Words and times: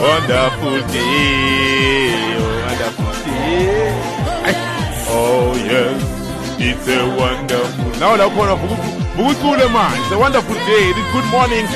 Wonderful 0.00 0.80
day. 0.92 2.12
Oh, 2.36 2.66
wonderful 2.66 3.12
day. 3.24 3.92
Oh 5.08 5.54
yes. 5.56 6.02
It's 6.58 6.88
a 6.88 7.00
wonderful. 7.16 8.00
Now 8.00 8.16
la 8.16 8.28
khona 8.28 8.56
bukucule 9.16 9.72
man. 9.72 10.00
It's 10.00 10.12
a 10.12 10.18
wonderful 10.18 10.54
day. 10.54 10.90
It 10.90 10.96
is 10.96 11.12
good 11.12 11.28
morning. 11.30 11.66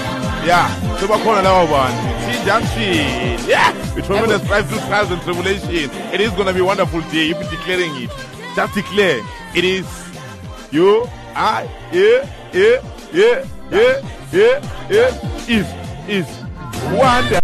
Yeah. 0.45 0.69
so 0.99 1.07
Sebakhona 1.07 1.43
lawa 1.43 1.67
bantu. 1.69 2.11
T-Junction. 2.27 3.49
Yeah. 3.49 3.73
We 3.95 4.03
tremendous 4.03 4.43
strive 4.43 4.69
through 4.69 4.81
trials 4.89 5.11
and. 5.11 5.21
It 6.15 6.21
is 6.21 6.33
to 6.33 6.53
be 6.55 6.61
a 6.61 6.65
wonderful 6.65 7.01
day 7.13 7.31
if 7.31 7.41
you're 7.41 7.51
declaring 7.51 7.93
it. 8.03 8.11
Just 8.55 8.75
declare. 8.75 9.21
It 9.55 9.65
is 9.65 9.87
you, 10.71 11.05
I, 11.35 11.69
yeah, 11.93 12.29
yeah, 12.53 12.81
yeah, 13.13 13.45
yeah, 13.71 14.01
yeah, 14.33 14.89
yeah, 14.89 15.49
is, 15.49 15.67
is 16.09 16.45
wonder. 16.97 17.40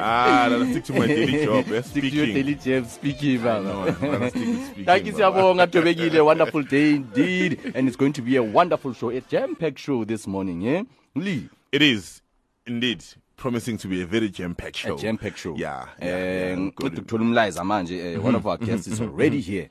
Ah, 0.00 0.44
I'll 0.50 0.66
stick 0.66 0.84
to 0.84 0.92
my 0.94 1.06
daily 1.06 1.44
job, 1.44 1.70
eh? 1.72 1.82
Stick 1.82 2.02
to 2.04 2.08
your 2.08 2.26
daily 2.26 2.54
job 2.54 2.86
speaking 2.86 3.42
know, 3.42 3.92
baba. 3.92 4.14
I'm 4.24 4.30
stick 4.30 4.46
with 4.46 4.64
speaking, 4.66 4.84
Thank 4.90 5.06
you 5.06 5.12
siyabonga 5.12 5.66
Thobekile 5.66 6.24
wonderful 6.24 6.62
day 6.62 6.94
indeed 6.94 7.72
and 7.74 7.88
it's 7.88 7.96
going 7.96 8.12
to 8.14 8.22
be 8.22 8.36
a 8.36 8.42
wonderful 8.42 8.94
show 8.94 9.10
a 9.10 9.20
jam 9.20 9.54
packed 9.56 9.78
show 9.78 10.04
this 10.04 10.26
morning 10.26 10.62
yeah 10.62 10.82
Lee 11.14 11.48
It 11.72 11.82
is 11.82 12.22
indeed 12.66 13.04
promising 13.36 13.76
to 13.78 13.88
be 13.88 14.02
a 14.02 14.06
very 14.06 14.28
jam-packed 14.28 14.76
show. 14.76 14.94
a 14.94 14.98
jam 14.98 15.18
packed 15.18 15.38
show 15.38 15.54
Yeah. 15.56 15.86
yeah, 16.00 16.06
yeah, 16.08 16.56
ngicela 16.58 16.74
good. 16.76 16.98
ukuthola 16.98 17.22
umlayiza 17.24 17.64
manje 17.64 18.12
eh, 18.12 18.24
one 18.24 18.36
of 18.36 18.46
our 18.46 18.58
guests 18.58 18.86
is 18.86 19.00
already 19.00 19.40
here 19.40 19.68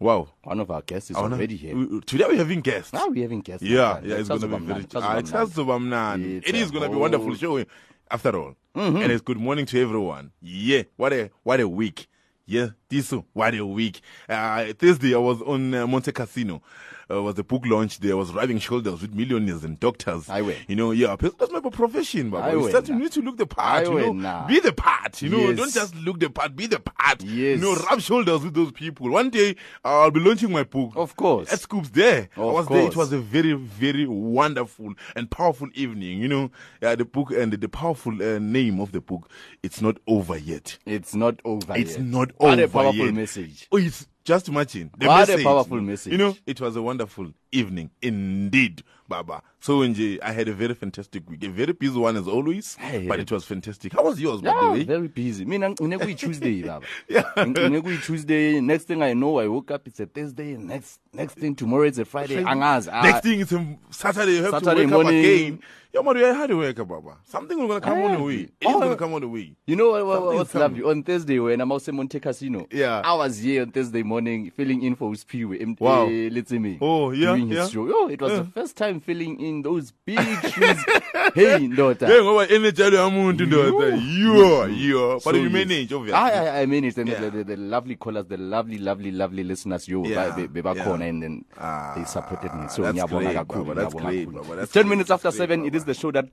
Wow. 0.00 0.28
one 0.44 0.60
of 0.60 0.70
our 0.70 0.82
guests 0.82 1.10
is 1.10 1.16
wanna- 1.16 1.34
already 1.36 1.56
here 1.56 1.76
we- 1.76 2.00
Today 2.02 2.24
we're 2.28 2.36
having 2.36 2.60
guests. 2.60 2.92
now 2.92 3.08
we're 3.08 3.22
having 3.22 3.40
guests 3.40 3.62
Yeah, 3.66 4.00
yeah, 4.04 4.16
it's 4.16 4.28
going 4.28 4.40
to 4.40 4.46
be 4.48 4.56
very. 4.58 4.86
Ah, 4.94 5.20
kusazoba 5.20 5.20
It 5.20 5.24
mnandi. 5.24 5.32
has 5.32 5.54
to 5.54 5.64
be 5.64 5.70
mnandi. 5.70 6.36
It's 6.38 6.48
It 6.48 6.54
is 6.54 6.68
a 6.70 6.72
going 6.72 6.84
to 6.84 6.90
be 6.90 6.94
a 6.96 6.98
wonderful 6.98 7.26
whole- 7.26 7.36
show. 7.36 7.64
After 8.10 8.34
all, 8.38 8.54
and 8.74 9.12
it's 9.12 9.20
good 9.20 9.36
morning 9.38 9.66
to 9.66 9.82
everyone. 9.82 10.30
Yeah, 10.40 10.84
what 10.96 11.12
a 11.12 11.30
what 11.42 11.60
a 11.60 11.68
week. 11.68 12.06
Yeah, 12.46 12.68
this 12.88 13.12
what 13.34 13.54
a 13.54 13.66
week. 13.66 14.00
Uh, 14.28 14.72
Thursday 14.78 15.14
I 15.14 15.18
was 15.18 15.42
on 15.42 15.74
uh, 15.74 15.86
Montecasino. 15.86 16.62
Uh, 17.10 17.22
was 17.22 17.34
the 17.36 17.42
book 17.44 17.62
launch 17.64 18.00
there. 18.00 18.12
I 18.12 18.14
was 18.16 18.32
rubbing 18.32 18.58
shoulders 18.58 19.00
with 19.00 19.14
millionaires 19.14 19.64
and 19.64 19.80
doctors. 19.80 20.28
Aye, 20.28 20.42
we. 20.42 20.56
You 20.68 20.76
know, 20.76 20.90
yeah, 20.90 21.16
that's 21.18 21.50
my 21.50 21.60
profession, 21.60 22.28
but 22.28 22.52
you 22.52 22.68
start 22.68 22.84
to 22.86 22.94
need 22.94 23.10
to 23.12 23.22
look 23.22 23.38
the 23.38 23.46
part. 23.46 23.86
Aye, 23.86 23.90
you 23.90 23.98
know, 24.00 24.12
nah. 24.12 24.46
be 24.46 24.60
the 24.60 24.72
part. 24.74 25.22
You 25.22 25.30
know, 25.30 25.38
Yes. 25.38 25.56
don't 25.56 25.72
just 25.72 25.94
look 25.96 26.20
the 26.20 26.28
part. 26.28 26.54
Be 26.54 26.66
the 26.66 26.80
part. 26.80 27.22
Yes. 27.22 27.32
You 27.32 27.56
know, 27.58 27.74
rub 27.76 28.00
shoulders 28.02 28.42
with 28.44 28.52
those 28.52 28.72
people. 28.72 29.08
One 29.10 29.30
day 29.30 29.56
I'll 29.84 30.10
be 30.10 30.20
launching 30.20 30.52
my 30.52 30.64
book. 30.64 30.92
Of 30.96 31.16
course. 31.16 31.50
At 31.52 31.60
Scoops 31.60 31.88
there. 31.90 32.28
I 32.36 32.40
Of 32.40 32.52
was 32.54 32.66
there. 32.68 32.86
It 32.86 32.96
was 32.96 33.12
a 33.12 33.18
very, 33.18 33.54
very 33.54 34.06
wonderful 34.06 34.92
and 35.16 35.30
powerful 35.30 35.68
evening. 35.74 36.18
You 36.20 36.28
know, 36.28 36.50
uh, 36.82 36.94
the 36.94 37.04
book 37.06 37.30
and 37.30 37.52
the, 37.52 37.68
powerful 37.68 38.12
uh, 38.22 38.38
name 38.38 38.80
of 38.80 38.92
the 38.92 39.00
book, 39.00 39.30
It's 39.62 39.80
Not 39.80 39.96
Over 40.06 40.36
Yet. 40.36 40.78
it's 40.84 41.14
not 41.14 41.40
over 41.44 41.74
It's 41.76 41.92
yet. 41.96 42.00
not 42.02 42.32
what 42.36 42.52
over 42.58 42.62
a 42.64 42.68
powerful 42.68 43.06
yet. 43.06 43.14
message 43.14 43.66
Oh, 43.72 43.76
it's 43.78 44.06
just 44.28 44.48
imagine. 44.48 44.90
The 44.98 45.06
What 45.06 45.28
a 45.30 45.42
powerful 45.42 45.80
message. 45.80 46.12
You 46.12 46.18
know, 46.18 46.36
it 46.46 46.60
was 46.60 46.76
a 46.76 46.82
wonderful 46.82 47.32
evening 47.50 47.90
indeed, 48.02 48.82
Baba. 49.08 49.42
So, 49.60 49.78
Nje, 49.80 50.18
I 50.22 50.32
had 50.32 50.46
a 50.48 50.52
very 50.52 50.74
fantastic 50.74 51.28
week. 51.28 51.42
A 51.44 51.48
very 51.48 51.72
busy 51.72 51.98
one 51.98 52.16
as 52.16 52.28
always, 52.28 52.74
Hey, 52.76 53.06
but 53.08 53.18
it 53.18 53.32
was 53.32 53.44
fantastic. 53.44 53.92
How 53.94 54.04
was 54.04 54.20
yours, 54.20 54.40
by 54.42 54.52
the 54.60 54.70
way? 54.72 54.84
very 54.84 55.08
busy. 55.08 55.44
Ngine 55.46 55.74
kuyi 55.98 56.14
Tuesday 56.16 56.62
baba. 56.68 56.86
Ngine 57.36 57.80
kuyi 57.82 58.02
Tuesday. 58.02 58.60
Next 58.60 58.84
thing 58.84 59.02
I 59.02 59.14
know, 59.14 59.38
I 59.40 59.48
woke 59.48 59.70
up. 59.70 59.86
It's 59.88 59.98
a 60.00 60.06
Thursday. 60.06 60.56
Next 60.56 61.00
next 61.12 61.34
thing 61.34 61.54
tomorrow 61.54 61.84
it's 61.84 61.98
a 61.98 62.04
Friday. 62.04 62.36
Angazi. 62.44 62.90
Ah, 62.92 63.02
Next 63.02 63.22
thing 63.22 63.40
is 63.40 63.52
um, 63.52 63.78
Saturday. 63.90 64.36
You 64.36 64.42
have 64.44 64.50
Saturday 64.62 64.86
to 64.86 64.86
wake 64.86 64.90
morning. 65.04 65.18
up 65.20 65.24
again. 65.24 65.60
Yo, 65.98 66.04
man, 66.04 66.16
you 66.16 66.24
had 66.26 66.46
to 66.48 66.56
wake 66.56 66.78
up, 66.78 66.86
Baba. 66.86 67.16
Something 67.24 67.58
was 67.58 67.66
gonna 67.66 67.80
come 67.80 68.04
on 68.04 68.16
the 68.18 68.22
way. 68.22 68.34
It 68.34 68.50
is 68.60 68.66
Oh, 68.66 68.78
gonna 68.78 68.94
come 68.94 69.14
on 69.14 69.20
the 69.20 69.26
way. 69.28 69.56
You 69.66 69.74
know 69.74 69.90
what, 69.90 70.06
what, 70.06 70.22
what's 70.36 70.54
lovely? 70.54 70.84
On 70.84 71.02
Thursday 71.02 71.40
when 71.40 71.60
I'm 71.60 71.72
also 71.72 71.90
Montecasino. 71.90 72.72
Yeah. 72.72 73.02
I 73.04 73.14
was 73.14 73.38
here 73.38 73.62
on 73.62 73.72
Thursday 73.72 74.04
morning 74.04 74.52
filling 74.52 74.84
in 74.84 74.94
for 74.94 75.10
Uspiwe. 75.10 75.60
MT 75.60 75.82
Wow. 75.82 76.06
Let's 76.06 76.52
me. 76.52 76.78
Oh, 76.80 77.10
yeah, 77.10 77.34
doing 77.34 77.48
his 77.48 77.58
yeah. 77.58 77.66
show. 77.68 77.88
Oh, 77.92 78.06
it 78.08 78.20
was 78.22 78.30
Yeah. 78.30 78.38
the 78.38 78.44
first 78.44 78.76
time 78.76 79.00
filling 79.00 79.40
in 79.40 79.62
those 79.62 79.90
big 80.06 80.20
shoes. 80.20 80.84
hey, 81.34 81.66
Ndota. 81.66 82.06
Hey, 82.06 82.20
ngoba 82.22 82.48
energy 82.48 82.82
umuntu 82.82 83.46
ndoda. 83.46 83.96
You, 83.96 84.66
you. 84.68 85.20
But 85.24 85.34
So 85.34 85.34
you 85.34 85.50
manage, 85.50 85.92
obviously. 85.92 86.12
I, 86.12 86.58
I, 86.58 86.62
I 86.62 86.66
managed, 86.66 86.98
and 86.98 87.08
Yeah. 87.08 87.20
the, 87.22 87.30
the, 87.30 87.44
the 87.44 87.56
lovely 87.56 87.96
callers, 87.96 88.26
the 88.26 88.36
lovely, 88.36 88.78
lovely, 88.78 89.10
lovely 89.10 89.42
listeners, 89.42 89.88
you, 89.88 90.06
Yeah, 90.06 90.30
be- 90.36 90.46
be- 90.46 90.62
bebakhona, 90.62 91.00
yeah. 91.00 91.06
and 91.06 91.22
then 91.24 91.44
Ah, 91.58 91.94
they 91.96 92.04
supported 92.04 92.54
me. 92.54 92.68
So, 92.68 92.82
that's 92.82 93.02
great, 93.10 93.34
Baba, 93.34 93.74
that's 93.74 93.94
great. 93.94 94.30
Baba, 94.32 94.54
that's 94.54 94.70
10 94.72 94.88
minutes 94.88 95.10
after 95.10 95.32
7. 95.32 95.66
It 95.66 95.74
is. 95.74 95.87
The 95.88 95.94
show 95.94 96.12
that 96.12 96.28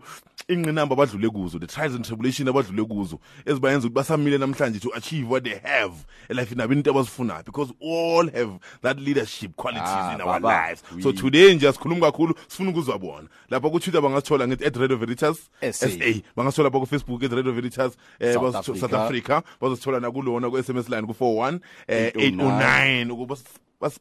ingqinamba 0.50 0.95
abadlule 0.95 1.30
kuzo 1.30 1.60
the 1.60 1.68
trials 1.68 1.94
and 1.94 2.04
tribulation 2.04 2.48
abadlule 2.48 2.86
kuzo 2.88 3.19
ezibayenza 3.45 3.88
ukuthi 3.88 3.94
basamile 3.94 4.38
namhlanje 4.38 4.80
to 4.80 4.89
achieve 4.95 5.30
what 5.30 5.44
they 5.44 5.60
have 5.60 5.94
elifini 6.30 6.57
nabo 6.57 6.74
into 6.74 6.89
abazifunayo? 6.92 7.45
Because 7.45 7.72
all 7.80 8.28
have 8.31 8.57
that 8.81 9.00
leadership 9.00 9.56
qualities 9.56 9.84
ah, 9.86 10.16
in 10.16 10.22
our 10.22 10.39
baba. 10.39 10.69
lives. 10.69 10.84
oui. 10.95 11.04
so 11.04 11.12
today 11.12 11.56
nje 11.56 11.68
asikhulumi 11.68 12.01
kakhulu 12.01 12.34
sifuna 12.48 12.69
ukuzwa 12.69 12.98
bona. 13.00 13.28
Lapha 13.50 13.69
kutwitter 13.69 14.01
bangasithola 14.01 14.48
ngithi 14.48 14.66
at 14.66 14.75
radio 14.75 14.98
veritas 14.98 15.38
sa 15.72 15.88
bangasithola 16.36 16.69
bakufacebook 16.69 17.24
at 17.24 17.31
radio 17.31 17.51
veritas 17.51 17.95
um 18.22 18.63
south 18.63 18.94
africa. 18.94 19.44
Bazosithola 19.62 20.00
nakulona 20.00 20.50
ku-sms 20.50 20.89
line 20.89 21.07
ku 21.07 21.13
041 21.27 21.59
eh, 21.88 22.12
809 22.15 23.12
ukuba 23.12 23.38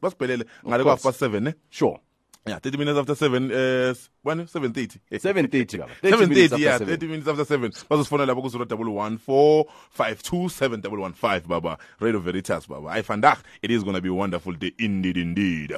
basibhelele 0.00 0.44
ngale 0.68 0.84
kwa 0.84 0.96
past 0.96 1.22
7 1.22 1.46
eh? 1.48 1.54
sure. 1.70 1.98
Yeah 2.46 2.58
30 2.60 2.78
minutes 2.78 2.98
after 2.98 3.14
7 3.16 3.50
uh 3.50 3.94
when 4.22 4.38
7:30 4.46 4.98
7:30 5.10 5.78
baba. 5.78 5.90
7:30 6.02 6.58
yeah 6.60 6.78
30 6.78 7.06
minutes 7.08 7.28
after 7.28 7.44
7 7.58 7.70
bazosifonela 7.90 8.26
lapho 8.26 8.42
ku 8.42 8.48
0145271115 8.48 11.40
baba. 11.48 11.78
Radio 12.00 12.20
veritas 12.20 12.68
baba. 12.68 12.90
I 12.90 13.02
find 13.02 13.22
that 13.24 13.38
it 13.62 13.70
is 13.70 13.82
going 13.82 13.94
to 13.96 14.00
be 14.00 14.08
a 14.08 14.14
wonderful 14.14 14.52
day 14.52 14.72
indeed 14.78 15.16
indeed. 15.16 15.74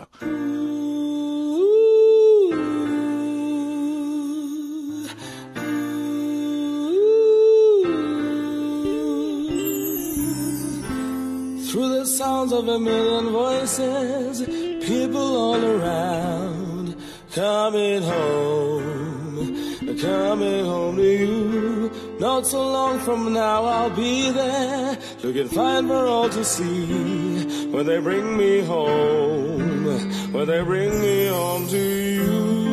Through 11.79 12.01
the 12.01 12.07
sounds 12.07 12.53
of 12.53 12.67
a 12.67 12.77
million 12.77 13.31
voices, 13.31 14.45
people 14.85 15.37
all 15.37 15.65
around, 15.65 16.97
coming 17.31 18.03
home, 18.03 19.97
coming 20.01 20.65
home 20.65 20.97
to 20.97 21.19
you. 21.25 22.19
Not 22.19 22.49
so 22.49 22.69
long 22.69 22.99
from 22.99 23.33
now, 23.33 23.63
I'll 23.63 23.91
be 23.91 24.29
there, 24.33 24.99
looking 25.23 25.47
fine 25.47 25.87
for 25.87 26.05
all 26.05 26.29
to 26.29 26.45
see. 26.45 27.71
When 27.71 27.87
they 27.87 28.01
bring 28.01 28.37
me 28.37 28.63
home, 28.63 30.33
when 30.33 30.49
they 30.49 30.65
bring 30.65 31.01
me 31.01 31.29
home 31.29 31.69
to 31.69 31.79
you. 31.79 32.68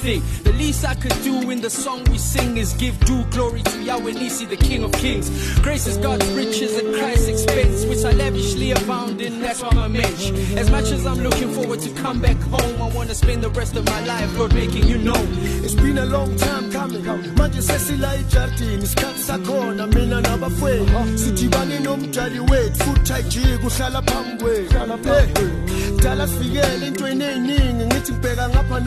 Thing. 0.00 0.22
The 0.44 0.52
least 0.54 0.86
I 0.86 0.94
could 0.94 1.14
do 1.22 1.50
in 1.50 1.60
the 1.60 1.68
song 1.68 2.04
we 2.04 2.16
sing 2.16 2.56
is 2.56 2.72
give 2.72 2.98
due 3.04 3.22
glory 3.24 3.62
to 3.62 3.82
Yahweh 3.82 4.12
Nissi, 4.12 4.48
the 4.48 4.56
King 4.56 4.82
of 4.82 4.92
Kings. 4.92 5.28
Grace 5.60 5.86
is 5.86 5.98
God's 5.98 6.26
riches 6.32 6.74
at 6.78 6.86
Christ's 6.94 7.28
expense, 7.28 7.84
which 7.84 8.02
I 8.06 8.12
lavishly 8.12 8.70
abound 8.70 9.20
in. 9.20 9.40
That's 9.40 9.60
why 9.60 9.68
I'm 9.72 9.78
a 9.78 9.88
mensch. 9.90 10.30
As 10.56 10.70
much 10.70 10.90
as 10.90 11.04
I'm 11.04 11.20
looking 11.20 11.52
forward 11.52 11.80
to 11.80 11.90
come 12.02 12.18
back 12.18 12.38
home, 12.38 12.80
I 12.80 12.88
wanna 12.96 13.14
spend 13.14 13.42
the 13.42 13.50
rest 13.50 13.76
of 13.76 13.84
my 13.84 14.00
life, 14.06 14.38
Lord, 14.38 14.54
making 14.54 14.88
you 14.88 14.96
know. 14.96 15.20
It's 15.62 15.74
been 15.74 15.98
a 15.98 16.06
long 16.06 16.34
time 16.36 16.72
coming 16.72 17.04
manje 17.36 17.62
sesila 17.62 18.14
ejardini 18.14 18.84
isikhathi 18.84 19.22
sakhona 19.22 19.86
mina 19.86 20.20
nabafweni 20.20 21.18
sidibane 21.18 21.78
nomjali 21.78 22.40
wethu 22.40 22.84
futhi 22.84 23.12
ayijiki 23.12 23.66
uhlala 23.66 24.02
phambi 24.02 24.44
kwethu 24.44 25.69
dala 26.02 26.26
sifikele 26.26 26.86
entweni 26.86 27.24
ey'ningi 27.24 27.84
ngithi 27.86 28.12
ngibheka 28.12 28.48
ngapha 28.48 28.80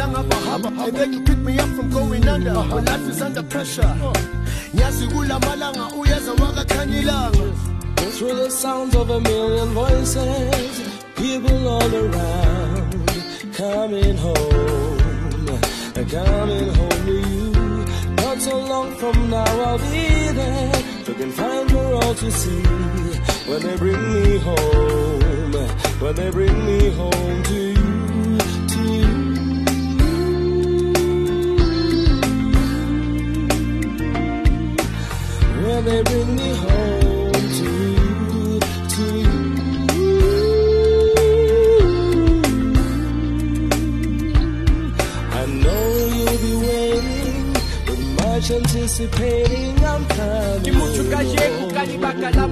pick 1.25 1.37
me 1.37 1.59
up 1.59 1.69
from 1.75 1.89
going 1.89 2.27
under. 2.27 2.53
Life 2.53 3.09
is 3.09 3.21
under 3.21 3.43
pressure. 3.43 3.95
Ngiyazi 4.73 5.05
uyeza 5.99 6.33
Through 8.17 8.35
the 8.35 8.49
sounds 8.51 8.95
of 8.95 9.09
a 9.09 9.19
million 9.19 9.69
voices, 9.69 10.81
people 11.15 11.67
all 11.67 11.95
around, 11.95 13.07
coming 13.53 14.17
home, 14.17 15.59
coming 16.09 16.69
home 16.77 17.05
to 17.07 17.15
you. 17.29 17.85
Not 18.15 18.37
so 18.39 18.59
long 18.59 18.95
from 18.95 19.29
now, 19.31 19.61
I'll 19.65 19.79
be 19.79 20.31
there, 20.39 20.71
looking 21.07 21.31
fine 21.31 21.67
for 21.69 21.93
all 21.95 22.13
to 22.13 22.31
see. 22.31 22.63
When 23.49 23.61
they 23.63 23.77
bring 23.77 24.13
me 24.13 24.37
home, 24.37 25.12
when 25.53 26.15
they 26.15 26.29
bring 26.31 26.65
me 26.65 26.89
home 26.89 27.43
to 27.43 27.53
you, 27.53 28.37
they 35.83 36.01
bring 36.03 36.35
me 36.35 36.55
home 36.55 37.31
to 37.59 37.69
you, 37.99 38.59
to 38.93 39.03
you. 39.19 39.41
I 45.31 45.45
know 45.45 45.85
you'll 46.15 46.37
be 46.39 46.53
waiting 46.67 47.53
with 47.87 48.03
much 48.21 48.49
anticipating. 48.49 49.85
I'm 49.85 50.05
coming. 50.07 51.62
Ka 51.83 51.91
lebaka 51.91 52.29
la 52.31 52.47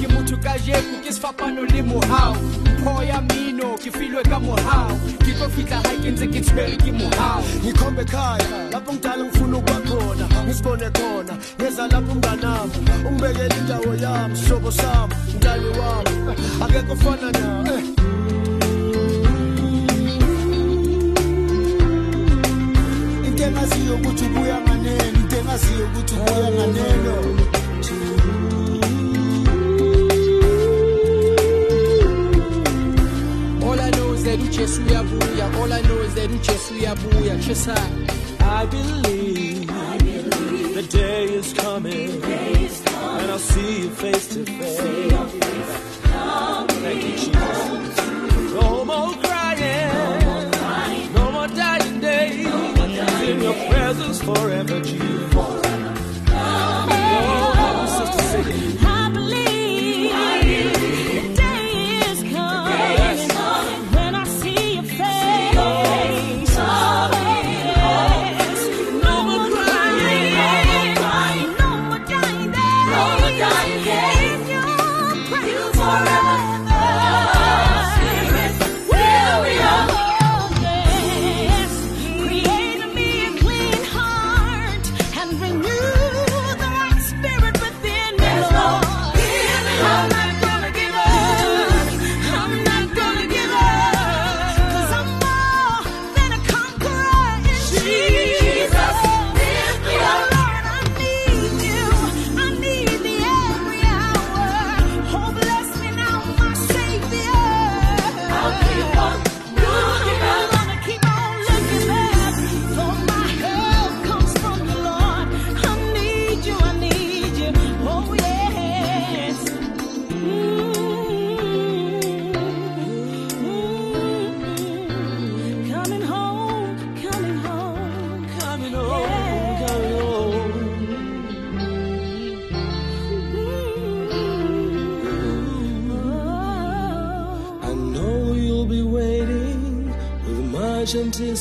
ke 0.00 0.06
motho 0.08 0.36
ka 0.42 0.56
jeku 0.58 0.96
ke 1.04 1.12
sefapano 1.12 1.62
le 1.68 1.82
mohau. 1.82 2.34
Pho 2.82 3.02
ya 3.02 3.20
mino 3.20 3.76
ke 3.76 3.90
filwe 3.92 4.22
ka 4.24 4.38
mohau. 4.40 4.96
Ke 5.20 5.32
tlo 5.36 5.48
fitlha 5.54 5.78
ha 5.84 5.92
ke 6.02 6.08
ntse 6.12 6.26
ke 6.32 6.40
tshwere 6.40 6.76
ke 6.80 6.92
mohau. 6.92 7.42
Ngikhombe 7.60 8.02
ekhaya 8.02 8.70
lapho 8.72 8.92
ngidala 8.92 9.24
ngifuna 9.24 9.56
ukuba 9.58 9.76
khona. 9.88 10.26
Ngisibone 10.46 10.88
khona 10.96 11.34
ngeza 11.60 11.88
lapho 11.92 12.12
umnganami 12.12 12.78
ungibekele 13.06 13.56
indawo 13.60 13.92
yami 14.02 14.36
sihlobo 14.36 14.70
sami 14.70 15.14
mntali 15.34 15.68
wami. 15.78 16.14
Akekho 16.64 16.96
fana 16.96 17.28
na 17.32 17.74
eh. 17.74 17.84
into 23.26 23.44
engaziyo 23.44 23.94
ukuthi 23.96 24.24
ubuya 24.24 24.60
nganeno 24.60 25.18
into 25.20 25.36
engaziyo 25.36 25.84
ukuthi 25.86 26.14
ubuya 26.14 26.50
nganeno 26.50 27.63
all 34.36 35.72
i 35.72 35.80
know 35.82 35.98
is 35.98 36.14
that 36.14 36.30
chesana 36.30 38.24
I 38.46 38.66
believe, 38.66 39.66
the 40.74 40.86
day 40.90 41.24
is 41.24 41.52
coming, 41.54 42.22
and 42.22 43.30
I'll 43.30 43.38
see 43.38 43.82
you 43.82 43.90
face 43.90 44.28
to 44.34 44.44
face. 44.44 45.12
Thank 46.82 47.02
you, 47.04 47.16
Jesus. 47.16 48.52
No 48.52 48.84
more 48.84 49.14
crying, 49.22 50.50
no 51.14 51.32
more 51.32 51.48
dying 51.48 52.00
days. 52.00 52.46
In 53.28 53.40
your 53.40 53.54
presence 53.70 54.22
forever, 54.22 54.80
Jesus. 54.80 55.34
Oh, 57.06 57.86
sister, 57.98 58.22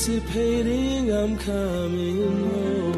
anticipating 0.06 1.10
I'm 1.12 1.38
coming 1.38 2.18
home. 2.50 2.94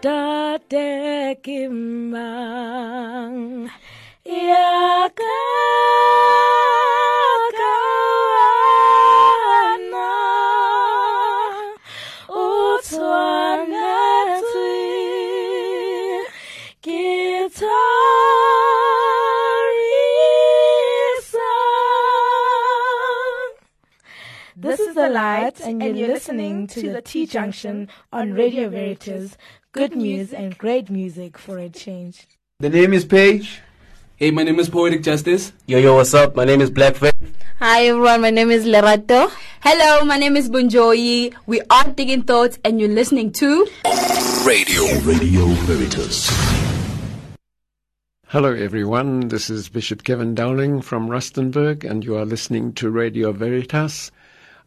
Da, 0.00 0.58
da, 0.68 1.34
give 1.40 1.70
my 1.70 2.37
and 25.88 25.98
you're 25.98 26.08
listening 26.08 26.66
to 26.66 26.92
the 26.92 27.00
T 27.00 27.24
Junction 27.24 27.88
on 28.12 28.34
Radio 28.34 28.68
Veritas. 28.68 29.38
Good 29.72 29.96
news 29.96 30.34
and 30.34 30.56
great 30.58 30.90
music 30.90 31.38
for 31.38 31.58
a 31.58 31.70
change. 31.70 32.26
The 32.60 32.68
name 32.68 32.92
is 32.92 33.06
Paige. 33.06 33.62
Hey, 34.16 34.30
my 34.30 34.42
name 34.42 34.60
is 34.60 34.68
Poetic 34.68 35.02
Justice. 35.02 35.52
Yo, 35.66 35.78
yo, 35.78 35.94
what's 35.94 36.12
up? 36.12 36.36
My 36.36 36.44
name 36.44 36.60
is 36.60 36.70
Black 36.70 36.94
Faith. 36.94 37.16
Hi 37.60 37.86
everyone, 37.86 38.20
my 38.20 38.28
name 38.28 38.50
is 38.50 38.66
Lerato. 38.66 39.30
Hello, 39.62 40.04
my 40.04 40.18
name 40.18 40.36
is 40.36 40.50
Bunjoyi. 40.50 41.34
We 41.46 41.62
are 41.70 41.84
Digging 41.84 42.22
Thoughts 42.22 42.58
and 42.66 42.78
you're 42.78 42.90
listening 42.90 43.32
to 43.32 43.66
Radio. 44.44 44.84
Radio 45.00 45.46
Veritas. 45.64 46.28
Hello, 48.26 48.52
everyone. 48.52 49.28
This 49.28 49.48
is 49.48 49.70
Bishop 49.70 50.04
Kevin 50.04 50.34
Dowling 50.34 50.82
from 50.82 51.08
Rustenburg, 51.08 51.82
and 51.82 52.04
you 52.04 52.14
are 52.18 52.26
listening 52.26 52.74
to 52.74 52.90
Radio 52.90 53.32
Veritas. 53.32 54.10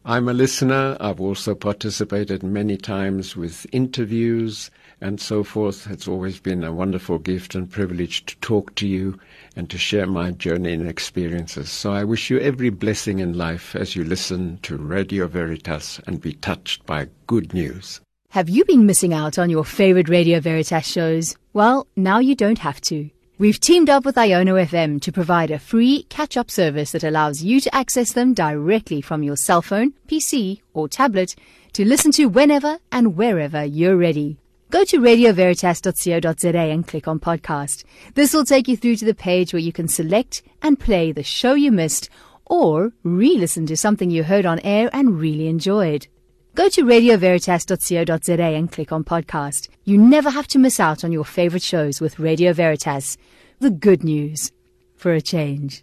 I'm 0.04 0.28
a 0.28 0.32
listener. 0.32 0.96
I've 0.98 1.20
also 1.20 1.54
participated 1.54 2.42
many 2.42 2.76
times 2.76 3.36
with 3.36 3.66
interviews 3.70 4.68
and 5.00 5.20
so 5.20 5.44
forth. 5.44 5.88
It's 5.88 6.08
always 6.08 6.40
been 6.40 6.64
a 6.64 6.72
wonderful 6.72 7.20
gift 7.20 7.54
and 7.54 7.70
privilege 7.70 8.26
to 8.26 8.36
talk 8.38 8.74
to 8.76 8.88
you 8.88 9.16
and 9.54 9.70
to 9.70 9.78
share 9.78 10.08
my 10.08 10.32
journey 10.32 10.72
and 10.72 10.88
experiences. 10.88 11.70
So 11.70 11.92
I 11.92 12.02
wish 12.02 12.30
you 12.30 12.40
every 12.40 12.70
blessing 12.70 13.20
in 13.20 13.38
life 13.38 13.76
as 13.76 13.94
you 13.94 14.02
listen 14.02 14.58
to 14.62 14.76
Radio 14.76 15.28
Veritas 15.28 16.00
and 16.04 16.20
be 16.20 16.32
touched 16.32 16.84
by 16.84 17.06
good 17.28 17.54
news. 17.54 18.00
Have 18.30 18.48
you 18.48 18.64
been 18.64 18.86
missing 18.86 19.14
out 19.14 19.38
on 19.38 19.50
your 19.50 19.64
favorite 19.64 20.08
Radio 20.08 20.40
Veritas 20.40 20.84
shows? 20.84 21.36
Well, 21.52 21.86
now 21.94 22.18
you 22.18 22.34
don't 22.34 22.58
have 22.58 22.80
to. 22.82 23.08
We've 23.38 23.58
teamed 23.58 23.88
up 23.88 24.04
with 24.04 24.16
Iono 24.16 24.62
FM 24.62 25.00
to 25.00 25.10
provide 25.10 25.50
a 25.50 25.58
free 25.58 26.02
catch 26.10 26.36
up 26.36 26.50
service 26.50 26.92
that 26.92 27.02
allows 27.02 27.42
you 27.42 27.62
to 27.62 27.74
access 27.74 28.12
them 28.12 28.34
directly 28.34 29.00
from 29.00 29.22
your 29.22 29.36
cell 29.36 29.62
phone, 29.62 29.94
PC, 30.06 30.60
or 30.74 30.86
tablet 30.86 31.34
to 31.72 31.84
listen 31.84 32.12
to 32.12 32.26
whenever 32.26 32.78
and 32.92 33.16
wherever 33.16 33.64
you're 33.64 33.96
ready. 33.96 34.36
Go 34.70 34.84
to 34.84 35.00
radioveritas.co.za 35.00 36.58
and 36.58 36.86
click 36.86 37.08
on 37.08 37.18
podcast. 37.20 37.84
This 38.14 38.34
will 38.34 38.44
take 38.44 38.68
you 38.68 38.76
through 38.76 38.96
to 38.96 39.06
the 39.06 39.14
page 39.14 39.54
where 39.54 39.60
you 39.60 39.72
can 39.72 39.88
select 39.88 40.42
and 40.60 40.78
play 40.78 41.10
the 41.10 41.22
show 41.22 41.54
you 41.54 41.72
missed 41.72 42.10
or 42.44 42.92
re 43.02 43.38
listen 43.38 43.64
to 43.66 43.78
something 43.78 44.10
you 44.10 44.24
heard 44.24 44.44
on 44.44 44.60
air 44.60 44.90
and 44.92 45.18
really 45.18 45.48
enjoyed. 45.48 46.06
Go 46.54 46.68
to 46.68 46.84
radioveritas.co.za 46.84 48.42
and 48.42 48.70
click 48.70 48.92
on 48.92 49.04
podcast. 49.04 49.68
You 49.84 49.96
never 49.96 50.28
have 50.30 50.46
to 50.48 50.58
miss 50.58 50.78
out 50.78 51.02
on 51.02 51.12
your 51.12 51.24
favorite 51.24 51.62
shows 51.62 52.00
with 52.00 52.18
Radio 52.18 52.52
Veritas. 52.52 53.16
The 53.60 53.70
good 53.70 54.04
news 54.04 54.52
for 54.96 55.12
a 55.12 55.20
change. 55.20 55.82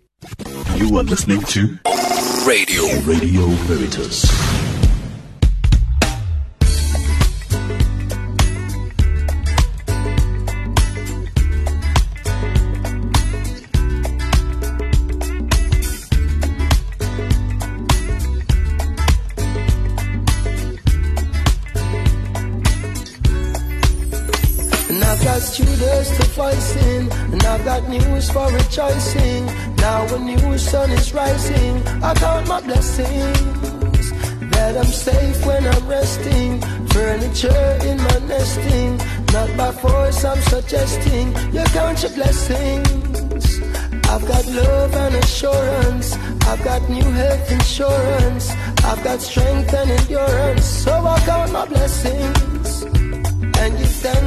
You 0.75 0.97
are 0.97 1.03
listening 1.03 1.41
to 1.41 1.79
Radio. 2.45 2.83
Radio 3.01 3.45
Veritas. 3.65 4.59
I've 25.39 25.46
got 25.46 25.53
students 25.53 26.17
to 26.17 26.24
voice 26.36 26.75
in, 26.75 27.10
and 27.31 27.43
I've 27.46 27.63
got 27.63 27.88
news 27.88 28.29
for 28.29 28.51
rejoicing. 28.51 29.46
Now 29.77 30.13
a 30.13 30.19
new 30.19 30.58
sun 30.58 30.91
is 30.91 31.13
rising, 31.13 31.77
I 32.03 32.13
count 32.15 32.50
my 32.50 32.60
blessings. 32.60 34.12
That 34.51 34.75
I'm 34.75 34.84
safe 34.84 35.46
when 35.46 35.65
I'm 35.65 35.88
resting, 35.88 36.60
furniture 36.88 37.79
in 37.86 37.98
my 38.00 38.19
nesting. 38.27 38.98
Not 39.31 39.55
by 39.55 39.72
force, 39.72 40.25
I'm 40.25 40.41
suggesting 40.41 41.27
you 41.53 41.63
count 41.72 42.03
your 42.03 42.12
blessings. 42.12 43.62
I've 44.12 44.27
got 44.27 44.46
love 44.46 44.93
and 44.93 45.15
assurance. 45.15 46.17
I've 46.48 46.62
got 46.65 46.89
new 46.89 47.12
health 47.22 47.50
insurance. 47.50 48.51
I've 48.84 49.01
got 49.05 49.22
strength 49.22 49.74
and 49.74 49.89
endurance. 49.89 50.65
So 50.65 50.91
I 50.91 51.17
count 51.22 51.53
my 51.53 51.65
blessings 51.65 52.50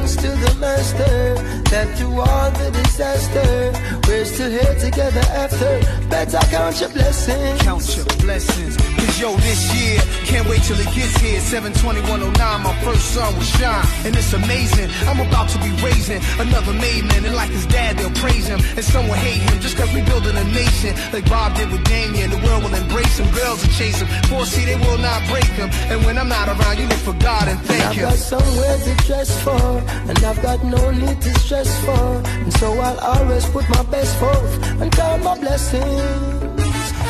thanks 0.03 0.15
to 0.21 0.27
the 0.27 0.59
Master 0.59 1.53
that 1.71 1.97
through 1.97 2.19
all 2.19 2.51
the 2.51 2.69
disaster, 2.71 3.73
we're 4.07 4.25
still 4.25 4.51
here 4.51 4.75
together 4.79 5.23
after. 5.33 5.79
Better 6.09 6.39
count 6.51 6.79
your 6.79 6.89
blessings. 6.89 7.61
Count 7.61 7.97
your 7.97 8.05
blessings. 8.21 8.77
Cause 8.77 9.19
yo, 9.19 9.35
this 9.37 9.61
year, 9.73 9.99
can't 10.29 10.47
wait 10.47 10.61
till 10.63 10.79
it 10.79 10.91
gets 10.93 11.17
here. 11.17 11.39
72109, 11.41 12.35
my 12.37 12.75
first 12.83 13.13
son 13.13 13.33
will 13.33 13.41
shine. 13.41 13.85
And 14.05 14.15
it's 14.15 14.33
amazing. 14.33 14.89
I'm 15.07 15.19
about 15.19 15.49
to 15.49 15.57
be 15.59 15.71
raising 15.81 16.21
another 16.37 16.73
made 16.73 17.05
man. 17.09 17.25
And 17.25 17.35
like 17.35 17.49
his 17.49 17.65
dad, 17.65 17.97
they'll 17.97 18.13
praise 18.21 18.47
him. 18.47 18.59
And 18.77 18.83
some 18.83 19.07
will 19.07 19.17
hate 19.17 19.41
him 19.41 19.59
just 19.59 19.77
cause 19.77 19.91
we 19.93 20.01
building 20.03 20.35
a 20.37 20.43
nation. 20.53 20.93
Like 21.11 21.27
Bob 21.29 21.55
did 21.55 21.71
with 21.71 21.83
Damian. 21.85 22.29
The 22.29 22.41
world 22.45 22.63
will 22.63 22.75
embrace 22.75 23.17
him. 23.17 23.27
Girls 23.33 23.65
will 23.65 23.73
chase 23.73 23.99
him. 23.99 24.07
For 24.29 24.45
see, 24.45 24.65
they 24.65 24.75
will 24.77 24.99
not 24.99 25.25
break 25.27 25.49
him. 25.57 25.69
And 25.89 26.05
when 26.05 26.17
I'm 26.17 26.29
not 26.29 26.47
around, 26.47 26.77
you 26.77 26.87
look 26.87 27.01
for 27.01 27.17
God 27.17 27.47
and 27.47 27.59
thank 27.61 27.97
you 27.97 28.05
I've 28.05 28.13
him. 28.13 28.17
got 28.17 28.19
somewhere 28.19 28.77
to 28.77 28.93
dress 29.07 29.31
for, 29.43 29.81
and 30.09 30.17
I've 30.23 30.41
got 30.41 30.63
no 30.63 30.91
need 30.91 31.21
to 31.21 31.39
stress 31.39 31.69
for. 31.85 32.21
And 32.43 32.53
so 32.53 32.79
I'll 32.79 32.99
always 32.99 33.45
put 33.49 33.67
my 33.69 33.83
best 33.83 34.17
forth 34.19 34.53
and 34.81 34.91
count 34.91 35.23
my 35.23 35.37
blessings. 35.39 36.43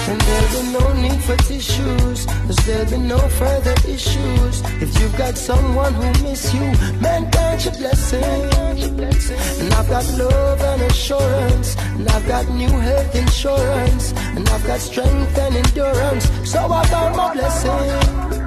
And 0.09 0.19
there'll 0.19 0.61
be 0.61 0.63
no 0.77 0.93
need 1.01 1.23
for 1.23 1.37
tissues, 1.37 2.25
cause 2.25 2.57
there'll 2.65 2.91
be 2.91 2.97
no 2.97 3.17
further 3.17 3.75
issues. 3.87 4.61
If 4.81 4.99
you've 4.99 5.17
got 5.17 5.37
someone 5.37 5.93
who 5.93 6.23
miss 6.23 6.53
you, 6.53 6.65
man, 6.99 7.31
count 7.31 7.63
your 7.65 7.73
blessings. 7.75 9.29
And 9.61 9.73
I've 9.73 9.89
got 9.89 10.05
love 10.17 10.61
and 10.61 10.81
assurance, 10.83 11.77
and 11.77 12.09
I've 12.09 12.27
got 12.27 12.49
new 12.49 12.67
health 12.67 13.15
insurance, 13.15 14.11
and 14.35 14.47
I've 14.49 14.67
got 14.67 14.79
strength 14.81 15.37
and 15.37 15.55
endurance. 15.55 16.29
So 16.51 16.59
I 16.59 16.85
count 16.85 17.15
my 17.15 17.33
blessings 17.33 18.42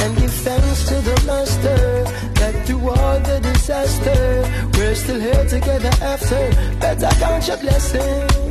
and 0.00 0.16
give 0.18 0.32
thanks 0.32 0.88
to 0.88 0.94
the 0.94 1.22
Master 1.26 2.04
that 2.40 2.66
through 2.66 2.90
all 2.90 3.20
the 3.20 3.40
disaster, 3.40 4.70
we're 4.74 4.94
still 4.94 5.20
here 5.20 5.44
together 5.46 5.90
after. 6.02 6.50
Better 6.80 7.08
count 7.18 7.46
your 7.48 7.56
blessings. 7.58 8.49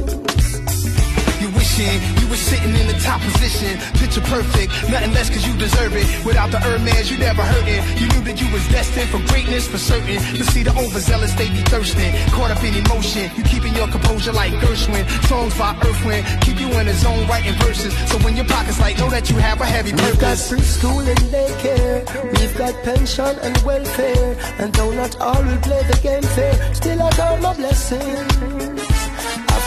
You 1.79 1.85
you 2.19 2.27
were 2.27 2.35
sitting 2.35 2.75
in 2.75 2.87
the 2.87 2.99
top 2.99 3.21
position. 3.21 3.79
Picture 3.95 4.19
perfect, 4.27 4.69
nothing 4.91 5.13
less 5.13 5.29
cause 5.29 5.47
you 5.47 5.55
deserve 5.55 5.95
it. 5.95 6.03
Without 6.25 6.51
the 6.51 6.59
Hermes, 6.59 7.09
you 7.09 7.17
never 7.17 7.41
hurt 7.41 7.67
it. 7.67 7.79
You 7.95 8.07
knew 8.11 8.21
that 8.27 8.35
you 8.41 8.51
was 8.51 8.67
destined 8.67 9.09
for 9.09 9.19
greatness 9.31 9.65
for 9.65 9.77
certain. 9.77 10.19
You 10.35 10.43
see 10.43 10.63
the 10.63 10.75
overzealous, 10.75 11.31
they 11.35 11.47
be 11.47 11.63
thirsting. 11.71 12.11
Caught 12.35 12.51
up 12.51 12.63
in 12.65 12.75
emotion, 12.75 13.31
you 13.37 13.43
keeping 13.43 13.73
your 13.75 13.87
composure 13.87 14.33
like 14.33 14.51
Gershwin. 14.59 15.07
Songs 15.29 15.57
by 15.57 15.73
Earthwind, 15.79 16.41
keep 16.41 16.59
you 16.59 16.67
in 16.67 16.87
the 16.87 16.93
zone 16.95 17.25
writing 17.27 17.55
verses. 17.63 17.95
So 18.11 18.17
when 18.27 18.35
your 18.35 18.45
pockets 18.45 18.79
light, 18.81 18.99
know 18.99 19.09
that 19.09 19.29
you 19.29 19.37
have 19.37 19.61
a 19.61 19.65
heavy 19.65 19.93
We've 19.93 20.19
got 20.19 20.35
purpose. 20.35 20.51
preschool 20.51 21.07
and 21.07 21.19
daycare. 21.31 22.03
We've 22.37 22.57
got 22.57 22.75
pension 22.83 23.39
and 23.41 23.57
welfare. 23.59 24.35
And 24.59 24.73
though 24.73 24.91
not 24.91 25.15
all 25.21 25.41
will 25.41 25.61
play 25.61 25.81
the 25.83 25.97
game 26.03 26.23
fair, 26.23 26.75
still 26.75 27.01
I 27.01 27.09
count 27.11 27.41
my 27.41 27.55
blessings. 27.55 28.68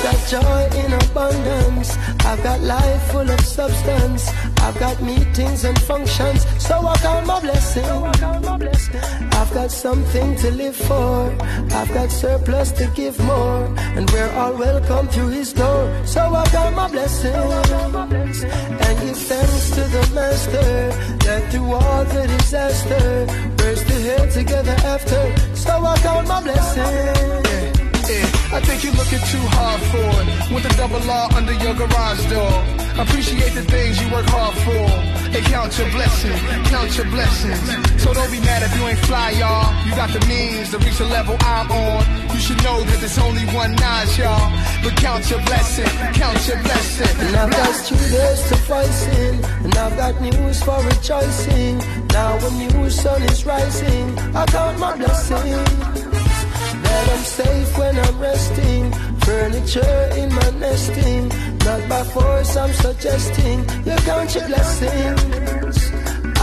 I've 0.05 0.15
got 0.15 0.29
joy 0.29 0.81
in 0.81 0.93
abundance. 0.95 1.97
I've 2.25 2.43
got 2.43 2.61
life 2.61 3.13
full 3.13 3.31
of 3.31 3.41
substance. 3.41 4.29
I've 4.59 4.77
got 4.81 5.01
meetings 5.01 5.65
and 5.65 5.81
functions. 5.83 6.45
So 6.59 6.75
I 6.85 6.97
count 6.97 7.25
my 7.25 7.39
blessings. 7.39 7.87
I've 9.33 9.55
got 9.55 9.71
something 9.71 10.35
to 10.39 10.51
live 10.51 10.75
for. 10.75 11.31
I've 11.71 11.95
got 11.95 12.11
surplus 12.11 12.73
to 12.73 12.91
give 12.97 13.17
more. 13.21 13.73
And 13.97 14.11
we're 14.11 14.33
all 14.33 14.57
welcome 14.57 15.07
through 15.07 15.29
his 15.29 15.53
door. 15.53 16.03
So 16.05 16.21
I 16.21 16.47
count 16.47 16.75
my 16.75 16.89
blessings. 16.91 18.43
And 18.43 19.01
give 19.03 19.17
thanks 19.17 19.71
to 19.71 19.83
the 19.83 20.11
master 20.13 20.91
that 21.27 21.53
through 21.53 21.75
all 21.75 22.05
the 22.07 22.27
disaster, 22.27 23.27
we're 23.57 23.77
still 23.77 24.01
here 24.01 24.31
together 24.33 24.77
after. 24.85 25.55
So 25.55 25.71
I 25.71 25.97
count 25.99 26.27
my 26.27 26.43
blessings. 26.43 27.49
Yeah, 28.11 28.42
I 28.53 28.61
think 28.61 28.85
you're 28.85 28.93
looking 28.93 29.25
too 29.33 29.45
hard 29.57 29.81
for 29.89 30.09
it. 30.21 30.53
With 30.53 30.63
the 30.69 30.75
double 30.77 31.01
R 31.01 31.29
under 31.33 31.55
your 31.65 31.73
garage 31.73 32.21
door. 32.29 32.53
Appreciate 33.01 33.55
the 33.57 33.65
things 33.65 33.97
you 33.97 34.13
work 34.13 34.27
hard 34.29 34.53
for. 34.61 34.85
Hey, 35.33 35.41
count 35.49 35.73
your 35.79 35.89
blessings, 35.89 36.39
count 36.69 36.93
your 36.93 37.09
blessings. 37.09 37.65
So 38.03 38.13
don't 38.13 38.31
be 38.31 38.41
mad 38.41 38.63
if 38.63 38.77
you 38.77 38.85
ain't 38.85 38.99
fly, 39.09 39.31
y'all. 39.41 39.73
You 39.89 39.97
got 39.97 40.13
the 40.13 40.21
means 40.29 40.69
to 40.73 40.79
reach 40.85 40.99
the 40.99 41.09
level 41.09 41.35
I'm 41.41 41.73
on. 41.73 42.05
You 42.29 42.41
should 42.45 42.63
know 42.63 42.85
that 42.85 43.01
there's 43.01 43.17
only 43.17 43.47
one 43.57 43.73
notch, 43.77 44.19
y'all. 44.19 44.53
But 44.85 45.01
count 45.01 45.25
your 45.31 45.41
blessing, 45.49 45.89
count 46.13 46.47
your 46.47 46.61
blessing. 46.61 47.17
And 47.25 47.37
I've 47.37 47.51
got 47.51 47.73
students 47.73 48.49
to 48.51 48.57
voicing, 48.69 49.45
and 49.65 49.75
I've 49.81 49.97
got 49.97 50.21
news 50.21 50.63
for 50.63 50.77
rejoicing. 50.85 51.79
Now 52.13 52.37
a 52.37 52.51
new 52.53 52.91
sun 52.91 53.23
is 53.23 53.47
rising, 53.47 54.19
I 54.37 54.45
count 54.45 54.79
my 54.79 54.95
blessings. 54.95 56.02
I'm 57.11 57.25
safe 57.25 57.79
when 57.79 57.99
I'm 57.99 58.19
resting, 58.19 58.93
furniture 59.21 60.11
in 60.17 60.29
my 60.35 60.51
nesting. 60.51 61.29
Not 61.65 61.89
by 61.89 62.05
force, 62.05 62.57
I'm 62.57 62.73
suggesting 62.73 63.59
you 63.87 63.97
count 64.09 64.35
your 64.35 64.47
blessings. 64.47 65.93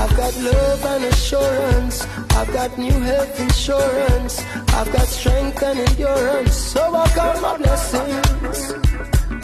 I've 0.01 0.15
got 0.15 0.33
love 0.37 0.85
and 0.85 1.03
assurance. 1.05 2.05
I've 2.37 2.51
got 2.53 2.77
new 2.77 2.99
health 3.09 3.39
insurance. 3.39 4.45
I've 4.73 4.91
got 4.91 5.07
strength 5.07 5.61
and 5.61 5.79
endurance. 5.79 6.55
So 6.55 6.81
I 6.95 7.07
count 7.09 7.41
my 7.41 7.57
blessings 7.57 8.71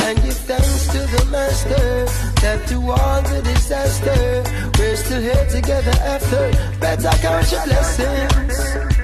and 0.06 0.22
give 0.24 0.38
thanks 0.50 0.88
to 0.94 1.00
the 1.00 1.26
master 1.32 2.06
that 2.42 2.62
through 2.68 2.92
all 2.92 3.22
the 3.24 3.42
disaster 3.42 4.44
we're 4.78 4.96
still 4.96 5.22
here 5.22 5.48
together 5.50 5.96
after 6.14 6.52
better 6.80 7.10
count 7.22 7.52
your 7.52 7.64
blessings 7.66 8.95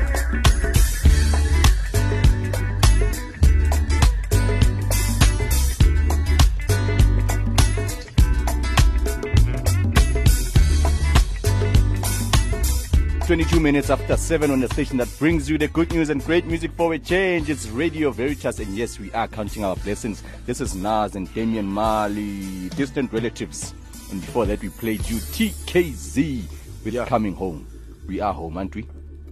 Twenty-two 13.31 13.61
minutes 13.61 13.89
after 13.89 14.17
seven 14.17 14.51
on 14.51 14.59
the 14.59 14.67
station 14.67 14.97
that 14.97 15.07
brings 15.17 15.49
you 15.49 15.57
the 15.57 15.69
good 15.69 15.93
news 15.93 16.09
and 16.09 16.21
great 16.25 16.45
music 16.45 16.69
for 16.73 16.93
a 16.93 16.99
change. 16.99 17.49
It's 17.49 17.65
Radio 17.69 18.11
Veritas, 18.11 18.59
and 18.59 18.75
yes, 18.75 18.99
we 18.99 19.09
are 19.13 19.25
counting 19.29 19.63
our 19.63 19.77
blessings. 19.77 20.21
This 20.45 20.59
is 20.59 20.75
Nas 20.75 21.15
and 21.15 21.33
Damian 21.33 21.65
Marley, 21.65 22.67
distant 22.75 23.13
relatives. 23.13 23.73
And 24.11 24.19
before 24.19 24.45
that, 24.47 24.61
we 24.61 24.67
played 24.67 25.09
you 25.09 25.15
TKZ 25.15 26.43
with 26.83 27.07
Coming 27.07 27.33
Home. 27.35 27.65
We 28.05 28.19
are 28.19 28.33
home, 28.33 28.57
aren't 28.57 28.75
we? 28.75 28.85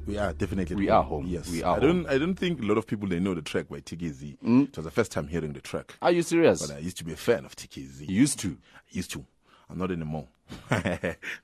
We 0.07 0.17
are 0.17 0.31
definitely. 0.31 0.77
We 0.77 0.87
are 0.87 1.03
home. 1.03 1.25
Yes, 1.27 1.51
we 1.51 1.61
are. 1.61 1.75
I 1.75 1.79
don't. 1.81 2.07
I 2.07 2.17
don't 2.17 2.35
think 2.35 2.61
a 2.61 2.65
lot 2.65 2.77
of 2.77 2.87
people 2.87 3.09
they 3.09 3.19
know 3.19 3.33
the 3.33 3.41
track 3.41 3.67
by 3.67 3.81
TKZ. 3.81 4.37
Mm. 4.39 4.69
It 4.69 4.77
was 4.77 4.85
the 4.85 4.91
first 4.91 5.11
time 5.11 5.27
hearing 5.27 5.51
the 5.51 5.59
track. 5.59 5.95
Are 6.01 6.11
you 6.11 6.21
serious? 6.21 6.65
But 6.65 6.77
I 6.77 6.79
used 6.79 6.95
to 6.99 7.03
be 7.03 7.11
a 7.11 7.17
fan 7.17 7.43
of 7.43 7.53
TKZ. 7.57 8.07
You 8.07 8.15
used 8.15 8.39
to. 8.39 8.57
I 8.77 8.79
used 8.91 9.11
to. 9.11 9.25
I'm 9.69 9.77
not 9.77 9.91
anymore. 9.91 10.29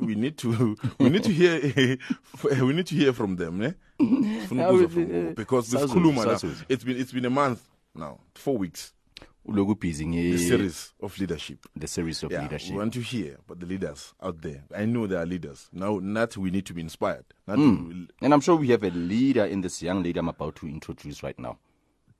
we 0.00 0.14
need 0.16 0.36
to 0.38 0.76
we 0.98 1.08
need 1.10 1.22
to 1.24 1.32
hear 1.32 1.60
we 2.64 2.72
need 2.72 2.86
to 2.86 2.94
hear 2.94 3.12
from 3.12 3.36
them, 3.36 3.62
eh? 3.62 3.72
From- 4.46 5.34
because 5.34 5.70
this 5.70 5.84
Kuluma 5.90 6.24
now, 6.26 6.38
it's 6.68 6.82
been 6.84 6.96
it's 6.96 7.12
been 7.12 7.24
a 7.26 7.30
month 7.30 7.68
now, 7.94 8.18
four 8.34 8.56
weeks. 8.58 8.92
Uloku 9.48 9.74
nge- 9.74 10.32
The 10.32 10.38
series 10.38 10.92
of 11.00 11.18
leadership. 11.18 11.66
The 11.74 11.86
series 11.86 12.22
of 12.22 12.30
yeah, 12.30 12.42
leadership. 12.42 12.70
We 12.72 12.76
want 12.78 12.92
to 12.94 13.00
hear 13.00 13.38
about 13.46 13.58
the 13.60 13.66
leaders 13.66 14.14
out 14.22 14.40
there. 14.42 14.62
I 14.76 14.84
know 14.84 15.06
there 15.06 15.18
are 15.20 15.26
leaders. 15.26 15.68
Now 15.72 15.98
not 16.00 16.36
we 16.36 16.50
need 16.50 16.66
to 16.66 16.74
be 16.74 16.80
inspired. 16.82 17.24
Not 17.46 17.58
Mm. 17.58 18.08
And 18.20 18.34
I'm 18.34 18.40
sure 18.40 18.56
we 18.56 18.68
have 18.68 18.84
a 18.84 18.90
leader 18.90 19.44
in 19.46 19.60
this 19.62 19.82
young 19.82 20.02
lady 20.02 20.18
I'm 20.20 20.28
about 20.28 20.56
to 20.56 20.66
introduce 20.68 21.22
right 21.22 21.38
now. 21.38 21.58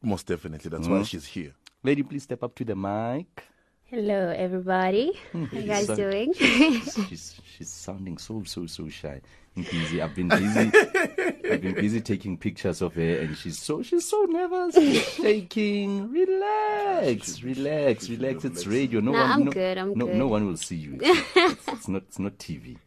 Most 0.03 0.27
definitely. 0.27 0.71
That's 0.71 0.89
why 0.89 0.99
Mm. 1.01 1.07
she's 1.07 1.27
here. 1.27 1.53
Lady, 1.83 2.03
please 2.03 2.23
step 2.25 2.43
up 2.43 2.55
to 2.57 2.65
the 2.65 2.75
mic. 2.75 3.45
Hello, 3.85 4.33
everybody. 4.37 5.13
How 5.33 5.41
you 5.53 5.63
guys 5.67 5.87
Sound- 5.87 5.99
doing? 5.99 6.33
she's 6.33 7.41
she's 7.45 7.69
sounding 7.69 8.17
so 8.19 8.43
so 8.45 8.65
so 8.67 8.89
shy. 8.89 9.21
I'm 9.57 9.65
busy. 9.65 10.01
I've 10.01 10.15
been 10.15 10.29
busy. 10.29 10.71
I've 11.51 11.63
been 11.63 11.75
busy 11.75 12.01
taking 12.01 12.37
pictures 12.39 12.81
of 12.83 12.95
her, 12.95 13.17
and 13.21 13.37
she's 13.37 13.59
so 13.59 13.83
she's 13.83 14.09
so 14.09 14.25
nervous. 14.25 14.75
She's 14.75 15.03
shaking. 15.15 16.11
Relax, 16.13 17.43
relax, 17.43 18.09
relax. 18.09 18.45
It's 18.45 18.67
radio. 18.67 19.01
No 19.01 19.13
Nah, 19.13 19.23
one. 19.23 19.31
I'm 19.33 19.45
no, 19.45 19.51
good, 19.53 19.79
I'm 19.79 19.95
no, 19.95 20.07
good. 20.07 20.17
no 20.17 20.27
one 20.29 20.47
will 20.47 20.57
see 20.57 20.77
you. 20.77 20.99
It's, 21.01 21.37
it's, 21.37 21.69
it's 21.69 21.89
not. 21.89 22.03
It's 22.09 22.19
not 22.19 22.39
TV. 22.39 22.77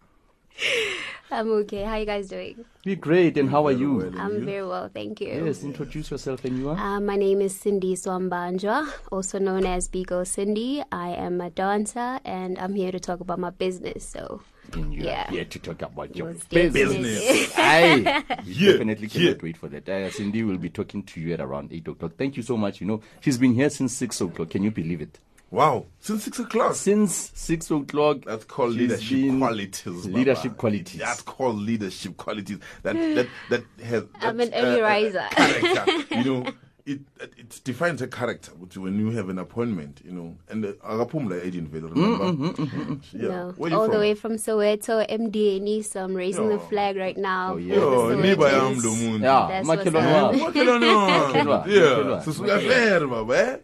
I'm 1.31 1.49
okay. 1.51 1.81
How 1.83 1.93
are 1.93 1.99
you 1.99 2.05
guys 2.05 2.27
doing? 2.27 2.63
We're 2.85 2.95
great. 2.95 3.37
And 3.39 3.49
how 3.49 3.65
are 3.65 3.71
you? 3.71 4.13
I'm 4.19 4.45
very 4.45 4.63
well, 4.67 4.87
thank 4.93 5.19
you. 5.19 5.29
Yes. 5.45 5.63
Introduce 5.63 6.11
yourself, 6.11 6.45
and 6.45 6.59
you 6.59 6.69
are. 6.69 6.77
Uh, 6.77 6.99
my 6.99 7.15
name 7.15 7.41
is 7.41 7.55
Cindy 7.55 7.95
Swambanjwa, 7.95 8.87
also 9.11 9.39
known 9.39 9.65
as 9.65 9.87
Beagle 9.87 10.25
Cindy. 10.25 10.83
I 10.91 11.09
am 11.09 11.41
a 11.41 11.49
dancer 11.49 12.19
and 12.23 12.59
I'm 12.59 12.75
here 12.75 12.91
to 12.91 12.99
talk 12.99 13.19
about 13.19 13.39
my 13.39 13.49
business. 13.49 14.05
So, 14.05 14.41
And 14.75 14.93
you 14.93 15.03
yeah. 15.03 15.29
here 15.29 15.45
to 15.45 15.59
talk 15.59 15.81
about 15.81 16.15
your 16.15 16.27
Most 16.33 16.49
business. 16.49 17.21
definitely. 17.21 17.47
Aye. 17.57 18.23
Yeah, 18.45 18.71
definitely 18.73 19.07
yeah. 19.07 19.25
cannot 19.27 19.43
wait 19.43 19.57
for 19.57 19.69
that. 19.69 19.87
Uh, 19.87 20.09
Cindy 20.11 20.43
will 20.43 20.57
be 20.57 20.69
talking 20.69 21.03
to 21.03 21.19
you 21.21 21.33
at 21.33 21.39
around 21.41 21.71
8 21.71 21.87
o'clock. 21.89 22.11
Thank 22.17 22.37
you 22.37 22.43
so 22.43 22.57
much. 22.57 22.81
You 22.81 22.87
know, 22.87 23.01
she's 23.21 23.37
been 23.37 23.53
here 23.53 23.69
since 23.69 23.93
6 23.93 24.21
o'clock. 24.21 24.49
Can 24.49 24.63
you 24.63 24.71
believe 24.71 25.01
it? 25.01 25.19
Wow. 25.51 25.85
Since 25.99 26.23
6 26.23 26.39
o'clock. 26.39 26.75
Since 26.75 27.31
6 27.35 27.71
o'clock. 27.71 28.25
That's 28.25 28.43
called 28.45 28.71
leadership 28.71 29.09
been- 29.21 29.39
qualities. 29.39 30.05
Baba. 30.05 30.17
Leadership 30.17 30.57
qualities. 30.57 30.99
That's 30.99 31.21
called 31.21 31.57
leadership 31.59 32.17
qualities. 32.17 32.57
That 32.81 32.95
that 32.95 33.27
that 33.49 33.63
has. 33.83 34.03
I'm 34.19 34.39
an 34.39 34.51
early 34.53 34.81
uh, 34.81 34.85
uh, 34.85 34.89
riser. 34.89 35.27
character. 35.31 36.15
you 36.15 36.23
know, 36.23 36.51
it 36.85 36.99
it 37.37 37.61
defines 37.63 38.01
a 38.01 38.07
character 38.07 38.51
which 38.59 38.75
when 38.77 38.99
you 38.99 39.11
have 39.11 39.29
an 39.29 39.39
appointment. 39.39 40.01
You 40.03 40.11
know, 40.11 40.35
and 40.49 40.63
the 40.63 40.73
Agapumla 40.83 41.43
agent 41.43 41.69
Velo, 41.69 41.87
remember? 41.89 42.25
Mm, 42.25 42.55
mm, 42.55 42.99
Yeah. 43.13 43.27
No, 43.29 43.53
Where 43.57 43.71
you 43.71 43.77
all 43.77 43.85
from? 43.85 43.93
the 43.93 43.99
way 43.99 44.13
from 44.15 44.33
Soweto, 44.33 45.07
MDNE. 45.09 45.83
So 45.85 46.03
I'm 46.03 46.13
raising 46.13 46.49
the 46.49 46.55
Oh. 46.55 46.59
flag 46.69 46.97
right 46.97 47.17
now. 47.17 47.53
Oh, 47.53 47.57
yeah. 47.57 47.75
Yo, 47.75 48.15
niba 48.17 48.51
yam 48.51 48.75
Sowetans. 48.75 48.83
lo 48.83 48.91
muntu. 48.91 49.21
Yeah, 49.21 49.47
That's 49.47 49.67
makhelwane 49.67 49.93
what's 49.93 50.37
wami. 50.37 50.47
up. 50.47 50.53
Makhelwane 50.53 50.93
Makhelwane. 51.33 51.67
Yeah. 51.67 51.81
makhelwane. 51.83 52.23
Sisuka 52.25 52.59
fair, 52.67 53.07
baba. 53.07 53.33
eh? 53.33 53.57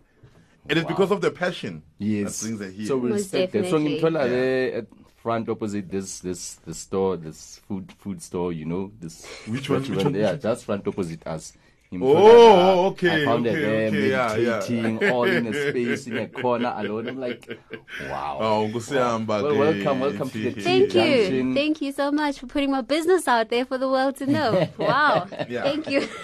It 0.70 0.78
is 0.78 0.86
because 0.86 1.12
of 1.12 1.20
the 1.22 1.32
passion 1.32 1.82
Yes. 1.98 2.40
that 2.40 2.46
brings 2.48 2.62
her 2.62 2.70
here. 2.70 2.86
So 2.88 2.98
we'll 2.98 3.12
Most 3.14 3.28
step 3.30 3.52
there. 3.52 3.64
So 3.66 3.78
definitely. 3.80 4.00
ngithola 4.02 4.30
there 4.30 4.74
at 4.76 4.86
front 5.18 5.50
opposite 5.50 5.90
this 5.92 6.20
this 6.20 6.56
this 6.66 6.78
store, 6.78 7.18
this 7.18 7.60
food 7.68 7.92
food 8.00 8.22
store, 8.22 8.54
you 8.54 8.66
know, 8.66 8.92
this 9.02 9.26
Which 9.48 9.70
one? 9.70 9.80
restaurant 9.80 9.98
Which 9.98 10.04
one? 10.06 10.14
there, 10.14 10.38
just 10.38 10.64
front 10.66 10.88
opposite 10.88 11.26
us. 11.28 11.54
Ngimthola 11.92 12.20
Oh, 12.20 12.56
there. 12.56 12.86
okay, 12.92 13.22
I 13.24 13.26
found 13.26 13.46
her 13.48 13.52
okay, 13.52 13.62
there 13.62 13.88
okay, 13.88 14.10
yeah, 14.12 14.36
yeah. 14.36 14.50
meditating, 14.52 15.10
all 15.12 15.24
in 15.24 15.48
a 15.48 15.54
space, 15.70 16.06
in 16.06 16.18
a 16.18 16.28
corner 16.28 16.72
alone. 16.78 17.08
I'm 17.08 17.20
like, 17.20 17.60
wow. 18.08 18.38
Oh, 18.40 18.70
kusiyamba 18.72 19.42
Well, 19.42 19.58
welcome, 19.58 20.00
welcome 20.00 20.30
to 20.30 20.38
the 20.38 20.62
Thank 20.62 20.94
you. 20.94 21.02
Junction. 21.02 21.54
Thank 21.56 21.82
you 21.82 21.92
so 21.92 22.12
much 22.12 22.38
for 22.40 22.46
putting 22.46 22.70
my 22.70 22.82
business 22.82 23.28
out 23.28 23.50
there 23.50 23.66
for 23.66 23.80
the 23.80 23.90
world 23.90 24.18
to 24.18 24.28
know. 24.28 24.68
Wow. 24.78 25.28
Yeah. 25.50 25.64
Thank 25.64 25.90
you. 25.90 26.02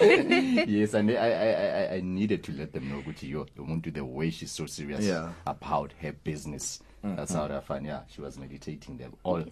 yes, 0.68 0.94
and 0.94 1.10
I, 1.10 1.14
I, 1.14 1.28
I, 1.28 1.50
I- 1.50 1.94
I 1.96 2.00
needed 2.00 2.44
to 2.44 2.52
let 2.52 2.72
them 2.72 2.88
know 2.88 3.02
Gucci, 3.02 3.28
yo, 3.30 3.46
Umuntu, 3.58 3.92
the 3.92 4.04
way 4.04 4.30
she's 4.30 4.52
so 4.52 4.66
serious 4.66 5.04
Yeah. 5.04 5.32
about 5.48 5.92
her 6.00 6.12
business. 6.12 6.80
Mm-hmm. 7.04 7.16
That's 7.16 7.32
how 7.32 7.46
I 7.46 7.58
found, 7.60 7.86
yeah, 7.86 8.02
she 8.08 8.20
was 8.20 8.38
meditating 8.38 8.98
there 8.98 9.08
all 9.24 9.42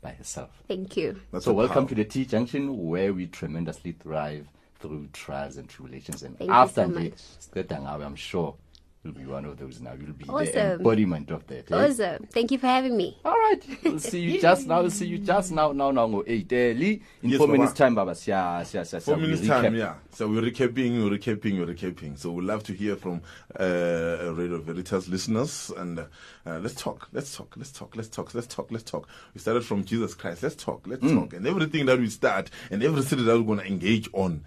by 0.00 0.10
herself. 0.10 0.50
Thank 0.68 0.96
you. 0.96 1.20
That's 1.32 1.46
so 1.46 1.52
welcome 1.52 1.86
power. 1.86 1.88
to 1.88 1.94
the 1.96 2.04
T 2.04 2.24
Junction 2.26 2.86
where 2.88 3.12
we 3.12 3.26
tremendously 3.26 3.92
thrive 3.92 4.46
through 4.88 5.08
trials 5.12 5.56
and 5.56 5.66
tribulations. 5.68 6.22
And 6.22 6.36
Thank 6.38 6.48
you 6.50 6.54
after 6.54 6.82
so 6.82 6.88
the 6.88 7.00
much. 7.00 8.02
I'm 8.02 8.16
sure 8.16 8.54
you'll 9.02 9.14
be 9.14 9.24
one 9.26 9.44
of 9.44 9.58
those 9.58 9.80
now. 9.80 9.92
You'll 9.98 10.12
be 10.12 10.24
the 10.24 10.72
embodiment 10.74 11.30
of 11.30 11.46
that. 11.46 11.70
eh? 11.70 11.74
Awesome. 11.88 12.26
Thank 12.30 12.50
you 12.52 12.58
for 12.58 12.66
having 12.66 12.96
me. 12.96 13.18
All 13.24 13.32
right. 13.32 13.62
We'll 13.84 13.98
see 13.98 14.20
you 14.20 14.40
just 14.40 14.66
now. 14.66 14.80
We'll 14.80 14.90
see 14.90 15.06
you 15.06 15.18
just 15.18 15.52
now. 15.52 15.72
Now, 15.72 15.90
now, 15.90 16.06
go 16.06 16.24
eight. 16.26 16.50
Uh, 16.52 16.56
in 16.56 17.00
Yes, 17.22 17.38
four 17.38 17.46
Baba. 17.46 17.52
minutes 17.58 17.72
time, 17.74 17.94
Baba. 17.94 18.12
Siya, 18.12 18.60
siya, 18.62 18.80
siya, 18.82 19.02
Four 19.02 19.16
siya, 19.16 19.20
we 19.20 19.22
minutes 19.26 19.42
recap. 19.42 19.62
time, 19.62 19.74
yeah. 19.74 19.94
So 20.10 20.28
we're 20.28 20.42
recapping, 20.42 21.02
we're 21.04 21.18
recapping, 21.18 21.58
we're 21.58 21.74
recapping. 21.74 22.18
So 22.18 22.30
we'd 22.32 22.44
love 22.44 22.62
to 22.64 22.72
hear 22.72 22.96
from 22.96 23.20
uh, 23.58 24.32
Radio 24.34 24.58
Veritas 24.60 25.08
listeners 25.08 25.70
and 25.76 25.98
uh, 25.98 26.04
uh, 26.46 26.58
let's 26.60 26.74
talk, 26.74 27.08
let's 27.12 27.34
talk, 27.36 27.54
let's 27.56 27.72
talk, 27.72 27.94
let's 27.96 28.08
talk, 28.08 28.34
let's 28.34 28.46
talk, 28.46 28.70
let's 28.70 28.84
talk. 28.84 29.08
We 29.34 29.40
started 29.40 29.64
from 29.64 29.84
Jesus 29.84 30.14
Christ. 30.14 30.42
Let's 30.42 30.56
talk, 30.56 30.86
let's 30.86 31.02
Mm. 31.02 31.14
talk, 31.20 31.32
and 31.34 31.46
everything 31.46 31.86
that 31.86 31.98
we 31.98 32.08
start 32.08 32.50
and 32.70 32.82
everything 32.82 33.24
that 33.26 33.36
we're 33.36 33.42
going 33.44 33.58
to 33.60 33.66
engage 33.66 34.08
on, 34.14 34.44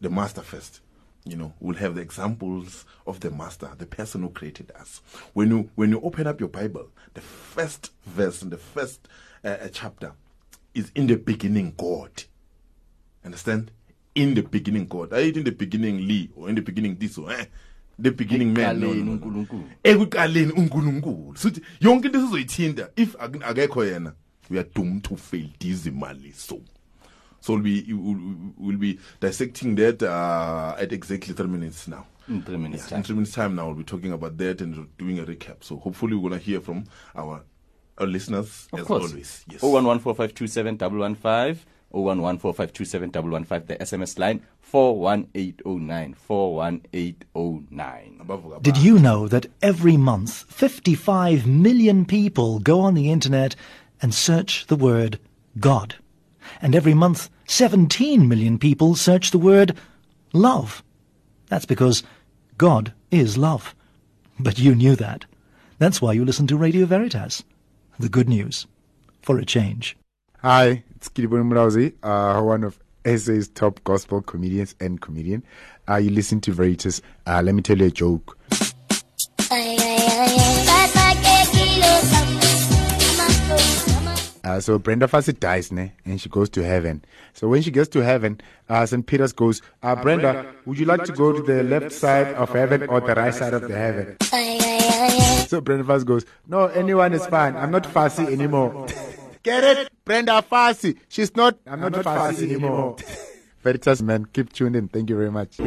the 0.00 0.10
Master 0.10 0.42
first. 0.42 0.80
You 1.24 1.36
know, 1.36 1.52
we'll 1.58 1.76
have 1.76 1.96
the 1.96 2.02
examples 2.02 2.84
of 3.06 3.18
the 3.20 3.30
Master, 3.32 3.68
the 3.76 3.86
person 3.86 4.22
who 4.22 4.28
created 4.30 4.70
us. 4.78 5.00
When 5.32 5.50
you 5.50 5.70
when 5.74 5.90
you 5.90 6.00
open 6.00 6.26
up 6.28 6.38
your 6.38 6.48
Bible, 6.48 6.88
the 7.14 7.20
first 7.20 7.90
verse 8.06 8.42
and 8.42 8.52
the 8.52 8.58
first 8.58 9.08
uh, 9.44 9.48
uh, 9.48 9.68
chapter 9.72 10.12
is 10.74 10.92
in 10.94 11.08
the 11.08 11.16
beginning 11.16 11.74
God. 11.76 12.10
Understand? 13.24 13.72
In 14.14 14.34
the 14.34 14.42
beginning, 14.42 14.86
God. 14.86 15.12
I 15.12 15.20
in 15.22 15.42
the 15.44 15.50
beginning 15.50 16.06
Lee 16.06 16.30
or 16.36 16.48
in 16.48 16.54
the 16.54 16.62
beginning 16.62 16.96
this 16.96 17.18
or 17.18 17.32
eh? 17.32 17.46
The 17.98 18.12
beginning 18.12 18.52
man. 18.52 18.80
Ekuqaleni 19.84 20.52
uNkulunkulu. 20.52 21.36
Sithi 21.36 21.60
yonke 21.80 22.04
into 22.06 22.18
sizoyithinta 22.20 22.90
if 22.96 23.16
ak- 23.16 23.42
akekho 23.42 23.84
yena 23.84 24.14
we 24.48 24.58
are 24.58 24.62
doomed 24.74 25.02
to 25.02 25.16
fail 25.16 25.48
dismally 25.58 26.30
so. 26.32 26.60
So 27.46 27.54
we'll 27.54 27.62
be 27.62 27.92
we'll, 27.92 28.52
we'll 28.58 28.76
be 28.76 28.98
dissecting 29.20 29.76
that 29.76 30.02
uh, 30.02 30.74
at 30.76 30.92
exactly 30.92 31.32
three 31.32 31.46
minutes 31.46 31.86
now. 31.86 32.06
In 32.28 32.42
three 32.42 32.56
minutes 32.56 32.82
Yeah, 32.84 32.88
time. 32.90 32.98
In 32.98 33.04
three 33.04 33.14
minutes 33.14 33.34
time 33.34 33.54
now 33.54 33.66
we'll 33.66 33.76
be 33.76 33.84
talking 33.84 34.10
about 34.12 34.36
that 34.38 34.60
and 34.60 34.88
doing 34.98 35.20
a 35.20 35.22
recap. 35.24 35.62
So 35.62 35.76
hopefully 35.76 36.16
we're 36.16 36.28
gonna 36.30 36.40
hear 36.42 36.60
from 36.60 36.86
our 37.14 37.44
our 37.98 38.06
listeners 38.08 38.66
Of 38.72 38.80
as 38.80 38.86
course. 38.86 39.10
always. 39.12 39.44
Yes. 39.48 39.60
Oh 39.62 39.70
one 39.70 39.84
one 39.84 40.00
four 40.00 40.12
five 40.16 40.34
two 40.34 40.48
seven 40.48 40.76
double 40.76 40.98
one 40.98 41.14
five. 41.14 41.64
Oh 41.94 42.00
one 42.00 42.20
one 42.20 42.36
four 42.38 42.52
five 42.52 42.72
two 42.72 42.84
seven 42.84 43.10
double 43.10 43.30
one 43.30 43.44
five. 43.44 43.68
The 43.68 43.76
SMS 43.76 44.18
line 44.18 44.42
four 44.60 44.98
one 44.98 45.28
eight 45.36 45.62
oh 45.64 45.78
nine 45.78 46.14
four 46.14 46.56
one 46.56 46.82
eight 46.92 47.24
oh 47.36 47.62
nine. 47.70 48.20
Did 48.60 48.76
you 48.78 48.98
know 48.98 49.28
that 49.28 49.46
every 49.62 49.96
month 49.96 50.46
55 50.52 51.46
million 51.46 52.04
people 52.06 52.58
go 52.58 52.80
on 52.80 52.94
the 52.94 53.08
internet 53.12 53.54
and 54.02 54.12
search 54.12 54.66
the 54.66 54.74
word 54.74 55.20
God? 55.60 55.94
And 56.60 56.74
every 56.74 56.94
month 56.94 57.30
17 57.46 58.28
million 58.28 58.58
people 58.58 58.94
search 58.94 59.30
the 59.30 59.38
word 59.38 59.76
love. 60.32 60.82
That's 61.48 61.66
because 61.66 62.02
God 62.58 62.92
is 63.10 63.38
love. 63.38 63.74
But 64.38 64.58
you 64.58 64.74
knew 64.74 64.96
that. 64.96 65.24
That's 65.78 66.00
why 66.00 66.12
you 66.12 66.24
listen 66.24 66.46
to 66.48 66.56
Radio 66.56 66.86
Veritas. 66.86 67.44
The 67.98 68.08
good 68.08 68.28
news. 68.28 68.66
For 69.22 69.38
a 69.38 69.44
change. 69.44 69.96
Hi, 70.42 70.84
it's 70.94 71.08
Kidibon 71.08 71.50
Murauzi, 71.50 71.94
uh, 72.02 72.40
one 72.40 72.62
of 72.62 72.78
SA's 73.04 73.48
top 73.48 73.82
gospel 73.84 74.22
comedians 74.22 74.74
and 74.80 75.00
comedian. 75.00 75.42
Uh, 75.88 75.96
you 75.96 76.10
listen 76.10 76.40
to 76.42 76.52
Veritas. 76.52 77.00
Uh, 77.26 77.42
let 77.42 77.54
me 77.54 77.62
tell 77.62 77.78
you 77.78 77.86
a 77.86 77.90
joke. 77.90 78.36
Uh, 84.46 84.60
so 84.60 84.78
Brenda 84.78 85.08
Fassie 85.08 85.32
dies, 85.32 85.72
ne? 85.72 85.92
And 86.04 86.20
she 86.20 86.28
goes 86.28 86.48
to 86.50 86.62
heaven. 86.62 87.04
So 87.34 87.48
when 87.48 87.62
she 87.62 87.72
gets 87.72 87.88
to 87.88 87.98
heaven, 87.98 88.40
uh, 88.68 88.86
St. 88.86 89.04
Peter's 89.04 89.32
goes, 89.32 89.60
uh, 89.82 89.96
Brenda, 89.96 90.46
would 90.66 90.78
you 90.78 90.86
like 90.86 91.02
to 91.02 91.12
go 91.12 91.32
to 91.32 91.42
the 91.42 91.64
left 91.64 91.90
side 91.90 92.28
of 92.34 92.50
heaven 92.50 92.84
or 92.88 93.00
the 93.00 93.16
right 93.16 93.34
side 93.34 93.54
of 93.54 93.62
the 93.62 93.76
heaven? 93.76 94.16
So 95.48 95.60
Brenda 95.60 95.82
Fassie 95.82 96.04
goes, 96.04 96.24
No, 96.46 96.66
anyone 96.66 97.12
is 97.12 97.26
fine. 97.26 97.56
I'm 97.56 97.72
not 97.72 97.86
fussy 97.86 98.22
anymore. 98.22 98.86
Get 99.42 99.64
it? 99.64 99.90
Brenda 100.04 100.44
Fassie. 100.48 100.96
She's 101.08 101.34
not, 101.34 101.58
I'm 101.66 101.80
not, 101.80 102.04
fussy, 102.04 102.54
anymore. 102.54 102.96
Veritas, 103.64 104.00
man, 104.00 104.26
keep 104.26 104.52
tuned 104.52 104.76
in. 104.76 104.86
Thank 104.86 105.10
you 105.10 105.16
very 105.16 105.32
much. 105.32 105.58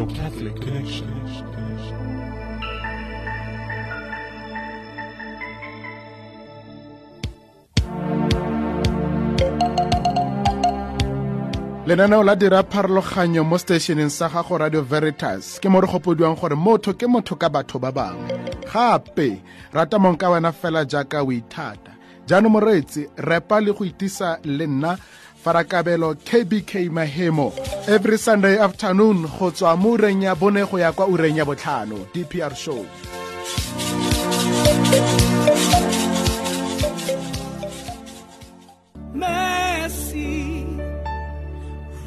Lenaneo 11.90 12.24
la 12.24 12.36
dira 12.36 12.64
pharologanyo 12.64 13.44
mo 13.44 13.58
stationeng 13.58 14.10
sa 14.10 14.30
gago 14.30 14.58
radio 14.62 14.82
veritas 14.86 15.58
ke 15.60 15.70
mo 15.70 15.82
re 15.82 15.88
gopodiwang 15.90 16.38
gore 16.38 16.54
motho 16.56 16.94
ke 16.94 17.08
motho 17.10 17.34
ka 17.36 17.50
batho 17.50 17.80
ba 17.82 17.90
bangwe. 17.92 18.30
Gape 18.70 19.42
rata 19.74 19.98
mong 19.98 20.18
ka 20.22 20.30
wena 20.30 20.52
fela 20.54 20.86
jaaka 20.86 21.26
o 21.26 21.34
ithata. 21.34 21.98
Jaanong 22.30 22.54
moreetsi 22.54 23.10
repa 23.18 23.58
le 23.58 23.74
go 23.74 23.82
itisa 23.86 24.38
le 24.46 24.68
nna 24.70 24.98
farakabelo 25.42 26.14
kbk 26.14 26.94
mahemo. 26.94 27.50
Every 27.90 28.18
sunday 28.22 28.60
afternoon 28.62 29.26
go 29.26 29.50
tswa 29.50 29.74
mo 29.76 29.98
ureng 29.98 30.22
ya 30.22 30.36
bone 30.36 30.62
go 30.70 30.78
ya 30.78 30.92
kwa 30.94 31.08
ureng 31.10 31.38
ya 31.42 31.46
botlhano 31.46 32.06
dpr 32.14 32.54
show 32.56 32.86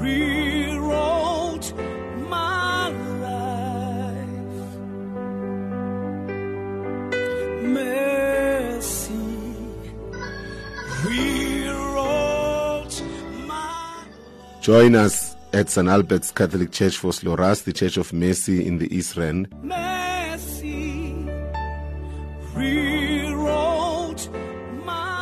rewrote 0.02 1.72
my 2.28 2.88
life. 2.88 4.68
Mercy 7.62 9.14
rewrote 11.04 13.02
Join 14.60 14.94
us 14.96 15.36
at 15.52 15.70
St. 15.70 15.88
Albert's 15.88 16.30
Catholic 16.32 16.72
Church 16.72 16.96
for 16.96 17.12
Sloras, 17.12 17.64
the 17.64 17.72
Church 17.72 17.96
of 17.96 18.12
Mercy 18.12 18.66
in 18.66 18.78
the 18.78 18.94
East 18.94 19.16
Rand. 19.16 19.48
mercy 19.62 20.82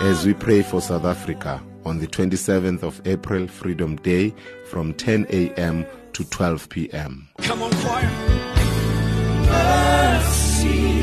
as 0.02 0.24
we 0.24 0.32
pray 0.32 0.62
for 0.62 0.80
South 0.80 1.04
Africa 1.04 1.62
on 1.84 1.98
the 1.98 2.06
27th 2.06 2.82
of 2.82 3.00
April, 3.06 3.46
Freedom 3.46 3.96
Day, 3.96 4.34
from 4.66 4.94
10 4.94 5.26
a.m. 5.30 5.86
to 6.12 6.24
12 6.24 6.68
p.m. 6.68 7.28
Come 7.38 7.62
on, 7.62 7.70
choir. 7.72 8.10
Mercy 9.46 11.00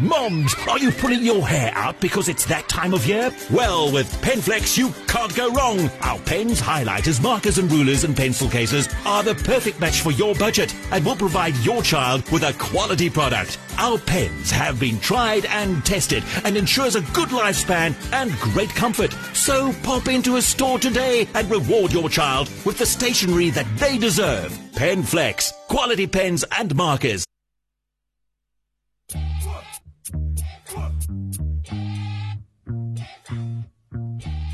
Moms, 0.00 0.54
are 0.66 0.78
you 0.78 0.90
pulling 0.92 1.22
your 1.22 1.46
hair 1.46 1.72
out 1.74 2.00
because 2.00 2.30
it's 2.30 2.46
that 2.46 2.66
time 2.70 2.94
of 2.94 3.06
year? 3.06 3.30
Well, 3.50 3.92
with 3.92 4.10
Penflex, 4.22 4.78
you 4.78 4.94
can't 5.06 5.34
go 5.36 5.52
wrong. 5.52 5.90
Our 6.00 6.18
pens, 6.20 6.58
highlighters, 6.58 7.22
markers, 7.22 7.58
and 7.58 7.70
rulers 7.70 8.04
and 8.04 8.16
pencil 8.16 8.48
cases 8.48 8.88
are 9.04 9.22
the 9.22 9.34
perfect 9.34 9.78
match 9.78 10.00
for 10.00 10.10
your 10.12 10.34
budget 10.36 10.74
and 10.90 11.04
will 11.04 11.16
provide 11.16 11.54
your 11.58 11.82
child 11.82 12.26
with 12.30 12.44
a 12.44 12.54
quality 12.54 13.10
product. 13.10 13.58
Our 13.76 13.98
pens 13.98 14.50
have 14.50 14.80
been 14.80 14.98
tried 15.00 15.44
and 15.44 15.84
tested 15.84 16.24
and 16.44 16.56
ensures 16.56 16.96
a 16.96 17.02
good 17.12 17.28
lifespan 17.28 17.94
and 18.14 18.32
great 18.40 18.70
comfort. 18.70 19.12
So 19.34 19.74
pop 19.82 20.08
into 20.08 20.36
a 20.36 20.42
store 20.42 20.78
today 20.78 21.28
and 21.34 21.50
reward 21.50 21.92
your 21.92 22.08
child 22.08 22.48
with 22.64 22.78
the 22.78 22.86
stationery 22.86 23.50
that 23.50 23.66
they 23.76 23.98
deserve. 23.98 24.50
Penflex, 24.72 25.52
quality 25.68 26.06
pens 26.06 26.42
and 26.56 26.74
markers. 26.74 27.26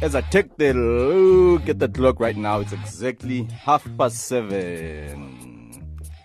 As 0.02 0.14
I 0.14 0.20
take 0.20 0.56
the 0.58 0.74
look 0.74 1.68
at 1.68 1.78
the 1.78 1.88
clock 1.88 2.20
right 2.20 2.36
now, 2.36 2.60
it's 2.60 2.72
exactly 2.72 3.44
half 3.44 3.86
past 3.96 4.18
seven. 4.18 5.82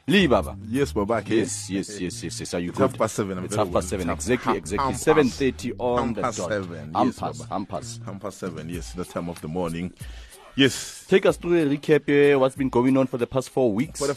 Lee 0.08 0.28
Baba. 0.28 0.58
Yes, 0.68 0.92
Baba. 0.92 1.24
Yes, 1.26 1.70
yes, 1.70 2.00
yes, 2.02 2.22
yes, 2.24 2.40
yes. 2.42 2.54
Are 2.54 2.60
you 2.60 2.70
It's 2.70 2.78
good? 2.78 2.90
half 2.90 2.98
past 3.00 3.16
seven. 3.16 3.38
I'm 3.38 3.46
It's 3.46 3.56
half 3.56 3.72
past 3.72 3.88
seven. 3.90 4.10
Exactly, 4.10 4.58
exactly. 4.58 4.94
Seven 4.96 5.30
thirty 5.30 5.72
on 5.80 6.08
half 6.08 6.16
the 6.16 6.22
past 6.22 6.38
dot. 6.40 6.50
seven. 6.50 6.94
Half 6.94 7.06
Yes, 7.06 7.20
past, 7.20 7.40
Baba. 7.40 7.60
half 7.60 7.68
past. 7.70 8.02
Half 8.06 8.20
past 8.20 8.38
seven. 8.40 8.70
Yes, 8.70 8.92
the 8.94 9.06
time 9.06 9.30
of 9.30 9.40
the 9.42 9.48
morning. 9.48 9.94
Yes. 10.56 11.06
Take 11.08 11.26
us 11.26 11.38
through 11.38 11.62
a 11.62 11.66
recap 11.78 12.06
here. 12.08 12.38
What's 12.38 12.56
been 12.58 12.70
going 12.70 12.98
on 12.98 13.08
for 13.08 13.18
the 13.18 13.28
past 13.28 13.50
four 13.52 13.72
weeks? 13.72 14.00
For 14.02 14.08
the 14.08 14.16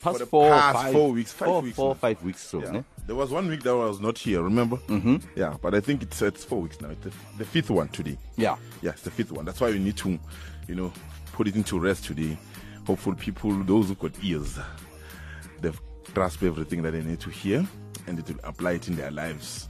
past 0.00 0.14
for 0.14 0.18
the 0.20 0.26
four, 0.26 0.48
past 0.50 0.76
five, 0.78 0.92
four 0.92 1.10
weeks, 1.12 1.32
five 1.32 1.46
four, 1.48 1.62
weeks 1.62 1.76
four, 1.76 1.94
five 1.96 2.22
weeks. 2.22 2.40
So, 2.40 2.60
Yeah. 2.62 2.82
There 3.06 3.16
was 3.16 3.30
one 3.30 3.48
week 3.48 3.62
that 3.64 3.70
I 3.70 3.74
was 3.74 4.00
not 4.00 4.16
here, 4.16 4.42
remember? 4.42 4.76
Mm-hmm. 4.88 5.16
Yeah, 5.34 5.56
but 5.60 5.74
I 5.74 5.80
think 5.80 6.02
it's 6.02 6.22
it's 6.22 6.44
four 6.44 6.62
weeks 6.62 6.80
now. 6.80 6.90
It's 6.90 7.02
the, 7.04 7.12
the 7.38 7.44
fifth 7.44 7.70
one 7.70 7.88
today. 7.88 8.16
Yeah. 8.36 8.56
Yeah, 8.80 8.90
it's 8.90 9.02
the 9.02 9.10
fifth 9.10 9.32
one. 9.32 9.44
That's 9.44 9.60
why 9.60 9.70
we 9.70 9.78
need 9.80 9.96
to, 9.98 10.18
you 10.68 10.74
know, 10.74 10.92
put 11.32 11.48
it 11.48 11.56
into 11.56 11.78
rest 11.80 12.04
today. 12.04 12.38
Hopefully, 12.86 13.16
people, 13.16 13.52
those 13.64 13.88
who 13.88 13.96
got 13.96 14.12
ears, 14.22 14.58
they've 15.60 15.80
grasped 16.14 16.42
everything 16.44 16.82
that 16.82 16.92
they 16.92 17.02
need 17.02 17.20
to 17.20 17.30
hear. 17.30 17.66
and 18.06 18.18
it 18.18 18.28
will 18.28 18.40
apply 18.44 18.72
it 18.72 18.88
in 18.88 18.96
their 18.96 19.10
lives 19.10 19.68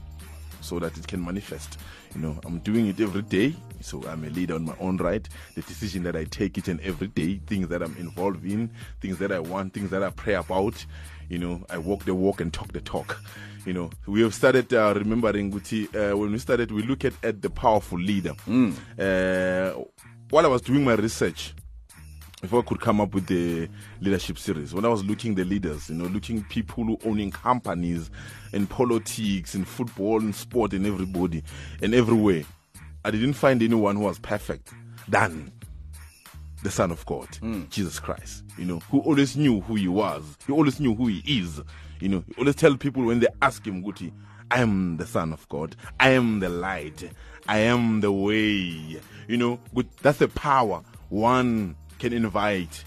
so 0.61 0.79
that 0.79 0.97
it 0.97 1.07
can 1.07 1.23
manifest. 1.23 1.77
You 2.15 2.21
know, 2.21 2.39
I'm 2.45 2.59
doing 2.59 2.87
it 2.87 2.99
every 2.99 3.21
day, 3.23 3.55
so 3.81 4.03
I'm 4.07 4.23
a 4.23 4.29
leader 4.29 4.55
on 4.55 4.65
my 4.65 4.75
own 4.79 4.97
right. 4.97 5.27
The 5.55 5.61
decision 5.61 6.03
that 6.03 6.15
I 6.15 6.23
take 6.25 6.57
each 6.57 6.67
and 6.67 6.79
every 6.81 7.07
day, 7.07 7.39
things 7.47 7.67
that 7.67 7.81
I'm 7.83 7.95
involved 7.97 8.45
in, 8.45 8.69
things 9.01 9.17
that 9.19 9.31
I 9.31 9.39
want, 9.39 9.73
things 9.73 9.89
that 9.89 10.03
I 10.03 10.09
pray 10.11 10.35
about. 10.35 10.85
You 11.29 11.39
know, 11.39 11.65
I 11.69 11.77
walk 11.77 12.05
the 12.05 12.13
walk 12.15 12.41
and 12.41 12.53
talk 12.53 12.71
the 12.73 12.81
talk. 12.81 13.19
You 13.65 13.73
know, 13.73 13.89
we 14.07 14.21
have 14.21 14.33
started 14.33 14.73
uh, 14.73 14.93
remembering 14.95 15.51
Guti, 15.51 15.87
uh, 15.95 16.17
when 16.17 16.31
we 16.31 16.37
started, 16.37 16.71
we 16.71 16.83
look 16.83 17.05
at, 17.05 17.13
at 17.23 17.41
the 17.41 17.49
powerful 17.49 17.97
leader. 17.97 18.33
Uh, 18.99 19.81
while 20.29 20.45
I 20.45 20.49
was 20.49 20.61
doing 20.61 20.83
my 20.83 20.95
research, 20.95 21.53
if 22.43 22.53
I 22.53 22.61
could 22.61 22.81
come 22.81 22.99
up 22.99 23.13
with 23.13 23.27
the 23.27 23.69
leadership 24.01 24.37
series, 24.37 24.73
when 24.73 24.83
I 24.83 24.89
was 24.89 25.01
looking 25.05 25.33
the 25.33 25.45
leaders, 25.45 25.89
you 25.89 25.95
know, 25.95 26.05
looking 26.05 26.43
people 26.43 26.83
who 26.83 26.99
owning 27.05 27.31
companies 27.31 28.11
in 28.51 28.67
politics, 28.67 29.55
in 29.55 29.63
football, 29.63 30.19
in 30.19 30.33
sport, 30.33 30.73
in 30.73 30.85
everybody, 30.85 31.41
and 31.81 31.95
everywhere, 31.95 32.43
I 33.05 33.11
didn't 33.11 33.33
find 33.33 33.63
anyone 33.63 33.95
who 33.95 34.01
was 34.01 34.19
perfect 34.19 34.73
than 35.07 35.52
the 36.63 36.71
Son 36.71 36.91
of 36.91 37.05
God, 37.05 37.27
Jesus 37.69 37.99
Christ. 37.99 38.43
You 38.57 38.65
know, 38.65 38.79
who 38.91 38.99
always 39.01 39.35
knew 39.35 39.61
who 39.61 39.75
he 39.75 39.87
was. 39.87 40.37
He 40.47 40.53
always 40.53 40.79
knew 40.79 40.95
who 40.95 41.07
he 41.07 41.39
is. 41.39 41.61
You 41.99 42.09
know, 42.09 42.23
he 42.27 42.33
always 42.37 42.55
tell 42.55 42.75
people 42.77 43.05
when 43.05 43.19
they 43.19 43.27
ask 43.41 43.65
him, 43.65 43.83
Guti, 43.83 44.11
I 44.49 44.61
am 44.61 44.97
the 44.97 45.05
Son 45.05 45.33
of 45.33 45.47
God. 45.49 45.75
I 45.99 46.09
am 46.09 46.39
the 46.39 46.49
light. 46.49 47.09
I 47.47 47.59
am 47.59 48.01
the 48.01 48.11
way. 48.11 48.99
You 49.27 49.37
know. 49.37 49.59
That's 50.01 50.19
the 50.19 50.27
power 50.27 50.83
one 51.13 51.75
can 51.99 52.11
invite 52.11 52.83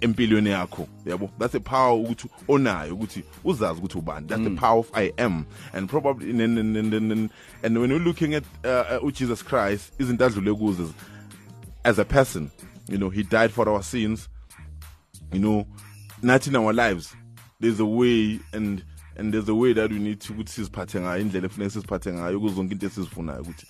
empilweni 0.00 0.50
yakho 0.50 0.88
yabo 1.06 1.30
that's 1.38 1.52
the 1.52 1.60
power 1.60 1.92
ukuthi 1.92 2.28
onayo 2.48 2.94
ukuthi 2.94 3.22
uzazi 3.44 3.80
ukuthi 3.80 3.98
ubani 3.98 4.26
that's 4.28 4.42
the 4.42 4.50
power 4.50 4.78
of 4.78 4.90
i 4.94 5.12
am 5.16 5.44
and 5.72 5.88
probably 5.88 6.30
and, 6.30 6.58
and, 6.58 6.76
and, 6.76 7.30
and 7.62 7.78
when 7.78 7.90
you're 7.90 8.04
looking 8.04 8.34
at 8.34 8.44
uh, 8.64 9.04
uh, 9.04 9.10
jesus 9.10 9.44
christ 9.44 9.92
izinto 10.00 10.24
adlule 10.24 10.54
kuzo 10.54 10.92
as 11.84 11.98
a 11.98 12.04
person 12.04 12.50
you 12.88 12.98
know 12.98 13.10
he 13.10 13.22
died 13.22 13.52
for 13.52 13.68
our 13.68 13.82
sins. 13.82 14.28
You 15.32 15.40
know 15.40 15.66
not 16.22 16.46
in 16.46 16.56
our 16.56 16.72
lives. 16.72 17.14
There's 17.60 17.80
a 17.80 17.86
way 17.86 18.40
and 18.52 18.84
and 19.16 19.34
there's 19.34 19.48
a 19.48 19.54
way 19.54 19.72
that 19.72 19.90
we 19.90 19.98
need 19.98 20.20
to 20.20 20.32
ukuthi 20.32 20.50
siziphathe 20.52 21.00
ngayo 21.00 21.20
indlela 21.20 21.46
efuneka 21.46 21.70
siziphathe 21.70 22.12
ngayo 22.12 22.40
kuzo 22.40 22.54
zonke 22.54 22.72
into 22.72 22.86
esizifunayo 22.86 23.40
ukuthi 23.42 23.66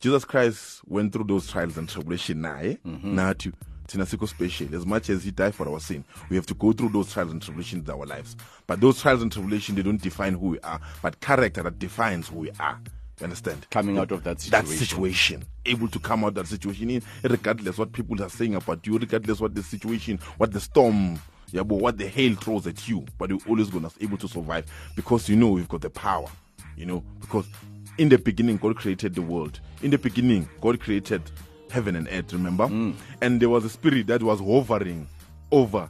jesus 0.00 0.26
christ 0.26 0.82
went 0.86 1.12
through 1.12 1.26
those 1.28 1.52
trials 1.52 1.78
and 1.78 1.88
tribulation 1.88 2.38
naye 2.38 2.78
mhm. 2.84 3.14
nathi 3.14 3.52
thina 3.86 4.06
sikho 4.06 4.26
special. 4.28 4.74
As 4.74 4.84
much 4.84 5.08
as 5.10 5.24
he 5.24 5.30
died 5.30 5.54
for 5.54 5.68
our 5.68 5.80
sin 5.80 6.04
we 6.30 6.36
have 6.36 6.46
to 6.46 6.54
go 6.54 6.72
through 6.72 6.90
those 6.92 7.12
trials 7.12 7.32
and 7.32 7.42
tribulations 7.42 7.88
in 7.88 7.94
our 7.94 8.06
lives. 8.06 8.36
But 8.66 8.80
those 8.80 9.00
trials 9.00 9.22
and 9.22 9.32
tribulations 9.32 9.76
they 9.76 9.82
don't 9.82 10.00
define 10.00 10.34
who 10.34 10.48
we 10.48 10.60
are 10.60 10.80
but 11.02 11.20
character 11.20 11.62
that 11.62 11.78
defines 11.78 12.28
who 12.28 12.40
we 12.40 12.50
are 12.60 12.78
you 13.20 13.24
understand 13.24 13.66
Coming 13.70 13.98
out 13.98 14.12
of 14.12 14.24
that 14.24 14.38
that 14.38 14.66
situation. 14.66 14.86
situation 14.86 15.44
able 15.66 15.88
to 15.88 15.98
come 15.98 16.24
out 16.24 16.28
of 16.28 16.34
that 16.34 16.46
situation 16.46 16.90
in 16.90 17.02
regardless 17.22 17.78
what 17.78 17.92
people 17.92 18.22
are 18.22 18.28
saying 18.28 18.54
about 18.54 18.86
you 18.86 18.98
regardless 18.98 19.40
what 19.40 19.54
the 19.54 19.62
situation 19.62 20.18
what 20.38 20.52
the 20.52 20.60
storm 20.60 21.18
yeah, 21.52 21.62
but 21.62 21.76
what 21.76 21.96
the 21.96 22.06
hail 22.06 22.34
throws 22.34 22.66
at 22.66 22.88
you, 22.88 23.06
but 23.16 23.30
you're 23.30 23.38
always 23.48 23.70
gonna 23.70 23.90
be 23.98 24.04
able 24.04 24.18
to 24.18 24.28
survive 24.28 24.66
because 24.94 25.28
you 25.28 25.36
know 25.36 25.48
we've 25.48 25.68
got 25.68 25.80
the 25.80 25.90
power, 25.90 26.28
you 26.76 26.86
know, 26.86 27.02
because 27.20 27.46
in 27.96 28.08
the 28.08 28.18
beginning 28.18 28.58
God 28.58 28.76
created 28.76 29.14
the 29.14 29.22
world. 29.22 29.60
In 29.82 29.90
the 29.90 29.98
beginning, 29.98 30.48
God 30.60 30.80
created 30.80 31.22
heaven 31.70 31.96
and 31.96 32.08
earth, 32.10 32.32
remember? 32.32 32.66
Mm. 32.66 32.94
And 33.22 33.40
there 33.40 33.48
was 33.48 33.64
a 33.64 33.70
spirit 33.70 34.06
that 34.08 34.22
was 34.22 34.40
hovering 34.40 35.08
over 35.50 35.88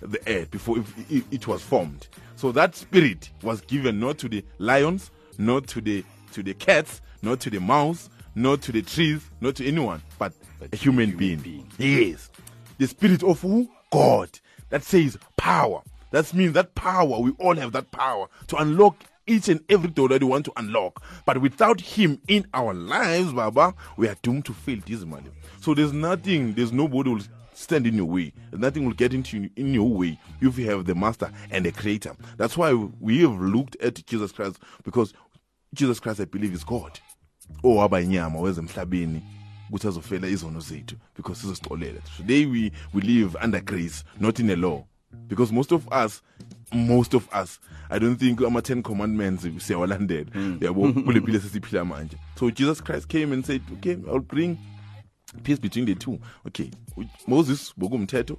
the 0.00 0.20
earth 0.26 0.50
before 0.50 0.78
it, 0.78 0.84
it, 1.08 1.24
it 1.30 1.46
was 1.46 1.62
formed. 1.62 2.08
So 2.36 2.52
that 2.52 2.74
spirit 2.74 3.30
was 3.42 3.60
given 3.60 4.00
not 4.00 4.18
to 4.18 4.28
the 4.28 4.44
lions, 4.58 5.10
not 5.38 5.66
to 5.68 5.80
the 5.80 6.04
to 6.32 6.42
the 6.42 6.54
cats, 6.54 7.00
not 7.22 7.40
to 7.40 7.50
the 7.50 7.60
mouse, 7.60 8.08
not 8.34 8.62
to 8.62 8.72
the 8.72 8.82
trees, 8.82 9.24
not 9.40 9.56
to 9.56 9.66
anyone, 9.66 10.02
but 10.18 10.32
a 10.72 10.76
human, 10.76 11.16
being. 11.16 11.66
Yes. 11.78 12.30
The 12.78 12.86
spirit 12.86 13.22
of 13.22 13.40
who? 13.40 13.68
God. 13.90 14.30
That 14.70 14.84
says 14.84 15.18
power. 15.36 15.82
That 16.12 16.32
means 16.34 16.54
that 16.54 16.74
power, 16.74 17.18
we 17.20 17.32
all 17.38 17.56
have 17.56 17.72
that 17.72 17.90
power 17.90 18.26
to 18.48 18.56
unlock 18.56 18.96
each 19.26 19.48
and 19.48 19.60
every 19.68 19.90
door 19.90 20.08
that 20.08 20.22
we 20.22 20.28
want 20.28 20.44
to 20.46 20.52
unlock. 20.56 21.02
But 21.24 21.40
without 21.40 21.80
him 21.80 22.20
in 22.26 22.46
our 22.52 22.74
lives, 22.74 23.32
Baba, 23.32 23.74
we 23.96 24.08
are 24.08 24.16
doomed 24.22 24.44
to 24.46 24.52
fail 24.52 24.78
dismally. 24.84 25.30
So 25.60 25.74
there's 25.74 25.92
nothing, 25.92 26.54
there's 26.54 26.72
nobody 26.72 27.10
will 27.10 27.22
stand 27.54 27.86
in 27.86 27.94
your 27.94 28.06
way. 28.06 28.32
Nothing 28.52 28.86
will 28.86 28.94
get 28.94 29.14
into 29.14 29.48
in 29.56 29.74
your 29.74 29.88
way 29.88 30.18
if 30.40 30.58
you 30.58 30.70
have 30.70 30.86
the 30.86 30.94
master 30.94 31.30
and 31.50 31.64
the 31.64 31.72
creator. 31.72 32.16
That's 32.36 32.56
why 32.56 32.72
we 32.72 33.20
have 33.20 33.40
looked 33.40 33.76
at 33.76 34.04
Jesus 34.06 34.32
Christ 34.32 34.58
because 34.82 35.12
Jesus 35.74 36.00
Christ, 36.00 36.20
I 36.20 36.24
believe, 36.24 36.54
is 36.54 36.64
God. 36.66 36.98
owaba 37.62 38.00
inyama 38.00 38.40
weze 38.40 38.60
emhlabeni 38.60 39.22
ukuthi 39.68 39.88
azofela 39.88 40.28
izono 40.28 40.60
zethu 40.60 40.96
because 41.16 41.40
sizosixolela 41.40 42.00
today 42.16 42.46
we, 42.46 42.72
we 42.94 43.00
live 43.00 43.36
under 43.44 43.60
grace 43.60 44.04
not 44.20 44.38
in 44.38 44.50
a 44.50 44.56
law. 44.56 44.84
Because 45.28 45.52
most 45.52 45.72
of 45.72 45.88
us 45.92 46.22
most 46.72 47.14
of 47.14 47.28
us 47.42 47.58
i 47.90 47.98
don't 47.98 48.18
think 48.18 48.40
ama-10 48.40 48.82
commandments 48.82 49.44
siyawalandela. 49.66 50.30
Hmm. 50.32 50.58
Yabo 50.60 50.92
kule 50.92 51.20
phile 51.20 51.40
sesiphila 51.40 51.84
manje. 51.84 52.16
So 52.38 52.50
jesus 52.50 52.80
christ 52.80 53.08
came 53.08 53.32
and 53.32 53.44
said 53.46 53.62
okay 53.72 53.96
i'll 54.06 54.20
bring 54.20 54.56
peace 55.42 55.58
between 55.60 55.86
the 55.86 55.94
two. 55.94 56.18
Okay 56.46 56.70
moses 57.26 57.72
bokumthetho 57.76 58.36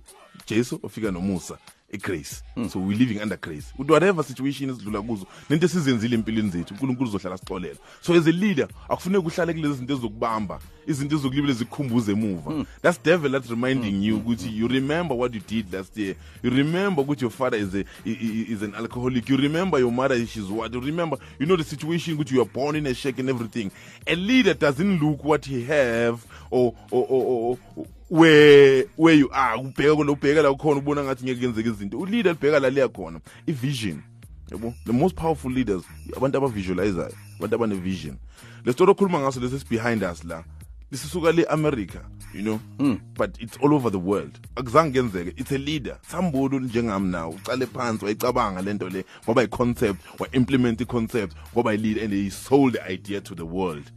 jesu 0.48 0.80
ofika 0.84 1.12
nomusa 1.12 1.58
igrace 1.91 2.43
hmm. 2.56 2.67
so 2.67 2.80
we're 2.80 2.97
living 2.97 3.21
under 3.21 3.38
grace 3.38 3.65
ukuthi 3.73 3.91
whatever 3.91 4.23
situation 4.23 4.69
esidlula 4.69 5.01
kuzo 5.01 5.25
nento 5.49 5.65
esizenzile 5.65 6.15
empilweni 6.15 6.49
zethu 6.49 6.73
unkulunkulu 6.73 7.10
uzohlala 7.10 7.38
sixolela 7.38 7.80
so 8.01 8.13
as 8.13 8.27
a 8.27 8.32
leader 8.32 8.67
akufuneki 8.89 9.27
uhlale 9.27 9.54
kulezi 9.54 9.73
zinto 9.73 9.93
ezokubamba 9.93 10.60
izinto 10.88 11.15
ezokulibele 11.15 11.54
zikhumbuze 11.54 12.12
emuva. 12.12 12.51
Hmm. 12.51 12.65
That's 12.82 13.04
devil 13.04 13.32
that's 13.32 13.49
reminding 13.49 13.95
hmm. 13.95 14.04
you 14.04 14.17
ukuthi 14.17 14.58
you 14.58 14.67
remember 14.67 15.15
what 15.15 15.34
you 15.34 15.41
did 15.47 15.73
last 15.73 15.97
year. 15.97 16.15
You 16.43 16.49
remember 16.49 17.04
ukuthi 17.04 17.21
your 17.21 17.32
father 17.32 17.58
is, 17.58 17.75
a, 17.75 17.86
is 18.06 18.62
an 18.62 18.75
alcoholic. 18.75 19.30
You 19.30 19.38
remember 19.38 19.80
your 19.80 19.91
mother 19.91 20.25
she's 20.25 20.45
what? 20.45 20.73
You 20.73 20.82
remember 20.82 21.17
you 21.39 21.45
know 21.45 21.56
the 21.56 21.63
situation 21.63 22.15
ukuthi 22.15 22.32
you 22.34 22.41
are 22.41 22.49
born 22.49 22.75
in 22.75 22.88
a 22.88 22.93
shack 22.93 23.19
and 23.19 23.30
everything. 23.30 23.71
A 24.08 24.15
leader 24.15 24.54
doesn't 24.54 25.01
look 25.01 25.23
what 25.23 25.45
he 25.45 25.63
have 25.63 26.25
or, 26.49 26.73
or, 26.91 27.06
or, 27.10 27.58
or 27.77 27.86
where 28.12 28.86
where 28.97 29.15
you 29.15 29.30
are 29.32 29.58
ubheka 29.58 29.95
kona 29.95 30.12
ubheka 30.12 30.41
la 30.41 30.54
khona 30.54 30.82
ubona 30.82 31.04
ngathi 31.04 31.24
ngeke 31.24 31.41
kenzeka 31.41 31.69
izinto. 31.69 31.97
Uleader 32.00 32.34
libheka 32.34 32.60
la 32.60 32.69
liya 32.69 32.89
khona 32.89 33.21
i-vision. 33.47 34.04
Yabo 34.52 34.74
the 34.86 34.93
most 34.93 35.15
powerful 35.15 35.52
leaders 35.52 35.84
abantu 36.17 36.38
abavisualizayo 36.38 37.13
abantu 37.39 37.56
abane-vision. 37.56 38.17
Le 38.65 38.74
story 38.74 38.91
okhuluma 38.91 39.19
ngaso 39.19 39.39
lesi 39.39 39.65
behind 39.69 40.04
us 40.04 40.24
la 40.26 40.43
lisisuka 40.91 41.32
le-america 41.32 42.02
you 42.34 42.41
know? 42.41 42.58
Hmm. 42.78 42.95
But 43.15 43.38
it's 43.39 43.58
all 43.58 43.74
over 43.74 43.89
the 43.89 44.00
world. 44.00 44.39
Akuzange 44.56 44.93
kenzeke 44.93 45.39
it's 45.39 45.52
a 45.52 45.58
leader. 45.58 45.97
Somebody 46.06 46.60
njengami 46.60 47.12
nawo 47.12 47.32
ucale 47.32 47.65
phansi 47.65 48.06
wayicabanga 48.06 48.62
lento 48.62 48.89
le 48.89 49.06
kwaba 49.26 49.43
i-concept 49.43 50.02
wa-implement 50.19 50.82
i-concept 50.82 51.34
kwaba 51.54 51.74
i-lead 51.74 51.97
and 51.97 52.13
he 52.13 52.30
sold 52.30 52.74
the 52.74 52.91
idea 52.91 53.21
to 53.21 53.36
the 53.36 53.45
world. 53.45 53.89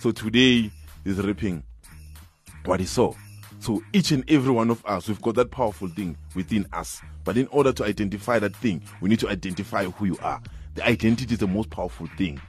So 0.00 0.10
today 0.10 0.72
he's 1.04 1.18
reaping 1.18 1.62
what 2.64 2.80
he 2.80 2.86
saw. 2.86 3.14
So 3.60 3.82
each 3.92 4.10
and 4.10 4.28
every 4.28 4.52
one 4.52 4.70
of 4.70 4.84
us, 4.86 5.06
we've 5.06 5.20
got 5.20 5.34
that 5.34 5.50
powerful 5.50 5.88
thing 5.88 6.16
within 6.34 6.66
us. 6.72 7.02
But 7.24 7.36
in 7.36 7.46
order 7.48 7.72
to 7.74 7.84
identify 7.84 8.38
that 8.38 8.56
thing, 8.56 8.82
we 9.02 9.10
need 9.10 9.20
to 9.20 9.28
identify 9.28 9.84
who 9.84 10.06
you 10.06 10.18
are. 10.22 10.40
The 10.76 10.86
identity 10.86 11.34
is 11.34 11.40
the 11.40 11.46
most 11.46 11.68
powerful 11.68 12.06
thing. 12.16 12.40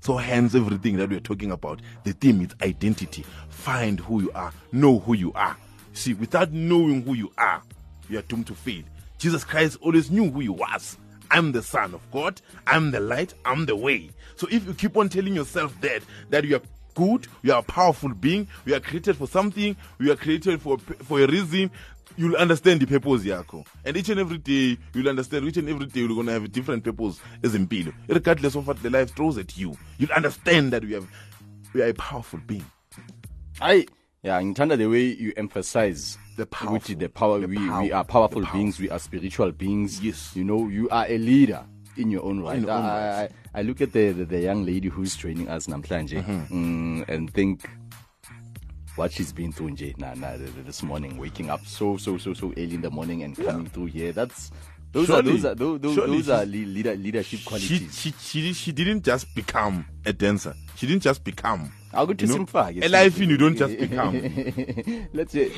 So 0.00 0.16
hence 0.16 0.54
everything 0.54 0.96
that 0.96 1.10
we're 1.10 1.20
talking 1.20 1.50
about, 1.50 1.80
the 2.04 2.14
theme 2.14 2.40
is 2.40 2.54
identity. 2.62 3.26
Find 3.50 4.00
who 4.00 4.22
you 4.22 4.32
are. 4.34 4.52
Know 4.72 5.00
who 5.00 5.12
you 5.14 5.32
are. 5.34 5.54
See, 5.92 6.14
without 6.14 6.50
knowing 6.50 7.02
who 7.02 7.12
you 7.12 7.30
are, 7.36 7.62
you 8.08 8.18
are 8.18 8.22
doomed 8.22 8.46
to 8.46 8.54
fail. 8.54 8.82
Jesus 9.18 9.44
Christ 9.44 9.76
always 9.82 10.10
knew 10.10 10.30
who 10.30 10.40
he 10.40 10.48
was. 10.48 10.96
I'm 11.30 11.52
the 11.52 11.62
Son 11.62 11.94
of 11.94 12.10
God. 12.10 12.40
I'm 12.66 12.90
the 12.90 13.00
light. 13.00 13.34
I'm 13.44 13.66
the 13.66 13.76
way. 13.76 14.10
So 14.36 14.46
if 14.50 14.66
you 14.66 14.74
keep 14.74 14.96
on 14.96 15.08
telling 15.08 15.34
yourself 15.34 15.78
that, 15.80 16.02
that 16.30 16.44
you 16.44 16.56
are 16.56 16.62
good, 16.94 17.26
you 17.42 17.52
are 17.52 17.60
a 17.60 17.62
powerful 17.62 18.10
being, 18.14 18.46
you 18.64 18.74
are 18.74 18.80
created 18.80 19.16
for 19.16 19.26
something, 19.26 19.76
you 19.98 20.12
are 20.12 20.16
created 20.16 20.60
for 20.62 20.78
for 20.78 21.20
a 21.20 21.26
reason, 21.26 21.70
you'll 22.16 22.36
understand 22.36 22.80
the 22.80 22.86
purpose 22.86 23.24
yako. 23.24 23.66
And 23.84 23.96
each 23.96 24.08
and 24.08 24.20
every 24.20 24.38
day, 24.38 24.78
you'll 24.94 25.08
understand 25.08 25.46
each 25.46 25.56
and 25.56 25.68
every 25.68 25.86
day 25.86 26.00
you're 26.00 26.08
gonna 26.08 26.32
have 26.32 26.44
a 26.44 26.48
different 26.48 26.84
purpose 26.84 27.20
as 27.42 27.54
impilo. 27.54 27.92
Regardless 28.08 28.54
of 28.54 28.66
what 28.66 28.82
the 28.82 28.90
life 28.90 29.14
throws 29.14 29.38
at 29.38 29.56
you, 29.56 29.76
you'll 29.98 30.12
understand 30.12 30.72
that 30.72 30.84
we 30.84 30.92
have 30.92 31.06
we 31.72 31.82
are 31.82 31.88
a 31.88 31.94
powerful 31.94 32.40
being. 32.46 32.64
I 33.60 33.86
yeah, 34.22 34.40
ngithanda 34.40 34.78
the 34.78 34.86
way 34.86 35.02
you 35.02 35.32
emphasize 35.36 36.16
the 36.36 36.46
power, 36.46 36.78
the 36.78 37.08
power. 37.08 37.38
we, 37.40 37.58
we 37.58 37.92
are 37.92 38.04
powerful 38.04 38.42
beings. 38.52 38.80
We 38.80 38.88
are 38.90 38.98
spiritual 38.98 39.52
beings. 39.52 40.02
Yes, 40.02 40.34
you 40.34 40.44
know, 40.44 40.68
you 40.68 40.88
are 40.88 41.06
a 41.06 41.18
leader 41.18 41.64
in 41.96 42.10
your 42.10 42.24
own 42.24 42.40
right. 42.40 42.60
your 42.60 42.70
own 42.70 42.82
I, 42.84 43.20
right. 43.22 43.30
I, 43.54 43.60
I 43.60 43.62
look 43.62 43.80
at 43.80 43.92
the, 43.92 44.12
the 44.12 44.24
the 44.24 44.40
young 44.40 44.64
lady 44.64 44.88
who's 44.88 45.16
training 45.16 45.48
us 45.48 45.66
namhlanje 45.66 46.22
mm, 46.50 47.08
and 47.08 47.32
think 47.32 47.68
what 48.96 49.10
she's 49.12 49.32
been 49.32 49.52
through 49.52 49.70
nje, 49.70 49.96
na, 49.98 50.14
na, 50.14 50.36
th- 50.36 50.52
th- 50.54 50.66
this 50.66 50.82
morning, 50.82 51.18
waking 51.18 51.50
up 51.50 51.60
so 51.66 51.96
so 51.96 52.16
so 52.18 52.32
so 52.32 52.52
early 52.56 52.74
in 52.74 52.80
the 52.82 52.90
morning 52.90 53.22
and 53.24 53.36
coming 53.36 53.66
through 53.66 53.86
here. 53.86 54.12
That's 54.12 54.50
Those 54.92 55.06
Surely. 55.08 55.18
are 55.18 55.32
those 55.32 55.44
are 55.44 55.54
those, 55.56 55.80
those, 55.80 55.96
those 55.96 56.28
are 56.28 56.44
le- 56.46 56.70
leader, 56.70 56.94
leadership 56.94 57.40
qualities. 57.44 57.98
she, 58.00 58.12
she, 58.20 58.52
she 58.52 58.70
didn't 58.70 59.02
just 59.04 59.34
become 59.34 59.84
a 60.06 60.12
dancer. 60.12 60.54
She 60.76 60.86
didn't 60.86 61.02
just 61.02 61.24
become. 61.24 61.72
I'll 61.92 62.06
go 62.06 62.12
to 62.14 62.26
Simfake. 62.26 62.84
A 62.84 62.88
life 62.88 63.20
in 63.20 63.30
you 63.30 63.36
don't 63.36 63.56
just 63.56 63.76
become. 63.76 64.14
Let's 65.12 65.32
say, 65.32 65.50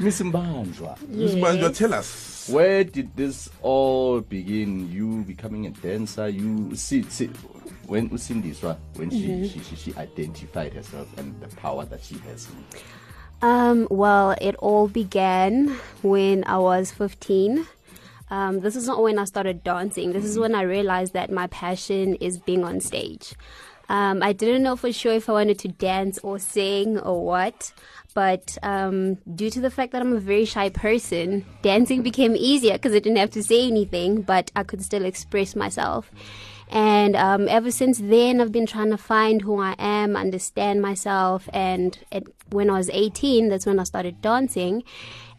Miss 0.00 0.20
Mbanjwa. 0.20 1.00
Miss 1.08 1.32
Mbanjwa, 1.34 1.74
tell 1.74 1.94
us. 1.94 2.33
Where 2.48 2.84
did 2.84 3.16
this 3.16 3.48
all 3.62 4.20
begin? 4.20 4.90
You 4.92 5.22
becoming 5.22 5.66
a 5.66 5.70
dancer, 5.70 6.28
you 6.28 6.74
see, 6.76 7.02
see 7.04 7.30
when 7.86 8.10
Usindiswa, 8.10 8.76
when 8.96 9.10
she, 9.10 9.28
Mhm. 9.28 9.52
she, 9.52 9.60
she, 9.60 9.76
she 9.76 9.94
identified 9.96 10.72
herself 10.74 11.08
and 11.18 11.38
the 11.40 11.48
power 11.56 11.84
that 11.86 12.02
she 12.04 12.16
has. 12.18 12.48
Um, 13.42 13.86
well, 13.90 14.34
it 14.40 14.56
all 14.56 14.88
began 14.88 15.68
when 16.02 16.44
I 16.44 16.58
was 16.58 16.90
15. 16.92 17.66
Um, 18.30 18.60
this 18.60 18.74
is 18.74 18.86
not 18.86 19.02
when 19.02 19.18
I 19.18 19.24
started 19.24 19.62
dancing. 19.62 20.12
This 20.12 20.24
is 20.24 20.38
when 20.38 20.54
I 20.54 20.62
realized 20.62 21.12
that 21.12 21.30
my 21.30 21.46
passion 21.48 22.14
is 22.16 22.38
being 22.38 22.64
on 22.64 22.80
stage. 22.80 23.34
Um, 23.88 24.22
I 24.22 24.32
didn't 24.32 24.62
know 24.62 24.76
for 24.76 24.92
sure 24.92 25.12
if 25.12 25.28
I 25.28 25.32
wanted 25.32 25.58
to 25.60 25.68
dance 25.68 26.18
or 26.20 26.38
sing 26.38 26.98
or 26.98 27.24
what, 27.24 27.72
but 28.14 28.56
um, 28.62 29.16
due 29.34 29.50
to 29.50 29.60
the 29.60 29.70
fact 29.70 29.92
that 29.92 30.00
I'm 30.00 30.12
a 30.12 30.20
very 30.20 30.44
shy 30.44 30.70
person, 30.70 31.44
dancing 31.62 32.02
became 32.02 32.36
easier 32.36 32.74
because 32.74 32.92
I 32.92 33.00
didn't 33.00 33.18
have 33.18 33.32
to 33.32 33.42
say 33.42 33.66
anything, 33.66 34.22
but 34.22 34.50
I 34.56 34.62
could 34.62 34.82
still 34.82 35.04
express 35.04 35.54
myself. 35.54 36.10
And 36.70 37.14
um, 37.14 37.48
ever 37.48 37.70
since 37.70 37.98
then, 37.98 38.40
I've 38.40 38.52
been 38.52 38.66
trying 38.66 38.90
to 38.90 38.96
find 38.96 39.42
who 39.42 39.60
I 39.60 39.74
am, 39.78 40.16
understand 40.16 40.80
myself. 40.80 41.48
And 41.52 41.98
when 42.50 42.70
I 42.70 42.78
was 42.78 42.88
18, 42.90 43.48
that's 43.48 43.66
when 43.66 43.78
I 43.78 43.84
started 43.84 44.22
dancing. 44.22 44.82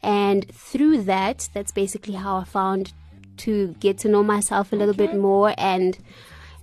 And 0.03 0.47
through 0.53 1.03
that, 1.03 1.49
that's 1.53 1.71
basically 1.71 2.13
how 2.13 2.37
I 2.37 2.43
found 2.43 2.93
to 3.37 3.75
get 3.79 3.97
to 3.99 4.07
know 4.07 4.23
myself 4.23 4.71
a 4.71 4.75
little 4.75 4.93
bit 4.93 5.15
more. 5.15 5.53
And 5.57 5.97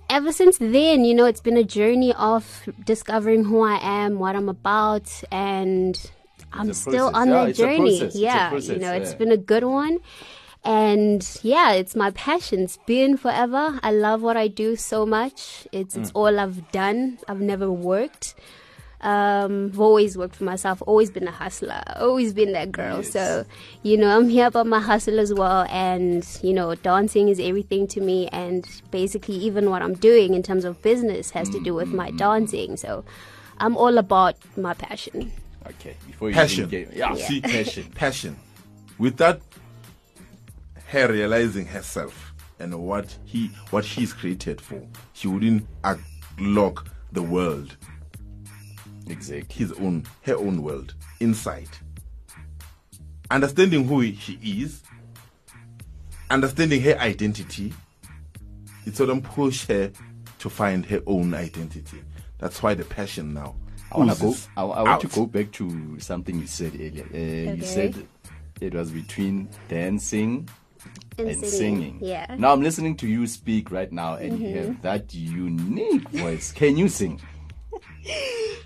ever 0.09 0.31
since 0.31 0.57
then, 0.57 1.05
you 1.05 1.13
know, 1.13 1.25
it's 1.25 1.41
been 1.41 1.57
a 1.57 1.63
journey 1.63 2.13
of 2.13 2.67
discovering 2.83 3.45
who 3.45 3.61
I 3.61 3.79
am, 3.81 4.19
what 4.19 4.35
I'm 4.35 4.49
about, 4.49 5.23
and 5.31 5.99
I'm 6.51 6.73
still 6.73 7.09
on 7.13 7.29
Yeah, 7.29 7.33
that 7.35 7.49
it's 7.49 7.57
journey. 7.59 7.99
It's 8.01 8.15
Yeah, 8.15 8.53
you 8.55 8.79
know, 8.79 8.93
it's 8.93 9.11
yeah. 9.11 9.17
been 9.17 9.31
a 9.31 9.37
good 9.37 9.63
one. 9.63 9.99
And 10.65 11.27
yeah, 11.43 11.73
it's 11.73 11.95
my 11.95 12.11
passion. 12.11 12.61
It's 12.61 12.77
been 12.77 13.17
forever. 13.17 13.79
I 13.83 13.91
love 13.91 14.21
what 14.21 14.37
I 14.37 14.47
do 14.47 14.75
so 14.77 15.05
much. 15.05 15.67
It's 15.73 15.95
it's 15.97 16.11
Mm. 16.11 16.15
all 16.15 16.39
I've 16.39 16.71
done. 16.71 17.19
I've 17.27 17.41
never 17.41 17.69
worked. 17.69 18.35
Um, 19.03 19.69
I've 19.73 19.79
always 19.79 20.17
worked 20.17 20.35
for 20.37 20.45
myself. 20.45 20.81
Always 20.87 21.11
been 21.11 21.27
a 21.27 21.31
hustler. 21.31 21.83
Always 21.97 22.33
been 22.33 22.53
that 22.53 22.71
girl. 22.71 23.03
So 23.03 23.45
you 23.83 23.97
know, 23.97 24.15
I'm 24.17 24.29
here 24.29 24.47
about 24.47 24.65
my 24.65 24.79
hustle 24.79 25.19
as 25.19 25.33
well. 25.33 25.65
And 25.69 26.25
you 26.41 26.53
know, 26.53 26.73
dancing 26.75 27.27
is 27.29 27.39
everything 27.39 27.85
to 27.87 28.01
me. 28.01 28.27
And 28.29 28.65
basically, 28.91 29.35
even 29.35 29.69
what 29.69 29.81
I'm 29.81 29.93
doing 29.95 30.33
in 30.33 30.41
terms 30.41 30.63
of 30.65 30.81
business 30.81 31.31
has 31.31 31.49
to 31.49 31.59
do 31.59 31.73
with 31.73 31.89
my 31.89 32.11
dancing. 32.11 32.77
So 32.77 33.03
I'm 33.59 33.75
all 33.77 33.97
about 33.97 34.35
my 34.57 34.73
passion. 34.73 35.31
Okay, 35.67 35.95
before 36.07 36.29
you 36.29 36.35
passion. 36.35 36.65
even 36.65 36.89
get, 36.89 36.95
yeah, 36.97 37.13
See, 37.15 37.41
passion. 37.57 37.91
passion. 37.95 38.39
Without 38.97 39.41
her 40.87 41.07
realizing 41.11 41.65
herself 41.65 42.33
and 42.59 42.73
what 42.79 43.17
he 43.25 43.47
what 43.71 43.83
she's 43.85 44.13
created 44.13 44.61
for, 44.61 44.81
she 45.13 45.27
wouldn't 45.27 45.65
unlock 45.83 46.87
the 47.11 47.21
world. 47.23 47.75
Exactly. 49.07 49.55
His 49.65 49.71
own 49.73 50.05
her 50.23 50.35
own 50.37 50.61
world 50.61 50.93
inside. 51.19 51.69
Understanding 53.31 53.85
who 53.87 54.03
she 54.13 54.39
is, 54.43 54.83
understanding 56.29 56.81
her 56.81 56.97
identity, 56.99 57.73
it 58.85 58.95
sort 58.95 59.09
of 59.09 59.23
push 59.23 59.65
her 59.67 59.91
to 60.39 60.49
find 60.49 60.85
her 60.85 61.01
own 61.07 61.33
identity. 61.33 62.03
That's 62.37 62.61
why 62.61 62.73
the 62.73 62.83
passion 62.85 63.33
now. 63.33 63.55
I 63.91 63.97
want 63.99 64.11
to 64.11 64.21
go. 64.21 64.35
I, 64.57 64.63
I 64.63 64.81
want 64.83 65.01
to 65.01 65.07
go 65.07 65.25
back 65.25 65.51
to 65.53 65.99
something 65.99 66.39
you 66.39 66.47
said 66.47 66.73
earlier. 66.75 67.05
Uh, 67.13 67.53
You 67.53 67.63
said 67.63 68.07
it 68.59 68.73
was 68.73 68.91
between 68.91 69.49
dancing 69.67 70.47
And 71.17 71.27
and, 71.29 71.39
singing, 71.39 71.51
singing. 71.51 71.99
yeah. 72.01 72.35
Now 72.37 72.53
I'm 72.53 72.61
listening 72.61 72.97
to 72.97 73.07
you 73.07 73.25
speak 73.27 73.71
right 73.71 73.91
now, 73.91 74.15
and 74.15 74.39
you 74.39 74.47
Mhm. 74.47 74.55
have 74.55 74.81
that 74.81 75.13
unique 75.13 76.09
voice. 76.09 76.51
Can 76.51 76.75
you 76.77 76.89
sing? 76.89 77.21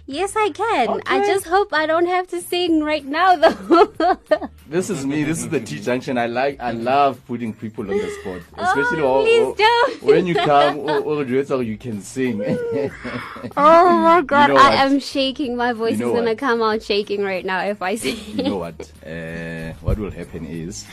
Yes, 0.09 0.35
I 0.37 0.49
can. 0.51 1.01
I 1.05 1.19
just 1.27 1.45
hope 1.45 1.73
I 1.73 1.85
don't 1.85 2.07
have 2.07 2.27
to 2.27 2.41
sing 2.41 2.81
right 2.83 3.05
now, 3.05 3.35
though. 3.35 4.19
This 4.69 4.89
is 4.89 5.05
me. 5.05 5.23
This 5.23 5.39
is 5.39 5.47
the 5.47 5.61
T 5.61 5.79
junction. 5.79 6.17
I 6.17 6.25
like. 6.27 6.59
I 6.59 6.71
love 6.71 7.25
putting 7.25 7.53
people 7.53 7.89
on 7.89 7.97
the 7.97 8.09
spot, 8.19 8.41
especially 8.57 9.01
Oh, 9.01 9.07
all- 9.07 9.23
please 9.23 9.41
all- 9.41 9.53
don't. 9.53 10.03
when 10.03 10.27
you 10.27 10.35
come 10.35 10.79
or, 10.79 10.99
or 10.99 11.23
duets 11.23 11.49
you 11.49 11.77
can 11.77 12.01
sing. 12.01 12.41
oh 13.57 13.97
my 13.99 14.21
god, 14.25 14.49
You 14.49 14.55
know 14.55 14.59
I 14.61 14.73
am 14.83 14.99
shaking. 14.99 15.55
My 15.55 15.71
voice 15.71 15.97
know 15.97 16.07
is 16.09 16.13
gonna 16.15 16.31
what? 16.31 16.37
come 16.37 16.61
out 16.61 16.83
shaking 16.83 17.23
right 17.23 17.45
now 17.45 17.61
if 17.63 17.81
I 17.81 17.95
sing. 17.95 18.17
you 18.37 18.43
know 18.43 18.57
what? 18.57 18.91
Uh, 19.05 19.71
what 19.81 19.97
will 19.97 20.11
happen 20.11 20.45
is, 20.45 20.85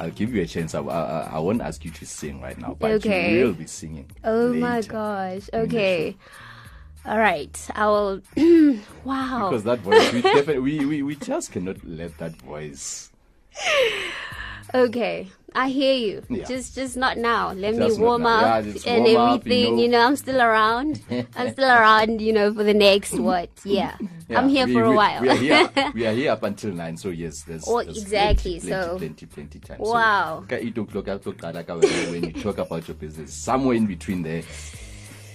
I'll 0.00 0.10
give 0.10 0.34
you 0.34 0.40
a 0.42 0.46
chance. 0.46 0.74
I, 0.74 0.80
I, 0.80 1.30
I 1.34 1.38
won't 1.38 1.60
ask 1.60 1.84
you 1.84 1.90
to 1.90 2.06
sing 2.06 2.40
right 2.40 2.56
now, 2.56 2.76
but 2.80 2.92
Okay. 2.92 3.38
you 3.38 3.44
will 3.44 3.52
be 3.52 3.66
singing. 3.66 4.06
Oh 4.24 4.54
my 4.54 4.80
gosh. 4.80 5.50
Okay. 5.52 6.16
All 7.04 7.18
right. 7.18 7.68
I 7.74 7.86
will. 7.86 8.20
wow. 9.04 9.48
Because 9.50 9.64
that 9.64 9.80
voice, 9.80 10.12
we 10.12 10.22
definitely, 10.22 10.58
we, 10.58 10.86
we, 10.86 11.02
we 11.02 11.16
just 11.16 11.52
cannot 11.52 11.84
let 11.84 12.16
that 12.18 12.36
voice. 12.42 13.10
Okay, 14.74 15.28
I 15.54 15.68
hear 15.68 15.92
you. 15.94 16.22
Yeah. 16.30 16.44
Just, 16.44 16.74
just 16.74 16.96
not 16.96 17.18
now. 17.18 17.52
Let 17.52 17.74
Just 17.76 17.98
me 17.98 18.04
warm 18.04 18.24
up 18.24 18.64
Yeah, 18.64 18.72
and 18.86 19.04
warm 19.04 19.16
up, 19.16 19.40
everything. 19.40 19.76
you 19.76 19.84
You 19.84 19.88
know. 19.90 19.98
know. 20.00 20.06
I'm 20.06 20.16
still 20.16 20.40
around. 20.40 21.02
I'm 21.36 21.50
still 21.52 21.68
around. 21.68 22.22
You 22.22 22.32
know, 22.32 22.54
for 22.54 22.64
the 22.64 22.72
next 22.72 23.12
what? 23.18 23.50
Yeah, 23.64 23.94
I'm 24.30 24.48
here 24.48 24.66
we- 24.66 24.72
for 24.72 24.84
a 24.84 24.90
we- 24.90 24.96
while. 24.96 25.20
We 25.20 25.28
are 25.28 25.36
here. 25.36 25.70
we 25.94 26.06
are 26.06 26.14
here 26.14 26.30
up 26.32 26.42
until 26.44 26.72
nine. 26.72 26.96
So 26.96 27.10
yes, 27.10 27.42
there's, 27.42 27.64
Oh, 27.66 27.82
there's 27.82 27.98
exactly, 28.00 28.60
Plenty, 28.60 28.68
so- 28.70 28.96
plenty, 28.96 29.26
plenty, 29.26 29.58
plenty 29.58 29.58
time. 29.58 29.78
Wow. 29.80 30.44
So, 30.48 30.56
eight 30.56 30.78
o'clock, 30.78 31.08
eight 31.08 31.26
o'clock, 31.26 31.54
like, 31.54 31.68
when 31.68 31.80
when 32.12 32.24
you 32.24 32.32
talk 32.32 32.56
about 32.56 32.88
your 32.88 32.94
business, 32.94 33.34
somewhere 33.34 33.76
in 33.76 33.84
between 33.86 34.22
there, 34.22 34.42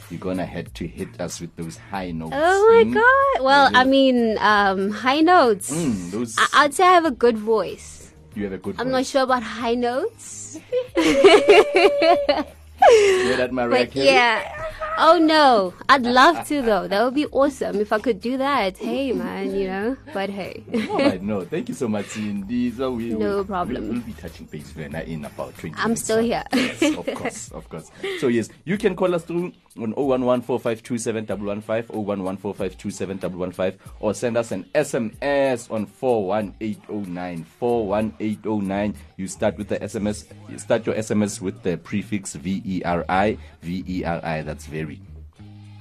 you're 0.10 0.20
gonna 0.20 0.46
have 0.46 0.74
to 0.74 0.88
hit 0.88 1.20
us 1.20 1.42
with 1.42 1.56
those 1.56 1.78
high 1.78 2.12
notes. 2.12 2.34
Oh 2.36 2.60
my 2.76 2.84
Mm. 2.90 2.94
god. 2.94 3.44
Well, 3.44 3.70
I 3.74 3.84
mean, 3.84 4.38
um, 4.40 4.92
high 4.92 5.20
notes. 5.22 5.72
Mm, 5.72 6.12
those 6.12 6.36
I- 6.38 6.64
I'd 6.66 6.74
say 6.74 6.84
I 6.86 6.94
have 6.94 7.06
a 7.06 7.12
good 7.12 7.38
voice. 7.38 8.12
you 8.36 8.44
have 8.46 8.54
a 8.54 8.58
good. 8.58 8.76
I'm 8.80 8.88
voice. 8.88 8.94
not 8.94 9.06
sure 9.08 9.24
about 9.24 9.44
high 9.44 9.76
notes. 9.76 10.60
Hear 12.90 13.38
that, 13.38 13.52
Mariah 13.54 13.86
But 13.86 13.92
Carey? 13.92 14.08
yeah. 14.08 14.64
Oh 15.00 15.20
no. 15.20 15.76
I'd 15.90 16.02
love 16.02 16.48
to 16.48 16.62
though. 16.64 16.88
That 16.88 17.04
would 17.04 17.14
be 17.14 17.28
awesome 17.28 17.80
if 17.80 17.94
I 17.94 18.00
could 18.00 18.20
do 18.20 18.36
that. 18.38 18.78
Hey 18.80 19.12
man, 19.14 19.54
you 19.54 19.68
know. 19.68 19.96
But 20.12 20.32
hey. 20.32 20.64
All 20.90 20.98
right, 20.98 21.22
no, 21.22 21.42
thank 21.46 21.70
you 21.70 21.76
so 21.76 21.88
much, 21.88 22.08
Cindy. 22.08 22.72
So 22.72 22.92
we, 22.94 23.10
No 23.10 23.40
we- 23.40 23.44
problem. 23.44 23.90
We'll, 23.90 24.02
be 24.02 24.14
touching 24.14 24.48
base 24.48 24.76
when 24.76 24.96
I 24.96 25.04
in 25.04 25.24
about 25.26 25.56
20 25.58 25.76
I'm 25.78 25.90
minutes 25.90 26.04
still 26.04 26.18
here. 26.20 26.44
Yes, 26.54 26.82
of 26.98 27.06
course, 27.14 27.52
of 27.52 27.70
course. 27.70 27.92
So 28.20 28.28
yes, 28.28 28.50
you 28.66 28.78
can 28.80 28.96
call 28.96 29.14
us 29.14 29.24
through 29.24 29.52
on 29.78 29.94
01145271115, 29.94 31.86
01145271115, 31.88 33.78
or 34.00 34.14
send 34.16 34.36
us 34.38 34.52
an 34.52 34.64
SMS 34.74 35.70
on 35.72 35.86
41809, 35.86 37.44
41809. 37.60 38.96
You 39.18 39.28
start 39.28 39.58
with 39.60 39.68
the 39.70 39.78
SMS, 39.80 40.26
you 40.50 40.58
start 40.58 40.86
your 40.88 40.96
SMS 40.96 41.40
with 41.42 41.62
the 41.62 41.78
prefix 41.78 42.34
V-E-R-I, 42.68 43.38
V-E-R-I, 43.62 44.42
that's 44.42 44.66
very. 44.66 45.00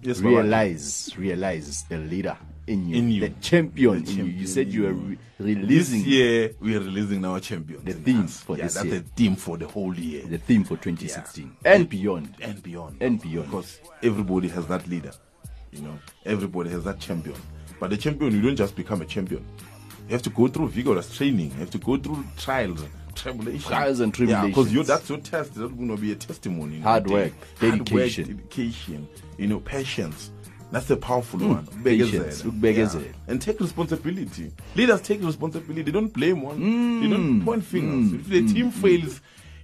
Yes, 0.04 0.20
realize, 0.20 1.12
realize 1.18 1.84
the 1.90 1.98
leader 1.98 2.38
in 2.68 2.90
you, 2.90 2.96
In 2.98 3.12
you. 3.12 3.22
the 3.22 3.30
champion 3.42 4.04
The 4.04 4.12
in 4.12 4.18
you. 4.18 4.24
You 4.26 4.48
said 4.48 4.72
you 4.74 4.84
were 4.84 4.94
re- 4.94 5.18
releasing 5.40 6.00
This 6.00 6.08
year 6.08 6.52
we 6.60 6.76
are 6.76 6.80
releasing 6.80 7.24
our 7.26 7.40
champions. 7.40 7.84
the 7.84 7.94
theme 7.94 8.28
for 8.28 8.58
yeah, 8.58 8.64
this 8.64 8.74
that's 8.76 8.86
year. 8.86 9.00
the 9.00 9.06
theme 9.16 9.36
for 9.36 9.58
the 9.58 9.68
whole 9.68 9.94
year. 9.96 10.24
The 10.26 10.38
theme 10.40 10.64
for 10.64 10.78
2016 10.78 11.56
and 11.66 11.88
beyond. 11.90 12.36
And 12.42 12.62
beyond. 12.64 12.98
And 13.02 13.22
beyond. 13.22 13.48
Because 13.48 13.80
everybody 14.02 14.48
has 14.50 14.66
that 14.68 14.88
leader. 14.88 15.12
You 15.72 15.82
know, 15.82 16.00
everybody 16.26 16.70
has 16.72 16.84
that 16.86 17.00
champion. 17.00 17.36
But 17.80 17.90
the 17.90 17.98
champion, 17.98 18.34
you 18.34 18.42
don't 18.42 18.56
just 18.56 18.76
become 18.76 19.02
a 19.02 19.06
champion. 19.06 19.46
You 20.08 20.14
have 20.14 20.22
to 20.24 20.30
go 20.30 20.48
through 20.48 20.70
vigorous 20.70 21.16
training. 21.16 21.52
You 21.52 21.58
have 21.60 21.72
to 21.72 21.78
go 21.80 21.98
through 21.98 22.24
trials, 22.38 22.84
tribulations. 23.16 23.66
Trials 23.66 24.00
and 24.00 24.18
Yeah, 24.18 24.46
because 24.46 24.66
tribulations. 24.68 24.88
that's 24.88 25.10
your 25.10 25.18
test. 25.20 25.56
That's 25.56 25.72
going 25.74 25.90
to 25.90 25.98
be 25.98 26.12
a 26.14 26.16
testimony. 26.16 26.76
you 26.76 26.80
know, 26.80 26.86
Hard 26.88 27.10
work, 27.10 27.34
Hard 27.60 27.72
work, 27.80 27.86
dedication. 27.90 28.38
dedication. 28.38 29.08
You 29.38 29.48
know, 29.48 29.60
patience. 29.60 30.32
That's 30.76 30.90
a 30.90 30.98
powerful 30.98 31.40
Mm. 31.40 31.48
one. 31.48 31.68
Patience. 31.86 32.44
Yeah. 32.44 33.00
And 33.30 33.42
take 33.42 33.62
responsibility. 33.62 34.52
Leaders 34.76 35.00
take 35.02 35.24
responsibility. 35.24 35.84
They 35.84 35.92
don't 35.94 36.12
blame 36.12 36.42
one. 36.42 36.60
They 37.02 37.08
don't 37.08 37.46
point 37.46 37.64
fingers. 37.64 38.12
Mm. 38.12 38.20
If 38.20 38.28
the 38.28 38.54
team 38.54 38.72
fails 38.72 39.22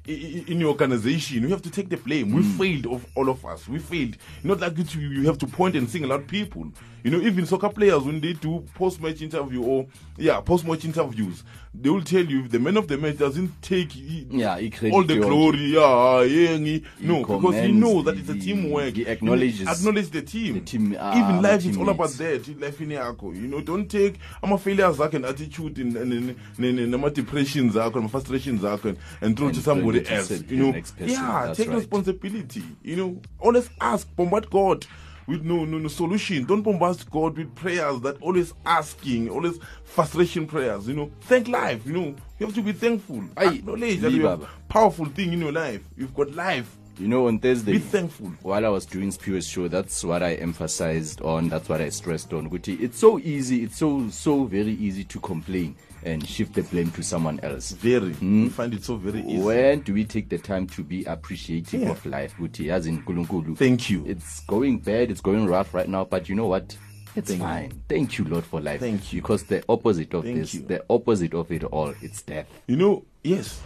i- 0.08 0.12
i- 0.14 0.44
in 0.48 0.62
your 0.62 0.70
organization, 0.70 1.42
you 1.44 1.50
have 1.50 1.62
to 1.64 1.70
take 1.70 1.90
the 1.90 1.98
blame. 1.98 2.32
We 2.32 2.44
Mm. 2.44 2.58
failed, 2.58 2.86
of 2.94 3.06
all 3.16 3.28
of 3.28 3.44
us. 3.46 3.68
We 3.68 3.80
failed. 3.80 4.16
Not 4.42 4.62
like 4.62 4.80
it, 4.80 4.96
you 4.96 5.26
have 5.28 5.38
to 5.40 5.48
point 5.48 5.76
and 5.76 5.90
single 5.90 6.14
out 6.14 6.28
people. 6.28 6.72
You 7.04 7.12
know, 7.12 7.20
even 7.20 7.46
soccer 7.46 7.68
players 7.70 8.04
when 8.04 8.22
they 8.22 8.32
do 8.32 8.64
post-match 8.76 9.22
interview 9.22 9.62
or 9.64 9.88
yeah, 10.18 10.40
post-match 10.40 10.86
interviews, 10.86 11.44
they 11.74 11.90
will 11.90 12.02
tell 12.02 12.24
you 12.24 12.42
if 12.44 12.52
the 12.52 12.60
man 12.60 12.76
of 12.76 12.88
the 12.90 12.98
match 12.98 13.18
doesn't 13.18 13.62
take 13.62 13.92
Yeah, 13.96 14.58
he 14.60 14.92
all 14.92 15.04
the 15.04 15.16
glory. 15.20 15.68
Yeah, 15.74 16.22
yeah, 16.24 16.58
He 16.58 16.84
no, 17.00 17.24
because 17.24 17.56
he 17.56 17.72
knows 17.72 18.04
that 18.06 18.18
it's 18.18 18.30
a 18.30 18.34
he- 18.34 18.40
teamwork. 18.42 18.94
he 18.96 19.08
acknowledges 19.08 19.68
acknowledge 19.68 20.10
the 20.10 20.22
team. 20.22 20.56
the 20.56 20.60
team, 20.60 20.98
ah, 21.00 21.18
even 21.18 21.42
life 21.42 21.66
is 21.66 21.78
all 21.78 21.88
about 21.90 22.10
that. 22.12 22.60
Life 22.60 22.82
in 22.82 22.90
yakho. 22.90 23.34
You 23.34 23.48
know, 23.48 23.62
don't 23.62 23.90
take 23.90 24.16
I'm 24.44 24.50
ama 24.52 24.58
failures 24.58 24.98
zakho 24.98 25.14
and 25.14 25.26
attitude 25.26 25.78
and 25.78 25.96
and 25.96 26.36
and 26.58 26.92
nama 26.92 27.10
depressions 27.10 27.76
zakho 27.76 27.96
and 27.96 28.12
frustrations 28.12 28.62
zakho 28.62 28.86
and, 28.90 28.98
and 29.22 29.38
throw 29.38 29.48
And 29.48 29.56
to 29.56 29.62
somebody 29.62 30.02
throw 30.02 30.18
it 30.18 30.26
to 30.26 30.34
else. 30.34 30.44
You 30.50 30.58
know, 30.58 30.74
yeah, 31.00 31.46
That's 31.46 31.58
take 31.58 31.70
right. 31.70 31.78
responsibility. 31.78 32.64
You 32.84 32.96
know, 32.98 33.22
always 33.40 33.70
ask, 33.80 34.14
bombard 34.18 34.50
God 34.50 34.86
with 35.32 35.44
no, 35.44 35.66
no 35.66 35.78
no 35.78 35.88
solution. 35.88 36.46
Don't 36.46 36.62
bombard 36.62 37.04
God 37.10 37.38
with 37.38 37.56
prayers 37.56 38.02
that 38.02 38.22
always 38.22 38.54
asking, 38.66 39.30
always 39.30 39.60
frustration 39.84 40.46
prayers. 40.46 40.88
You 40.88 40.94
know, 40.96 41.12
thank 41.22 41.48
life. 41.48 41.86
You 41.86 41.94
know, 41.94 42.16
you 42.38 42.46
have 42.46 42.56
to 42.56 42.62
be 42.62 42.74
thankful. 42.74 43.24
Acknowledge 43.38 44.00
that 44.02 44.12
you 44.12 44.28
have 44.28 44.48
powerful 44.68 45.06
thing 45.06 45.34
in 45.34 45.40
your 45.40 45.52
life. 45.54 45.82
You've 45.98 46.14
got 46.14 46.34
life. 46.36 46.78
You 47.00 47.08
know, 47.08 47.28
on 47.28 47.40
Thursday, 47.40 47.72
Be 47.72 47.80
thankful. 47.80 48.28
while 48.44 48.64
I 48.66 48.70
was 48.70 48.86
doing 48.86 49.10
Spirit 49.12 49.44
show, 49.46 49.68
that's 49.68 50.04
what 50.04 50.22
I 50.22 50.34
emphasized 50.34 51.22
on, 51.22 51.50
that's 51.50 51.68
what 51.70 51.82
I 51.82 51.90
stressed 51.90 52.32
on. 52.34 52.50
Guti, 52.50 52.80
it's 52.80 53.00
so 53.00 53.18
easy, 53.18 53.64
it's 53.64 53.78
so, 53.78 54.08
so 54.10 54.44
very 54.44 54.74
easy 54.74 55.04
to 55.06 55.20
complain 55.22 55.76
and 56.04 56.26
shift 56.28 56.54
the 56.54 56.64
blame 56.64 56.90
to 56.92 57.04
someone 57.04 57.40
else. 57.44 57.72
Very. 57.72 58.14
Hmm? 58.14 58.44
You 58.44 58.50
find 58.50 58.74
it 58.74 58.84
so 58.84 58.96
very 58.96 59.22
easy. 59.22 59.42
When 59.44 59.82
do 59.82 59.94
we 59.94 60.04
take 60.06 60.30
the 60.30 60.38
time 60.38 60.68
to 60.68 60.84
be 60.84 61.04
appreciative 61.06 61.82
Yeah. 61.82 61.92
of 61.92 62.06
life, 62.06 62.34
Guti, 62.40 62.70
as 62.72 62.88
in 62.88 63.02
Kulunkulu? 63.04 63.56
Thank 63.58 63.90
you. 63.90 64.04
It's 64.06 64.42
going 64.48 64.80
bad, 64.80 65.12
it's 65.12 65.22
going 65.22 65.46
rough 65.48 65.74
right 65.74 65.88
now, 65.90 66.06
but 66.06 66.28
you 66.30 66.36
know 66.36 66.48
what? 66.48 66.76
It's 67.16 67.28
Thank 67.30 67.42
you. 67.42 67.46
fine. 67.48 67.72
Thank 67.90 68.18
you, 68.18 68.26
Lord, 68.26 68.46
for 68.46 68.62
life. 68.62 68.80
Thank 68.80 69.12
you. 69.14 69.22
Because 69.22 69.44
the 69.44 69.64
opposite 69.68 70.14
of 70.14 70.24
Thank 70.24 70.38
this, 70.38 70.54
you. 70.54 70.62
the 70.62 70.84
opposite 70.90 71.34
of 71.34 71.52
it 71.52 71.64
all, 71.66 71.94
it's 72.02 72.22
death. 72.22 72.48
you 72.68 72.78
know 72.78 73.04
yes 73.24 73.60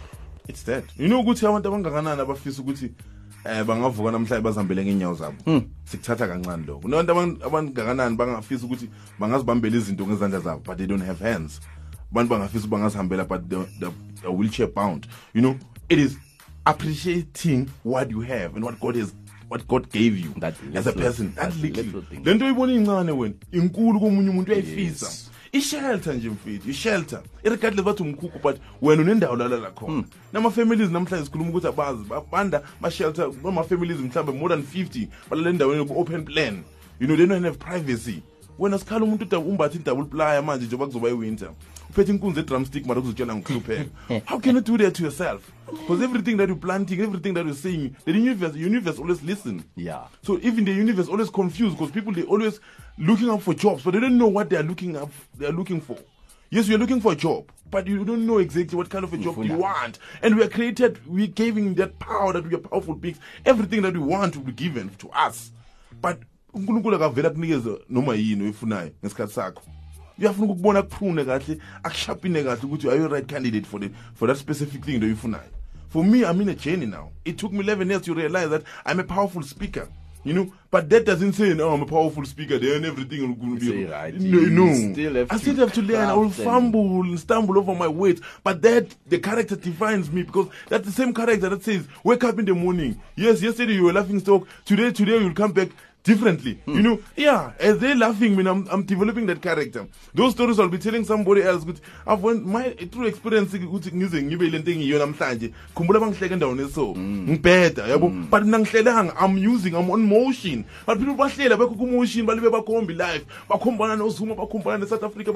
it's 0.48 0.62
that 0.64 0.84
you 0.98 1.08
know 1.08 1.20
ukuthi 1.22 1.46
abantu 1.46 1.68
abangakanani 1.68 2.20
abafisa 2.20 2.62
ukuthi 2.62 2.90
eh 3.44 3.64
bangavuka 3.64 4.10
namhlanje 4.12 4.42
bazihambele 4.44 4.84
ngeenyawo 4.84 5.14
zabo 5.14 5.36
Hmm. 5.44 5.62
sikuthatha 5.84 6.28
kancane 6.28 6.66
lokho 6.66 6.80
kunabantu 6.80 7.12
aban- 7.12 7.44
abangakanani 7.46 8.16
bangafisa 8.16 8.66
ukuthi 8.66 8.88
bangazibambela 9.18 9.76
izinto 9.76 10.06
ngezandla 10.06 10.40
zabo 10.40 10.60
but 10.64 10.76
they 10.76 10.86
don't 10.86 11.04
have 11.04 11.24
hands 11.32 11.60
abantu 12.12 12.30
bangafisa 12.30 12.58
ukuthi 12.58 12.70
bangazihambela 12.70 13.24
but 13.24 13.48
they're, 13.48 13.66
they're, 13.80 13.94
they're 14.20 14.36
wheelchair 14.36 14.66
bound. 14.68 15.06
You 15.34 15.40
know 15.42 15.56
it 15.88 15.98
is 15.98 16.16
appreciating 16.64 17.68
what 17.84 18.10
you 18.10 18.20
have 18.20 18.54
and 18.56 18.64
what 18.64 18.78
god 18.80 18.96
has 18.96 19.12
what 19.48 19.66
god 19.68 19.88
gave 19.92 20.18
you 20.18 20.32
That 20.40 20.54
as 20.74 20.86
a 20.86 20.90
little- 20.90 21.02
person. 21.02 21.34
That 21.34 21.52
that 21.52 21.62
little 21.62 21.84
little 21.84 22.02
thing. 22.02 22.24
le 22.24 22.34
nto 22.34 22.44
uyibona 22.44 22.72
incane 22.72 23.12
wena 23.12 23.34
inkulu 23.52 24.00
komunye 24.00 24.30
umuntu 24.30 24.52
uyayifisa. 24.52 25.06
Yes. 25.06 25.30
i-shelter 25.52 26.14
nje 26.14 26.28
mfethu 26.30 26.70
i-shelter. 26.70 27.20
Irregardless 27.44 27.84
bathi 27.84 28.02
umkhukhu 28.02 28.38
but 28.42 28.56
wena 28.82 29.02
unendawo 29.02 29.36
lalala 29.36 29.70
khona. 29.70 29.92
Hmm. 29.92 30.04
nama-families 30.32 30.90
namhlanje 30.90 31.24
sikhuluma 31.24 31.50
ukuthi 31.50 31.66
abazi 31.66 32.04
banda 32.32 32.62
ma-shelter 32.80 33.30
ama-families 33.48 33.98
mhlawumbe 34.00 34.32
more 34.38 34.56
than 34.56 34.64
50 34.84 35.08
balale 35.30 35.50
endaweni 35.50 35.78
yoku-open 35.78 36.24
plan. 36.24 36.62
You 37.00 37.06
know 37.06 37.16
they 37.16 37.26
don't 37.26 37.44
have 37.44 37.58
privacy. 37.58 38.22
Wena 38.58 38.78
sikhala 38.78 39.04
umuntu 39.04 39.40
umbathe 39.40 39.76
i-double 39.78 40.04
playa 40.04 40.42
manje 40.42 40.66
njengoba 40.66 40.86
kuzoba 40.86 41.08
i-winter 41.08 41.50
uphethe 41.90 42.12
inkunzi 42.12 42.40
edrumstick 42.40 42.86
mara 42.86 43.00
kuzotshela 43.00 43.34
ngikuhlupheka 43.36 43.90
how 44.26 44.40
can 44.40 44.54
you 44.56 44.60
do 44.62 44.78
that 44.78 44.94
to 44.94 45.02
yourself 45.02 45.42
because 45.70 46.04
everything 46.04 46.36
that 46.36 46.48
you're 46.48 46.60
planting 46.60 47.00
everything 47.00 47.32
that 47.34 47.44
you're 47.46 47.60
saying 47.62 47.90
the 48.04 48.10
universe, 48.12 48.58
universe 48.58 48.98
always 49.00 49.22
listen 49.22 49.62
Yeah. 49.76 50.06
so 50.26 50.38
even 50.42 50.64
the 50.64 50.72
universe 50.72 51.10
always 51.10 51.30
confused 51.30 51.76
because 51.76 51.92
people 51.92 52.12
they 52.12 52.22
always 52.22 52.60
looking 52.98 53.28
up 53.30 53.42
for 53.42 53.54
jobs, 53.54 53.82
but 53.84 53.92
they 53.92 54.00
don't 54.00 54.16
know 54.18 54.26
what 54.32 54.48
they 54.48 54.56
are 54.56 54.62
looking 54.68 54.96
up 54.96 55.10
they 55.38 55.46
are 55.46 55.52
looking 55.56 55.80
for. 55.80 55.96
Yes, 56.50 56.68
you're 56.68 56.78
looking 56.78 57.00
for 57.00 57.12
a 57.12 57.16
job, 57.16 57.50
but 57.70 57.86
you 57.88 58.04
don't 58.04 58.24
know 58.24 58.38
exactly 58.38 58.76
what 58.78 58.88
kind 58.88 59.04
of 59.04 59.12
a 59.12 59.18
job 59.18 59.36
you 59.44 59.54
want. 59.58 59.98
And 60.22 60.36
we 60.36 60.42
are 60.44 60.48
created, 60.48 60.98
we 61.06 61.26
giving 61.26 61.74
that 61.74 61.98
power 61.98 62.32
that 62.32 62.46
we 62.46 62.54
are 62.54 62.58
powerful 62.58 62.94
beings. 62.94 63.18
Everything 63.44 63.82
that 63.82 63.92
we 63.94 63.98
want 63.98 64.36
will 64.36 64.44
be 64.44 64.52
given 64.52 64.88
to 64.98 65.10
us. 65.10 65.50
But 66.00 66.20
uNkulunkulu 66.54 66.96
akavela 66.96 67.30
kunikeza 67.30 67.78
noma 67.90 68.14
yini 68.14 68.42
oyifunayo 68.44 68.90
ngesikhathi 69.04 69.32
sakho. 69.32 69.62
Uyafuna 70.18 70.52
ukubona 70.52 70.82
kuphune 70.82 71.24
kahle 71.24 71.58
akushapine 71.82 72.42
kahle 72.44 72.60
ukuthi 72.62 72.88
are 72.88 72.96
you 72.98 73.08
right 73.08 73.26
candidate 73.26 73.66
for 73.66 73.80
the 73.80 73.90
for 74.14 74.28
that 74.28 74.36
specific 74.38 74.84
thing 74.84 74.92
that 74.98 75.02
uyifunayo 75.02 75.50
for 75.88 76.04
me 76.04 76.18
i'm 76.24 76.40
in 76.40 76.48
a 76.48 76.54
journey 76.54 76.86
now. 76.86 77.10
It 77.24 77.38
took 77.38 77.52
me 77.52 77.60
11 77.60 77.88
years 77.88 78.02
to 78.02 78.14
realize 78.14 78.48
that 78.50 78.62
i'm 78.84 79.00
a 79.00 79.04
powerful 79.04 79.42
speaker 79.42 79.88
you 80.24 80.32
know? 80.32 80.52
But 80.72 80.90
that 80.90 81.06
doesn't 81.06 81.34
say 81.34 81.54
no 81.54 81.70
i'm 81.72 81.82
a 81.82 81.86
powerful 81.86 82.24
speaker 82.24 82.58
then 82.58 82.84
everything 82.84 83.20
will 83.22 83.34
gonna 83.36 83.60
be 83.60 83.66
Say 83.68 83.84
right. 83.84 84.12
no, 84.14 84.40
no. 84.40 84.92
still 84.92 85.16
i 85.18 85.24
to 85.24 85.38
still 85.38 85.54
have 85.56 85.72
to 85.74 85.82
learn. 85.82 86.08
I 86.08 86.14
will 86.14 86.30
fumble 86.30 87.02
and 87.02 87.18
stumble 87.20 87.56
over 87.58 87.74
my 87.74 87.86
words. 87.88 88.20
But 88.42 88.60
that 88.62 88.94
the 89.06 89.18
character 89.20 89.54
defines 89.56 90.10
me 90.10 90.22
because 90.24 90.48
that's 90.68 90.84
the 90.86 90.92
same 90.92 91.14
character 91.14 91.48
that 91.48 91.62
says 91.62 91.86
wake 92.02 92.24
up 92.24 92.38
in 92.40 92.44
the 92.44 92.54
morning. 92.54 93.00
Yes 93.14 93.40
yesterday 93.40 93.74
you 93.74 93.84
were 93.84 93.92
laughing 93.92 94.18
stock. 94.20 94.46
Today 94.64 94.90
today 94.90 95.18
you'll 95.18 95.32
come 95.34 95.52
back 95.52 95.68
differently. 96.06 96.58
Hmm. 96.64 96.76
You 96.76 96.82
know, 96.82 96.98
yeah, 97.16 97.52
as 97.58 97.78
they're 97.78 97.96
laughing 97.96 98.36
when 98.36 98.46
I'm, 98.46 98.66
I'm 98.70 98.84
developing 98.84 99.26
that 99.26 99.42
character. 99.42 99.86
Those 100.14 100.32
stories 100.32 100.58
I'll 100.58 100.68
be 100.68 100.78
telling 100.78 101.04
somebody 101.04 101.42
else. 101.42 101.64
Good, 101.64 101.80
I've 102.06 102.22
went 102.22 102.46
my 102.46 102.70
true 102.92 103.06
experience 103.06 103.52
ngize 103.52 104.22
ngibe 104.22 104.50
le 104.50 104.58
nto 104.58 104.70
engiyiyo 104.70 104.98
namhlanje. 104.98 105.52
Khumbula 105.74 106.00
bangihleke 106.00 106.32
endaweni 106.34 106.62
eso. 106.64 106.92
Hmm. 106.94 107.28
Ngibheda, 107.28 107.86
yabo. 107.88 108.08
Hmm. 108.08 108.26
But 108.30 108.44
mina 108.44 108.58
ngihlelanga 108.58 109.14
I'm 109.20 109.36
using 109.36 109.74
I'm 109.74 109.90
on 109.90 110.02
motion. 110.08 110.64
But 110.86 110.98
people 110.98 111.14
bahlela 111.16 111.56
bekho 111.56 111.76
ku 111.76 111.86
motion 111.86 112.26
balibe 112.26 112.50
bakhombi 112.50 112.96
life. 112.96 113.24
Bakhombana 113.50 113.98
no 113.98 114.08
Zuma, 114.08 114.34
bakhombana 114.34 114.80
ne 114.80 114.86
South 114.86 115.02
Africa. 115.02 115.32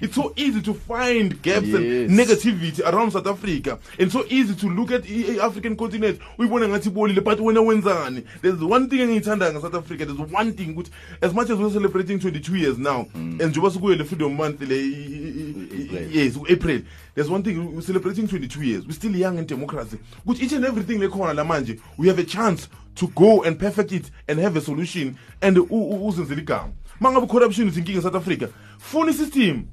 It's 0.00 0.14
so 0.14 0.32
easy 0.36 0.62
to 0.62 0.74
find 0.74 1.40
gaps 1.42 1.66
Yes. 1.66 1.74
and 1.74 2.10
negativity 2.10 2.80
around 2.80 3.12
South 3.12 3.26
Africa. 3.26 3.78
And 3.98 4.10
so 4.10 4.24
easy 4.28 4.54
to 4.54 4.68
look 4.70 4.90
at 4.90 5.04
i- 5.04 5.38
African 5.40 5.76
continent. 5.76 6.18
Uyibona 6.38 6.68
ngathi 6.68 6.90
bolile 6.90 7.22
but 7.22 7.38
wena 7.38 7.60
wenzani? 7.60 8.24
There's 8.40 8.60
one 8.62 8.88
thing 8.88 9.00
engiyithanda 9.00 9.52
nga 9.52 9.60
South 9.60 9.74
Africa. 9.74 10.06
There's 10.16 10.32
one 10.32 10.52
thing 10.52 10.74
which 10.76 10.88
as 11.22 11.32
much 11.34 11.50
as 11.50 11.58
we're 11.58 11.70
celebrating 11.72 12.18
22 12.18 12.56
years 12.56 12.78
now 12.78 13.06
and 13.14 13.40
njengoba 13.40 13.70
sikuye 13.70 13.96
le 13.98 14.04
freedom 14.04 14.34
month 14.36 14.60
le 14.60 14.74
yes 16.12 16.36
April. 16.48 16.82
There's 17.14 17.30
one 17.30 17.42
thing 17.42 17.74
we're 17.74 17.82
celebrating 17.82 18.26
22 18.28 18.62
years. 18.62 18.86
We're 18.86 18.92
still 18.92 19.14
young 19.16 19.38
in 19.38 19.46
democracy. 19.46 19.98
Which 20.24 20.40
each 20.40 20.52
and 20.52 20.64
everything 20.64 20.98
lekhona 21.00 21.34
la 21.34 21.44
manje 21.44 21.80
we 21.98 22.08
have 22.08 22.18
a 22.18 22.24
chance 22.24 22.68
to 22.96 23.08
go 23.08 23.42
and 23.44 23.58
perfect 23.58 23.92
it 23.92 24.10
and 24.28 24.38
have 24.38 24.56
a 24.56 24.60
solution 24.60 25.16
and 25.42 25.56
u- 25.56 25.68
u- 25.70 26.06
uzenzele 26.08 26.40
igama. 26.42 26.72
Mangabe 27.00 27.28
corruption 27.28 27.68
is 27.68 27.76
inkinga 27.76 28.02
South 28.02 28.14
Africa. 28.14 28.48
Funa 28.78 29.12
system 29.12 29.68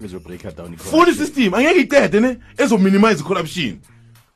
Bezobreak 0.00 0.44
it 0.44 0.56
down. 0.56 0.76
funa 0.76 1.10
isystem 1.12 1.54
angeke 1.54 1.80
iqede 1.86 2.20
ne 2.20 2.36
ezominimize 2.58 3.22
corruption 3.22 3.78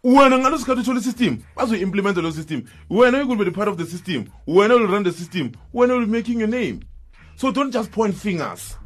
wena 0.05 0.39
ngalo 0.39 0.59
sikhathi 0.59 0.81
uthola 0.81 1.01
isystem 1.01 1.39
bazoyi-implementa 1.57 2.23
lo 2.23 2.31
system. 2.31 2.63
Wena 2.91 3.19
you 3.19 3.27
could 3.27 3.39
be 3.39 3.45
the 3.45 3.51
part 3.51 3.69
of 3.69 3.77
the 3.77 3.85
system. 3.87 4.27
Wena 4.47 4.79
will 4.79 4.87
run 4.87 5.03
the 5.03 5.13
system. 5.13 5.53
Wena 5.75 5.99
will 5.99 6.07
be 6.07 6.13
making 6.13 6.39
your 6.39 6.49
name. 6.49 6.81
So 7.37 7.51
don't 7.51 7.73
just 7.73 7.91
point 7.91 8.15
fingers. 8.15 8.77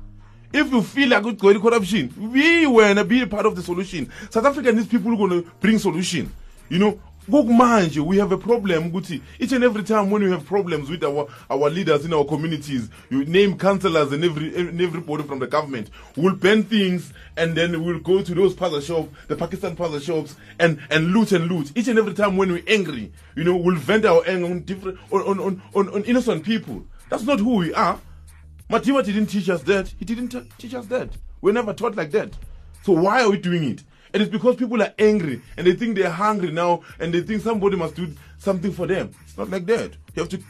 If 0.53 0.71
you 0.71 0.83
feel 0.83 1.09
like 1.09 1.23
ugcwele 1.23 1.61
corruption 1.61 2.09
be 2.33 2.67
wena 2.67 3.07
be 3.07 3.27
part 3.27 3.47
of 3.47 3.57
the 3.57 3.63
solution. 3.63 4.11
South 4.31 4.47
africa 4.47 4.73
needs 4.73 4.89
people 4.89 5.15
who 5.15 5.29
gonna 5.29 5.43
bring 5.61 5.79
solution. 5.79 6.33
You 6.69 6.79
know 6.79 7.01
kokumanje 7.31 8.01
we 8.01 8.19
have 8.19 8.33
a 8.33 8.39
problem 8.39 8.89
ukuthi 8.91 9.21
each 9.39 9.53
and 9.53 9.65
every 9.65 9.83
time 9.83 10.11
when 10.11 10.23
we 10.23 10.31
have 10.31 10.45
problems 10.45 10.91
with 10.91 11.05
our 11.05 11.27
our 11.51 11.71
leaders 11.71 12.05
in 12.05 12.13
our 12.13 12.25
communities 12.25 12.89
you 13.11 13.25
name 13.25 13.57
councillors 13.57 14.13
and 14.13 14.25
every 14.25 14.55
and 14.57 14.81
everybody 14.81 15.23
from 15.23 15.39
the 15.39 15.47
government 15.47 15.91
we'll 16.17 16.35
ban 16.35 16.63
things 16.65 17.13
and 17.37 17.55
then 17.57 17.85
we'll 17.85 18.01
go 18.01 18.23
to 18.23 18.35
those 18.35 18.55
puzzle 18.55 18.81
shops 18.81 19.09
the 19.29 19.37
pakistan 19.37 19.77
puzzle 19.77 20.01
shops 20.01 20.37
and 20.59 20.79
and 20.91 21.13
loot 21.13 21.33
and 21.33 21.49
loot 21.51 21.71
each 21.77 21.89
and 21.89 21.99
every 21.99 22.15
time 22.15 22.37
when 22.37 22.51
we're 22.51 22.65
angry 22.69 23.13
you 23.37 23.45
know 23.45 23.57
we'll 23.57 23.77
vent 23.77 24.05
our 24.05 24.23
anger 24.27 24.47
on 24.47 24.61
different 24.61 24.99
on 25.13 25.23
on 25.41 25.63
on, 25.75 25.89
on, 25.89 26.05
innocent 26.05 26.45
people 26.45 26.85
that's 27.09 27.25
not 27.25 27.39
who 27.39 27.57
we 27.57 27.73
are 27.75 27.99
Madiba 28.71 29.05
didn't 29.05 29.27
teach 29.27 29.51
us 29.51 29.63
that. 29.65 29.93
He 29.99 30.07
didn't 30.07 30.29
t- 30.29 30.49
teach 30.57 30.73
us 30.73 30.87
that. 30.87 31.11
We're 31.43 31.53
never 31.53 31.75
taught 31.75 31.95
like 31.95 32.11
that. 32.13 32.33
So 32.85 32.95
why 32.95 33.23
are 33.23 33.31
we 33.31 33.37
doing 33.37 33.65
it? 33.65 33.83
And 34.13 34.23
it's 34.23 34.31
because 34.31 34.57
people 34.57 34.83
are 34.83 34.93
angry 34.99 35.41
and 35.57 35.67
they 35.67 35.73
think 35.73 35.97
they're 35.97 36.11
hungry 36.11 36.53
now 36.53 36.83
and 36.99 37.15
they 37.15 37.23
think 37.23 37.43
somebody 37.43 37.77
must 37.77 37.95
do 37.95 38.13
something 38.39 38.73
for 38.73 38.87
them. 38.87 39.11
It's 39.25 39.39
not 39.39 39.51
like 39.51 39.67
that. 39.67 39.93
You 40.15 40.23
have 40.23 40.29
to 40.31 40.41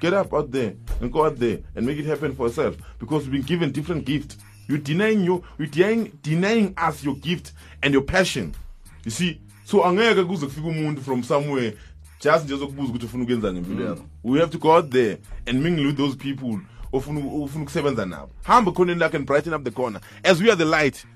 get 0.00 0.12
up 0.12 0.32
out 0.34 0.50
there 0.50 0.74
and 1.00 1.12
go 1.12 1.24
out 1.24 1.38
there 1.38 1.58
and 1.74 1.86
make 1.86 1.98
it 1.98 2.06
happen 2.06 2.34
for 2.34 2.46
yourself 2.46 2.76
because 2.98 3.24
we've 3.24 3.32
been 3.32 3.42
given 3.42 3.72
different 3.72 4.04
gifts. 4.04 4.36
You're 4.68 4.78
denying 4.78 5.24
you, 5.24 5.42
you're 5.58 5.68
denying, 5.68 6.18
denying 6.22 6.74
us 6.76 7.02
your 7.02 7.16
gift 7.16 7.52
and 7.82 7.92
your 7.92 8.02
passion. 8.02 8.54
You 9.04 9.10
see, 9.10 9.40
so 9.64 9.84
angeke 9.84 10.24
kuze 10.24 10.46
kufika 10.46 10.68
umuntu 10.68 11.02
from 11.02 11.22
somewhere 11.22 11.76
just 12.20 12.44
nje 12.44 12.56
zokubuza 12.56 12.88
ukuthi 12.88 13.06
ufuna 13.06 13.24
ukwenza 13.24 13.52
ngempilo 13.52 13.76
mm. 13.76 13.86
yakho 13.86 14.04
we 14.24 14.40
have 14.40 14.52
to 14.52 14.58
go 14.58 14.72
out 14.72 14.90
there 14.90 15.18
and 15.46 15.62
mingle 15.62 15.86
with 15.86 15.96
those 15.96 16.16
people 16.16 16.58
ofuna 16.92 17.20
ukusebenza 17.20 18.06
nabo 18.06 18.30
hamba 18.42 18.70
ekhoneni 18.70 19.00
lakho 19.00 19.16
and 19.16 19.26
brighten 19.26 19.54
up 19.54 19.64
the 19.64 19.70
corner 19.70 20.00
as 20.22 20.40
we 20.40 20.50
are 20.50 20.56
the 20.56 20.64
light 20.64 21.06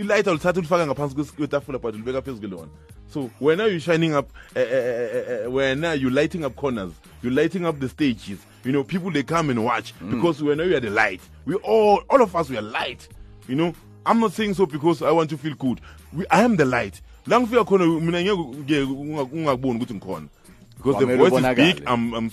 ilight 0.00 0.26
awulithatha 0.26 0.58
ulifaka 0.58 0.86
ngaphansi 0.86 1.32
kwetafula 1.36 1.78
but 1.78 1.94
ulibeka 1.94 2.22
phezu 2.22 2.40
kwelona. 2.40 2.68
So 3.12 3.30
wena 3.40 3.64
you 3.64 3.80
shining 3.80 4.14
up 4.14 4.30
uh, 4.56 4.62
uh, 4.62 5.46
uh, 5.46 5.54
wena 5.54 5.94
you 5.94 6.10
lighting 6.10 6.44
up 6.44 6.54
corners 6.56 6.92
you 7.22 7.30
lighting 7.30 7.66
up 7.66 7.80
the 7.80 7.88
stages. 7.88 8.38
You 8.64 8.72
know 8.72 8.84
people 8.84 9.10
they 9.10 9.22
come 9.22 9.50
and 9.50 9.64
watch 9.64 9.94
because 10.10 10.42
wena 10.42 10.64
you 10.64 10.76
are 10.76 10.80
the 10.80 10.90
light. 10.90 11.20
We 11.46 11.54
all 11.54 12.02
all 12.08 12.22
of 12.22 12.36
us 12.36 12.50
we 12.50 12.58
are 12.58 12.62
light 12.62 13.08
you 13.50 13.56
know? 13.56 13.74
I'm 14.06 14.20
not 14.20 14.32
saying 14.32 14.54
so 14.54 14.64
because 14.66 15.02
i 15.02 15.10
want 15.10 15.28
to 15.30 15.36
feel 15.36 15.54
good. 15.54 15.80
We, 16.12 16.24
i 16.30 16.42
am 16.42 16.56
the 16.56 16.64
light. 16.64 17.02
La 17.26 17.40
ngifika 17.40 17.64
khona 17.64 17.86
mina 18.00 18.22
ngeke 18.22 18.82
ungakuboni 19.32 19.80
ukuthi 19.80 19.94
ngikhona. 19.94 20.28
Because 20.76 20.98
the 21.06 21.16
voice 21.16 21.32
is 21.32 21.56
big 21.56 21.82
i'm 21.86 22.14
i'm 22.14 22.30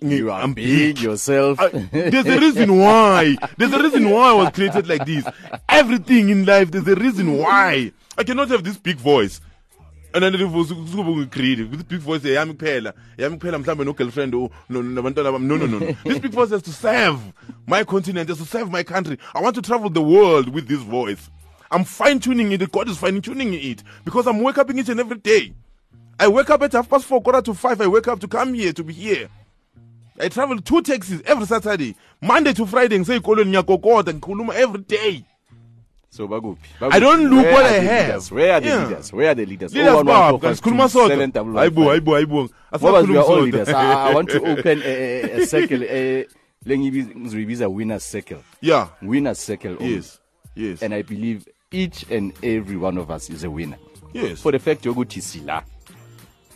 You 0.00 0.30
are 0.30 0.42
I'm 0.42 0.52
big 0.54 0.98
yourself. 1.00 1.58
I- 1.60 1.68
there's 1.68 2.26
a 2.26 2.38
reason 2.38 2.78
why. 2.78 3.36
There's 3.56 3.72
a 3.72 3.82
reason 3.82 4.10
why 4.10 4.30
I 4.30 4.32
was 4.34 4.50
created 4.50 4.88
like 4.88 5.06
this. 5.06 5.24
Everything 5.68 6.28
in 6.28 6.44
life, 6.44 6.70
there's 6.70 6.88
a 6.88 6.94
reason 6.94 7.38
why. 7.38 7.92
I 8.18 8.24
cannot 8.24 8.48
have 8.50 8.64
this 8.64 8.76
big 8.76 8.96
voice. 8.96 9.40
And 10.12 10.22
then 10.22 10.32
the 10.32 10.46
voice 10.46 10.70
creative. 11.30 11.72
This 11.72 11.82
big 11.82 11.98
voice, 12.00 12.20
yami 12.20 12.54
kuphela. 12.54 12.92
Yami 13.18 13.38
kuphela 13.38 13.62
mhlambe 13.62 13.84
no 13.84 13.92
girlfriend 13.92 14.34
o 14.34 14.50
no 14.68 14.82
nabantwana 14.82 15.32
bami. 15.32 15.42
No 15.46 15.56
no 15.56 15.66
no. 15.66 15.78
no. 15.78 15.96
This 16.04 16.18
big 16.18 16.32
voice 16.32 16.50
has 16.50 16.62
to 16.62 16.70
serve 16.72 17.18
my 17.66 17.82
continent, 17.82 18.28
has 18.28 18.38
to 18.38 18.44
serve 18.44 18.70
my 18.70 18.82
country. 18.82 19.18
I 19.34 19.40
want 19.40 19.56
to 19.56 19.62
travel 19.62 19.90
the 19.90 20.02
world 20.02 20.48
with 20.50 20.68
this 20.68 20.80
voice. 20.80 21.30
I'm 21.70 21.84
fine 21.84 22.20
tuning 22.20 22.52
it. 22.52 22.70
God 22.70 22.88
is 22.88 22.98
fine 22.98 23.20
tuning 23.20 23.54
it 23.54 23.82
because 24.04 24.28
I'm 24.28 24.40
wake 24.40 24.58
up 24.58 24.72
each 24.72 24.88
and 24.88 25.00
every 25.00 25.18
day. 25.18 25.52
I 26.20 26.28
wake 26.28 26.48
up 26.50 26.62
at 26.62 26.72
half 26.72 26.88
past 26.88 27.06
four, 27.06 27.20
quarter 27.20 27.42
to 27.42 27.54
five. 27.54 27.80
I 27.80 27.88
wake 27.88 28.06
up 28.06 28.20
to 28.20 28.28
come 28.28 28.54
here 28.54 28.72
to 28.72 28.84
be 28.84 28.92
here. 28.92 29.28
I 30.20 30.28
travel 30.28 30.60
two 30.60 30.80
taxis 30.82 31.22
every 31.26 31.46
Saturday, 31.46 31.96
Monday 32.22 32.52
to 32.54 32.66
Friday. 32.66 32.98
Ngiseyikolweni 32.98 33.50
ngiyakokota 33.50 34.12
ngikhuluma 34.14 34.54
every 34.54 34.82
day. 34.88 35.24
So 36.10 36.28
bakuphi? 36.28 36.60
I 36.80 37.00
don't 37.00 37.24
look 37.28 37.42
Where 37.42 37.52
what 37.52 37.66
I 37.66 37.72
the 37.80 37.86
have. 37.86 38.06
leaders? 38.06 38.30
Where 38.32 38.52
are 38.54 38.60
the 38.60 38.68
Yeah. 38.68 38.84
leaders? 38.88 39.12
Where 39.12 39.28
are 39.30 39.34
the 39.34 39.46
leaders? 39.46 39.74
Leaders, 39.74 39.92
011 39.92 40.06
Bob, 40.06 40.40
452 40.40 40.54
sikhuluma 40.56 40.88
sodwa. 40.88 41.08
7115. 41.08 41.58
Hayibo, 41.58 41.88
hayibo, 41.90 42.12
hayibo. 42.14 42.42
We 43.10 43.18
are 43.18 43.24
all 43.24 43.42
leaders. 43.42 43.68
I, 43.68 44.14
want 44.14 44.28
to 44.30 44.38
open 44.52 44.82
a, 44.84 44.84
a, 44.84 45.42
a 45.42 45.46
circle, 45.46 45.82
a, 45.82 46.26
lengiyibiza- 46.66 47.16
ngizoyibiza 47.16 47.68
winner's 47.68 48.04
circle. 48.04 48.38
Yeah. 48.60 48.88
Winner's 49.02 49.38
circle. 49.40 49.76
only. 49.80 49.94
Yes. 49.96 50.20
Yes. 50.54 50.82
And 50.82 50.94
I 50.94 51.02
believe 51.02 51.48
each 51.72 52.04
and 52.10 52.32
every 52.44 52.76
one 52.76 52.96
of 52.98 53.10
us 53.10 53.28
is 53.30 53.42
a 53.42 53.50
winner. 53.50 53.78
Yes. 54.12 54.40
For 54.40 54.52
the 54.52 54.60
fact 54.60 54.84
yokuthi 54.84 55.20
sila. 55.20 55.64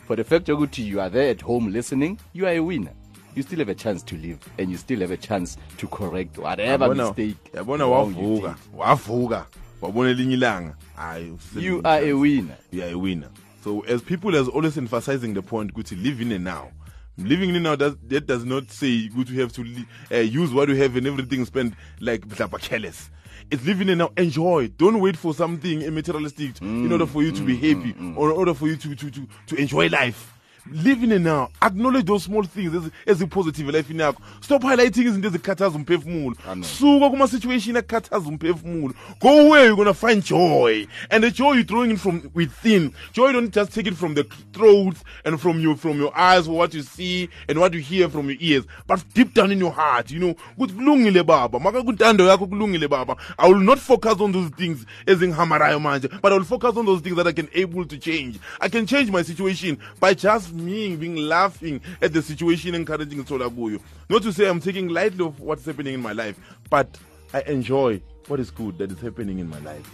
For 0.07 0.15
the 0.15 0.23
fact 0.23 0.47
yokuthi 0.47 0.85
you 0.85 1.01
are 1.01 1.09
there 1.09 1.31
at 1.31 1.41
home 1.41 1.67
listening, 1.73 2.17
you 2.31 2.45
are 2.47 2.53
a 2.55 2.61
winner. 2.61 2.93
You 3.35 3.43
still 3.43 3.59
have 3.59 3.69
a 3.69 3.75
chance 3.75 4.03
to 4.03 4.17
live 4.17 4.39
and 4.57 4.69
you 4.69 4.77
still 4.77 4.99
have 5.01 5.11
a 5.11 5.17
chance 5.17 5.57
to 5.77 5.87
correct 5.87 6.37
whatever 6.37 6.87
Yabona- 6.87 7.07
mistake. 7.15 7.51
Yabona 7.53 7.87
wavuka. 7.87 8.55
Wavuka. 8.75 9.45
Wabona 9.81 10.09
elinye 10.09 10.33
ilanga. 10.33 10.75
Hayi. 10.97 11.37
You 11.55 11.81
are 11.85 11.99
a 11.99 12.13
winner. 12.13 12.57
You 12.71 12.83
are 12.83 12.89
a 12.93 12.97
winner. 12.97 13.29
So 13.63 13.81
as 13.81 14.01
people 14.01 14.35
as 14.35 14.47
always 14.47 14.77
emphasizing 14.77 15.33
the 15.33 15.41
point 15.41 15.73
ukuthi 15.73 16.01
live 16.03 16.21
in 16.21 16.29
the 16.29 16.39
now. 16.39 16.71
Living 17.17 17.53
in 17.53 17.63
now 17.63 17.75
does, 17.75 17.97
that 18.07 18.27
does 18.27 18.45
not 18.45 18.71
say 18.71 19.09
good 19.09 19.29
you 19.29 19.41
have 19.41 19.51
to 19.51 19.65
uh, 20.11 20.17
use 20.19 20.53
what 20.53 20.69
you 20.69 20.75
have 20.75 20.95
and 20.95 21.05
everything 21.05 21.43
spend 21.43 21.75
like 21.99 22.21
mhlawumbe 22.21 22.61
careless. 22.61 23.09
It's 23.51 23.65
living 23.65 23.89
in 23.89 23.97
now. 23.97 24.11
Enjoy. 24.15 24.69
Don't 24.69 25.01
wait 25.01 25.17
for 25.17 25.33
something 25.33 25.79
materialistic 25.93 26.55
mm, 26.55 26.85
in 26.85 26.91
order 26.91 27.05
for 27.05 27.21
you 27.21 27.31
to 27.33 27.41
be 27.41 27.57
mm, 27.57 27.75
happy 27.75 27.93
mm, 27.93 28.15
or 28.15 28.31
in 28.31 28.37
order 28.37 28.53
for 28.53 28.67
you 28.67 28.77
to, 28.77 28.95
to, 28.95 29.11
to, 29.11 29.27
to 29.47 29.55
enjoy 29.55 29.89
life. 29.89 30.33
Live 30.71 31.03
in 31.03 31.23
now. 31.23 31.49
Acknowledge 31.61 32.05
those 32.05 32.23
small 32.23 32.43
things 32.43 32.75
as, 32.75 33.21
as 33.21 33.27
positive 33.27 33.67
life 33.67 33.87
yakho. 33.87 34.21
Stop 34.41 34.61
highlighting 34.61 35.07
izinto 35.07 35.27
ezikhathaza 35.27 35.77
umphefumulo. 35.77 36.35
Suka 36.63 37.09
kuma 37.09 37.27
situation 37.27 37.75
ekhathaza 37.75 38.29
umphefumulo. 38.29 38.93
Go 39.19 39.49
where 39.49 39.65
you're 39.65 39.85
to 39.85 39.93
find 39.93 40.23
joy. 40.23 40.85
And 41.09 41.23
the 41.23 41.31
joy 41.31 41.53
you're 41.53 41.63
throwing 41.63 41.91
in 41.91 41.97
from 41.97 42.29
within. 42.33 42.93
Joy 43.13 43.31
don't 43.31 43.51
just 43.51 43.73
take 43.73 43.87
it 43.87 43.95
from 43.95 44.13
the 44.13 44.25
throat 44.53 44.95
and 45.25 45.39
from 45.41 45.59
your 45.59 45.75
from 45.75 45.99
your 45.99 46.15
eyes 46.17 46.45
for 46.45 46.51
what 46.51 46.73
you 46.73 46.81
see 46.83 47.29
and 47.47 47.59
what 47.59 47.73
you 47.73 47.79
hear 47.79 48.09
from 48.09 48.29
your 48.29 48.37
ears, 48.39 48.65
but 48.85 49.03
deep 49.13 49.33
down 49.33 49.51
in 49.51 49.59
your 49.59 49.71
heart, 49.71 50.11
you 50.11 50.19
know, 50.19 50.35
ukuthi 50.57 50.73
kulungile 50.73 51.25
baba. 51.25 51.59
Maka 51.59 51.81
kuntando 51.81 52.27
yakho 52.27 52.47
kulungile 52.47 52.89
baba. 52.89 53.15
I 53.37 53.47
will 53.47 53.59
not 53.59 53.79
focus 53.79 54.19
on 54.19 54.31
those 54.31 54.49
things 54.49 54.85
ezinghamarayo 55.05 55.79
manje, 55.79 56.21
but 56.21 56.31
I 56.31 56.35
will 56.35 56.43
focus 56.43 56.77
on 56.77 56.85
those 56.85 57.01
things 57.01 57.15
that 57.15 57.27
I 57.27 57.31
can 57.31 57.49
able 57.53 57.85
to 57.85 57.97
change. 57.97 58.39
I 58.59 58.69
can 58.69 58.85
change 58.85 59.09
my 59.09 59.21
situation 59.21 59.79
by 59.99 60.13
just 60.13 60.53
me 60.59 60.95
being 60.95 61.15
laughing 61.15 61.81
at 62.01 62.13
the 62.13 62.21
situation 62.21 62.75
encouraging 62.75 63.25
Sola 63.25 63.49
kuyo. 63.49 63.81
Not 64.09 64.23
to 64.23 64.33
say 64.33 64.47
I'm 64.47 64.59
taking 64.59 64.89
lightly 64.89 65.25
of 65.25 65.39
what's 65.39 65.65
happening 65.65 65.93
in 65.93 66.01
my 66.01 66.13
life, 66.13 66.37
but 66.69 66.97
I 67.33 67.41
enjoy 67.41 68.01
what 68.27 68.39
is 68.39 68.51
good 68.51 68.77
that 68.77 68.91
is 68.91 68.99
happening 68.99 69.39
in 69.39 69.49
my 69.49 69.59
life. 69.59 69.89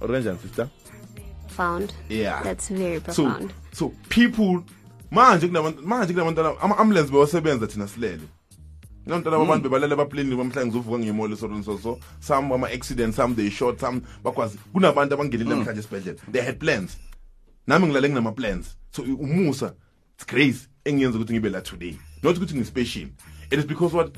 Orange 0.00 0.26
and 0.26 0.40
sister. 0.40 0.68
Found. 1.48 1.92
Yeah. 2.08 2.42
That's 2.42 2.68
very 2.68 3.00
profound. 3.00 3.52
So, 3.72 3.90
so 3.90 3.94
people 4.08 4.64
manje 5.10 5.48
kunabantwana 5.48 6.60
ama 6.60 6.78
ambulance 6.78 7.10
bewasebenza 7.10 7.66
thina 7.66 7.88
silele. 7.88 8.22
Nantana 9.06 9.36
hmm. 9.36 9.44
abantu 9.44 9.68
bebalala 9.68 9.96
baplane 9.96 10.36
bamhla 10.36 10.66
ngizovuka 10.66 10.98
ngemoli 10.98 11.36
so 11.36 11.62
so 11.62 11.78
so 11.78 11.98
some 12.20 12.52
ama 12.54 12.68
accidents 12.68 13.16
some 13.16 13.34
they 13.34 13.50
shot 13.50 13.80
some 13.80 14.00
bakwazi 14.24 14.58
kunabantu 14.72 15.14
abangenile 15.14 15.44
hmm. 15.44 15.58
namhlanje 15.58 15.80
esibhedlela 15.80 16.18
they 16.32 16.42
had 16.42 16.58
plans. 16.58 16.96
Nami 17.66 17.86
ngilale 17.86 18.08
nginama 18.08 18.32
plans. 18.32 18.76
So 18.92 19.02
umusa 19.02 19.74
grace 20.26 20.68
engiyenza 20.84 21.18
ukuthi 21.18 21.32
ngibe 21.32 21.50
la 21.50 21.60
today. 21.60 21.98
Not 22.22 22.36
ukuthi 22.36 22.54
ngispecial. 22.54 23.08
It 23.50 23.58
is 23.58 23.64
because 23.64 23.92
what 23.94 24.16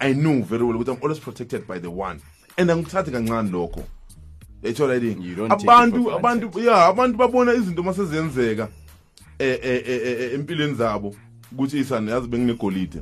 I 0.00 0.12
know 0.12 0.42
very 0.42 0.64
well 0.64 0.76
ukuthi 0.76 0.96
I'm 0.96 1.02
always 1.02 1.18
protected 1.18 1.66
by 1.66 1.78
the 1.78 1.90
one. 1.90 2.20
And 2.58 2.70
angithathi 2.70 3.10
kancane 3.10 3.50
lokho. 3.50 3.84
Yayithola 4.62 5.00
yini? 5.00 5.36
don't 5.36 5.50
take 5.50 5.62
it 5.62 5.68
Abantu 5.68 6.04
for 6.04 6.18
abantu 6.18 6.60
yeah 6.64 6.88
abantu 6.88 7.18
babona 7.18 7.54
izinto 7.54 7.82
masezenzeka 7.82 8.68
eh 9.38 9.58
eh 9.62 9.82
eh, 9.86 10.02
eh 10.04 10.34
empilweni 10.34 10.74
zabo 10.74 11.14
ukuthi 11.52 11.78
isana 11.78 12.12
yazi 12.12 12.28
benginegolide 12.28 13.00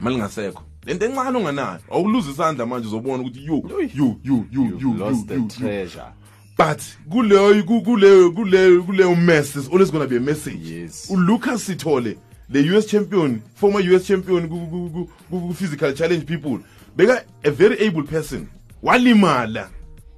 malingasekho 0.00 0.62
lento 0.84 1.06
encane 1.06 1.38
onganayo 1.38 1.80
awuluza 1.90 2.30
isandla 2.30 2.66
manje 2.66 2.88
uzobona 2.88 3.22
ukuthi 3.22 3.46
you 3.46 3.62
you 3.94 4.20
you 4.24 4.46
you 4.50 4.78
you 4.80 4.94
lost 4.94 5.26
the 5.26 5.34
you, 5.34 5.40
you. 5.40 5.48
treasure. 5.48 6.12
But 6.56 6.80
kuleyo 7.10 7.62
ku- 7.66 7.82
kuleyo 7.82 8.30
kuleyo 8.32 8.82
kuleyo 8.82 9.16
mess 9.16 9.52
there's 9.52 9.68
always 9.68 9.90
going 9.90 10.02
to 10.04 10.08
be 10.08 10.16
a 10.16 10.20
message. 10.20 10.58
Yes. 10.62 11.08
uLucas 11.10 11.62
Sithole 11.66 12.16
the 12.50 12.60
US 12.76 12.86
champion 12.86 13.42
former 13.54 13.80
US 13.80 14.06
champion 14.06 14.48
ku- 14.48 14.66
ku- 14.70 14.90
ku- 14.90 15.10
ku 15.30 15.40
ku- 15.48 15.54
physical 15.54 15.92
challenge 15.92 16.24
people 16.26 16.58
beka 16.96 17.24
a 17.44 17.50
very 17.50 17.76
able 17.86 18.02
person. 18.04 18.48
Walimala 18.82 19.68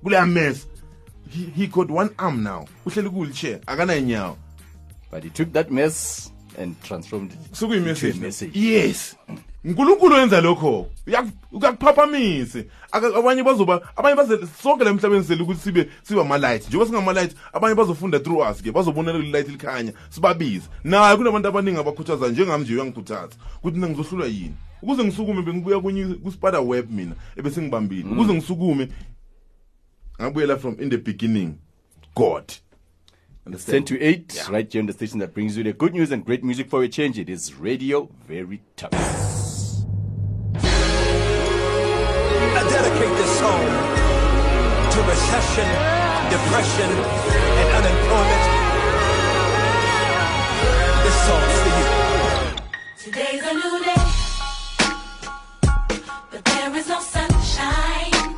kuleya 0.05 0.26
mess. 0.26 0.66
He, 1.30 1.45
he 1.55 1.66
got 1.66 1.91
one 1.91 2.11
arm 2.18 2.43
now. 2.43 2.66
Uhleli 2.86 3.11
ku 3.11 3.20
wheelchair 3.20 3.59
akana 3.66 3.97
inyawo 3.97 4.36
but 5.11 5.24
he 5.24 5.30
took 5.30 5.53
that 5.53 5.70
mess 5.70 6.30
and 6.59 6.74
transformed 6.82 7.32
it 7.32 7.39
Sekuyi 7.53 7.78
into 7.78 8.11
a 8.11 8.14
message. 8.20 8.55
yes 8.55 9.16
uNkulunkulu 9.64 10.14
wenza 10.14 10.40
lokho. 10.40 10.86
Uyak- 11.06 11.32
uyakuphaphamise. 11.52 12.66
Aka- 12.92 13.16
abanye 13.16 13.42
bazoba 13.42 13.80
abanye 13.96 14.16
baze 14.16 14.38
sonke 14.62 14.84
la 14.84 14.90
emhlabeni 14.90 15.24
sele 15.24 15.42
ukuthi 15.42 15.61
sibe 15.61 15.88
siba 16.02 16.20
ama 16.22 16.38
light 16.38 16.68
njengoba 16.68 16.86
singama 16.86 17.12
light 17.12 17.34
abanye 17.52 17.74
bazofunda 17.74 18.20
through 18.20 18.50
us 18.50 18.62
ke 18.62 18.72
bazobona 18.72 19.12
le 19.12 19.18
light 19.30 19.48
likhanya 19.48 19.92
sibabize. 20.11 20.68
Naye 20.84 21.16
kunabantu 21.16 21.48
abaningi 21.48 21.78
abakhuthaza 21.80 22.28
njengami 22.28 22.64
nje 22.64 22.74
uyangikhuthaza 22.74 23.34
ukuthi 23.59 23.76
mina 23.78 23.88
ngizohlulwa 23.88 24.26
yini? 24.26 24.54
Ukuze 24.82 25.04
ngisukume 25.04 25.42
bengibuya 25.42 25.80
kunye 25.80 26.04
kuspider 26.14 26.61
web 26.61 26.90
mina 26.90 27.14
ebese 27.36 27.62
ngibambile 27.62 28.04
ukuze 28.12 28.34
ngisukume 28.34 28.88
ngabuyela 30.20 30.56
from 30.56 30.76
in 30.80 30.90
the 30.90 30.96
beginning 30.98 31.54
god. 32.16 32.44
It's 33.50 33.64
10 33.64 33.84
to 33.86 33.94
8, 33.94 34.50
right 34.50 34.70
here 34.72 34.80
on 34.82 34.86
the 34.86 34.92
station 34.92 35.20
that 35.20 35.32
brings 35.32 35.56
you 35.56 35.64
the 35.64 35.72
good 35.72 35.94
news 35.94 36.12
and 36.12 36.22
great 36.22 36.44
music 36.44 36.68
for 36.68 36.82
a 36.84 36.88
change. 36.88 37.18
It 37.18 37.30
is 37.30 37.54
Radio 37.59 38.09
Veritas. 38.28 38.90
I 38.92 39.47
to 43.39 45.01
recession, 45.07 45.68
depression, 46.28 46.91
and 47.61 47.68
unemployment. 47.78 48.45
This 51.05 51.16
song's 51.26 51.59
for 51.62 51.72
you. 51.78 51.86
Today's 53.05 53.43
a 53.43 53.55
new 53.55 53.84
day, 53.84 54.07
but 56.32 56.45
there 56.45 56.76
is 56.76 56.89
no 56.89 56.99
sunshine. 56.99 58.34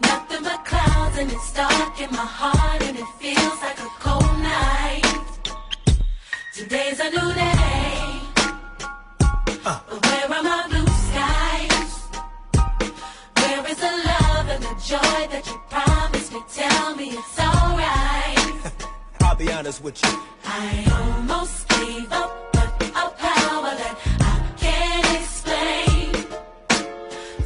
Nothing 0.00 0.42
but 0.42 0.64
clouds, 0.64 1.18
and 1.18 1.30
it's 1.30 1.52
dark 1.52 2.00
in 2.00 2.10
my 2.10 2.26
heart, 2.40 2.82
and 2.82 2.98
it 2.98 3.06
feels 3.20 3.58
like 3.62 3.78
a 3.78 3.90
cold 4.00 4.38
night. 4.42 5.04
Today's 6.52 6.98
a 6.98 7.10
new 7.10 7.32
day, 7.32 8.20
uh. 9.64 9.80
but 9.88 10.01
joy 14.92 15.20
that 15.32 15.44
you 15.46 15.58
promised. 15.70 16.32
Tell 16.54 16.94
me 16.96 17.06
it's 17.18 17.38
alright. 17.40 18.72
I'll 19.22 19.36
be 19.36 19.50
honest 19.50 19.82
with 19.82 19.96
you. 20.04 20.12
I 20.44 20.68
almost 21.00 21.66
gave 21.68 22.12
up, 22.12 22.30
but 22.52 22.68
a 23.02 23.06
power 23.26 23.72
that 23.82 23.94
I 24.32 24.36
can't 24.64 25.08
explain 25.18 26.12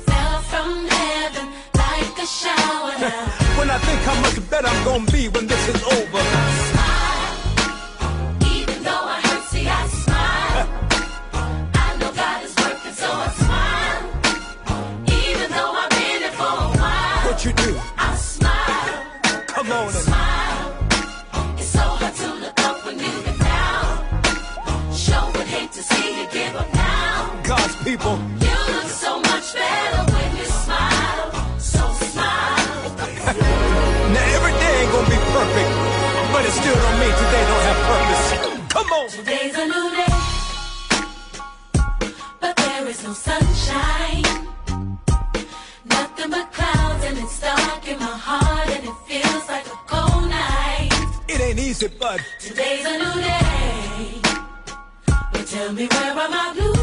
fell 0.08 0.38
from 0.50 0.70
heaven 0.98 1.46
like 1.82 2.18
a 2.18 2.28
shower. 2.40 2.92
Now, 3.04 3.26
when 3.58 3.70
I 3.70 3.78
think 3.86 4.00
how 4.10 4.20
much 4.26 4.50
better 4.50 4.66
I'm 4.66 4.84
gonna 4.84 5.12
be 5.12 5.28
when 5.28 5.46
this 5.46 5.68
is 5.68 5.82
over. 5.98 6.55
People. 27.96 28.18
You 28.44 28.56
look 28.74 28.88
so 28.88 29.20
much 29.20 29.54
better 29.54 30.02
when 30.12 30.36
you 30.36 30.44
smile. 30.44 31.58
So 31.58 31.82
smile. 32.12 32.96
Now 34.14 34.36
every 34.36 34.54
day 34.62 34.74
ain't 34.80 34.92
gonna 34.92 35.10
be 35.16 35.20
perfect, 35.36 35.70
but 36.32 36.42
it 36.48 36.54
still 36.60 36.78
don't 36.84 36.98
mean 37.02 37.14
today 37.22 37.44
don't 37.50 37.64
have 37.70 37.80
purpose. 37.90 38.26
Come 38.74 38.90
on. 38.98 39.08
Today's 39.08 39.56
a 39.64 39.66
new 39.74 39.86
day, 40.00 40.16
but 42.40 42.56
there 42.56 42.86
is 42.92 43.02
no 43.04 43.12
sunshine. 43.12 44.24
Nothing 45.84 46.30
but 46.30 46.46
clouds, 46.52 47.04
and 47.04 47.18
it's 47.18 47.40
dark 47.40 47.88
in 47.88 47.98
my 47.98 48.16
heart, 48.28 48.68
and 48.76 48.84
it 48.90 48.96
feels 49.08 49.44
like 49.48 49.66
a 49.66 49.78
cold 49.92 50.28
night. 50.30 50.90
It 51.28 51.40
ain't 51.40 51.58
easy, 51.58 51.88
but 51.88 52.20
Today's 52.40 52.84
a 52.86 52.94
new 53.02 53.16
day, 53.22 54.20
but 55.32 55.46
tell 55.46 55.72
me 55.72 55.86
where 55.86 56.12
are 56.12 56.28
my 56.28 56.52
blue? 56.54 56.75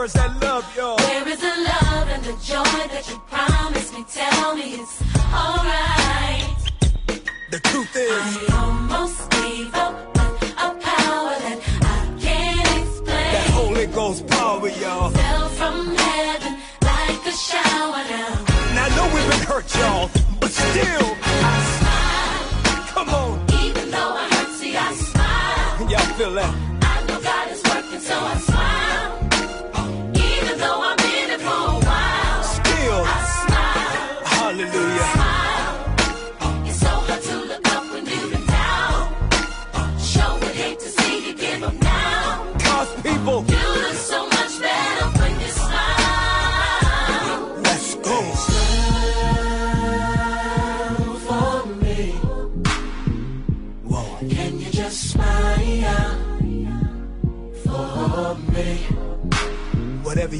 Where 0.00 0.06
is 0.06 0.12
that 0.14 0.40
love, 0.40 0.64
y'all? 0.74 0.96
Where 0.96 1.28
is 1.28 1.40
the 1.40 1.54
love 1.70 2.08
and 2.08 2.24
the 2.24 2.32
joy 2.42 2.72
that 2.88 3.04
you 3.10 3.20
promised 3.28 3.92
me? 3.92 4.02
Tell 4.10 4.56
me 4.56 4.80
it's 4.80 5.02
alright. 5.28 6.56
The 7.50 7.60
truth 7.68 7.94
is, 7.94 8.10
I 8.10 8.64
almost 8.64 9.30
gave 9.30 9.74
up, 9.74 10.14
but 10.14 10.42
a 10.52 10.68
power 10.88 11.34
that 11.44 11.58
I 11.82 12.18
can't 12.18 12.78
explain. 12.80 13.32
that 13.34 13.50
Holy 13.50 13.86
Ghost 13.88 14.26
power, 14.26 14.70
y'all. 14.70 15.10
fell 15.10 15.48
from 15.50 15.94
heaven 15.94 16.49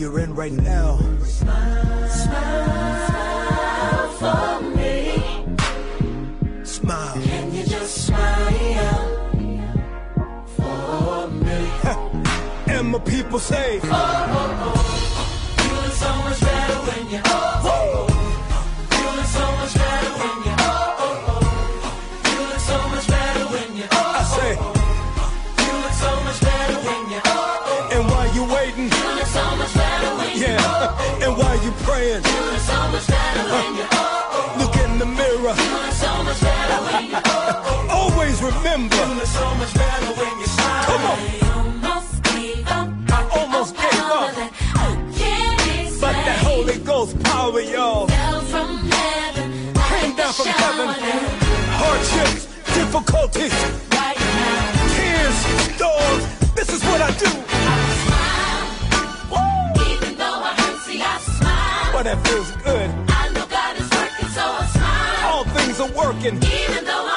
you're 0.01 0.19
in 0.21 0.35
right 0.35 0.53
now, 0.53 0.99
Smile 1.25 2.09
for 4.19 4.61
me. 4.75 5.23
smile. 6.65 7.23
Can 7.23 7.55
you 7.55 7.65
just 7.65 8.07
smile 8.07 9.03
for 10.57 11.29
me? 11.29 11.69
And 12.73 12.89
my 12.89 12.99
people 13.01 13.39
say, 13.39 13.75
You 13.75 13.91
look 13.91 14.90
remember, 38.73 38.97
You 38.97 39.15
look 39.15 39.27
so 39.27 39.55
much 39.57 39.75
better 39.75 40.07
when 40.21 40.41
you 40.41 40.47
smile. 40.47 40.85
Come 40.85 41.05
on. 41.11 41.19
I 41.19 41.53
almost 41.59 42.23
gave 42.23 42.67
up. 42.69 42.89
I 43.11 43.41
almost 43.41 43.75
gave 43.77 43.91
Power 43.91 44.25
up, 44.25 44.35
that 44.35 44.53
I 44.75 44.89
can't 45.19 46.01
but 46.01 46.13
that. 46.13 46.39
Holy 46.45 46.79
Ghost 46.79 47.23
power, 47.23 47.61
y'all, 47.61 48.07
Fell 48.07 48.41
from 48.43 48.79
heaven, 48.91 49.75
came 49.75 50.17
down 50.17 50.33
from 50.33 50.47
heaven. 50.47 50.89
Hardships, 51.83 52.47
difficulties, 52.75 53.53
Right 53.91 54.19
now, 54.19 54.95
tears, 54.95 55.37
storms. 55.75 56.25
This 56.55 56.69
is 56.73 56.83
what 56.85 57.01
I 57.03 57.11
do. 57.19 57.27
I 57.27 57.77
smile. 58.07 58.67
Even 59.91 60.17
though 60.17 60.41
I 60.49 60.55
hurt, 60.61 60.79
see, 60.87 61.01
I 61.03 61.19
smile. 61.19 61.93
But 61.93 62.03
that 62.05 62.19
feels 62.27 62.51
good. 62.65 62.89
I 63.09 63.29
know 63.35 63.47
God 63.47 63.75
is 63.77 63.89
working, 63.91 64.29
so 64.37 64.43
I 64.43 64.67
smile. 64.75 65.31
All 65.33 65.45
things 65.57 65.81
are 65.81 65.93
working. 65.93 66.37
Even 66.37 66.85
though 66.85 67.10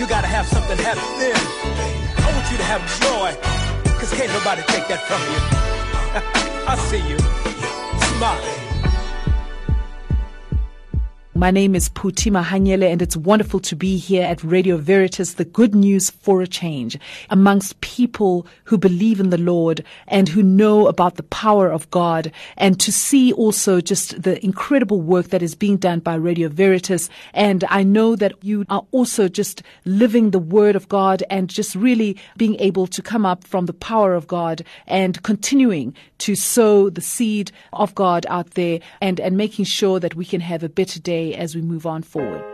you 0.00 0.06
gotta 0.06 0.26
have 0.26 0.46
something 0.46 0.78
happen 0.78 1.04
then. 1.18 1.36
I 2.24 2.32
want 2.32 2.50
you 2.50 2.56
to 2.56 2.64
have 2.64 2.80
joy, 3.04 3.36
cause 3.98 4.10
can't 4.14 4.32
nobody 4.32 4.62
take 4.62 4.88
that 4.88 5.02
from 5.04 5.20
you. 5.28 5.40
I 6.72 6.74
see 6.88 7.02
you. 7.06 7.18
Smile. 8.16 8.40
My 11.34 11.50
name 11.50 11.74
is 11.74 11.89
Putima 12.00 12.42
Hanyele, 12.42 12.90
and 12.90 13.02
it's 13.02 13.14
wonderful 13.14 13.60
to 13.60 13.76
be 13.76 13.98
here 13.98 14.22
at 14.22 14.42
Radio 14.42 14.78
Veritas, 14.78 15.34
the 15.34 15.44
good 15.44 15.74
news 15.74 16.08
for 16.08 16.40
a 16.40 16.46
change, 16.46 16.98
amongst 17.28 17.78
people 17.82 18.46
who 18.64 18.78
believe 18.78 19.20
in 19.20 19.28
the 19.28 19.36
Lord 19.36 19.84
and 20.08 20.26
who 20.26 20.42
know 20.42 20.86
about 20.86 21.16
the 21.16 21.22
power 21.24 21.70
of 21.70 21.90
God, 21.90 22.32
and 22.56 22.80
to 22.80 22.90
see 22.90 23.34
also 23.34 23.82
just 23.82 24.22
the 24.22 24.42
incredible 24.42 25.02
work 25.02 25.28
that 25.28 25.42
is 25.42 25.54
being 25.54 25.76
done 25.76 25.98
by 25.98 26.14
Radio 26.14 26.48
Veritas. 26.48 27.10
And 27.34 27.64
I 27.68 27.82
know 27.82 28.16
that 28.16 28.32
you 28.42 28.64
are 28.70 28.86
also 28.92 29.28
just 29.28 29.62
living 29.84 30.30
the 30.30 30.38
Word 30.38 30.76
of 30.76 30.88
God 30.88 31.22
and 31.28 31.50
just 31.50 31.74
really 31.74 32.16
being 32.38 32.58
able 32.60 32.86
to 32.86 33.02
come 33.02 33.26
up 33.26 33.44
from 33.44 33.66
the 33.66 33.74
power 33.74 34.14
of 34.14 34.26
God 34.26 34.64
and 34.86 35.22
continuing 35.22 35.94
to 36.20 36.34
sow 36.34 36.88
the 36.88 37.02
seed 37.02 37.52
of 37.74 37.94
God 37.94 38.24
out 38.30 38.52
there 38.52 38.80
and, 39.02 39.20
and 39.20 39.36
making 39.36 39.66
sure 39.66 40.00
that 40.00 40.14
we 40.14 40.24
can 40.24 40.40
have 40.40 40.62
a 40.62 40.68
better 40.70 40.98
day 40.98 41.34
as 41.34 41.54
we 41.54 41.60
move 41.60 41.86
on 41.86 41.89
forward. 42.02 42.49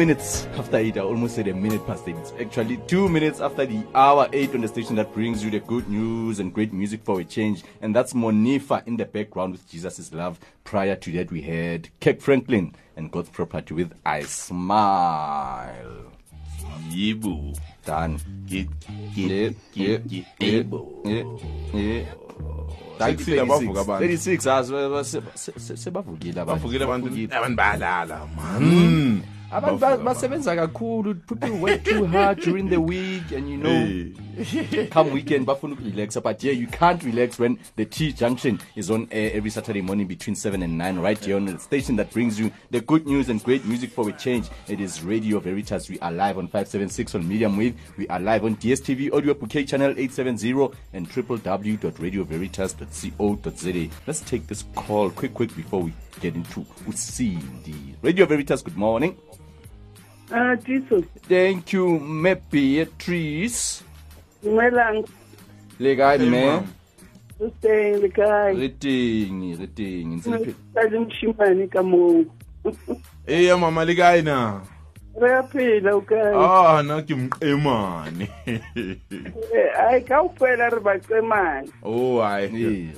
Minutes 0.00 0.46
after 0.56 0.78
eight. 0.78 0.96
I 0.96 1.00
almost 1.00 1.34
said 1.34 1.46
a 1.48 1.52
minute 1.52 1.86
past 1.86 2.08
eight. 2.08 2.16
It's 2.16 2.32
actually 2.40 2.78
two 2.86 3.06
minutes 3.06 3.38
after 3.38 3.66
the 3.66 3.84
hour 3.94 4.30
eight 4.32 4.54
on 4.54 4.62
the 4.62 4.68
station 4.68 4.96
that 4.96 5.12
brings 5.12 5.44
you 5.44 5.50
the 5.50 5.60
good 5.60 5.90
news 5.90 6.40
and 6.40 6.54
great 6.54 6.72
music 6.72 7.04
for 7.04 7.20
a 7.20 7.24
change. 7.24 7.64
And 7.82 7.94
that's 7.94 8.14
Monifa 8.14 8.86
in 8.86 8.96
the 8.96 9.04
background 9.04 9.52
with 9.52 9.68
Jesus 9.68 10.10
Love. 10.14 10.40
Prior 10.64 10.96
to 10.96 11.12
that, 11.12 11.30
we 11.30 11.42
had 11.42 11.90
Kirk 12.00 12.22
Franklin 12.22 12.74
and 12.96 13.12
God's 13.12 13.28
Property 13.28 13.74
with 13.74 13.92
I 14.06 14.22
Smile. 14.22 16.10
Yibu. 16.88 17.58
Done. 17.84 18.18
Get, 18.46 18.68
Yeah, 19.14 19.50
yeah, 19.74 19.98
yeah, 20.06 20.62
yeah, 21.04 21.24
yeah. 21.74 22.04
Thank 22.96 23.20
you, 29.50 29.50
36, 29.50 29.50
36. 29.50 29.50
abavuka 29.50 29.50
abantu. 29.50 29.50
36 29.50 29.50
se- 29.50 29.50
se- 29.50 29.50
se- 29.50 29.50
se- 29.50 29.50
sebavukile 29.50 29.50
abantu. 29.50 29.50
bavukile 29.50 29.50
abantu 29.50 29.50
Bavukile. 29.50 29.50
abantu 29.50 29.50
bayalala 29.50 29.52
man 29.58 29.58
abantu 29.64 29.80
ba- 29.80 29.96
basebenza 30.04 30.56
kakhulu 30.56 31.14
people 31.14 31.50
work 31.60 31.82
too 31.84 32.04
hard 32.06 32.40
during 32.44 32.68
the 32.70 32.80
week 32.80 33.32
and 33.36 33.48
you 33.48 33.56
know 33.58 33.86
come 34.90 35.10
weekend 35.12 35.46
bafuna 35.46 35.74
ukurelaxa 35.74 36.20
but 36.22 36.42
yeah 36.44 36.52
you 36.52 36.66
can't 36.68 37.02
relax 37.04 37.38
when 37.40 37.58
the 37.76 37.84
t 37.84 38.12
junction 38.12 38.58
is 38.76 38.90
on 38.90 39.06
air 39.10 39.32
every 39.36 39.50
saturday 39.50 39.82
morning 39.82 40.06
between 40.08 40.34
7 40.36 40.62
and 40.62 40.78
9 40.78 40.98
right 41.02 41.24
here 41.24 41.36
on 41.36 41.44
the 41.46 41.58
station 41.58 41.96
that 41.96 42.10
brings 42.12 42.38
you 42.40 42.50
the 42.70 42.80
good 42.80 43.06
news 43.06 43.28
and 43.28 43.42
great 43.44 43.64
music 43.66 43.90
for 43.90 44.08
a 44.08 44.12
change 44.12 44.46
it 44.68 44.80
is 44.80 45.02
radio 45.04 45.40
veritas 45.40 45.90
we 45.90 45.98
are 46.00 46.12
live 46.12 46.38
on 46.38 46.46
576 46.46 47.14
on 47.16 47.26
medium 47.28 47.56
wave 47.58 47.74
we 47.98 48.06
are 48.08 48.20
live 48.20 48.44
on 48.46 48.56
dstv 48.56 49.12
audio 49.12 49.34
bouquet 49.34 49.64
channel 49.64 49.90
870 49.98 50.70
and 50.94 51.06
www.radioveritas.co.za 51.08 53.88
let's 54.06 54.20
take 54.20 54.46
this 54.46 54.64
call 54.74 55.10
quick 55.10 55.34
quick 55.34 55.54
before 55.56 55.82
we 55.82 55.92
get 56.20 56.34
into 56.34 56.64
Usindi. 56.88 57.74
radio 58.02 58.26
veritas 58.26 58.62
good 58.62 58.76
morning 58.76 59.14
Ah, 60.32 60.54
Jesus. 60.66 61.04
Thank 61.28 61.72
you, 61.72 61.98
me 61.98 62.34
Beatrice. 62.50 63.82
Dumelang. 64.42 65.04
Le 65.78 65.96
kae 65.96 66.18
me? 66.18 66.62
O 67.40 67.48
teng 67.62 68.00
le 68.02 68.08
kae? 68.08 68.54
Re 68.54 68.68
teng, 68.78 69.56
re 69.58 69.66
teng. 69.66 70.16
Ntse 70.20 70.30
le 70.30 70.38
phe- 70.44 70.54
Ka 70.74 70.82
le 70.90 70.98
moshimane 71.00 71.66
ka 71.72 71.82
moo. 71.82 72.24
eya 73.26 73.56
mama 73.56 73.84
le 73.84 73.94
kae 73.96 74.22
na 74.22 74.60
Re 75.16 75.30
a 75.34 75.42
phela 75.42 75.94
o 75.96 76.00
kae? 76.00 76.34
ah 76.36 76.82
na 76.82 77.00
ke 77.02 77.14
mqemane 77.16 78.28
Eh, 78.46 79.70
Ai 79.88 80.00
kaofela 80.04 80.68
re 80.70 80.80
baqemane. 80.80 81.68
oh 81.82 82.20
ai 82.20 82.48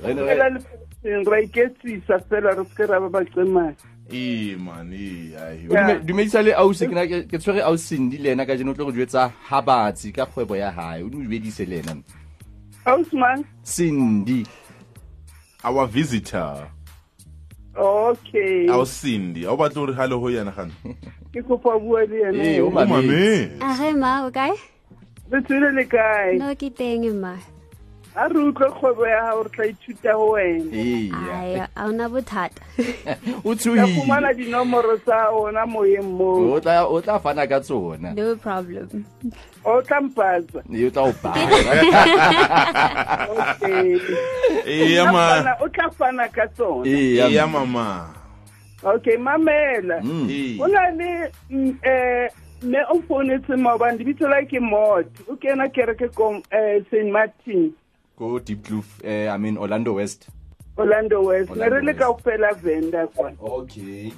Fela 0.02 0.50
lefatsheng 0.50 1.24
ra 1.30 1.38
iketsisa 1.46 2.18
fela 2.28 2.50
re 2.58 2.64
seke 2.66 2.86
ra 2.90 2.98
ba 3.00 3.08
baqemane. 3.22 3.76
E 4.12 4.56
man 4.60 4.92
e 4.92 5.32
ai 5.36 5.66
O 5.68 5.72
dume- 5.74 6.00
dumedisa 6.04 6.42
le 6.42 6.52
ausi 6.54 6.86
ke 6.86 7.38
tshwere 7.38 7.62
ausindi 7.64 8.18
le 8.18 8.32
ena 8.32 8.46
ka 8.46 8.56
jeno 8.56 8.70
o 8.70 8.74
tlo 8.74 8.84
go 8.86 8.92
jwetsa 8.92 9.30
ha 9.48 9.62
batsi 9.62 10.12
ka 10.12 10.26
kgwebo 10.26 10.56
ya 10.56 10.70
hae. 10.70 11.02
O 11.02 11.08
ne 11.08 11.26
o 11.26 11.28
bedise 11.28 11.64
le 11.66 11.78
ena 11.80 11.96
Ausman. 12.84 13.44
Cindy. 13.62 14.44
Our 15.64 15.86
visitor. 15.86 16.68
Okay. 17.76 18.68
our 18.68 18.84
Cindy. 18.84 19.44
A 19.46 19.50
o 19.52 19.56
batle 19.56 19.74
gore 19.86 19.94
halo 19.94 20.18
ho 20.20 20.28
yena 20.28 20.52
gane 20.52 20.72
Ke 21.32 21.40
kopa 21.42 21.78
bua 21.80 22.04
le 22.04 22.16
yena. 22.20 22.44
Eh, 22.44 22.60
o 22.60 22.70
mametse. 22.70 23.56
a 23.60 23.92
ma 23.96 24.26
o 24.26 24.30
kae? 24.30 24.52
Re 25.30 25.40
tswile 25.40 25.72
le 25.72 25.84
kae? 25.88 26.36
no 26.36 26.52
ke 26.54 26.68
teng 26.68 27.08
ma 27.16 27.36
A 28.14 28.28
re 28.28 28.38
utlwe 28.40 28.70
kgwebo 28.70 29.06
ya 29.06 29.20
hao 29.20 29.42
re 29.42 29.48
tla 29.50 29.66
ithuta 29.66 30.12
go 30.12 30.30
wena. 30.32 31.68
a 31.76 31.84
ona 31.86 32.08
bothata. 32.08 32.60
O 33.44 33.54
dinomoro 34.34 34.96
tsa 34.98 35.30
ona 35.30 35.66
moyeng 35.66 36.02
moo. 36.18 36.52
o 36.54 36.60
tla 37.00 37.18
fana 37.20 37.46
ka 37.48 37.60
tsona. 37.60 38.14
No 38.14 38.36
problem. 38.36 39.04
O 39.64 39.80
tla 39.82 40.00
mpatsa. 40.00 40.62
e 40.70 40.84
o 40.86 40.90
tla 40.90 41.02
o 41.02 41.08
tla 44.68 45.12
fana- 45.12 45.56
O 45.62 45.68
tla 45.68 45.90
fana 45.90 46.28
ka 46.28 46.46
tsona. 46.48 46.84
eya 46.86 47.46
mama. 47.46 48.10
Okay, 48.84 49.16
mamela. 49.16 50.02
o 50.60 50.66
na 50.66 50.90
le 50.90 51.30
um 51.50 51.78
mme 52.62 52.78
o 52.90 53.00
founetse 53.08 53.56
maobane 53.56 53.98
lebitso 53.98 54.28
la 54.28 54.42
ke 54.44 54.60
mot 54.60 55.06
o 55.28 55.36
kena 55.36 55.68
kereke 55.68 56.08
ko 56.14 56.28
um 56.28 56.42
st 56.90 57.10
martin 57.10 57.72
go 58.28 58.38
deep 58.38 58.62
kloof 58.62 59.00
eh, 59.04 59.28
i 59.28 59.38
mean 59.38 59.56
orlando 59.58 59.92
west. 59.94 60.28
Orlando 60.76 61.22
west. 61.22 61.50
Ne 61.56 61.68
re 61.68 61.80
le 61.82 61.94
ka 61.94 62.12
fela 62.14 62.52
venda 62.54 63.06
kwa. 63.06 63.32
Okay. 63.40 64.12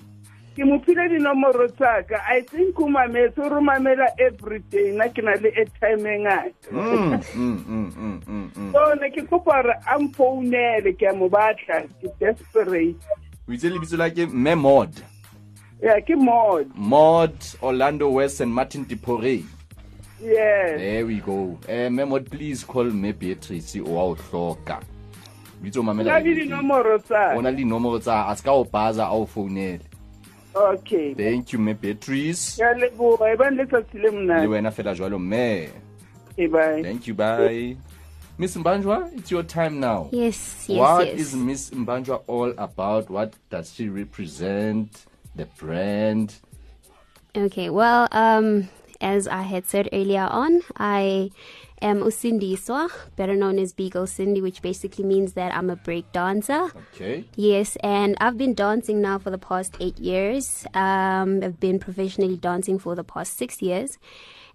Ke 0.56 0.64
mo 0.64 0.78
phile 0.86 1.08
dinomoro 1.08 1.68
tsaka. 1.68 2.20
I 2.28 2.42
think 2.42 2.78
o 2.80 2.86
mametse 2.88 3.38
o 3.38 3.48
re 3.48 3.60
mamela 3.60 4.06
everyday 4.18 4.92
na 4.96 5.08
ke 5.08 5.22
na 5.22 5.34
le 5.40 5.50
airtime 5.50 6.06
e 6.06 6.18
ngata 6.18 6.70
Mm, 7.34 7.64
mm, 7.68 8.20
mm, 8.26 8.72
so 8.72 8.94
ne 9.00 9.10
ke 9.10 9.26
kopa 9.26 9.62
gore 9.62 9.74
a 9.86 9.98
mfounele 9.98 10.92
ke 10.98 11.10
a 11.10 11.14
mo 11.14 11.28
batla 11.28 11.82
ke 12.00 12.12
desperate. 12.20 12.96
O 13.48 13.52
itse 13.52 13.68
lebitso 13.70 13.98
la 13.98 14.10
ke 14.10 14.26
mme 14.26 14.54
mod 14.54 15.02
ya 15.82 16.00
ke 16.00 16.16
mod 16.16 16.70
mod 16.74 17.34
orlando 17.62 18.08
west 18.10 18.40
and 18.40 18.54
martin 18.54 18.84
dipore 18.86 19.42
yes. 20.24 20.78
There 20.78 21.06
we 21.06 21.20
go. 21.20 21.58
Eh 21.68 21.88
mme 21.88 22.08
mod 22.08 22.30
please 22.30 22.64
call 22.64 22.84
me 22.84 23.12
beatrice 23.12 23.80
o 23.80 23.98
a 23.98 24.04
o 24.04 24.14
hloka. 24.14 24.80
Bitso 25.62 25.82
na 25.82 25.92
mamela 25.92 26.18
le 26.24 26.34
dinomoro 26.34 26.98
tsa 26.98 27.34
o 27.36 27.40
na 27.40 27.50
le 27.50 27.56
dinomoro 27.56 28.00
tsa 28.00 28.28
a 28.28 28.36
se 28.36 28.42
ka 28.42 28.52
o 28.52 28.64
baza 28.64 29.04
a 29.04 29.12
o 29.12 29.26
founele. 29.26 29.80
Okay. 30.54 31.14
Thank 31.14 31.52
you 31.52 31.58
mme 31.58 31.74
beatrice. 31.74 32.58
Ya 32.58 32.74
leboga 32.74 33.32
e 33.32 33.36
bang 33.36 33.56
letsatsi 33.56 33.94
le 33.94 34.02
le 34.02 34.10
monate. 34.10 34.46
Wena 34.48 34.70
fela 34.70 34.94
jwalo 34.94 35.18
mme 35.18 35.68
Okay, 36.32 36.46
bye. 36.46 36.82
Thank 36.82 37.06
you 37.06 37.14
bye. 37.14 37.76
Miss 38.38 38.56
mbanjwa 38.56 39.10
it's 39.14 39.30
your 39.30 39.44
time 39.44 39.78
now. 39.78 40.08
Yes 40.10 40.64
yes 40.68 40.78
What 40.78 41.06
yes. 41.06 41.20
is 41.20 41.34
Miss 41.36 41.70
Mbanjwa 41.70 42.22
all 42.26 42.52
about? 42.58 43.08
What 43.08 43.34
does 43.50 43.72
she 43.72 43.88
represent? 43.88 45.06
The 45.36 45.46
brand? 45.58 46.36
Okay, 47.36 47.68
well, 47.68 48.06
um, 48.12 48.68
as 49.00 49.28
I 49.28 49.42
had 49.42 49.66
said 49.66 49.88
earlier 49.92 50.28
on, 50.30 50.62
I 50.76 51.30
am 51.82 52.00
Usindiswa, 52.00 52.90
better 53.16 53.36
known 53.36 53.58
as 53.58 53.72
B-girl 53.72 54.06
Cindy, 54.06 54.40
which 54.40 54.62
basically 54.62 55.04
means 55.04 55.34
that 55.34 55.54
I'm 55.54 55.70
a 55.70 55.76
break 55.76 56.10
dancer. 56.12 56.70
Okay. 56.94 57.24
Yes, 57.36 57.76
and 57.82 58.16
I've 58.20 58.38
been 58.38 58.54
dancing 58.54 59.00
now 59.00 59.18
for 59.18 59.30
the 59.30 59.38
past 59.38 59.76
eight 59.80 59.98
years. 59.98 60.66
Um, 60.74 61.42
I've 61.42 61.60
been 61.60 61.78
professionally 61.78 62.36
dancing 62.36 62.78
for 62.78 62.94
the 62.94 63.04
past 63.04 63.36
six 63.36 63.60
years. 63.60 63.98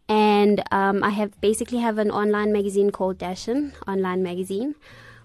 And 0.07 0.63
um, 0.71 1.03
I 1.03 1.11
have 1.11 1.39
basically 1.39 1.77
have 1.79 1.99
an 1.99 2.09
online 2.09 2.51
magazine 2.51 2.89
called 2.89 3.19
Dashion 3.19 3.73
Online 3.87 4.23
Magazine, 4.23 4.73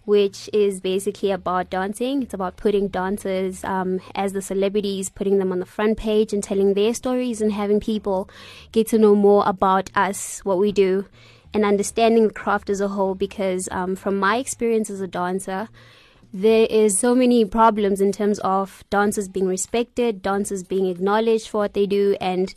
which 0.04 0.50
is 0.52 0.80
basically 0.80 1.30
about 1.30 1.70
dancing. 1.70 2.22
It's 2.22 2.34
about 2.34 2.56
putting 2.56 2.88
dancers 2.88 3.64
um, 3.64 4.00
as 4.14 4.32
the 4.32 4.42
celebrities, 4.42 5.08
putting 5.08 5.38
them 5.38 5.50
on 5.52 5.60
the 5.60 5.66
front 5.66 5.98
page 5.98 6.32
and 6.32 6.42
telling 6.42 6.74
their 6.74 6.94
stories 6.94 7.40
and 7.40 7.52
having 7.52 7.80
people 7.80 8.28
get 8.72 8.86
to 8.88 8.98
know 8.98 9.14
more 9.14 9.42
about 9.46 9.90
us, 9.94 10.40
what 10.44 10.58
we 10.58 10.72
do, 10.72 11.06
and 11.52 11.64
understanding 11.64 12.28
the 12.28 12.34
craft 12.34 12.68
as 12.68 12.80
a 12.80 12.88
whole. 12.88 13.14
Because 13.14 13.68
um, 13.70 13.96
from 13.96 14.18
my 14.18 14.36
experience 14.36 14.90
as 14.90 15.00
a 15.00 15.06
dancer, 15.06 15.68
there 16.32 16.66
is 16.68 16.98
so 16.98 17.14
many 17.14 17.44
problems 17.44 18.00
in 18.00 18.10
terms 18.10 18.40
of 18.40 18.82
dancers 18.90 19.28
being 19.28 19.46
respected, 19.46 20.20
dancers 20.20 20.64
being 20.64 20.86
acknowledged 20.86 21.48
for 21.48 21.58
what 21.58 21.74
they 21.74 21.86
do, 21.86 22.16
and 22.20 22.54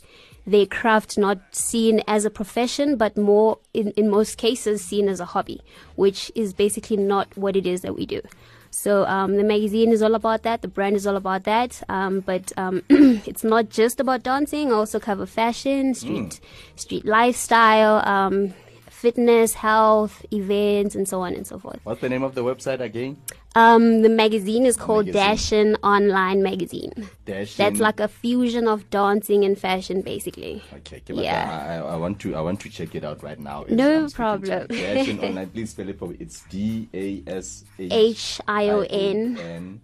their 0.48 0.66
craft 0.66 1.18
not 1.18 1.38
seen 1.50 2.02
as 2.06 2.24
a 2.24 2.30
profession, 2.30 2.96
but 2.96 3.16
more 3.16 3.58
in, 3.74 3.90
in 3.92 4.08
most 4.08 4.38
cases 4.38 4.82
seen 4.82 5.08
as 5.08 5.20
a 5.20 5.26
hobby, 5.26 5.60
which 5.96 6.32
is 6.34 6.54
basically 6.54 6.96
not 6.96 7.36
what 7.36 7.54
it 7.54 7.66
is 7.66 7.82
that 7.82 7.94
we 7.94 8.06
do. 8.06 8.22
So 8.70 9.06
um, 9.06 9.36
the 9.36 9.44
magazine 9.44 9.92
is 9.92 10.02
all 10.02 10.14
about 10.14 10.42
that. 10.42 10.62
The 10.62 10.68
brand 10.68 10.96
is 10.96 11.06
all 11.06 11.16
about 11.16 11.44
that. 11.44 11.82
Um, 11.88 12.20
but 12.20 12.52
um, 12.56 12.82
it's 12.88 13.44
not 13.44 13.68
just 13.68 14.00
about 14.00 14.22
dancing. 14.22 14.72
I 14.72 14.76
also 14.76 14.98
cover 14.98 15.26
fashion, 15.26 15.94
street 15.94 16.40
street 16.76 17.04
lifestyle, 17.04 18.06
um, 18.08 18.54
fitness, 18.98 19.54
health, 19.54 20.24
events, 20.32 20.94
and 20.96 21.06
so 21.08 21.20
on 21.22 21.32
and 21.34 21.46
so 21.46 21.58
forth. 21.58 21.78
What's 21.84 22.00
the 22.00 22.08
name 22.08 22.22
of 22.24 22.34
the 22.34 22.42
website 22.42 22.80
again? 22.80 23.16
Um, 23.54 24.02
the 24.02 24.08
magazine 24.08 24.66
is 24.66 24.76
called 24.76 25.06
magazine. 25.06 25.74
Dashion 25.74 25.76
Online 25.82 26.42
Magazine. 26.42 26.92
Dashion. 27.26 27.56
That's 27.56 27.80
like 27.80 28.00
a 28.00 28.08
fusion 28.08 28.66
of 28.68 28.90
dancing 28.90 29.44
and 29.44 29.58
fashion, 29.58 30.02
basically. 30.02 30.62
Okay, 30.78 31.00
Yeah. 31.08 31.48
I, 31.48 31.74
I, 31.88 31.94
I 31.94 31.96
want 31.96 32.18
to 32.20 32.34
I 32.34 32.40
want 32.40 32.60
to 32.60 32.68
check 32.68 32.94
it 32.94 33.04
out 33.04 33.22
right 33.22 33.38
now. 33.38 33.64
No 33.68 34.04
I'm 34.04 34.08
speaking 34.08 34.08
to 34.08 34.10
you. 34.10 34.10
problem. 34.10 34.68
Dashion 34.68 35.22
online, 35.22 35.48
please 35.50 35.70
spell 35.70 35.88
it 35.88 35.98
for 35.98 36.08
me. 36.08 36.16
It's 36.20 36.42
D 36.50 36.88
A 36.92 37.22
S 37.26 37.64
H 37.78 38.40
I 38.48 38.68
O 38.70 38.80
N 38.82 39.38
N 39.38 39.80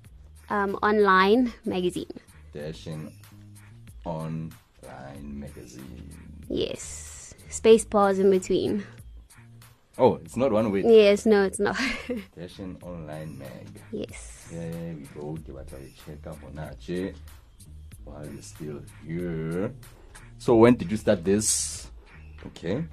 um, 0.51 0.75
Online 0.83 1.53
Magazine. 1.65 2.13
Dashion 2.55 3.13
online 4.05 4.51
magazine. 5.41 6.11
Yes. 6.49 7.35
Space 7.49 7.85
pause 7.85 8.19
in 8.19 8.31
between. 8.31 8.85
Oh, 9.97 10.17
it's 10.17 10.37
not 10.37 10.51
one 10.51 10.73
way. 10.73 10.83
Yes, 10.85 11.25
no, 11.25 11.45
it's 11.45 11.61
not. 11.61 11.77
Dashion 12.37 12.83
online 12.83 13.39
mag. 13.39 13.81
yes. 13.93 14.49
There 14.51 14.95
we 14.97 15.07
go. 15.15 15.39
Batla 15.49 15.71
ho 15.71 15.87
check 16.05 16.27
up 16.27 16.39
on 16.45 16.55
that 16.57 17.15
while 18.05 18.27
you're 18.27 18.43
still 18.43 18.81
here. 19.07 19.73
So 20.39 20.57
when 20.57 20.75
did 20.75 20.91
you 20.91 20.97
start 20.97 21.25
this? 21.25 21.89
Okay. 22.47 22.85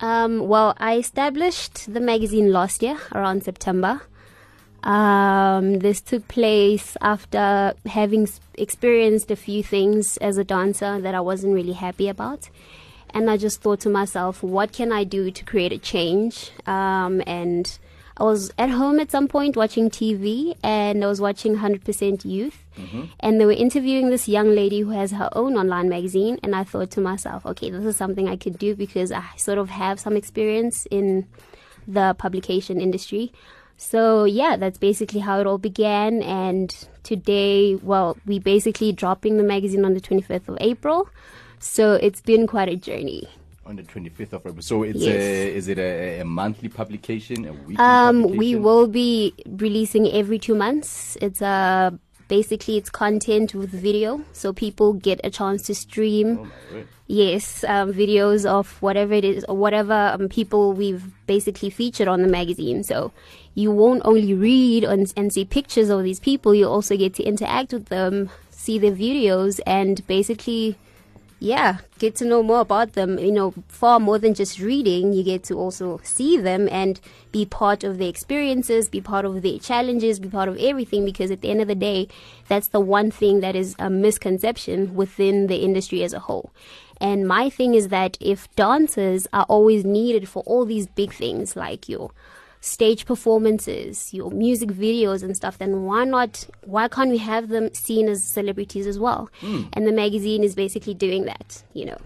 Um, 0.00 0.48
well, 0.48 0.74
I 0.78 0.96
established 0.96 1.92
the 1.92 2.00
magazine 2.00 2.52
last 2.52 2.82
year 2.82 2.98
around 3.14 3.44
September. 3.44 4.02
Um, 4.82 5.78
this 5.80 6.00
took 6.00 6.28
place 6.28 6.96
after 7.00 7.74
having 7.86 8.28
experienced 8.54 9.30
a 9.30 9.36
few 9.36 9.62
things 9.62 10.16
as 10.18 10.38
a 10.38 10.44
dancer 10.44 11.00
that 11.00 11.14
I 11.14 11.20
wasn't 11.20 11.54
really 11.54 11.72
happy 11.72 12.08
about. 12.08 12.48
And 13.10 13.30
I 13.30 13.36
just 13.36 13.60
thought 13.62 13.80
to 13.80 13.88
myself, 13.88 14.42
what 14.42 14.72
can 14.72 14.92
I 14.92 15.04
do 15.04 15.30
to 15.30 15.44
create 15.44 15.72
a 15.72 15.78
change? 15.78 16.50
Um, 16.66 17.22
and 17.26 17.78
I 18.18 18.24
was 18.24 18.50
at 18.56 18.70
home 18.70 18.98
at 18.98 19.10
some 19.10 19.28
point 19.28 19.56
watching 19.56 19.90
TV 19.90 20.56
and 20.62 21.04
I 21.04 21.06
was 21.06 21.20
watching 21.20 21.56
100% 21.56 22.24
Youth. 22.24 22.64
And 23.20 23.40
they 23.40 23.46
were 23.46 23.52
interviewing 23.52 24.10
this 24.10 24.28
young 24.28 24.54
lady 24.54 24.80
who 24.80 24.90
has 24.90 25.12
her 25.12 25.28
own 25.32 25.56
online 25.56 25.88
magazine. 25.88 26.38
And 26.42 26.54
I 26.54 26.64
thought 26.64 26.90
to 26.92 27.00
myself, 27.00 27.44
okay, 27.44 27.70
this 27.70 27.84
is 27.84 27.96
something 27.96 28.28
I 28.28 28.36
could 28.36 28.58
do 28.58 28.74
because 28.74 29.12
I 29.12 29.24
sort 29.36 29.58
of 29.58 29.68
have 29.70 30.00
some 30.00 30.16
experience 30.16 30.86
in 30.90 31.26
the 31.86 32.14
publication 32.18 32.80
industry. 32.80 33.32
So, 33.76 34.24
yeah, 34.24 34.56
that's 34.56 34.78
basically 34.78 35.20
how 35.20 35.38
it 35.40 35.46
all 35.46 35.58
began. 35.58 36.22
And 36.22 36.74
today, 37.02 37.74
well, 37.76 38.16
we 38.24 38.38
basically 38.38 38.92
dropping 38.92 39.36
the 39.36 39.42
magazine 39.42 39.84
on 39.84 39.92
the 39.92 40.00
25th 40.00 40.48
of 40.48 40.56
April. 40.60 41.08
So, 41.58 41.94
it's 41.94 42.20
been 42.20 42.46
quite 42.46 42.68
a 42.68 42.76
journey. 42.76 43.28
On 43.64 43.74
the 43.76 43.82
25th 43.82 44.32
of 44.32 44.46
April. 44.46 44.62
So 44.62 44.84
it's 44.84 45.00
Yes. 45.02 45.16
a, 45.16 45.54
is 45.56 45.66
it 45.68 45.78
a, 45.78 46.20
a 46.20 46.24
monthly 46.24 46.68
publication, 46.68 47.46
a 47.46 47.52
weekly 47.52 47.76
Um, 47.78 48.22
publication? 48.22 48.38
we 48.38 48.54
will 48.54 48.86
be 48.86 49.34
releasing 49.48 50.06
every 50.12 50.38
two 50.38 50.54
months. 50.54 51.16
It's 51.20 51.42
uh, 51.42 51.90
basically 52.28 52.76
it's 52.76 52.90
content 52.90 53.54
with 53.56 53.70
video, 53.70 54.20
so 54.32 54.52
people 54.52 54.92
get 54.92 55.20
a 55.24 55.30
chance 55.30 55.62
to 55.62 55.74
stream. 55.74 56.52
Yes, 57.08 57.64
um, 57.64 57.92
videos 57.92 58.46
of 58.46 58.80
whatever 58.82 59.14
it 59.14 59.24
is, 59.24 59.44
or 59.48 59.56
whatever 59.56 60.12
um, 60.14 60.28
people 60.28 60.72
we've 60.72 61.04
basically 61.26 61.70
featured 61.70 62.06
on 62.08 62.22
the 62.22 62.28
magazine. 62.28 62.84
So 62.84 63.10
you 63.54 63.70
won't 63.72 64.02
only 64.04 64.34
read 64.34 64.84
and, 64.84 65.12
and 65.16 65.32
see 65.32 65.44
pictures 65.44 65.88
of 65.88 66.04
these 66.04 66.20
people, 66.20 66.54
you 66.54 66.68
also 66.68 66.96
get 66.96 67.14
to 67.14 67.22
interact 67.24 67.72
with 67.72 67.86
them, 67.86 68.30
see 68.50 68.78
their 68.78 68.92
videos, 68.92 69.60
and 69.66 70.06
basically 70.06 70.76
yeah, 71.38 71.78
get 71.98 72.16
to 72.16 72.24
know 72.24 72.42
more 72.42 72.60
about 72.60 72.92
them. 72.92 73.18
You 73.18 73.32
know, 73.32 73.54
far 73.68 74.00
more 74.00 74.18
than 74.18 74.34
just 74.34 74.58
reading, 74.58 75.12
you 75.12 75.22
get 75.22 75.44
to 75.44 75.54
also 75.54 76.00
see 76.02 76.38
them 76.38 76.68
and 76.70 76.98
be 77.30 77.44
part 77.44 77.84
of 77.84 77.98
their 77.98 78.08
experiences, 78.08 78.88
be 78.88 79.00
part 79.00 79.24
of 79.24 79.42
their 79.42 79.58
challenges, 79.58 80.18
be 80.18 80.28
part 80.28 80.48
of 80.48 80.56
everything. 80.58 81.04
Because 81.04 81.30
at 81.30 81.42
the 81.42 81.50
end 81.50 81.60
of 81.60 81.68
the 81.68 81.74
day, 81.74 82.08
that's 82.48 82.68
the 82.68 82.80
one 82.80 83.10
thing 83.10 83.40
that 83.40 83.54
is 83.54 83.76
a 83.78 83.90
misconception 83.90 84.94
within 84.94 85.46
the 85.46 85.56
industry 85.56 86.02
as 86.02 86.12
a 86.12 86.20
whole. 86.20 86.52
And 87.00 87.28
my 87.28 87.50
thing 87.50 87.74
is 87.74 87.88
that 87.88 88.16
if 88.20 88.54
dancers 88.56 89.26
are 89.32 89.44
always 89.44 89.84
needed 89.84 90.28
for 90.28 90.42
all 90.44 90.64
these 90.64 90.86
big 90.86 91.12
things 91.12 91.54
like 91.54 91.88
your 91.88 92.10
stage 92.66 93.06
performances, 93.06 94.12
your 94.12 94.30
music 94.30 94.70
videos 94.70 95.22
and 95.22 95.36
stuff, 95.36 95.58
then 95.58 95.84
why 95.84 96.04
not? 96.04 96.46
Why 96.64 96.88
can't 96.88 97.10
we 97.10 97.18
have 97.18 97.48
them 97.48 97.72
seen 97.74 98.08
as 98.08 98.24
celebrities 98.24 98.86
as 98.86 98.98
well? 98.98 99.30
Mm. 99.40 99.68
And 99.72 99.86
the 99.86 99.92
magazine 99.92 100.42
is 100.42 100.54
basically 100.54 100.94
doing 100.94 101.24
that, 101.26 101.62
you 101.74 101.84
know. 101.86 101.98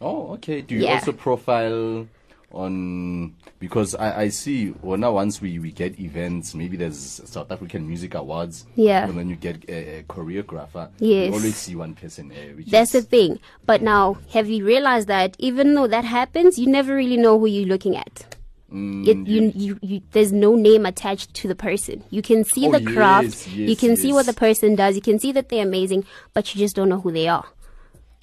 Oh, 0.00 0.32
okay. 0.34 0.62
Do 0.62 0.74
you 0.74 0.82
Yeah. 0.82 0.94
also 0.94 1.12
profile 1.12 2.06
on 2.52 3.34
because 3.60 3.94
I, 3.94 4.22
I 4.22 4.28
see 4.30 4.74
well 4.82 4.98
now 4.98 5.12
once 5.12 5.40
we, 5.40 5.58
we 5.60 5.70
get 5.70 6.00
events, 6.00 6.54
maybe 6.54 6.76
there's 6.76 6.98
South 7.24 7.52
African 7.52 7.86
Music 7.86 8.14
Awards. 8.14 8.66
Yeah. 8.74 9.04
And 9.06 9.16
then 9.16 9.28
you 9.28 9.36
get 9.36 9.64
a, 9.68 9.98
a 9.98 10.02
choreographer. 10.04 10.90
Yes. 10.98 11.28
You 11.28 11.34
always 11.34 11.56
see 11.56 11.76
one 11.76 11.94
person 11.94 12.28
there. 12.28 12.54
Which 12.56 12.66
That's 12.66 12.92
the 12.92 13.02
thing. 13.02 13.38
But 13.64 13.82
now, 13.82 14.18
have 14.32 14.48
you 14.48 14.64
realized 14.64 15.06
that 15.08 15.36
even 15.38 15.74
though 15.74 15.86
that 15.86 16.04
happens, 16.04 16.58
you 16.58 16.66
never 16.66 16.96
really 16.96 17.16
know 17.16 17.38
who 17.38 17.46
you're 17.46 17.68
looking 17.68 17.96
at? 17.96 18.36
Mm, 18.72 19.06
It, 19.06 19.28
you, 19.28 19.52
you, 19.54 19.78
you, 19.82 20.02
there's 20.12 20.32
no 20.32 20.54
name 20.54 20.86
attached 20.86 21.34
to 21.34 21.48
the 21.48 21.54
person. 21.54 22.04
You 22.10 22.22
can 22.22 22.44
see 22.44 22.66
Oh, 22.66 22.72
the 22.72 22.80
craft, 22.80 23.26
yes, 23.26 23.48
you 23.48 23.66
yes, 23.68 23.80
can 23.80 23.96
see 23.96 24.12
what 24.12 24.26
the 24.26 24.32
person 24.32 24.76
does, 24.76 24.94
you 24.94 25.02
can 25.02 25.18
see 25.18 25.32
that 25.32 25.48
they're 25.48 25.64
amazing, 25.66 26.04
but 26.34 26.54
you 26.54 26.58
just 26.60 26.76
don't 26.76 26.88
know 26.88 27.00
who 27.00 27.10
they 27.10 27.26
are. 27.28 27.46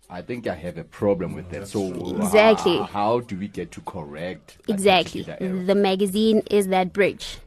I 0.10 0.22
think 0.22 0.48
I 0.48 0.56
have 0.56 0.78
a 0.78 0.86
problem 0.86 1.34
with 1.34 1.50
that. 1.50 1.68
So 1.68 1.93
Exactly. 2.22 2.78
uh, 2.80 2.86
how 2.86 3.20
do 3.20 3.36
we 3.36 3.50
get 3.50 3.72
to 3.72 3.82
correct? 3.82 4.58
Exactly. 4.70 5.24
The 5.24 5.76
magazine 5.76 6.43
is 6.50 6.68
that 6.68 6.93
bridge. 6.93 7.39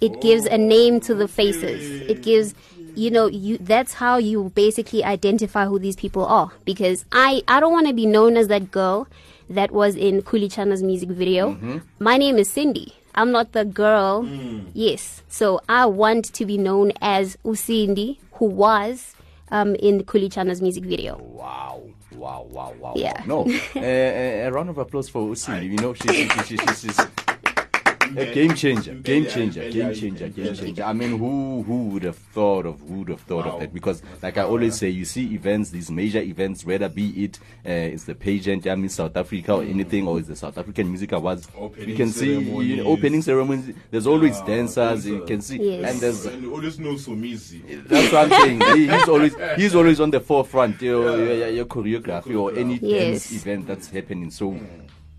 It 0.00 0.20
gives 0.20 0.46
a 0.46 0.58
name 0.58 1.00
to 1.00 1.14
the 1.14 1.26
faces. 1.26 1.82
It 2.06 2.22
gives 2.22 2.54
you 2.94 3.10
know, 3.10 3.26
you 3.26 3.58
that's 3.58 3.92
how 3.92 4.16
you 4.16 4.50
basically 4.54 5.04
identify 5.04 5.66
who 5.66 5.78
these 5.78 5.96
people 5.96 6.24
are. 6.24 6.50
Because 6.64 7.04
I, 7.12 7.42
I 7.46 7.60
don't 7.60 7.72
want 7.72 7.86
to 7.88 7.92
be 7.92 8.06
known 8.06 8.36
as 8.36 8.48
that 8.48 8.70
girl 8.70 9.06
that 9.50 9.70
was 9.70 9.96
in 9.96 10.22
Khuli 10.22 10.52
Chana's 10.52 10.82
music 10.82 11.08
video. 11.08 11.52
Mm-hmm. 11.52 11.78
My 11.98 12.16
name 12.16 12.36
is 12.38 12.48
Cindy. 12.50 12.94
I'm 13.14 13.32
not 13.32 13.52
the 13.52 13.64
girl. 13.64 14.24
Mm. 14.24 14.66
Yes. 14.74 15.22
So 15.28 15.60
I 15.68 15.86
want 15.86 16.26
to 16.34 16.44
be 16.44 16.58
known 16.58 16.92
as 17.00 17.36
Usindi, 17.44 18.18
who 18.32 18.46
was 18.46 19.14
um, 19.50 19.74
in 19.76 20.04
Khuli 20.04 20.32
Chana's 20.32 20.60
music 20.60 20.84
video. 20.84 21.16
Wow. 21.18 21.82
Wow, 22.14 22.46
wow, 22.50 22.74
wow. 22.78 22.92
Yeah. 22.96 23.20
wow. 23.26 23.44
No. 23.44 23.54
uh, 23.76 23.80
a, 23.84 24.48
round 24.50 24.70
of 24.70 24.78
applause 24.78 25.08
for 25.08 25.26
Usi. 25.28 25.66
You 25.66 25.76
know, 25.76 25.94
she, 25.94 26.08
she, 26.08 26.28
she, 26.28 26.56
she, 26.56 26.74
she's 26.74 27.00
a 28.16 28.32
game 28.34 28.54
changer, 28.54 28.94
game 28.94 29.26
changer, 29.26 29.70
game 29.70 29.94
changer, 29.94 30.28
game 30.28 30.54
changer. 30.54 30.82
I 30.84 30.92
mean, 30.92 31.18
who 31.18 31.62
who 31.62 31.88
would 31.88 32.02
have 32.04 32.16
thought 32.16 32.66
of 32.66 32.80
who 32.80 33.00
would 33.00 33.08
have 33.08 33.20
thought 33.22 33.46
of 33.46 33.60
that? 33.60 33.72
Because, 33.72 34.02
like 34.22 34.38
I 34.38 34.42
always 34.42 34.76
say, 34.76 34.88
you 34.90 35.04
see 35.04 35.32
events, 35.34 35.70
these 35.70 35.90
major 35.90 36.20
events, 36.20 36.64
whether 36.64 36.88
be 36.88 37.08
it 37.24 37.38
uh, 37.66 37.70
it's 37.70 38.04
the 38.04 38.14
pageant, 38.14 38.66
I 38.66 38.74
mean 38.74 38.88
South 38.88 39.16
Africa 39.16 39.54
or 39.54 39.62
anything, 39.62 40.06
or 40.06 40.18
it's 40.18 40.28
the 40.28 40.36
South 40.36 40.58
African 40.58 40.88
Music 40.88 41.12
Awards. 41.12 41.48
Opening 41.56 41.88
you 41.88 41.96
can 41.96 42.10
see 42.10 42.38
you 42.38 42.76
know, 42.76 42.86
opening 42.86 43.22
ceremonies. 43.22 43.74
There's 43.90 44.06
always 44.06 44.38
Yeah, 44.40 44.46
dancers. 44.46 45.06
You 45.06 45.24
can 45.24 45.40
see, 45.40 45.56
Yes. 45.62 45.92
and 45.92 46.00
there's 46.00 46.26
And 46.26 46.42
you 46.42 46.54
always 46.54 46.78
know 46.78 46.92
Somizi. 46.94 47.86
that's 47.88 48.12
what 48.12 48.32
I'm 48.32 48.40
saying. 48.42 48.60
He- 48.76 48.88
he's 48.88 49.08
always 49.08 49.34
he's 49.56 49.74
always 49.80 50.00
on 50.00 50.10
the 50.10 50.20
forefront. 50.20 50.80
Your, 50.82 51.16
your, 51.34 51.48
your 51.48 51.64
choreography 51.64 52.38
or 52.40 52.52
any 52.56 52.78
Yes. 52.82 53.30
dance 53.30 53.32
event 53.32 53.66
that's 53.66 53.88
happening. 53.88 54.30
So 54.30 54.58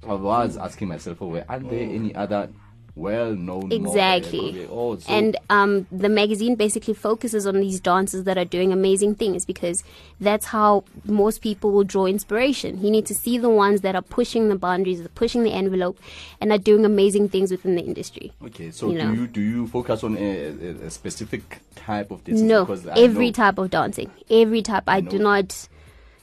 I 0.08 0.14
was 0.14 0.58
asking 0.58 0.88
myself, 0.90 1.22
oh, 1.22 1.44
aren't 1.50 1.70
there 1.70 1.80
any 1.82 2.16
other 2.16 2.50
well-known 2.98 3.72
uh, 3.72 3.76
Exactly. 3.76 4.68
Oh, 4.70 4.98
and 5.08 5.38
um, 5.50 5.88
the 5.92 6.10
magazine 6.10 6.56
basically 6.56 6.94
focuses 6.94 7.46
on 7.46 7.60
these 7.60 7.80
dancers 7.80 8.24
that 8.24 8.38
are 8.38 8.46
doing 8.46 8.74
amazing 8.74 9.16
things 9.16 9.46
because 9.46 9.84
that's 10.20 10.48
how 10.48 10.84
most 11.06 11.42
people 11.42 11.72
will 11.72 11.84
draw 11.84 12.06
inspiration. 12.08 12.84
You 12.84 12.90
need 12.90 13.06
to 13.06 13.14
see 13.14 13.38
the 13.38 13.50
ones 13.50 13.82
that 13.82 13.96
are 13.96 14.02
pushing 14.02 14.50
the 14.50 14.56
boundaries, 14.56 15.08
pushing 15.16 15.44
the 15.44 15.52
envelope, 15.52 16.00
and 16.42 16.52
are 16.52 16.58
doing 16.58 16.86
amazing 16.86 17.30
things 17.30 17.52
within 17.52 17.76
the 17.76 17.84
industry. 17.84 18.34
okay. 18.44 18.72
So 18.72 18.90
you 18.90 18.98
know. 18.98 19.14
do 19.14 19.22
you 19.22 19.28
do 19.28 19.42
you 19.42 19.68
focus 19.68 20.04
on 20.04 20.18
a, 20.18 20.86
a, 20.88 20.90
specific 20.90 21.60
type 21.76 22.12
of 22.12 22.24
dancing? 22.24 22.48
No, 22.48 22.66
Because 22.66 22.88
every 22.88 23.32
type 23.32 23.58
of 23.58 23.70
dancing. 23.70 24.12
Every 24.30 24.62
type. 24.62 24.84
I, 24.88 25.02
do 25.02 25.20
not, 25.20 25.68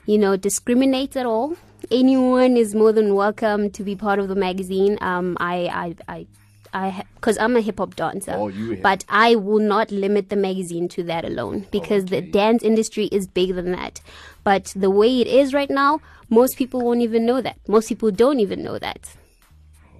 you 0.06 0.18
know, 0.18 0.36
discriminate 0.36 1.16
at 1.16 1.26
all. 1.26 1.56
Anyone 1.90 2.56
is 2.56 2.74
more 2.74 2.92
than 2.92 3.14
welcome 3.14 3.70
to 3.70 3.82
be 3.82 3.94
part 3.94 4.18
of 4.18 4.28
the 4.28 4.34
magazine. 4.34 4.98
Um, 5.00 5.36
I, 5.38 5.94
I, 6.08 6.12
I, 6.12 6.26
I, 6.74 7.04
because 7.14 7.38
I'm 7.38 7.56
a 7.56 7.60
hip 7.60 7.78
hop 7.78 7.94
dancer. 7.94 8.34
Oh, 8.36 8.48
you 8.48 8.76
but 8.82 9.04
I 9.08 9.36
will 9.36 9.60
not 9.60 9.92
limit 9.92 10.28
the 10.28 10.36
magazine 10.36 10.88
to 10.88 11.04
that 11.04 11.24
alone 11.24 11.66
because 11.70 12.06
the 12.06 12.20
dance 12.20 12.64
industry 12.64 13.06
is 13.06 13.28
bigger 13.28 13.54
than 13.54 13.70
that. 13.72 14.00
But 14.42 14.72
the 14.74 14.90
way 14.90 15.20
it 15.20 15.28
is 15.28 15.54
right 15.54 15.70
now, 15.70 16.00
most 16.28 16.56
people 16.56 16.80
won't 16.80 17.00
even 17.00 17.24
know 17.24 17.40
that. 17.40 17.58
Most 17.68 17.88
people 17.88 18.10
don't 18.10 18.40
even 18.40 18.64
know 18.64 18.80
that. 18.80 19.14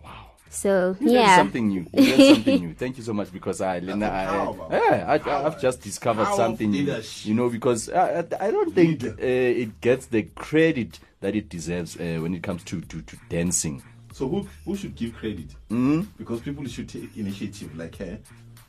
Wow. 0.02 0.32
So 0.50 0.96
You 1.00 1.12
yeah, 1.12 1.36
something 1.36 1.68
new. 1.68 1.86
You 1.92 2.34
something 2.34 2.60
new. 2.60 2.74
Thank 2.74 2.96
you 2.98 3.04
so 3.04 3.12
much 3.12 3.32
because 3.32 3.60
I, 3.60 3.78
Lena, 3.78 4.06
I, 4.06 4.76
yeah, 4.76 5.04
I, 5.06 5.30
I, 5.30 5.46
I've 5.46 5.60
just 5.60 5.80
discovered 5.80 6.24
Power 6.24 6.36
something 6.36 6.72
new. 6.72 6.92
You 7.22 7.34
know, 7.34 7.48
because 7.50 7.88
I, 7.88 8.18
I 8.18 8.24
I 8.40 8.50
don't 8.50 8.74
think 8.74 9.04
uh, 9.04 9.14
it 9.20 9.80
gets 9.80 10.06
the 10.06 10.24
credit 10.34 10.98
that 11.20 11.36
it 11.36 11.48
deserves 11.48 11.96
uh, 11.96 12.18
when 12.20 12.34
it 12.34 12.42
comes 12.42 12.64
to, 12.64 12.80
to, 12.80 13.00
to 13.00 13.16
dancing. 13.28 13.82
So 14.14 14.28
who 14.28 14.46
who 14.64 14.76
should 14.76 14.94
give 14.94 15.12
credit? 15.16 15.48
Mhm. 15.68 16.06
Because 16.16 16.40
people 16.40 16.64
should 16.66 16.88
take 16.88 17.16
initiative 17.16 17.76
like 17.76 17.96
her. 17.96 18.18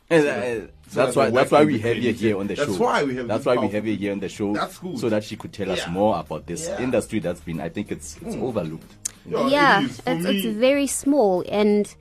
And, 0.09 0.23
So 0.23 0.29
uh, 0.29 0.33
that- 0.33 0.69
so 0.89 0.95
that's 1.05 1.15
that 1.15 1.19
why 1.19 1.29
that's 1.29 1.51
why 1.51 1.65
we 1.65 1.77
have 1.79 1.97
you 1.97 2.01
credited. 2.13 2.15
here 2.15 2.37
on 2.39 2.47
the 2.47 2.55
That's 2.55 2.75
show. 2.77 2.83
why 2.83 3.03
we 3.03 3.15
have 3.15 3.27
That's 3.27 3.45
why 3.45 3.55
we 3.57 3.67
have 3.69 3.85
you 3.85 3.95
here 3.95 4.11
on 4.11 4.19
the 4.19 4.29
show. 4.29 4.53
That's 4.55 4.79
good. 4.79 4.97
So 4.99 5.09
that 5.09 5.23
she 5.23 5.35
could 5.35 5.53
tell 5.53 5.69
us 5.69 5.79
Yeah. 5.85 5.91
more 5.91 6.17
about 6.19 6.47
this 6.47 6.67
Yeah. 6.67 6.81
industry 6.81 7.19
that's 7.19 7.41
been. 7.41 7.61
I 7.61 7.69
think 7.69 7.91
it's 7.91 8.17
it's 8.25 8.35
overlooked. 8.35 8.91
yeah, 9.27 9.83
it's, 9.85 10.01
it's 10.05 10.45
very 10.57 10.87
small 10.87 11.43
and 11.49 11.93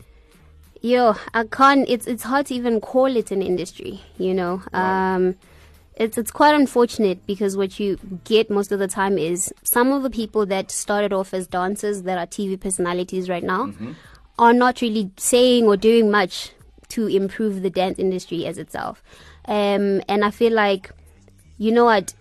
yo, 0.81 1.15
I 1.35 1.45
can't. 1.45 1.87
It's 1.89 2.07
it's 2.07 2.23
hard 2.23 2.47
to 2.47 2.55
even 2.55 2.81
call 2.81 3.15
it 3.15 3.31
an 3.31 3.43
industry. 3.43 4.01
You 4.19 4.33
know, 4.35 4.63
um, 4.73 5.35
it's 5.97 6.19
it's 6.19 6.31
quite 6.31 6.55
unfortunate 6.55 7.25
because 7.27 7.57
what 7.57 7.79
you 7.79 7.99
get 8.25 8.51
most 8.51 8.73
of 8.73 8.79
the 8.79 8.89
time 8.89 9.17
is 9.17 9.53
some 9.63 9.93
of 9.93 10.03
the 10.03 10.11
people 10.11 10.45
that 10.47 10.71
started 10.71 11.13
off 11.13 11.33
as 11.33 11.47
dancers 11.47 12.03
that 12.03 12.19
are 12.19 12.27
TV 12.27 12.59
personalities 12.59 13.29
right 13.29 13.45
now 13.45 13.73
are 14.39 14.53
not 14.53 14.81
really 14.81 15.11
saying 15.17 15.65
or 15.65 15.77
doing 15.77 16.11
much 16.11 16.51
to 16.89 17.07
improve 17.07 17.63
the 17.63 17.71
dance 17.71 17.99
industry 17.99 18.47
as 18.47 18.59
itself. 18.59 19.03
Um, 19.47 20.03
and 20.09 20.25
I 20.25 20.31
feel 20.31 20.53
like, 20.53 20.91
you 21.59 21.73
know 21.73 21.85
what, 21.85 22.15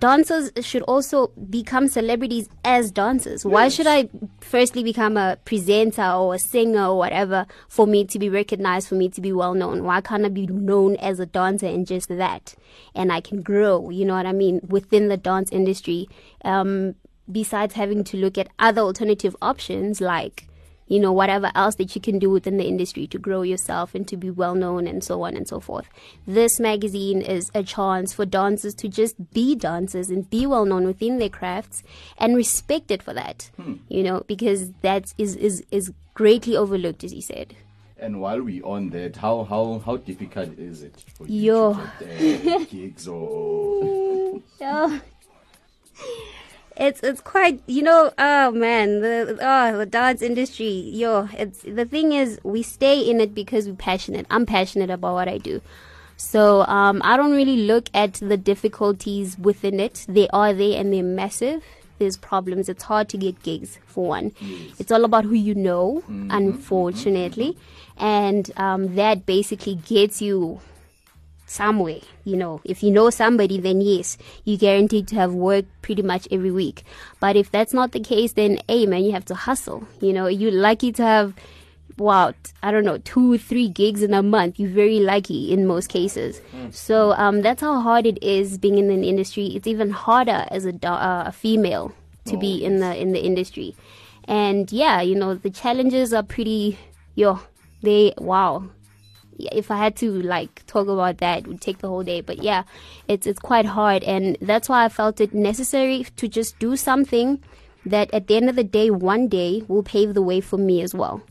dancers 0.00 0.50
should 0.60 0.82
also 0.82 1.28
become 1.50 1.88
celebrities 1.88 2.48
as 2.64 2.90
dancers. 2.90 3.44
Why 3.44 3.68
should 3.68 3.86
I 3.86 4.08
firstly 4.40 4.82
become 4.82 5.16
a 5.16 5.38
presenter 5.44 6.10
or 6.10 6.34
a 6.34 6.38
singer 6.38 6.86
or 6.86 6.98
whatever 6.98 7.46
for 7.68 7.86
me 7.86 8.04
to 8.06 8.18
be 8.18 8.28
recognized, 8.28 8.88
for 8.88 8.94
me 8.94 9.08
to 9.10 9.20
be 9.20 9.32
well 9.32 9.54
known? 9.54 9.84
Why 9.84 10.00
can't 10.00 10.24
I 10.24 10.28
be 10.28 10.46
known 10.46 10.96
as 10.96 11.20
a 11.20 11.26
dancer 11.26 11.66
and 11.66 11.86
just 11.86 12.08
that? 12.08 12.54
And 12.94 13.12
I 13.12 13.20
can 13.20 13.42
grow, 13.42 13.90
you 13.90 14.04
know 14.04 14.14
what 14.14 14.26
I 14.26 14.32
mean, 14.32 14.60
within 14.68 15.08
the 15.08 15.16
dance 15.16 15.50
industry. 15.50 16.08
Um, 16.44 16.94
besides 17.30 17.74
having 17.74 18.04
to 18.04 18.16
look 18.16 18.38
at 18.38 18.48
other 18.58 18.80
alternative 18.80 19.36
options 19.42 20.00
like 20.00 20.47
you 20.88 20.98
know, 20.98 21.12
whatever 21.12 21.52
else 21.54 21.76
that 21.76 21.94
you 21.94 22.00
can 22.00 22.18
do 22.18 22.30
within 22.30 22.56
the 22.56 22.66
industry 22.66 23.06
to 23.06 23.18
grow 23.18 23.42
yourself 23.42 23.94
and 23.94 24.08
to 24.08 24.16
be 24.16 24.30
well 24.30 24.54
known 24.54 24.86
and 24.86 25.04
so 25.04 25.22
on 25.22 25.36
and 25.36 25.46
so 25.46 25.60
forth. 25.60 25.88
This 26.26 26.58
magazine 26.58 27.20
is 27.22 27.50
a 27.54 27.62
chance 27.62 28.12
for 28.12 28.24
dancers 28.26 28.74
to 28.76 28.88
just 28.88 29.32
be 29.32 29.54
dancers 29.54 30.08
and 30.08 30.28
be 30.28 30.46
well 30.46 30.64
known 30.64 30.84
within 30.86 31.18
their 31.18 31.28
crafts 31.28 31.82
and 32.18 32.34
respected 32.34 33.02
for 33.02 33.12
that, 33.14 33.50
Hmm. 33.56 33.74
you 33.88 34.02
know, 34.02 34.24
because 34.26 34.72
that 34.82 35.12
is, 35.18 35.36
is, 35.36 35.64
is 35.70 35.92
greatly 36.14 36.56
overlooked, 36.56 37.04
as 37.04 37.12
you 37.14 37.22
said. 37.22 37.54
And 38.00 38.20
while 38.20 38.40
we 38.40 38.62
on 38.62 38.90
that, 38.90 39.16
how 39.16 39.42
how 39.42 39.82
how 39.84 39.96
difficult 39.96 40.56
is 40.56 40.84
it 40.84 41.04
for 41.16 41.26
you 41.26 41.42
Yo. 41.52 41.74
to 41.74 42.04
get 42.04 42.46
uh, 42.46 42.64
gigs 42.70 43.08
or? 43.08 44.40
Yeah. 44.60 45.00
It's 46.78 47.00
it's 47.02 47.20
quite 47.20 47.60
you 47.66 47.82
know 47.82 48.12
oh 48.18 48.52
man 48.52 49.00
the 49.00 49.36
oh 49.40 49.78
the 49.78 49.84
dance 49.86 50.22
industry 50.22 50.68
yo 50.68 51.28
it's 51.32 51.62
the 51.62 51.84
thing 51.84 52.12
is 52.12 52.38
we 52.44 52.62
stay 52.62 53.00
in 53.00 53.20
it 53.20 53.34
because 53.34 53.66
we're 53.68 53.74
passionate. 53.74 54.26
I'm 54.30 54.46
passionate 54.46 54.88
about 54.88 55.14
what 55.14 55.28
I 55.28 55.38
do. 55.38 55.60
So 56.16 56.62
um, 56.62 57.00
I 57.04 57.16
don't 57.16 57.32
really 57.32 57.58
look 57.66 57.88
at 57.94 58.14
the 58.14 58.36
difficulties 58.36 59.36
within 59.38 59.78
it. 59.80 60.04
They 60.08 60.28
are 60.28 60.52
there 60.52 60.80
and 60.80 60.92
they're 60.92 61.02
massive. 61.02 61.62
There's 61.98 62.16
problems. 62.16 62.68
It's 62.68 62.84
hard 62.84 63.08
to 63.10 63.16
get 63.16 63.42
gigs 63.42 63.78
for 63.86 64.06
one. 64.08 64.32
It's 64.78 64.92
all 64.92 65.04
about 65.04 65.24
who 65.24 65.34
you 65.34 65.54
know 65.56 66.04
unfortunately. 66.30 67.56
and 67.96 68.50
um, 68.56 68.94
that 68.94 69.26
basically 69.26 69.74
gets 69.74 70.22
you 70.22 70.60
somewhere. 71.48 72.00
You 72.24 72.36
know, 72.36 72.60
if 72.64 72.82
you 72.82 72.90
know 72.92 73.10
somebody, 73.10 73.58
then 73.58 73.80
yes, 73.80 74.16
you're 74.44 74.58
guaranteed 74.58 75.08
to 75.08 75.16
have 75.16 75.34
work 75.34 75.64
pretty 75.82 76.02
much 76.02 76.28
every 76.30 76.52
week. 76.52 76.84
But 77.18 77.34
if 77.34 77.50
that's 77.50 77.74
not 77.74 77.92
the 77.92 78.00
case, 78.00 78.34
then 78.34 78.60
hey, 78.68 78.86
man, 78.86 79.02
you 79.02 79.12
have 79.12 79.24
to 79.26 79.34
hustle. 79.34 79.88
You 80.00 80.12
know, 80.12 80.26
you're 80.26 80.52
lucky 80.52 80.92
to 80.92 81.02
have, 81.02 81.34
wow, 81.96 82.34
I 82.62 82.70
don't 82.70 82.84
know, 82.84 82.98
two, 82.98 83.38
three 83.38 83.68
gigs 83.68 84.02
in 84.02 84.14
a 84.14 84.22
month. 84.22 84.60
You're 84.60 84.70
very 84.70 85.00
lucky 85.00 85.52
in 85.52 85.66
most 85.66 85.88
cases. 85.88 86.40
So 86.70 87.12
um, 87.12 87.42
that's 87.42 87.62
how 87.62 87.80
hard 87.80 88.06
it 88.06 88.22
is 88.22 88.58
being 88.58 88.78
in 88.78 88.88
the 88.88 89.08
industry. 89.08 89.46
It's 89.46 89.66
even 89.66 89.90
harder 89.90 90.46
as 90.50 90.66
a, 90.66 90.74
uh, 90.86 91.24
a 91.26 91.32
female 91.32 91.92
to 92.26 92.36
be 92.36 92.62
in 92.62 92.80
the 92.80 92.94
in 92.94 93.12
the 93.12 93.24
industry. 93.24 93.74
And 94.24 94.70
yeah, 94.70 95.00
you 95.00 95.14
know, 95.14 95.34
the 95.34 95.48
challenges 95.48 96.12
are 96.12 96.22
pretty, 96.22 96.78
yo, 97.14 97.40
they, 97.80 98.12
wow, 98.18 98.64
if 99.38 99.70
I 99.70 99.78
had 99.78 99.96
to 99.96 100.10
like 100.10 100.66
talk 100.66 100.88
about 100.88 101.18
that, 101.18 101.40
it 101.40 101.46
would 101.46 101.60
take 101.60 101.78
the 101.78 101.88
whole 101.88 102.02
day. 102.02 102.20
But 102.20 102.42
yeah, 102.42 102.64
it's 103.06 103.26
it's 103.26 103.38
quite 103.38 103.66
hard, 103.66 104.02
and 104.04 104.36
that's 104.40 104.68
why 104.68 104.84
I 104.84 104.88
felt 104.88 105.20
it 105.20 105.34
necessary 105.34 106.06
to 106.16 106.28
just 106.28 106.58
do 106.58 106.76
something 106.76 107.42
that 107.86 108.12
at 108.12 108.26
the 108.26 108.36
end 108.36 108.48
of 108.50 108.56
the 108.56 108.64
day, 108.64 108.90
one 108.90 109.28
day 109.28 109.62
will 109.68 109.82
pave 109.82 110.14
the 110.14 110.22
way 110.22 110.40
for 110.40 110.58
me 110.58 110.82
as 110.82 110.94
well. 110.94 111.22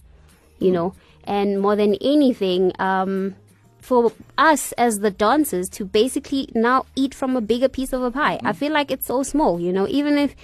You 0.60 0.72
know, 0.72 0.94
and 1.24 1.62
more 1.62 1.76
than 1.76 1.96
anything, 1.96 2.72
um, 2.80 3.36
for 3.80 4.12
us 4.38 4.74
as 4.74 5.00
the 5.00 5.12
dancers 5.12 5.70
to 5.70 5.86
basically 5.86 6.50
now 6.54 6.86
eat 6.96 7.14
from 7.14 7.38
a 7.38 7.42
bigger 7.42 7.70
piece 7.70 7.94
of 7.94 8.02
a 8.02 8.12
pie. 8.12 8.40
I 8.44 8.54
feel 8.54 8.74
like 8.74 8.92
it's 8.92 9.06
so 9.06 9.24
small. 9.24 9.60
You 9.60 9.72
know, 9.72 9.88
even 9.88 10.18
if 10.18 10.36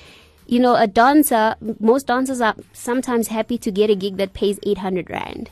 you 0.48 0.60
know 0.60 0.76
a 0.76 0.88
dancer, 0.88 1.56
most 1.80 2.08
dancers 2.08 2.40
are 2.42 2.56
sometimes 2.72 3.28
happy 3.28 3.58
to 3.58 3.72
get 3.72 3.90
a 3.90 3.96
gig 3.96 4.18
that 4.18 4.34
pays 4.34 4.60
eight 4.64 4.78
hundred 4.78 5.10
rand 5.10 5.50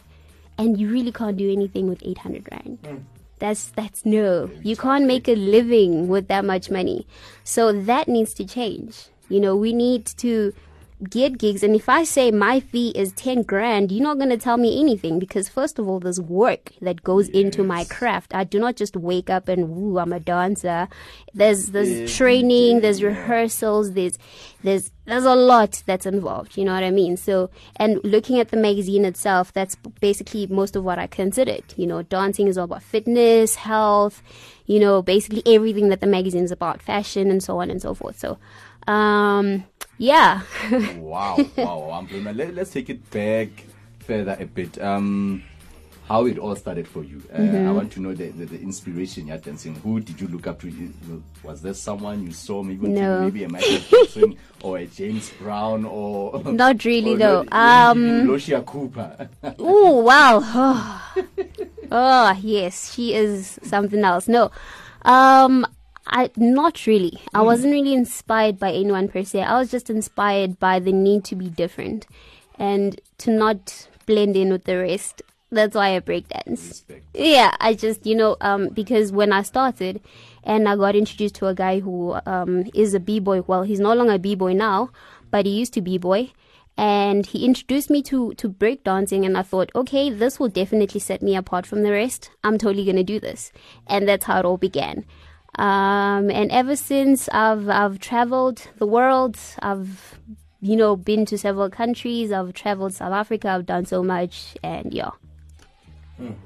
and 0.61 0.79
you 0.79 0.89
really 0.89 1.11
can't 1.11 1.38
do 1.38 1.51
anything 1.51 1.89
with 1.89 2.01
800 2.05 2.47
rand. 2.51 3.05
That's 3.39 3.69
that's 3.69 4.05
no. 4.05 4.51
You 4.61 4.75
can't 4.77 5.07
make 5.07 5.27
a 5.27 5.33
living 5.35 6.07
with 6.07 6.27
that 6.27 6.45
much 6.45 6.69
money. 6.69 7.07
So 7.43 7.73
that 7.73 8.07
needs 8.07 8.35
to 8.35 8.45
change. 8.45 9.07
You 9.29 9.39
know 9.39 9.55
we 9.55 9.73
need 9.73 10.05
to 10.17 10.53
get 11.10 11.38
gigs 11.38 11.64
and 11.64 11.76
if 11.76 11.90
i 11.90 12.03
say 12.03 12.30
my 12.30 12.60
fee 12.60 12.90
is 12.95 13.11
10 13.14 13.41
grand 13.44 13.91
you're 13.91 14.03
not 14.03 14.18
going 14.18 14.30
to 14.30 14.38
tell 14.38 14.57
me 14.57 14.80
anything 14.80 15.18
because 15.18 15.49
first 15.49 15.80
of 15.80 15.88
all 15.88 15.99
there's 15.99 16.22
work 16.22 16.72
that 16.82 17.03
goes 17.03 17.28
into 17.30 17.64
my 17.64 17.84
craft. 17.86 18.34
I 18.36 18.44
do 18.44 18.60
not 18.60 18.76
just 18.76 18.95
wake 18.95 19.30
up 19.30 19.48
and 19.48 19.69
woo 19.69 19.98
i'm 19.98 20.14
a 20.14 20.19
dancer. 20.19 20.88
There's 21.34 21.68
there's 21.68 22.02
Yeah, 22.02 22.06
training 22.06 22.82
there's 22.82 23.02
rehearsals 23.02 23.94
there's 23.94 24.19
there's 24.64 24.91
there's 25.06 25.26
a 25.26 25.36
lot 25.36 25.82
that's 25.88 26.06
involved 26.06 26.56
you 26.57 26.65
know 26.65 26.73
what 26.73 26.84
i 26.84 26.91
mean? 26.91 27.18
So 27.18 27.49
and 27.78 27.99
looking 28.03 28.40
at 28.40 28.49
the 28.49 28.57
magazine 28.57 29.03
itself 29.06 29.52
that's 29.53 29.76
basically 29.99 30.45
most 30.48 30.76
of 30.76 30.84
what 30.84 30.99
i 30.99 31.07
considered 31.07 31.64
you 31.78 31.88
know? 31.88 32.02
Dancing 32.03 32.48
is 32.48 32.57
all 32.57 32.65
about 32.65 32.84
fitness 32.84 33.56
health 33.56 34.22
you 34.68 34.80
know 34.80 35.02
basically 35.02 35.41
everything 35.45 35.90
that 35.90 35.99
the 35.99 36.07
magazine 36.07 36.44
is 36.44 36.52
about 36.52 36.82
fashion 36.82 37.32
and 37.32 37.41
so 37.41 37.60
on 37.60 37.72
and 37.72 37.82
so 37.82 37.94
forth. 37.94 38.19
So 38.19 38.38
um 38.87 39.63
yeah 39.97 40.41
wow, 40.97 41.37
wow, 41.57 42.07
Let, 42.11 42.55
let's 42.55 42.71
take 42.71 42.89
it 42.89 43.09
back 43.11 43.49
further 43.99 44.35
a 44.39 44.45
bit. 44.45 44.81
Um, 44.81 45.43
how 46.07 46.25
it 46.25 46.37
all 46.39 46.55
started 46.57 46.85
for 46.87 47.03
you. 47.05 47.21
Uh, 47.31 47.37
I 47.37 47.39
Mhm. 47.39 47.75
want 47.75 47.91
to 47.93 48.01
know 48.01 48.13
the, 48.13 48.29
the, 48.29 48.45
the 48.45 48.59
inspiration 48.59 49.27
you're 49.27 49.37
dancing. 49.37 49.75
Who 49.75 50.01
did 50.01 50.19
you 50.19 50.27
look 50.27 50.45
up 50.45 50.59
to? 50.61 50.93
Was 51.43 51.61
there 51.61 51.73
someone 51.73 52.21
you 52.25 52.33
saw 52.33 52.63
maybe 52.63 52.87
No. 52.89 53.21
maybe 53.21 53.43
a 53.45 53.49
Michael 53.49 53.77
Jackson 53.77 54.37
or 54.61 54.79
a 54.79 54.87
James 54.87 55.29
Brown 55.39 55.85
or 55.85 56.41
Not 56.51 56.83
really, 56.83 57.13
or 57.13 57.17
no. 57.17 57.45
Um, 57.51 58.27
Lorcia 58.27 58.61
Cooper? 58.65 59.29
Oh 59.59 60.01
wow! 60.01 60.41
Oh. 60.43 61.13
oh 61.91 62.37
yes, 62.41 62.93
she 62.93 63.13
is 63.13 63.57
something 63.63 64.03
else. 64.03 64.27
No, 64.27 64.51
um, 65.03 65.65
I 66.07 66.32
not 66.36 66.86
really. 66.88 67.19
I 67.34 67.41
wasn't 67.41 67.73
really 67.73 67.94
inspired 67.94 68.60
by 68.60 68.72
anyone 68.72 69.07
per 69.07 69.23
se. 69.23 69.44
I 69.44 69.60
was 69.60 69.72
just 69.72 69.90
inspired 69.90 70.60
by 70.60 70.80
the 70.80 70.91
need 70.91 71.23
to 71.26 71.36
be 71.36 71.49
different 71.49 72.07
and 72.57 72.99
to 73.19 73.32
not 73.32 73.88
blend 74.06 74.36
in 74.36 74.52
with 74.52 74.65
the 74.65 74.78
rest. 74.78 75.22
That's 75.52 75.76
why 75.76 75.95
I 75.95 75.99
break 75.99 76.28
dance. 76.30 76.86
Yeah, 77.14 77.56
I 77.60 77.73
just 77.73 78.06
you 78.06 78.15
know 78.15 78.38
um 78.41 78.69
because 78.69 79.11
when 79.11 79.32
I 79.32 79.41
started 79.44 80.02
and 80.44 80.68
I 80.68 80.76
got 80.76 80.95
introduced 80.95 81.36
to 81.36 81.48
a 81.48 81.53
guy 81.53 81.80
who 81.80 82.18
um 82.26 82.65
is 82.73 82.94
a 82.94 82.99
b 82.99 83.19
boy. 83.19 83.41
Well, 83.41 83.64
he's 83.64 83.80
no 83.80 83.94
longer 83.94 84.14
a 84.14 84.19
b 84.19 84.36
boy 84.36 84.53
now, 84.53 84.90
but 85.30 85.45
he 85.45 85.52
used 85.52 85.73
to 85.73 85.82
b 85.82 85.98
boy 85.98 86.32
and 86.78 87.26
he 87.26 87.45
introduced 87.45 87.90
me 87.90 88.02
to 88.03 88.34
to 88.36 88.49
breakdancing 88.49 89.26
and 89.26 89.38
I 89.38 89.44
thought, 89.44 89.72
okay, 89.76 90.10
this 90.10 90.40
will 90.40 90.48
definitely 90.48 90.99
set 90.99 91.22
me 91.22 91.36
apart 91.36 91.65
from 91.65 91.84
the 91.84 91.91
rest. 91.91 92.32
I'm 92.44 92.57
totally 92.57 92.86
gonna 92.86 93.03
do 93.03 93.19
this. 93.19 93.52
And 93.88 94.07
that's 94.07 94.26
how 94.26 94.40
it 94.40 94.45
all 94.45 94.57
began. 94.57 95.06
Um, 95.57 96.30
and 96.32 96.52
ever 96.52 96.76
since 96.76 97.28
I've 97.30 97.68
I've 97.69 97.99
traveled 97.99 98.68
the 98.78 98.86
world, 98.88 99.38
I've 99.60 100.19
you 100.61 100.76
know 100.76 100.95
been 100.95 101.26
to 101.26 101.38
several 101.38 101.69
countries, 101.69 102.32
I've 102.32 102.53
traveled 102.53 102.94
South 102.94 103.14
Africa, 103.14 103.49
I've 103.49 103.65
done 103.65 103.86
so 103.86 104.02
much 104.03 104.56
and 104.64 104.94
yeah. 104.94 105.11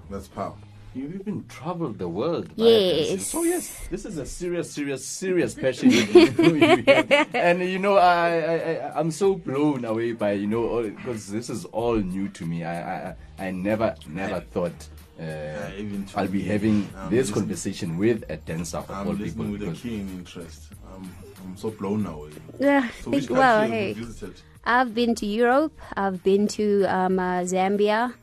That's 0.10 0.28
power. 0.28 0.54
You've 0.96 1.14
even 1.16 1.46
traveled 1.50 2.00
the 2.00 2.08
world. 2.08 2.50
Yes. 2.56 3.10
dancing. 3.10 3.20
So 3.20 3.44
yes, 3.44 3.88
this 3.92 4.06
is 4.06 4.18
a 4.18 4.26
serious, 4.26 4.72
serious, 4.72 5.06
serious 5.06 5.54
passion. 5.54 5.92
you- 5.92 6.02
you 6.40 6.84
have. 6.88 7.36
and 7.36 7.60
you 7.62 7.80
know, 7.80 7.98
I, 7.98 8.30
I, 8.40 8.56
I, 8.56 9.00
I'm 9.00 9.12
so 9.12 9.36
blown 9.36 9.84
away 9.84 10.14
by 10.14 10.32
you 10.32 10.48
know 10.48 10.82
because 10.84 11.28
this 11.28 11.50
is 11.50 11.66
all 11.66 11.98
new 11.98 12.30
to 12.30 12.46
me. 12.46 12.64
I, 12.64 13.10
I, 13.10 13.16
I 13.38 13.52
never, 13.52 13.94
never 14.08 14.40
thought. 14.40 14.88
Uh, 15.20 15.72
even 15.78 16.06
I'll 16.16 16.28
be 16.28 16.42
having 16.44 16.90
I'm 16.98 17.10
this 17.10 17.28
listening- 17.30 17.34
conversation 17.44 17.98
with 17.98 18.24
a 18.30 18.38
dancer 18.38 18.78
of 18.78 18.92
I'm 18.92 19.08
all 19.08 19.14
listening 19.14 19.52
people. 19.54 19.68
with 19.70 19.78
a 19.78 19.82
keen 19.82 20.10
interest. 20.10 20.74
I'm, 20.94 21.10
I'm 21.44 21.56
so 21.58 21.72
blown 21.72 22.06
away. 22.06 22.32
Yeah, 22.60 22.90
So 23.02 23.12
which 23.12 23.30
well, 23.30 23.66
hey. 23.68 23.90
have 23.90 23.98
you 23.98 24.06
visited? 24.06 24.42
I've 24.66 24.94
been 24.94 25.16
to 25.16 25.26
Europe, 25.26 25.80
I've 25.96 26.22
been 26.24 26.48
to 26.50 26.84
um, 26.86 27.20
uh, 27.20 27.42
Zambia, 27.44 28.14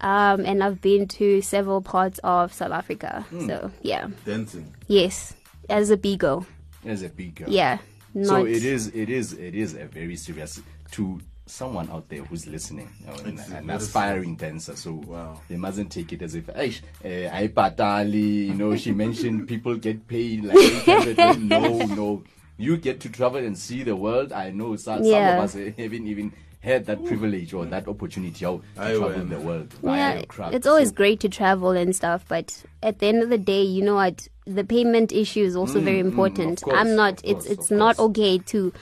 um, 0.00 0.46
and 0.46 0.62
I've 0.62 0.80
been 0.80 1.06
to 1.08 1.42
several 1.42 1.82
parts 1.82 2.18
of 2.24 2.52
South 2.54 2.70
Africa. 2.72 3.26
Hmm. 3.30 3.46
So, 3.48 3.70
yeah. 3.82 4.08
Dancing. 4.24 4.72
Yes, 4.86 5.34
as 5.68 5.90
a 5.90 5.96
bigo. 5.96 6.46
as 6.84 7.02
a 7.02 7.08
big 7.10 7.34
girl. 7.34 7.50
Yeah, 7.50 7.78
So 8.22 8.46
it 8.46 8.64
is, 8.64 8.86
it 8.94 9.10
is, 9.10 9.32
it 9.34 9.54
is 9.54 9.74
a 9.74 9.84
very 9.86 10.16
serious 10.16 10.62
to 10.92 11.20
someone 11.48 11.90
out 11.90 12.08
there 12.08 12.22
who's 12.24 12.46
listening, 12.46 12.88
you 13.00 13.06
know, 13.06 13.12
an, 13.24 13.38
It's 13.38 13.48
an 13.48 13.70
aspiring 13.70 14.36
dancer. 14.36 14.76
So 14.76 15.38
they 15.48 15.56
mustn't 15.56 15.90
take 15.90 16.12
it 16.12 16.22
as 16.22 16.34
if, 16.34 16.46
"Eish, 16.46 16.80
eh, 17.04 17.28
I 17.32 17.48
patali, 17.48 18.48
you 18.48 18.54
know, 18.54 18.76
she 18.76 18.92
mentioned 18.92 19.48
people 19.48 19.76
get 19.76 20.06
paid 20.06 20.44
like 20.44 20.56
800. 20.58 21.18
no, 21.40 21.78
no. 21.86 22.22
you 22.60 22.76
get 22.76 22.98
to 23.00 23.08
travel 23.08 23.38
and 23.44 23.56
see 23.56 23.84
the 23.84 23.94
world. 23.94 24.32
I 24.32 24.50
know 24.50 24.74
some, 24.76 25.04
Yeah. 25.04 25.38
some 25.38 25.38
of 25.38 25.44
us 25.44 25.52
haven't 25.76 26.06
even 26.08 26.32
had 26.60 26.86
that 26.86 27.04
privilege 27.04 27.54
or 27.54 27.64
that 27.66 27.86
opportunity 27.86 28.44
how 28.44 28.56
to 28.56 28.62
Aye, 28.82 28.96
travel 28.96 29.08
well. 29.10 29.24
the 29.26 29.38
world. 29.38 29.74
Yeah, 29.80 30.22
via 30.24 30.50
it's 30.52 30.66
always 30.66 30.90
great 30.90 31.20
to 31.20 31.28
travel 31.28 31.70
and 31.70 31.94
stuff, 31.94 32.24
but 32.28 32.64
at 32.82 32.98
the 32.98 33.06
end 33.06 33.22
of 33.22 33.28
the 33.30 33.38
day, 33.38 33.62
you 33.62 33.82
know 33.84 33.94
what? 33.94 34.26
The 34.44 34.64
payment 34.64 35.12
issue 35.12 35.44
is 35.44 35.54
also 35.54 35.78
Mm, 35.80 35.84
very 35.84 35.98
mm, 36.02 36.06
important. 36.06 36.62
course, 36.62 36.76
I'm 36.76 36.96
not. 36.96 37.12
of 37.18 37.30
it's 37.30 37.46
course, 37.46 37.58
it's 37.58 37.70
not 37.70 37.98
okay 38.00 38.38
to 38.38 38.72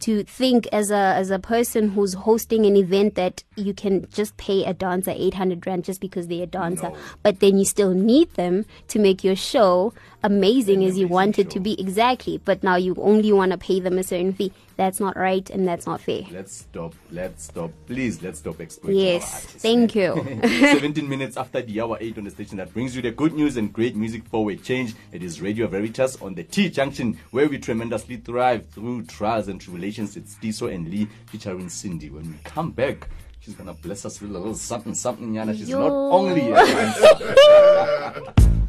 to 0.00 0.24
think 0.24 0.66
as 0.72 0.90
a 0.90 0.94
as 0.94 1.30
a 1.30 1.38
person 1.38 1.90
who's 1.90 2.14
hosting 2.14 2.66
an 2.66 2.76
event 2.76 3.14
that 3.14 3.44
you 3.56 3.74
can 3.74 4.06
just 4.12 4.36
pay 4.36 4.64
a 4.64 4.74
dancer 4.74 5.12
800 5.14 5.66
rand 5.66 5.84
just 5.84 6.00
because 6.00 6.28
they're 6.28 6.44
a 6.44 6.46
dancer, 6.46 6.90
but 7.22 7.40
then 7.40 7.58
you 7.58 7.64
still 7.64 7.92
need 7.92 8.32
them 8.34 8.64
to 8.88 8.98
make 8.98 9.22
your 9.22 9.36
show 9.36 9.92
amazing 10.22 10.84
as 10.84 10.98
you 10.98 11.08
want 11.08 11.38
it 11.38 11.50
to 11.50 11.60
be 11.60 11.80
exactly. 11.80 12.38
But 12.44 12.62
now 12.62 12.76
you 12.76 12.94
only 13.00 13.32
want 13.32 13.52
to 13.52 13.58
pay 13.58 13.80
them 13.80 13.98
a 13.98 14.02
certain 14.02 14.32
fee. 14.32 14.52
That's 14.76 14.98
not 15.00 15.16
right 15.16 15.48
and 15.50 15.68
that's 15.68 15.86
not 15.86 16.00
fair. 16.00 16.22
Let's 16.30 16.52
stop. 16.56 16.94
Let's 17.10 17.44
stop. 17.44 17.70
Please, 17.86 18.22
let's 18.22 18.38
stop 18.38 18.60
exploiting 18.60 18.98
Yes, 19.00 19.22
our 19.22 19.36
artists. 19.40 19.62
thank 19.62 19.94
you. 19.94 20.14
17 20.42 21.08
minutes 21.08 21.36
after 21.36 21.60
the 21.62 21.80
hour 21.80 21.98
8 22.00 22.18
on 22.18 22.24
the 22.24 22.30
station 22.30 22.56
that 22.58 22.72
brings 22.72 22.96
you 22.96 23.02
the 23.02 23.10
good 23.10 23.34
news 23.34 23.56
and 23.56 23.72
great 23.72 23.94
music 23.96 24.22
for 24.30 24.50
a 24.50 24.56
change. 24.56 24.94
It 25.12 25.22
is 25.22 25.40
Radio 25.42 25.66
Veritas 25.66 26.20
on 26.22 26.34
the 26.34 26.44
T 26.44 26.70
Junction 26.70 27.18
where 27.30 27.48
we 27.48 27.58
tremendously 27.58 28.16
thrive 28.16 28.66
through 28.70 29.04
trials 29.04 29.48
and 29.48 29.60
tribulations. 29.60 30.16
It's 30.16 30.34
Tiiso 30.36 30.72
and 30.74 30.88
Lee 30.88 31.08
featuring 31.26 31.68
Cindy. 31.68 32.08
When 32.10 32.24
we 32.30 32.36
come 32.44 32.70
back, 32.72 33.08
she's 33.40 33.54
going 33.54 33.66
to 33.74 33.74
bless 33.82 34.04
us 34.06 34.20
with 34.20 34.30
a 34.30 34.38
little 34.38 34.54
something, 34.54 34.94
something, 34.94 35.32
Yana. 35.34 35.56
She's 35.56 35.68
not 35.68 35.88
Yo. 35.88 36.10
only 36.10 36.50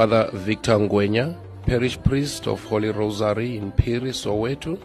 Father 0.00 0.30
Victor 0.32 0.78
Ngwenya, 0.78 1.36
parish 1.66 2.02
priest 2.02 2.46
of 2.46 2.64
Holy 2.64 2.88
Rosary 2.88 3.58
in 3.58 3.70
Piri, 3.70 4.12
Soweto. 4.12 4.80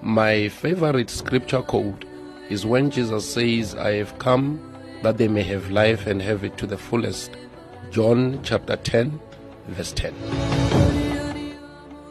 My 0.00 0.48
favorite 0.48 1.10
scripture 1.10 1.60
quote 1.60 2.06
is 2.48 2.64
when 2.64 2.90
Jesus 2.90 3.30
says, 3.30 3.74
I 3.74 3.96
have 3.96 4.18
come 4.18 4.58
that 5.02 5.18
they 5.18 5.28
may 5.28 5.42
have 5.42 5.70
life 5.70 6.06
and 6.06 6.22
have 6.22 6.42
it 6.42 6.56
to 6.56 6.66
the 6.66 6.78
fullest. 6.78 7.32
John 7.90 8.40
chapter 8.42 8.76
10, 8.76 9.20
verse 9.68 9.92
10. 9.92 10.14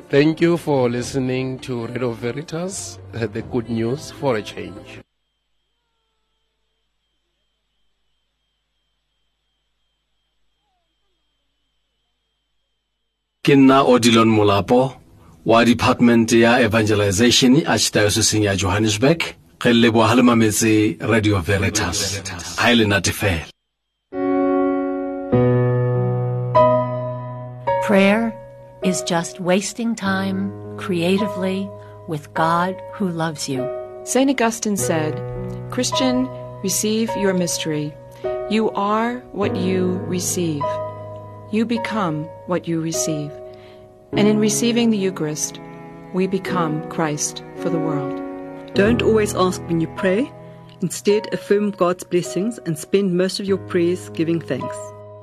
Thank 0.10 0.40
you 0.40 0.58
for 0.58 0.88
listening 0.88 1.58
to 1.62 1.88
Radio 1.88 2.12
Veritas, 2.12 3.00
the 3.12 3.42
good 3.42 3.72
news 3.72 4.12
for 4.12 4.36
a 4.36 4.44
change. 4.44 5.02
Ke 13.46 13.56
nna 13.56 13.80
odilon 13.94 14.30
molapo 14.36 14.78
wa 15.46 15.66
department 15.66 16.32
ya 16.32 16.60
evangelization 16.68 17.58
archdioceseng 17.74 18.44
ya 18.44 18.56
johannesburg 18.62 19.20
ge 19.62 19.74
le 19.74 19.82
leboa 19.82 20.08
ga 20.10 20.16
le 20.20 20.24
mametse 20.30 20.72
radio 21.12 21.42
veritas 21.50 22.00
ga 22.62 22.72
e 22.72 22.76
le 22.76 22.88
nate 22.94 23.14
Prayer 27.88 28.34
is 28.84 29.04
just 29.04 29.40
wasting 29.40 29.94
time 29.94 30.50
creatively 30.78 31.70
with 32.08 32.34
God 32.34 32.74
who 32.96 33.10
loves 33.10 33.48
you. 33.48 33.62
St. 34.06 34.30
Augustine 34.30 34.76
said, 34.76 35.14
Christian, 35.70 36.28
receive 36.64 37.16
your 37.16 37.36
mystery. 37.36 37.94
You 38.50 38.72
are 38.72 39.22
what 39.34 39.56
you 39.56 40.02
receive. 40.08 40.64
You 41.52 41.66
become 41.66 42.28
what 42.48 42.68
you 42.68 42.82
receive. 42.82 43.32
And 44.12 44.28
in 44.28 44.40
receiving 44.40 44.90
the 44.90 44.98
Eucharist, 44.98 45.60
we 46.14 46.28
become 46.28 46.88
Christ 46.90 47.44
for 47.58 47.70
the 47.70 47.80
world. 47.80 48.22
Don't 48.74 49.02
always 49.02 49.36
ask 49.36 49.62
when 49.64 49.82
you 49.82 49.88
pray. 49.96 50.32
Instead, 50.82 51.34
affirm 51.34 51.72
God's 51.72 52.04
blessings 52.04 52.58
and 52.66 52.78
spend 52.78 53.18
most 53.18 53.40
of 53.40 53.46
your 53.46 53.58
prayers 53.58 54.10
giving 54.10 54.40
thanks. 54.40 54.78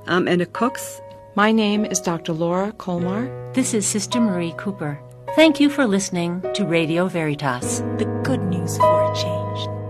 I'm 0.06 0.26
Anna 0.26 0.46
Cox. 0.46 1.00
My 1.34 1.52
name 1.52 1.84
is 1.84 2.00
Dr. 2.00 2.32
Laura 2.32 2.72
Colmar. 2.72 3.30
This 3.54 3.72
is 3.74 3.86
Sister 3.86 4.20
Marie 4.20 4.54
Cooper. 4.56 5.00
Thank 5.34 5.60
you 5.60 5.70
for 5.70 5.86
listening 5.86 6.42
to 6.54 6.66
Radio 6.66 7.08
Veritas, 7.08 7.80
the 7.96 8.04
good 8.22 8.42
news 8.42 8.76
for 8.76 9.12
a 9.12 9.14
change. 9.14 9.81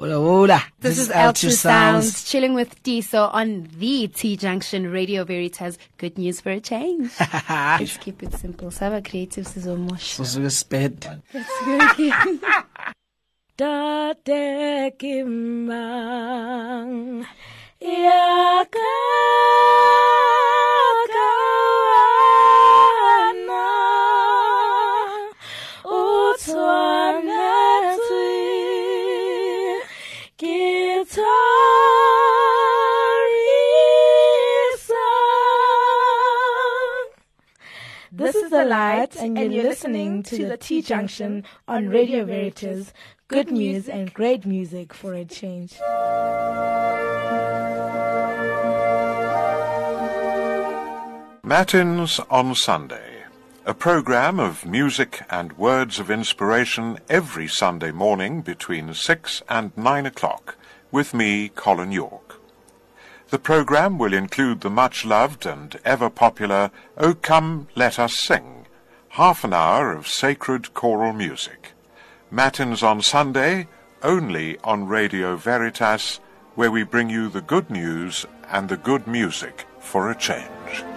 Hola, 0.00 0.16
hola. 0.16 0.62
This, 0.80 0.96
is 0.98 1.10
Ultra 1.10 1.50
Sounds 1.50 2.24
chilling 2.24 2.54
with 2.54 2.82
Tiiso 2.82 3.28
on 3.34 3.68
the 3.76 4.08
T 4.08 4.34
Junction 4.34 4.90
Radio 4.90 5.24
Veritas. 5.24 5.76
Good 5.98 6.16
news 6.16 6.40
for 6.40 6.48
a 6.52 6.58
change. 6.58 7.12
Let's 7.50 7.98
keep 7.98 8.22
it 8.22 8.32
simple. 8.32 8.70
Saba 8.70 9.02
creative 9.02 9.44
sizomosh. 9.44 10.16
Usuke 10.16 10.50
sped. 10.50 11.20
Let's 11.34 11.52
go. 11.66 11.76
Tate 13.58 14.96
kimang 14.98 16.06
yaka 17.78 18.88
Light, 38.64 39.16
and 39.16 39.36
you're 39.36 39.64
listening 39.64 40.22
to 40.24 40.46
the 40.46 40.56
T 40.56 40.82
Junction 40.82 41.44
on 41.66 41.88
Radio 41.88 42.24
Veritas. 42.24 42.92
Good 43.28 43.50
news 43.50 43.88
and 43.88 44.12
great 44.12 44.44
music 44.44 44.92
for 44.92 45.14
a 45.14 45.24
change. 45.24 45.78
Matins 51.42 52.20
on 52.30 52.54
Sunday, 52.54 53.24
a 53.66 53.74
program 53.74 54.38
of 54.38 54.64
music 54.66 55.22
and 55.30 55.56
words 55.58 55.98
of 55.98 56.10
inspiration 56.10 56.98
every 57.08 57.48
Sunday 57.48 57.90
morning 57.90 58.42
between 58.42 58.94
6 58.94 59.42
and 59.48 59.76
9 59.76 60.06
o'clock, 60.06 60.56
with 60.90 61.14
me, 61.14 61.48
Colin 61.48 61.92
York. 61.92 62.19
The 63.30 63.38
program 63.38 63.96
will 63.96 64.12
include 64.12 64.60
the 64.60 64.70
much 64.70 65.04
loved 65.04 65.46
and 65.46 65.78
ever 65.84 66.10
popular 66.10 66.72
O 66.96 67.14
Come 67.14 67.68
Let 67.76 67.96
Us 67.96 68.18
Sing, 68.18 68.66
half 69.10 69.44
an 69.44 69.52
hour 69.52 69.92
of 69.92 70.08
sacred 70.08 70.74
choral 70.74 71.12
music. 71.12 71.70
Matins 72.28 72.82
on 72.82 73.02
Sunday, 73.02 73.68
only 74.02 74.58
on 74.64 74.88
Radio 74.88 75.36
Veritas, 75.36 76.18
where 76.56 76.72
we 76.72 76.82
bring 76.82 77.08
you 77.08 77.28
the 77.28 77.40
good 77.40 77.70
news 77.70 78.26
and 78.48 78.68
the 78.68 78.76
good 78.76 79.06
music 79.06 79.64
for 79.78 80.10
a 80.10 80.16
change. 80.16 80.89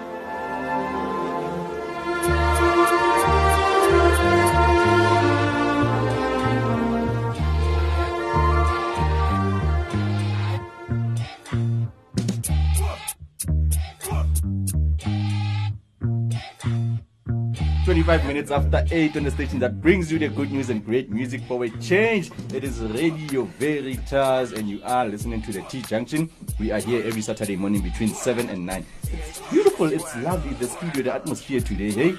Twenty-five 18.14 18.28
minutes 18.36 18.52
after 18.52 18.86
eight 18.92 19.18
on 19.18 19.24
the 19.24 19.32
station 19.32 19.58
that 19.58 19.82
brings 19.82 20.12
you 20.12 20.20
the 20.20 20.28
good 20.28 20.52
news 20.52 20.70
and 20.70 20.86
great 20.86 21.10
music 21.10 21.42
for 21.48 21.64
a 21.66 21.70
change. 21.82 22.30
It 22.54 22.64
is 22.64 22.80
Radio 22.80 23.46
Veritas, 23.58 24.52
and 24.52 24.70
you 24.70 24.82
are 24.84 25.08
listening 25.08 25.42
to 25.42 25.52
the 25.52 25.64
T 25.64 25.82
Junction. 25.82 26.30
We 26.60 26.70
are 26.70 26.78
here 26.80 27.04
every 27.08 27.24
Saturday 27.24 27.56
morning 27.56 27.82
between 27.82 28.10
seven 28.10 28.50
and 28.50 28.68
nine. 28.68 28.86
It's 29.12 29.42
beautiful. 29.50 29.92
It's 29.92 30.16
lovely. 30.18 30.54
The 30.54 30.68
studio, 30.68 31.02
the 31.06 31.14
atmosphere 31.16 31.60
today. 31.60 31.90
Hey. 31.90 32.16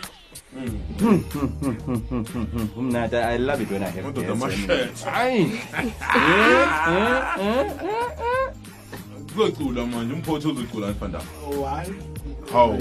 Mnata, 2.77 3.23
I 3.31 3.37
love 3.37 3.61
it 3.61 3.71
when 3.71 3.85
I 3.85 3.91
have 3.91 4.05
Madoda 4.05 4.35
guests. 4.67 5.05
amashete. 5.05 5.07
Aye. 5.07 5.63
Eh, 5.79 6.27
eh, 7.39 7.71
eh, 7.71 7.71
eh. 8.19 8.53
kuzocula 9.35 9.87
manje 9.87 10.15
umphothi 10.15 10.49
uzocula 10.49 10.89
ngifanda 10.89 11.19
Why? 11.47 11.87
how 12.53 12.79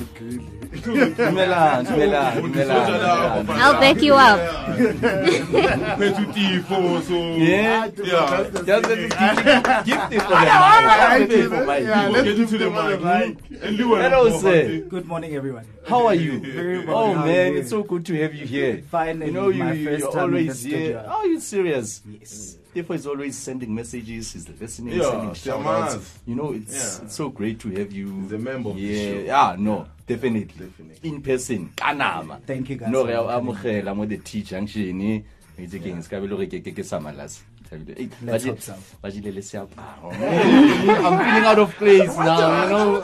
I'll 2.43 3.79
back 3.79 4.01
you 4.01 4.15
up. 4.15 4.39
phethe 4.73 6.19
utifo 6.19 7.01
so 7.07 7.13
Yeah. 7.37 7.89
yeah 8.03 8.43
Just 8.65 8.67
let 8.67 8.97
it 8.97 9.11
give- 9.13 9.43
give 9.85 10.01
it 10.11 10.21
for 10.21 10.29
them. 10.33 11.27
Give 11.27 11.31
it 11.31 11.49
for 11.49 11.65
my 11.65 11.77
Yeah, 11.77 12.07
let's 12.09 12.51
do 12.51 12.57
the 12.57 12.69
mic. 12.71 13.37
And 13.63 13.77
you 13.77 13.93
are 13.93 14.01
Hello, 14.01 14.39
sir. 14.39 14.79
Good 14.89 15.05
morning, 15.05 15.35
everyone. 15.35 15.65
How 15.87 16.07
are 16.07 16.15
you? 16.15 16.39
Very 16.39 16.85
well. 16.85 16.97
Oh 16.97 17.13
How 17.13 17.25
man, 17.25 17.53
it's 17.55 17.69
so 17.69 17.83
good 17.83 18.05
to 18.07 18.13
have 18.21 18.33
you 18.33 18.45
here. 18.47 18.83
Finally, 18.89 19.27
you 19.27 19.31
know 19.31 19.49
you, 19.49 19.63
my 19.63 19.83
first 19.83 19.99
you're 19.99 20.11
time 20.11 20.21
always 20.23 20.63
here. 20.63 20.77
studio. 20.77 21.05
Oh, 21.09 21.23
you 21.25 21.39
serious? 21.39 22.01
Yes. 22.09 22.57
Tefo, 22.73 22.95
is 22.95 23.05
always 23.05 23.37
sending 23.37 23.75
messages. 23.75 24.33
He's 24.33 24.49
listening, 24.49 24.95
Yeah, 24.95 25.03
sending 25.03 25.25
they're 25.27 25.35
shout-outs. 25.35 26.19
You 26.25 26.35
know, 26.35 26.53
it's 26.53 26.73
Yeah. 26.73 27.05
it's 27.05 27.15
so 27.15 27.29
great 27.29 27.59
to 27.59 27.69
have 27.69 27.91
you. 27.91 28.21
He's 28.23 28.31
a 28.31 28.37
member 28.39 28.69
of 28.69 28.75
the 28.77 28.81
yeah, 28.81 29.11
show. 29.11 29.19
Yeah, 29.19 29.55
no, 29.59 29.85
definitely, 30.05 30.65
definitely. 30.65 31.09
In 31.09 31.21
person, 31.21 31.69
kanama. 31.75 32.41
Thank 32.45 32.69
you, 32.69 32.75
guys, 32.77 32.89
No, 32.89 33.01
for 33.01 33.07
re 33.07 33.13
having 33.15 33.47
amogela 33.53 33.95
mo 33.95 34.05
the 34.05 34.17
T 34.17 34.41
junction. 34.43 35.23
Itse 35.57 35.77
ke 35.79 35.93
se 36.01 36.09
ka 36.09 36.19
be 36.19 36.27
le 36.27 36.35
gore 36.35 36.47
ke 36.47 36.63
ke 36.63 36.73
ke 36.73 36.83
samalasi. 36.83 37.41
Eh, 37.73 38.07
Let's 38.21 38.45
ba 38.45 38.51
hope 38.51 39.09
jile 39.13 39.31
le 39.33 39.41
seaparo. 39.41 40.11
I'm 40.13 41.17
feeling 41.17 41.45
out 41.45 41.57
of 41.59 41.73
place 41.75 42.15
now, 42.17 42.63
you 42.63 42.69
know. 42.69 43.01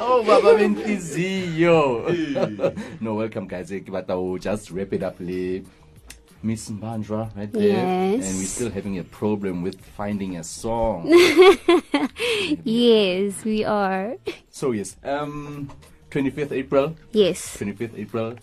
Oh, 0.00 0.24
Baba 0.24 0.56
Bentizio. 0.56 2.08
no, 3.00 3.14
welcome, 3.14 3.46
guys. 3.46 3.68
Ke 3.70 3.84
batla 3.92 4.16
ho 4.16 4.38
just 4.38 4.70
wrap 4.70 4.92
it 4.94 5.02
up. 5.02 5.20
Le 5.20 5.60
Miss 6.42 6.70
Mbanjwa 6.70 7.36
right 7.36 7.52
there. 7.52 7.62
Yes. 7.62 8.28
And 8.30 8.38
we're 8.38 8.46
still 8.46 8.70
having 8.70 8.98
a 8.98 9.04
problem 9.04 9.62
with 9.62 9.80
finding 9.96 10.36
a 10.36 10.44
song. 10.44 11.06
yes, 12.64 13.44
we 13.44 13.64
are. 13.64 14.14
so, 14.50 14.72
yes. 14.72 14.96
Um, 15.02 15.70
25th 16.10 16.52
April. 16.52 16.96
Yes. 17.12 17.56
25th 17.58 17.98
April. 17.98 18.34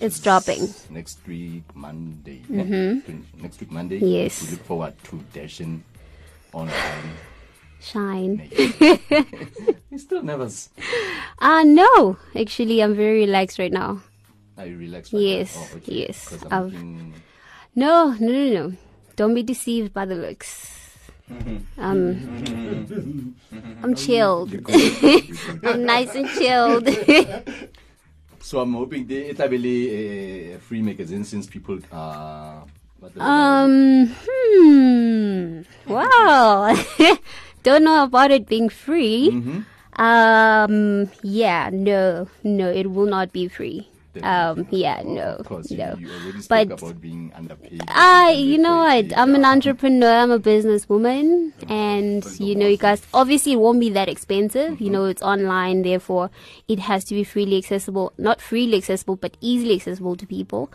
It's 0.00 0.20
dropping. 0.20 0.68
Next 0.90 1.18
week, 1.26 1.64
Monday. 1.74 2.42
Mhm. 2.50 3.02
Next 3.40 3.60
week, 3.60 3.70
Monday. 3.70 3.98
Yes. 3.98 4.42
We 4.42 4.50
look 4.56 4.64
forward 4.64 4.94
to 5.04 5.16
Dashion 5.34 5.80
online. 6.52 7.12
Shine. 7.80 8.48
You're 9.90 9.98
still 9.98 10.22
nervous. 10.22 10.70
Uh, 11.38 11.62
no. 11.66 12.16
Actually, 12.34 12.80
I'm 12.82 12.94
very 12.94 13.20
relaxed 13.26 13.58
right 13.58 13.72
now. 13.72 14.00
Are 14.58 14.66
you 14.66 14.76
relaxed 14.78 15.12
right 15.12 15.22
Yes, 15.22 15.56
now? 15.56 15.62
Oh, 15.62 15.76
okay. 15.76 15.94
yes. 16.06 16.28
'Cause 16.28 16.42
I'm 16.44 16.52
I've- 16.52 16.70
looking- 16.76 17.14
No, 17.74 18.12
no, 18.20 18.28
no, 18.28 18.44
no. 18.52 18.72
Don't 19.16 19.34
be 19.34 19.42
deceived 19.42 19.92
by 19.92 20.04
the 20.04 20.14
looks. 20.14 20.78
Um, 21.78 23.34
I'm 23.82 23.94
chilled. 23.94 24.52
I'm 25.64 25.84
nice 25.84 26.14
and 26.14 26.28
chilled. 26.36 26.88
So 28.42 28.58
I'm 28.58 28.74
hoping 28.74 29.06
the 29.06 29.30
it 29.30 29.38
will 29.38 29.48
be 29.48 30.52
a 30.52 30.58
free 30.58 30.82
magazine 30.82 31.22
since 31.22 31.46
people 31.46 31.78
are. 31.92 32.64
um, 33.16 34.10
hmm. 34.26 35.62
Wow. 35.86 36.74
Don't 37.62 37.84
know 37.84 38.02
about 38.02 38.32
it 38.32 38.48
being 38.50 38.68
free. 38.68 39.30
Mm-hmm. 39.30 39.62
Um, 40.02 41.08
yeah, 41.22 41.70
no, 41.72 42.26
no, 42.42 42.66
it 42.68 42.90
will 42.90 43.06
not 43.06 43.32
be 43.32 43.46
free. 43.46 43.86
Um, 44.22 44.66
yeah, 44.70 45.02
no, 45.04 45.36
Of 45.38 45.46
course, 45.46 45.70
you, 45.70 45.78
no. 45.78 45.96
you 45.98 46.08
spoke 46.42 46.68
But 46.68 46.82
about 46.82 47.00
being 47.00 47.32
underpaid. 47.34 47.82
I, 47.88 48.32
you 48.32 48.58
know 48.58 48.76
what? 48.78 49.16
I'm 49.16 49.34
an 49.34 49.44
entrepreneur. 49.44 50.12
I'm 50.12 50.30
a 50.30 50.38
businesswoman, 50.38 51.52
and 51.68 52.24
you 52.38 52.54
know, 52.54 52.66
you 52.66 52.76
guys. 52.76 53.02
Obviously, 53.14 53.52
it 53.52 53.56
won't 53.56 53.80
be 53.80 53.90
that 53.90 54.08
expensive. 54.08 54.80
You 54.80 54.90
know, 54.90 55.06
it's 55.06 55.22
online, 55.22 55.82
therefore, 55.82 56.30
it 56.68 56.78
has 56.80 57.04
to 57.06 57.14
be 57.14 57.24
freely 57.24 57.56
accessible. 57.56 58.12
Not 58.18 58.40
freely 58.40 58.76
accessible, 58.78 59.16
but 59.16 59.36
easily 59.40 59.76
accessible 59.76 60.16
to 60.16 60.26
people. 60.26 60.70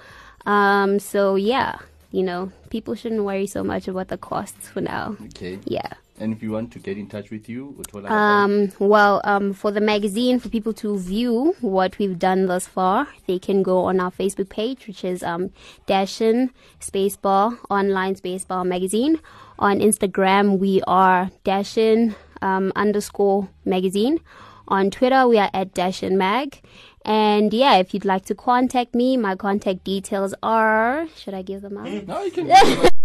Um, 0.46 1.00
so 1.00 1.36
yeah, 1.36 1.80
you 2.12 2.24
know, 2.24 2.52
people 2.70 2.96
shouldn't 2.96 3.24
worry 3.24 3.48
so 3.48 3.64
much 3.64 3.88
about 3.88 4.08
the 4.08 4.18
costs 4.18 4.70
for 4.70 4.82
now. 4.82 5.18
Okay. 5.28 5.60
Yeah. 5.66 5.94
And 6.20 6.34
if 6.34 6.42
you 6.42 6.52
want 6.52 6.72
to 6.74 6.80
get 6.80 6.98
in 6.98 7.08
touch 7.08 7.30
with 7.30 7.48
you, 7.48 7.76
Uthola, 7.78 8.10
Um, 8.10 8.72
well, 8.80 9.22
um, 9.24 9.54
for 9.54 9.72
the 9.72 9.82
magazine, 9.82 10.40
for 10.40 10.50
people 10.50 10.74
to 10.74 10.98
view 10.98 11.56
what 11.62 11.98
we've 12.00 12.18
done 12.18 12.48
thus 12.48 12.66
far, 12.66 13.08
they 13.28 13.38
can 13.38 13.62
go 13.62 13.86
on 13.86 14.00
our 14.00 14.12
Facebook 14.12 14.50
page, 14.50 14.88
which 14.88 15.04
is 15.04 15.22
um, 15.22 15.52
Dashion 15.88 16.50
Spacebar 16.80 17.58
Online 17.70 18.16
Spacebar 18.16 18.66
Magazine. 18.66 19.20
On 19.60 19.80
Instagram, 19.80 20.58
we 20.58 20.82
are 20.88 21.30
Dashion 21.46 22.16
um, 22.42 22.72
underscore 22.76 23.50
magazine. 23.64 24.20
On 24.68 24.90
Twitter, 24.92 25.28
we 25.28 25.38
are 25.38 25.50
at 25.54 25.74
Dashion 25.74 26.14
Mag. 26.18 26.62
And 27.06 27.54
yeah, 27.54 27.78
if 27.78 27.94
you'd 27.94 28.06
like 28.06 28.26
to 28.26 28.36
contact 28.36 28.94
me, 28.94 29.18
my 29.18 29.36
contact 29.36 29.84
details 29.84 30.34
are. 30.44 31.08
Should 31.16 31.34
I 31.34 31.42
give 31.42 31.62
them 31.62 31.78
out? 31.78 32.08
No, 32.08 32.24
you 32.24 32.32
can. 32.32 32.90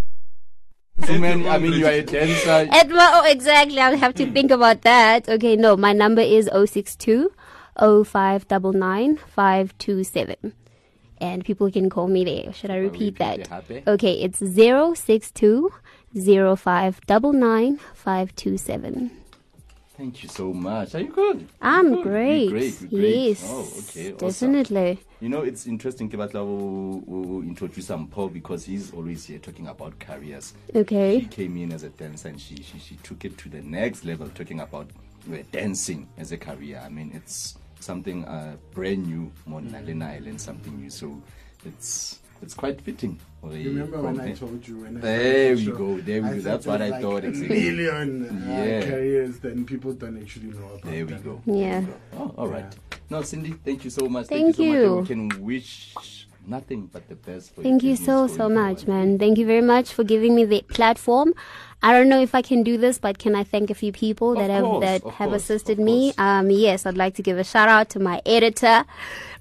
So 1.00 1.18
many, 1.18 1.48
I 1.48 1.58
mean, 1.58 1.72
you 1.72 1.86
are 1.86 1.90
a 1.92 2.02
dancer. 2.02 2.68
At 2.70 2.88
my, 2.90 3.10
oh, 3.14 3.30
exactly. 3.30 3.80
I'll 3.80 3.96
have 3.96 4.14
to 4.14 4.30
think 4.30 4.50
about 4.50 4.82
that. 4.82 5.28
Okay, 5.28 5.56
no, 5.56 5.76
my 5.76 5.92
number 5.92 6.20
is 6.20 6.48
062 6.52 7.32
0599 7.76 9.16
527. 9.16 10.52
And 11.18 11.44
people 11.44 11.70
can 11.70 11.88
call 11.88 12.08
me 12.08 12.24
there. 12.24 12.52
Should 12.52 12.70
I 12.70 12.76
repeat 12.76 13.18
that? 13.18 13.50
Okay, 13.86 14.22
it's 14.22 14.38
062 14.38 15.70
0599 16.14 17.78
527. 17.94 19.21
Thank 19.96 20.22
you 20.22 20.28
so 20.28 20.52
much. 20.54 20.94
Are 20.94 21.00
you 21.00 21.08
good? 21.08 21.46
I'm 21.60 21.94
Good. 21.96 22.02
great. 22.02 22.42
You're 22.44 22.50
great. 22.50 22.80
You're 22.80 22.90
great. 22.90 23.28
Yes. 23.28 23.44
Oh, 23.46 23.68
okay. 23.78 24.12
Awesome. 24.14 24.52
Definitely. 24.52 24.98
You 25.20 25.28
know, 25.28 25.42
it's 25.42 25.66
interesting 25.66 26.08
ke 26.08 26.14
batla 26.14 26.40
ho- 26.40 27.04
ho- 27.06 27.26
ho 27.28 27.42
introduce 27.42 27.90
Paul 28.10 28.28
because 28.28 28.64
he's 28.64 28.92
always 28.94 29.26
here 29.26 29.38
talking 29.38 29.68
about 29.68 29.98
careers. 30.00 30.54
Okay. 30.74 31.20
She 31.20 31.26
came 31.26 31.56
in 31.58 31.72
as 31.72 31.82
a 31.82 31.90
dancer 31.90 32.28
and 32.28 32.40
she, 32.40 32.56
she, 32.56 32.78
she 32.78 32.96
took 32.96 33.24
it 33.26 33.36
to 33.38 33.50
the 33.50 33.60
next 33.60 34.04
level, 34.04 34.28
talking 34.28 34.60
about 34.60 34.90
uh, 35.30 35.36
dancing 35.52 36.08
as 36.16 36.32
a 36.32 36.38
career. 36.38 36.82
I 36.84 36.88
mean, 36.88 37.12
it's 37.14 37.58
something 37.78 38.24
uh, 38.24 38.56
brand 38.72 39.06
new, 39.06 39.30
more 39.46 39.60
than 39.60 40.02
I 40.02 40.18
learned 40.20 40.40
something 40.40 40.80
new. 40.80 40.90
So 40.90 41.20
it's 41.66 42.18
it's 42.40 42.54
quite 42.54 42.80
fitting. 42.80 43.20
For 43.42 43.48
Remember 43.50 44.00
when 44.00 44.14
from 44.16 44.24
I 44.24 44.28
a- 44.30 44.36
told 44.36 44.68
you 44.68 44.76
when 44.78 45.00
There 45.00 45.56
started 45.56 45.66
we 45.66 45.78
go. 45.96 46.00
There 46.00 46.22
we 46.22 46.28
I 46.28 46.34
go. 46.36 46.40
That's 46.40 46.66
what 46.66 46.78
there's 46.78 46.92
I 46.92 46.94
like 46.94 47.02
thought. 47.02 47.24
a 47.24 47.28
Exactly. 47.28 47.60
Million 47.70 48.08
uh, 48.28 48.64
Yeah. 48.64 48.80
careers, 48.90 49.38
then 49.40 49.64
people 49.64 49.92
don't 49.94 50.18
actually 50.22 50.46
know 50.46 50.66
about 50.66 50.82
There 50.82 51.04
we 51.06 51.12
them. 51.12 51.22
go. 51.22 51.42
Yeah. 51.46 51.84
Oh, 52.16 52.34
all 52.38 52.48
right. 52.48 52.72
No, 53.10 53.22
Cindy, 53.22 53.54
thank 53.64 53.84
you 53.84 53.90
so 53.90 54.08
much. 54.08 54.26
Thank 54.28 54.58
you. 54.58 54.84
So 54.84 55.00
much. 55.00 55.10
and 55.10 55.28
we 55.28 55.36
can 55.36 55.44
wish 55.44 56.26
nothing 56.46 56.88
but 56.92 57.08
the 57.08 57.14
best 57.16 57.54
for 57.54 57.62
Thank 57.62 57.82
your 57.82 57.90
you 57.90 57.96
so, 57.96 58.26
so 58.26 58.48
much, 58.48 58.86
man. 58.86 59.18
Thank 59.18 59.38
you 59.38 59.46
very 59.46 59.60
much 59.62 59.92
for 59.92 60.04
giving 60.04 60.34
me 60.34 60.44
the 60.44 60.62
platform. 60.68 61.34
I 61.84 61.92
don't 61.92 62.08
know 62.08 62.20
if 62.20 62.32
I 62.34 62.42
can 62.42 62.62
do 62.62 62.78
this, 62.78 62.98
but 62.98 63.18
can 63.18 63.34
I 63.34 63.42
thank 63.42 63.68
a 63.68 63.74
few 63.74 63.90
people 63.90 64.34
that 64.36 64.50
have 64.50 64.80
that 64.82 65.02
have 65.02 65.30
course, 65.30 65.42
assisted 65.42 65.80
me? 65.80 66.14
Um, 66.16 66.48
yes, 66.48 66.86
I'd 66.86 66.96
like 66.96 67.16
to 67.16 67.22
give 67.22 67.38
a 67.38 67.44
shout 67.44 67.68
out 67.68 67.88
to 67.90 67.98
my 67.98 68.22
editor, 68.24 68.84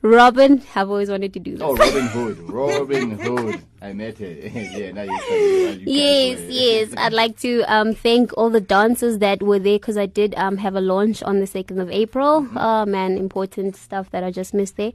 Robin. 0.01 0.63
I've 0.75 0.89
always 0.89 1.11
wanted 1.11 1.33
to 1.33 1.39
do 1.39 1.51
this. 1.51 1.61
Oh, 1.61 1.75
Robin 1.75 2.07
Hood. 2.07 2.39
Robin 2.49 3.11
Hood. 3.11 3.61
I 3.79 3.93
met 3.93 4.17
her. 4.17 4.25
yeah, 4.25 4.91
now 4.91 5.03
you 5.03 5.13
you 5.13 5.81
Yes, 5.85 6.39
yes. 6.49 6.93
I'd 6.97 7.13
like 7.13 7.37
to 7.41 7.61
um, 7.71 7.93
thank 7.93 8.35
all 8.35 8.49
the 8.49 8.61
dancers 8.61 9.19
that 9.19 9.43
were 9.43 9.59
there 9.59 9.77
because 9.77 9.97
I 9.97 10.07
did 10.07 10.33
um, 10.35 10.57
have 10.57 10.75
a 10.75 10.81
launch 10.81 11.21
on 11.21 11.39
the 11.39 11.45
2nd 11.45 11.79
of 11.79 11.91
April. 11.91 12.47
Oh, 12.55 12.85
man, 12.87 13.17
important 13.17 13.75
stuff 13.75 14.09
that 14.09 14.23
I 14.23 14.31
just 14.31 14.55
missed 14.55 14.77
there. 14.77 14.93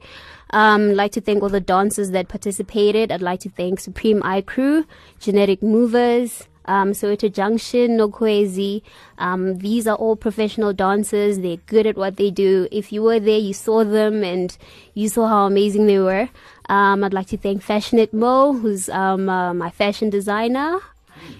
Um, 0.49 0.91
I'd 0.91 0.95
like 0.97 1.11
to 1.13 1.21
thank 1.21 1.43
all 1.43 1.49
the 1.49 1.61
dancers 1.61 2.11
that 2.11 2.27
participated. 2.27 3.09
I'd 3.09 3.21
like 3.21 3.39
to 3.41 3.49
thank 3.49 3.79
Supreme 3.79 4.21
Eye 4.23 4.41
Crew, 4.41 4.85
Genetic 5.19 5.61
Movers, 5.63 6.47
um, 6.67 6.91
Soweto 6.91 7.31
Junction, 7.31 7.97
Nokwezi. 7.97 8.81
Um, 9.17 9.57
these 9.59 9.87
are 9.87 9.95
all 9.95 10.15
professional 10.15 10.73
dancers. 10.73 11.39
They're 11.39 11.57
good 11.65 11.87
at 11.87 11.97
what 11.97 12.17
they 12.17 12.31
do. 12.31 12.67
If 12.71 12.91
you 12.91 13.01
were 13.03 13.19
there, 13.19 13.39
you 13.39 13.53
saw 13.53 13.83
them 13.83 14.23
and 14.23 14.55
you 14.93 15.09
saw 15.09 15.27
how 15.27 15.45
amazing 15.45 15.87
they 15.87 15.99
were. 15.99 16.29
Um, 16.69 17.03
I'd 17.03 17.13
like 17.13 17.27
to 17.27 17.37
thank 17.37 17.63
Fashionate 17.63 18.13
Mo, 18.13 18.53
who's 18.53 18.89
um, 18.89 19.29
uh, 19.29 19.53
my 19.53 19.69
fashion 19.69 20.09
designer. 20.09 20.79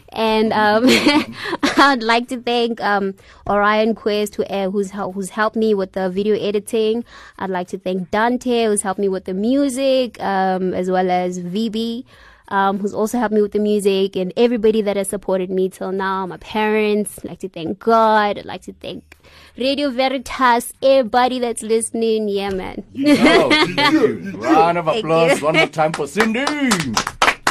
And 0.09 0.53
um, 0.53 0.85
I'd 1.77 2.01
like 2.01 2.27
to 2.29 2.41
thank 2.41 2.81
um, 2.81 3.13
Orion 3.47 3.93
Quest, 3.93 4.35
who, 4.35 4.43
uh, 4.45 4.69
who's, 4.69 4.91
who's 4.91 5.29
helped 5.29 5.55
me 5.55 5.73
with 5.73 5.91
the 5.93 6.09
video 6.09 6.35
editing. 6.35 7.03
I'd 7.37 7.49
like 7.49 7.67
to 7.69 7.77
thank 7.77 8.09
Dante, 8.11 8.65
who's 8.65 8.81
helped 8.81 8.99
me 8.99 9.09
with 9.09 9.25
the 9.25 9.33
music, 9.33 10.21
um, 10.21 10.73
as 10.73 10.89
well 10.89 11.11
as 11.11 11.39
VB, 11.39 12.05
um, 12.49 12.77
who's 12.79 12.93
also 12.93 13.17
helped 13.19 13.33
me 13.33 13.41
with 13.41 13.51
the 13.51 13.59
music, 13.59 14.15
and 14.15 14.31
everybody 14.37 14.81
that 14.81 14.97
has 14.97 15.07
supported 15.09 15.49
me 15.49 15.69
till 15.69 15.91
now. 15.91 16.25
My 16.25 16.37
parents. 16.37 17.19
I'd 17.19 17.29
like 17.29 17.39
to 17.39 17.49
thank 17.49 17.79
God. 17.79 18.37
I'd 18.37 18.45
like 18.45 18.61
to 18.63 18.73
thank 18.73 19.17
Radio 19.57 19.89
Veritas, 19.89 20.73
everybody 20.81 21.39
that's 21.39 21.61
listening. 21.63 22.29
Yeah, 22.29 22.49
man. 22.49 22.83
Oh, 23.05 23.49
thank 23.49 23.91
you. 23.93 24.31
Round 24.39 24.77
of 24.77 24.85
Thank 24.85 25.03
applause 25.03 25.39
you. 25.39 25.45
one 25.45 25.55
more 25.55 25.67
time 25.67 25.93
for 25.93 26.07
Cindy. 26.07 26.39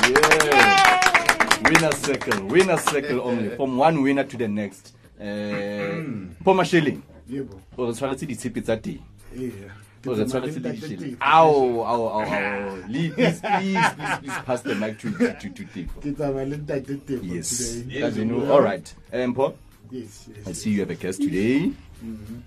Yeah. 0.08 1.02
Winner 1.64 1.92
circle, 1.92 2.46
winner 2.46 2.76
circle 2.76 3.20
only. 3.22 3.56
From 3.56 3.76
one 3.76 4.02
winner 4.02 4.24
to 4.24 4.36
the 4.36 4.46
next. 4.48 4.94
Uh, 5.20 6.34
Poma 6.44 6.64
Shilling. 6.64 7.02
Yebo. 7.28 7.60
O 7.78 7.86
re 7.86 7.92
tshwanetse 7.92 8.26
ditshepe 8.26 8.62
tsa 8.62 8.76
teng. 8.76 9.00
Yeah. 10.06 10.12
O 10.12 10.16
re 10.16 10.24
tshwanetse 10.24 11.00
le. 11.00 11.16
Ow, 11.20 11.80
ow, 11.80 12.06
ow, 12.08 12.20
ow. 12.20 12.82
Please, 12.86 13.14
please, 13.14 13.40
please, 13.40 14.18
please 14.20 14.38
pass 14.44 14.60
the 14.62 14.74
mic 14.74 14.98
to, 15.00 15.10
to, 15.10 15.32
to, 15.34 15.48
to 15.50 15.64
Tefo. 15.64 16.00
Ke 16.00 16.14
tsamaya 16.16 16.48
le 16.48 16.56
Ntate 16.58 16.96
Tefo 17.00 17.20
Yes. 17.34 17.58
today. 17.74 18.00
Kajeno, 18.00 18.50
all 18.50 18.62
right. 18.62 18.94
Um, 19.12 19.34
Paul? 19.34 19.56
Yes, 19.90 20.28
yes. 20.34 20.46
I 20.46 20.52
see 20.52 20.70
you 20.70 20.80
have 20.80 20.90
a 20.90 20.94
guest 20.94 21.20
today. 21.20 21.72
Mhm. 22.04 22.42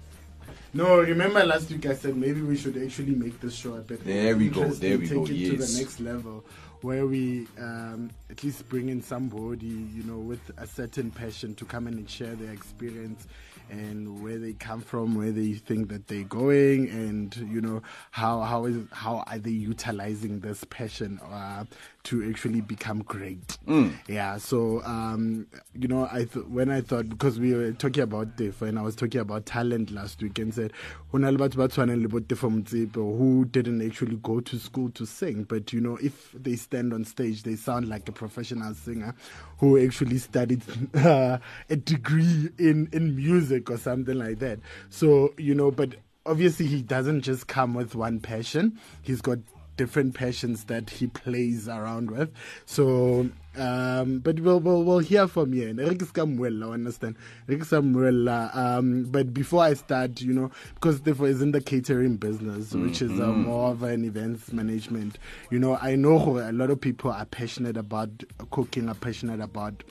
No, 0.73 0.99
remember 0.99 1.43
last 1.45 1.69
week 1.71 1.85
I 1.87 1.95
said 1.95 2.15
maybe 2.15 2.41
we 2.41 2.55
should 2.55 2.77
actually 2.77 3.15
make 3.15 3.39
this 3.41 3.55
show 3.55 3.73
a 3.73 3.79
bit 3.81 4.05
There 4.05 4.37
we 4.37 4.49
go, 4.49 4.65
there 4.65 4.99
we 4.99 5.07
take 5.07 5.17
go, 5.17 5.23
it 5.23 5.27
to 5.27 5.57
the 5.57 5.79
next 5.79 5.99
level 5.99 6.43
where 6.81 7.07
we 7.07 7.47
um, 7.59 8.09
at 8.29 8.43
least 8.43 8.69
bring 8.69 8.87
in 8.87 9.01
somebody, 9.01 9.65
you 9.65 10.03
know, 10.03 10.17
with 10.17 10.39
a 10.57 10.67
certain 10.67 11.09
passion 11.11 11.55
to 11.55 11.65
come 11.65 11.87
in 11.87 11.95
and 11.95 12.09
share 12.09 12.35
their 12.35 12.53
experience 12.53 13.27
and 13.69 14.21
where 14.23 14.37
they 14.37 14.53
come 14.53 14.81
from, 14.81 15.15
where 15.15 15.31
they 15.31 15.53
think 15.53 15.89
that 15.89 16.07
they're 16.07 16.23
going, 16.23 16.89
and 16.89 17.35
you 17.35 17.61
know 17.61 17.81
how 18.11 18.41
how 18.41 18.65
is 18.65 18.77
how 18.91 19.23
are 19.27 19.37
they 19.39 19.51
utilizing 19.51 20.39
this 20.39 20.63
passion 20.65 21.19
uh, 21.31 21.65
to 22.03 22.27
actually 22.29 22.61
become 22.61 23.03
great. 23.03 23.57
Mm. 23.67 23.93
Yeah, 24.07 24.37
so 24.37 24.81
um, 24.83 25.47
you 25.73 25.87
know, 25.87 26.07
I 26.11 26.25
th- 26.25 26.45
when 26.45 26.69
I 26.69 26.81
thought 26.81 27.09
because 27.09 27.39
we 27.39 27.53
were 27.53 27.71
talking 27.73 28.03
about 28.03 28.37
Tefo 28.37 28.63
and 28.63 28.79
I 28.79 28.81
was 28.81 28.95
talking 28.95 29.21
about 29.21 29.45
talent 29.45 29.91
last 29.91 30.21
week 30.21 30.39
and 30.39 30.53
said 30.53 30.73
"Ho 31.11 31.17
na 31.17 31.29
le 31.29 31.37
batho 31.37 31.57
ba 31.57 31.67
tshwanang 31.67 32.01
le 32.01 32.07
bo 32.07 32.19
Tefo 32.19 32.49
Motsepe 32.49 32.95
who 32.95 33.45
didn't 33.45 33.85
actually 33.85 34.15
go 34.17 34.39
to 34.39 34.57
school 34.57 34.89
to 34.91 35.05
sing, 35.05 35.43
but 35.43 35.73
you 35.73 35.81
know, 35.81 35.97
if 36.01 36.31
they 36.31 36.55
stand 36.55 36.93
on 36.93 37.03
stage, 37.05 37.43
they 37.43 37.55
sound 37.55 37.89
like 37.89 38.07
a 38.07 38.11
professional 38.11 38.73
singer 38.73 39.13
who 39.57 39.77
actually 39.83 40.17
studied 40.17 40.63
uh, 40.95 41.37
a 41.69 41.75
degree 41.75 42.49
in 42.57 42.89
in 42.93 43.15
music 43.15 43.69
or 43.69 43.77
something 43.77 44.17
like 44.17 44.39
that. 44.39 44.59
So 44.89 45.33
you 45.37 45.53
know, 45.53 45.71
but 45.71 45.95
obviously 46.25 46.65
he 46.67 46.81
doesn't 46.81 47.21
just 47.21 47.47
come 47.47 47.73
with 47.73 47.95
one 47.95 48.19
passion. 48.19 48.79
He's 49.01 49.21
got 49.21 49.39
different 49.79 50.13
passions 50.13 50.65
that 50.65 50.89
he 50.89 51.07
plays 51.07 51.67
around 51.69 52.11
with. 52.11 52.29
So 52.65 53.29
Um, 53.57 54.19
but 54.19 54.39
we'll, 54.39 54.59
we'll, 54.59 54.83
we'll 54.87 54.99
hear 55.11 55.27
from 55.27 55.53
you. 55.53 55.67
And 55.69 55.79
Eric 55.81 55.97
Kamwella, 56.17 56.71
understand? 56.71 57.15
Eric 57.49 57.61
is 57.63 57.69
Kamwella. 57.71 58.55
Um, 58.55 59.03
but 59.15 59.33
before 59.33 59.63
I 59.63 59.73
start, 59.73 60.21
you 60.21 60.33
know, 60.33 60.51
because 60.75 61.01
Tefo 61.01 61.27
is 61.27 61.41
in 61.41 61.51
the 61.51 61.59
catering 61.59 62.15
business, 62.17 62.73
which 62.73 63.01
is 63.01 63.11
uh, 63.19 63.23
Mhm. 63.25 63.45
more 63.45 63.71
of 63.71 63.83
an 63.83 64.05
events 64.05 64.53
management. 64.53 65.17
You 65.51 65.59
know, 65.59 65.75
I 65.81 65.95
know 65.95 66.37
a 66.39 66.53
lot 66.53 66.69
of 66.69 66.79
people 66.79 67.11
are 67.11 67.25
passionate 67.25 67.75
about 67.75 68.09
cooking, 68.51 68.87
are 68.87 68.95
passionate 69.07 69.41
about 69.41 69.83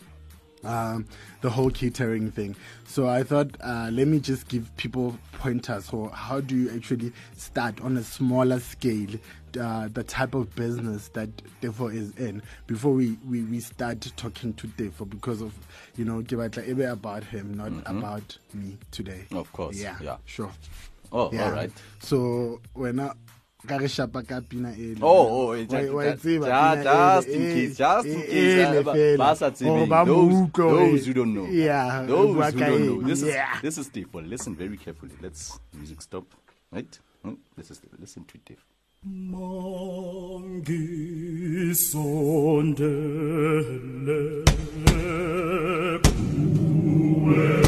um, 0.65 1.07
the 1.41 1.51
whole 1.51 1.71
catering 1.71 2.31
thing. 2.31 2.57
So 2.85 3.07
I 3.09 3.23
thought, 3.23 3.51
uh, 3.61 3.91
let 3.93 4.09
me 4.09 4.19
just 4.21 4.49
give 4.49 4.75
people 4.77 5.17
pointers 5.33 5.89
for 5.89 6.11
how 6.11 6.41
do 6.41 6.57
you 6.57 6.71
actually 6.75 7.13
start 7.37 7.81
on 7.81 7.97
a 7.97 8.03
smaller 8.03 8.59
scale 8.61 9.11
uh, 9.59 9.89
the 9.95 10.05
type 10.05 10.35
of 10.35 10.55
business 10.55 11.09
that 11.15 11.31
Tefo 11.63 11.93
is 11.95 12.15
in 12.17 12.43
before 12.67 12.93
we, 12.93 13.17
we, 13.27 13.43
we 13.45 13.61
start 13.61 14.01
talking 14.17 14.53
to 14.55 14.67
Tefo 14.69 15.09
because 15.09 15.41
of, 15.41 15.55
you 15.97 16.05
know, 16.05 16.21
give 16.21 16.39
batla 16.39 16.69
e 16.69 16.73
be 16.75 16.83
about 16.83 17.25
him, 17.25 17.55
not 17.55 17.71
Mhm. 17.71 17.99
about 17.99 18.37
me 18.53 18.77
today. 18.91 19.25
Of 19.33 19.51
course, 19.53 19.77
Yeah. 19.77 19.97
yeah. 20.03 20.17
Sure. 20.27 20.51
Oh, 21.13 21.31
yeah. 21.33 21.45
all 21.47 21.53
right. 21.53 21.73
So 22.01 22.61
when 22.75 23.01
I 23.01 23.13
ka 23.69 23.77
re 23.77 23.89
shapa 23.89 24.23
ka 24.23 24.41
pina 24.41 24.71
e. 24.73 24.95
Oh, 25.03 25.07
oh, 25.09 25.47
Wa- 25.49 25.57
ja- 25.57 25.93
wa 25.93 26.03
ja- 26.05 26.17
tseba 26.17 26.47
ja- 26.49 26.77
pina 26.77 26.85
just 26.85 27.29
in 27.29 27.43
case, 27.55 27.77
just 27.77 28.07
in 28.09 28.21
case, 28.23 29.17
ba- 29.19 29.37
sa 29.37 29.47
Hore 29.47 29.55
tsebeng, 29.55 29.89
ba 29.89 30.05
mo 30.05 30.15
those- 30.15 30.51
those 30.57 31.07
who 31.07 31.13
don't 31.15 31.35
know. 31.35 31.47
Yeah, 31.47 32.07
Those 32.07 32.35
who 32.55 32.61
don't 32.61 32.87
know. 32.87 33.03
This 33.09 33.23
is 33.23 33.35
this 33.63 33.77
is 33.79 33.89
Dave. 33.89 34.09
Well, 34.13 34.25
listen 34.25 34.57
very 34.57 34.77
carefully. 34.77 35.13
Let's 35.21 35.61
music 35.77 36.01
stop. 36.03 36.25
Right? 36.73 36.99
Hmm? 37.23 37.35
This 37.57 37.71
is 37.71 37.81
listen 38.01 38.25
to 38.25 38.39
Dave. 38.47 38.65
Ngisondele 43.49 44.45
kuwena 46.05 47.68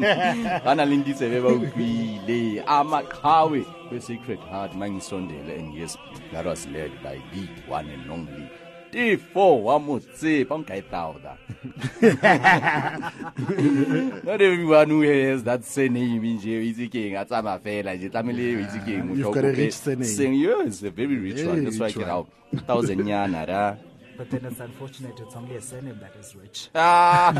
ba 0.64 0.74
na 0.74 0.84
leng 0.84 1.04
ditsebe 1.04 1.40
ba 1.40 1.48
utlwile 1.48 2.62
amaqhawe 2.66 3.64
we-sacred 3.90 4.38
heart 4.50 4.74
mangisondele 4.74 5.58
and 5.58 5.74
yes 5.74 5.98
that 6.32 6.46
was 6.46 6.66
led 6.68 6.90
by 7.02 7.16
the 7.32 7.48
one 7.70 7.88
and 7.90 8.10
only 8.10 8.48
T4 8.92 9.60
wa 9.62 9.78
motse 9.78 10.44
pa 10.48 10.58
nka 10.58 10.76
e 10.76 10.82
tauda 10.82 11.36
not 14.24 14.40
everyone 14.40 14.88
who 14.88 15.02
has 15.02 15.42
that 15.44 15.64
surname 15.64 16.34
nje 16.36 16.56
o 16.58 16.62
itse 16.62 16.88
keng 16.88 17.16
a 17.16 17.24
tsamaya 17.24 17.58
fela 17.60 17.96
je 18.00 18.08
tlamehile 18.08 18.56
o 18.56 18.60
itse 18.64 18.80
keng 18.86 19.12
You've 19.16 19.34
got 19.34 19.44
a 19.44 19.52
rich 19.52 19.74
surname. 19.76 20.32
yes 20.34 20.82
a 20.82 20.90
very 20.90 21.16
rich 21.16 21.44
one. 21.44 21.64
That's 21.64 21.78
why 21.78 21.92
ke 21.92 22.00
rao 22.06 22.26
thousand 22.66 23.00
nyana 23.04 23.44
ra 23.46 23.76
But 24.18 24.30
then 24.32 24.44
it's 24.46 24.58
unfortunate 24.58 25.18
it's 25.20 25.36
only 25.36 25.54
a 25.56 25.60
surname 25.62 26.00
that 26.00 26.12
is 26.18 26.34
rich. 26.34 26.68
Ah. 26.74 27.30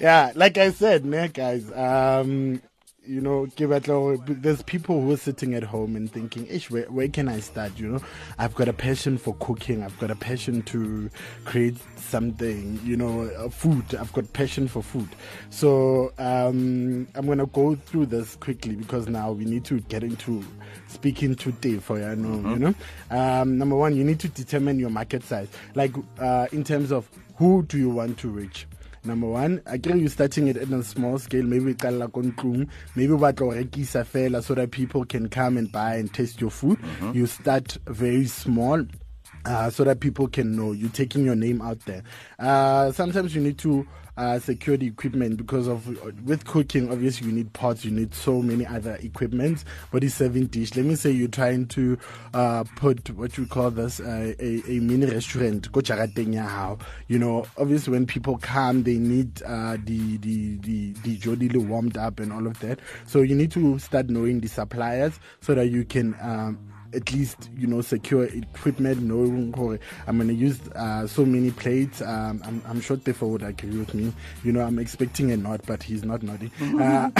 yeah, 0.00 0.32
like 0.34 0.56
I 0.56 0.70
said, 0.70 1.04
ne, 1.04 1.28
guys, 1.28 1.70
um, 1.72 2.62
you 3.10 3.20
know, 3.20 3.46
batla 3.56 3.86
hore- 3.86 4.16
there's 4.18 4.62
people 4.62 5.00
who 5.02 5.10
are 5.10 5.16
sitting 5.16 5.54
at 5.54 5.64
home 5.64 5.96
and 5.96 6.10
thinking, 6.12 6.46
Ish, 6.46 6.70
where, 6.70 6.84
where 6.84 7.08
can 7.08 7.28
I 7.28 7.40
start? 7.40 7.76
You 7.76 7.88
know, 7.88 8.00
I've 8.38 8.54
got 8.54 8.68
a 8.68 8.72
passion 8.72 9.18
for 9.18 9.34
cooking, 9.40 9.82
I've 9.82 9.98
got 9.98 10.12
a 10.12 10.14
passion 10.14 10.62
to 10.62 11.10
create 11.44 11.76
something, 11.96 12.78
you 12.84 12.96
know, 12.96 13.48
food, 13.50 13.96
I've 13.96 14.12
got 14.12 14.32
passion 14.32 14.68
for 14.68 14.80
food. 14.82 15.08
So 15.50 16.12
um, 16.18 17.08
I'm 17.16 17.26
going 17.26 17.38
to 17.38 17.46
go 17.46 17.74
through 17.74 18.06
this 18.06 18.36
quickly 18.36 18.76
because 18.76 19.08
now 19.08 19.32
we 19.32 19.44
need 19.44 19.64
to 19.64 19.80
get 19.80 20.04
into 20.04 20.44
speaking 20.86 21.34
to 21.34 21.50
Dave 21.52 21.82
for 21.82 21.98
you 21.98 22.14
know, 22.14 22.50
you 22.52 22.58
know. 22.60 22.74
Um, 23.10 23.58
number 23.58 23.74
one, 23.74 23.96
you 23.96 24.04
need 24.04 24.20
to 24.20 24.28
determine 24.28 24.78
your 24.78 24.90
market 24.90 25.24
size, 25.24 25.48
like 25.74 25.92
uh, 26.20 26.46
in 26.52 26.62
terms 26.62 26.92
of 26.92 27.08
who 27.36 27.64
do 27.64 27.76
you 27.76 27.90
want 27.90 28.18
to 28.18 28.28
reach. 28.28 28.68
Number 29.02 29.26
one, 29.28 29.62
I 29.66 29.78
get 29.78 29.96
you 29.96 30.08
starting 30.08 30.48
it 30.48 30.56
in 30.58 30.72
a 30.74 30.82
small 30.82 31.18
scale, 31.18 31.42
maybe 31.44 31.74
qala 31.74 32.12
ko 32.12 32.20
ntlong, 32.20 32.68
maybe 32.94 33.16
ba 33.16 33.32
tlo 33.32 33.52
rekisa 33.52 34.04
fela 34.04 34.42
so 34.42 34.54
that 34.54 34.70
people 34.70 35.04
can 35.06 35.28
come 35.30 35.56
and 35.56 35.72
buy 35.72 35.96
and 35.96 36.12
taste 36.12 36.40
your 36.40 36.50
food. 36.50 36.78
You 37.14 37.26
start 37.26 37.78
very 37.86 38.26
small. 38.26 38.84
Uh, 39.46 39.70
so 39.70 39.84
that 39.84 40.00
people 40.00 40.28
can 40.28 40.54
know 40.54 40.72
you're 40.72 40.90
taking 40.90 41.24
your 41.24 41.34
name 41.34 41.62
out 41.62 41.80
there. 41.86 42.02
Uh, 42.38 42.92
sometimes 42.92 43.34
you 43.34 43.40
need 43.40 43.56
to 43.56 43.86
uh, 44.16 44.38
secure 44.38 44.76
the 44.76 44.86
equipment 44.86 45.36
because 45.36 45.66
of 45.66 45.86
with 46.24 46.44
cooking. 46.44 46.90
Obviously, 46.90 47.28
you 47.28 47.32
need 47.32 47.52
pots, 47.52 47.84
you 47.84 47.90
need 47.90 48.14
so 48.14 48.42
many 48.42 48.66
other 48.66 48.96
equipment 49.02 49.64
But 49.90 50.04
it's 50.04 50.14
serving 50.14 50.46
dish. 50.46 50.74
Let 50.76 50.84
me 50.84 50.94
say 50.94 51.10
you're 51.10 51.28
trying 51.28 51.66
to 51.68 51.98
uh, 52.34 52.64
put 52.76 53.10
what 53.10 53.36
you 53.38 53.46
call 53.46 53.70
this 53.70 54.00
uh, 54.00 54.34
a, 54.38 54.62
a 54.70 54.80
mini 54.80 55.06
restaurant. 55.06 55.70
Go. 55.72 55.80
You 57.08 57.18
know, 57.18 57.46
obviously 57.58 57.92
when 57.92 58.06
people 58.06 58.38
come, 58.38 58.82
they 58.82 58.96
need 58.96 59.42
uh, 59.42 59.76
the 59.84 60.16
the 60.18 60.56
the 60.58 60.92
the 60.92 61.58
warmed 61.58 61.96
up 61.96 62.20
and 62.20 62.32
all 62.32 62.46
of 62.46 62.58
that. 62.60 62.80
So 63.06 63.22
you 63.22 63.34
need 63.34 63.50
to 63.52 63.78
start 63.78 64.10
knowing 64.10 64.40
the 64.40 64.48
suppliers 64.48 65.18
so 65.40 65.54
that 65.54 65.68
you 65.68 65.84
can. 65.84 66.16
Um, 66.20 66.69
at 66.92 67.12
least 67.12 67.50
you 67.56 67.66
know 67.66 67.80
secure 67.80 68.24
equipment 68.24 69.00
knowing 69.02 69.54
i'm 70.06 70.16
going 70.16 70.28
to 70.28 70.34
use 70.34 70.60
uh, 70.74 71.06
so 71.06 71.24
many 71.24 71.50
plates. 71.50 72.02
Um, 72.02 72.42
I'm, 72.44 72.62
I'm 72.66 72.80
sure 72.80 72.96
Tefo 72.96 73.28
would 73.28 73.42
agree 73.42 73.78
with 73.78 73.94
me. 73.94 74.12
You 74.44 74.52
know 74.52 74.62
i'm 74.62 74.78
expecting 74.78 75.30
a 75.30 75.36
nod 75.36 75.62
but 75.66 75.82
he's 75.82 76.04
not 76.04 76.22
nodding 76.22 76.50
uh, 76.80 77.10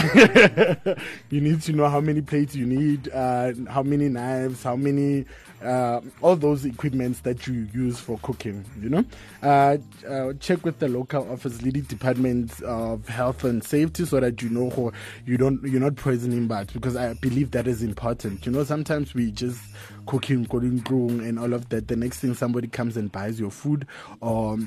you 1.30 1.40
need 1.40 1.62
to 1.62 1.72
know 1.72 1.88
how 1.88 2.00
many 2.00 2.20
plates 2.20 2.54
you 2.54 2.66
need 2.66 3.10
uh, 3.12 3.52
how 3.68 3.82
many 3.82 4.08
knives 4.08 4.62
how 4.62 4.76
many 4.76 5.24
uh, 5.62 6.00
all 6.22 6.36
those 6.36 6.64
equipments 6.64 7.20
that 7.20 7.46
you 7.46 7.68
use 7.72 7.98
for 7.98 8.18
cooking 8.22 8.64
you 8.80 8.88
know? 8.88 9.04
Uh, 9.42 9.76
uh, 10.08 10.32
check 10.40 10.64
with 10.64 10.78
the 10.78 10.88
local 10.88 11.30
office 11.30 11.62
leading 11.62 11.82
departments 11.82 12.60
of 12.62 13.06
health 13.08 13.44
and 13.44 13.62
safety 13.62 14.04
so 14.04 14.20
that 14.20 14.40
you 14.42 14.48
know 14.48 14.70
hore 14.70 14.92
you 15.26 15.36
don't 15.36 15.62
you're 15.64 15.80
not 15.80 15.96
poisoning 15.96 16.46
bats 16.46 16.72
because 16.72 16.96
i 16.96 17.12
believe 17.14 17.50
that 17.50 17.66
is 17.66 17.82
important. 17.82 18.44
You 18.46 18.52
know 18.52 18.64
sometimes 18.64 19.14
we 19.14 19.30
just 19.30 19.60
cooking 20.06 20.46
kodinglung 20.46 21.26
and 21.26 21.38
all 21.38 21.52
of 21.52 21.68
that. 21.70 21.88
The 21.88 21.96
next 21.96 22.20
thing 22.20 22.34
somebody 22.34 22.68
comes 22.68 22.96
and 22.96 23.10
buys 23.10 23.38
your 23.38 23.50
food 23.50 23.86
or 24.20 24.58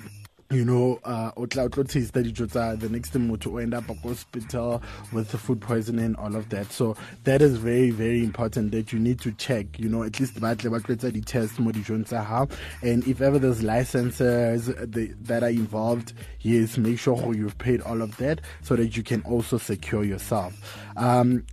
you 0.53 0.65
know, 0.65 0.99
uh, 1.03 1.31
o 1.35 1.45
tla 1.45 1.69
tlo 1.69 1.87
taste 1.87 2.13
the 2.13 2.89
next 2.89 3.09
thing 3.09 3.27
motho 3.27 3.53
o 3.53 3.57
end 3.57 3.73
up 3.73 3.89
at 3.89 3.97
hospital 3.97 4.81
with 5.11 5.29
the 5.31 5.37
food 5.37 5.59
poisoning 5.59 6.15
all 6.15 6.35
of 6.35 6.49
that. 6.49 6.71
So 6.71 6.95
that 7.23 7.41
is 7.41 7.57
very, 7.57 7.89
very 7.89 8.23
important 8.23 8.71
that 8.71 8.93
you 8.93 8.99
need 8.99 9.19
to 9.21 9.31
check, 9.33 9.79
you 9.79 9.89
know, 9.89 10.03
at 10.03 10.19
least 10.19 10.35
batle 10.39 10.71
ba 10.71 10.79
tlo 10.79 10.95
etsa 10.95 11.11
di-test 11.11 11.59
mo 11.59 11.71
dijong 11.71 12.05
tsa 12.05 12.21
hao. 12.21 12.47
And 12.81 13.07
if 13.07 13.21
ever 13.21 13.39
there's 13.39 13.63
licenses 13.63 14.67
that 14.67 15.43
are 15.43 15.49
involved, 15.49 16.13
yes, 16.41 16.77
make 16.77 16.99
sure 16.99 17.33
you've 17.33 17.57
paid 17.57 17.81
all 17.81 18.01
of 18.01 18.15
that 18.17 18.41
so 18.61 18.75
that 18.75 18.95
you 18.95 19.03
can 19.03 19.21
also 19.23 19.57
secure 19.57 20.03
yourself. 20.03 20.79
Um, 20.95 21.45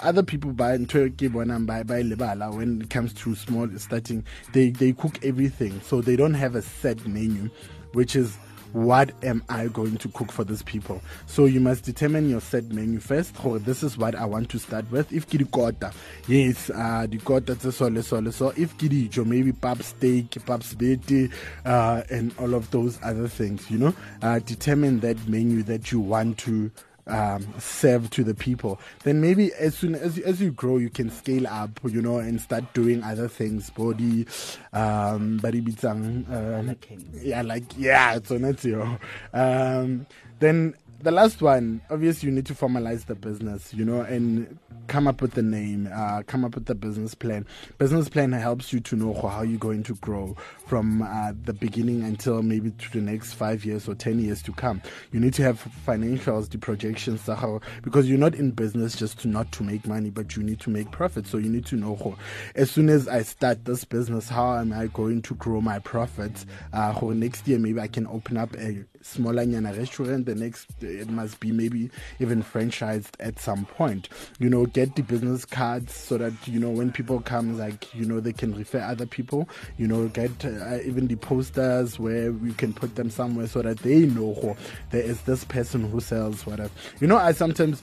other 0.00 0.22
people 0.22 0.52
buy 0.52 0.76
ntho 0.78 1.10
ke 1.10 1.32
bonang 1.32 1.66
ba 1.66 1.84
ba 1.84 2.02
lebala 2.02 2.54
when 2.54 2.82
it 2.82 2.90
comes 2.90 3.12
to 3.14 3.34
small 3.34 3.68
starting, 3.76 4.24
they, 4.52 4.70
they 4.70 4.92
cook 4.92 5.24
everything. 5.24 5.80
So 5.80 6.00
they 6.00 6.16
don't 6.16 6.34
have 6.34 6.54
a 6.54 6.62
set 6.62 7.04
menu 7.06 7.50
which 7.92 8.16
is 8.16 8.36
what 8.72 9.12
am 9.22 9.42
I 9.48 9.68
going 9.68 9.96
to 9.98 10.08
cook 10.08 10.32
for 10.32 10.44
these 10.44 10.62
people? 10.62 11.02
So 11.26 11.44
you 11.44 11.60
must 11.60 11.84
determine 11.84 12.28
your 12.28 12.40
set 12.40 12.64
menu 12.72 13.00
first. 13.00 13.34
Or 13.44 13.58
this 13.58 13.82
is 13.82 13.98
what 13.98 14.14
I 14.14 14.24
want 14.24 14.48
to 14.50 14.58
start 14.58 14.90
with. 14.90 15.12
If 15.12 15.28
kidi 15.28 15.50
kota, 15.50 15.92
yes, 16.26 16.70
uh, 16.70 17.06
the 17.08 17.18
kota 17.18 17.54
sole 17.72 18.02
sole. 18.02 18.32
So 18.32 18.48
if 18.56 18.76
kidi 18.78 19.10
jo, 19.10 19.24
maybe 19.24 19.52
pap 19.52 19.82
steak, 19.82 20.44
pap 20.46 20.62
spaghetti, 20.62 21.30
uh, 21.64 22.02
and 22.10 22.34
all 22.38 22.54
of 22.54 22.70
those 22.70 22.98
other 23.02 23.28
things. 23.28 23.70
You 23.70 23.78
know, 23.78 23.94
uh, 24.22 24.38
determine 24.40 25.00
that 25.00 25.28
menu 25.28 25.62
that 25.64 25.92
you 25.92 26.00
want 26.00 26.38
to 26.38 26.70
um, 27.06 27.46
serve 27.58 28.10
to 28.10 28.24
the 28.24 28.34
people. 28.34 28.80
Then 29.04 29.20
maybe 29.20 29.52
as 29.54 29.76
soon 29.76 29.94
as 29.94 30.18
as 30.18 30.40
you 30.40 30.50
grow, 30.52 30.76
you 30.78 30.90
can 30.90 31.10
scale 31.10 31.46
up, 31.46 31.80
you 31.84 32.02
know, 32.02 32.18
and 32.18 32.40
start 32.40 32.72
doing 32.74 33.02
other 33.02 33.28
things. 33.28 33.70
Body, 33.70 34.26
um, 34.72 35.38
body 35.38 35.60
bitsang, 35.60 36.30
um, 36.30 36.76
yeah, 37.20 37.42
like 37.42 37.64
yeah, 37.76 38.16
it's 38.16 38.30
on 38.30 38.44
it, 38.44 38.64
yo. 38.64 38.98
Um, 39.32 40.06
then 40.38 40.74
the 41.02 41.10
last 41.10 41.42
one, 41.42 41.80
obviously, 41.90 42.28
you 42.28 42.34
need 42.34 42.46
to 42.46 42.54
formalize 42.54 43.06
the 43.06 43.16
business, 43.16 43.74
you 43.74 43.84
know, 43.84 44.02
and 44.02 44.58
come 44.86 45.08
up 45.08 45.20
with 45.20 45.32
the 45.32 45.42
name, 45.42 45.88
uh, 45.92 46.22
come 46.26 46.44
up 46.44 46.54
with 46.54 46.66
the 46.66 46.74
business 46.74 47.14
plan. 47.14 47.44
Business 47.78 48.08
plan 48.08 48.32
helps 48.32 48.72
you 48.72 48.78
to 48.80 48.96
know 48.96 49.12
how 49.12 49.42
you're 49.42 49.58
going 49.58 49.82
to 49.82 49.94
grow 49.96 50.36
from 50.66 51.02
uh, 51.02 51.32
the 51.44 51.52
beginning 51.52 52.04
until 52.04 52.42
maybe 52.42 52.70
to 52.70 52.90
the 52.92 53.00
next 53.00 53.32
five 53.32 53.64
years 53.64 53.88
or 53.88 53.94
10 53.96 54.20
years 54.20 54.42
to 54.42 54.52
come. 54.52 54.80
You 55.10 55.18
need 55.18 55.34
to 55.34 55.42
have 55.42 55.66
financials, 55.86 56.50
the 56.50 56.58
projections, 56.58 57.26
how, 57.26 57.60
because 57.82 58.08
you're 58.08 58.18
not 58.18 58.34
in 58.36 58.52
business 58.52 58.94
just 58.94 59.18
to 59.20 59.28
not 59.28 59.50
to 59.52 59.64
make 59.64 59.86
money, 59.86 60.10
but 60.10 60.36
you 60.36 60.42
need 60.42 60.60
to 60.60 60.70
make 60.70 60.90
profit. 60.92 61.26
So 61.26 61.38
you 61.38 61.50
need 61.50 61.66
to 61.66 61.76
know 61.76 61.96
how, 61.96 62.16
as 62.54 62.70
soon 62.70 62.88
as 62.88 63.08
I 63.08 63.22
start 63.22 63.64
this 63.64 63.84
business, 63.84 64.28
how 64.28 64.56
am 64.56 64.72
I 64.72 64.86
going 64.86 65.22
to 65.22 65.34
grow 65.34 65.60
my 65.60 65.80
profits? 65.80 66.46
Uh, 66.72 66.92
next 67.14 67.48
year, 67.48 67.58
maybe 67.58 67.80
I 67.80 67.88
can 67.88 68.06
open 68.06 68.36
up 68.36 68.54
a 68.56 68.84
smaller 69.02 69.44
nyana 69.44 69.76
restaurant. 69.76 70.26
The 70.26 70.34
next, 70.34 70.68
it 70.82 71.08
must 71.08 71.40
be 71.40 71.52
maybe 71.52 71.90
even 72.20 72.42
franchised 72.42 73.10
at 73.20 73.38
some 73.38 73.64
point. 73.64 74.08
You 74.38 74.48
know, 74.48 74.66
get 74.66 74.96
the 74.96 75.02
business 75.02 75.44
cards 75.44 75.94
so 75.94 76.18
that, 76.18 76.32
you 76.46 76.58
know, 76.58 76.70
when 76.70 76.92
people 76.92 77.20
come, 77.20 77.58
like, 77.58 77.94
you 77.94 78.04
know, 78.04 78.20
they 78.20 78.32
can 78.32 78.54
refer 78.54 78.80
other 78.80 79.06
people. 79.06 79.48
You 79.78 79.88
know, 79.88 80.08
get 80.08 80.44
uh, 80.44 80.78
even 80.84 81.06
the 81.06 81.16
posters 81.16 81.98
where 81.98 82.30
you 82.30 82.54
can 82.56 82.72
put 82.72 82.96
them 82.96 83.10
somewhere 83.10 83.46
so 83.46 83.62
that 83.62 83.78
they 83.78 84.06
know 84.06 84.32
oh, 84.42 84.56
there 84.90 85.02
is 85.02 85.20
this 85.22 85.44
person 85.44 85.90
who 85.90 86.00
sells 86.00 86.46
whatever. 86.46 86.70
You 87.00 87.06
know, 87.06 87.16
I 87.16 87.32
sometimes 87.32 87.82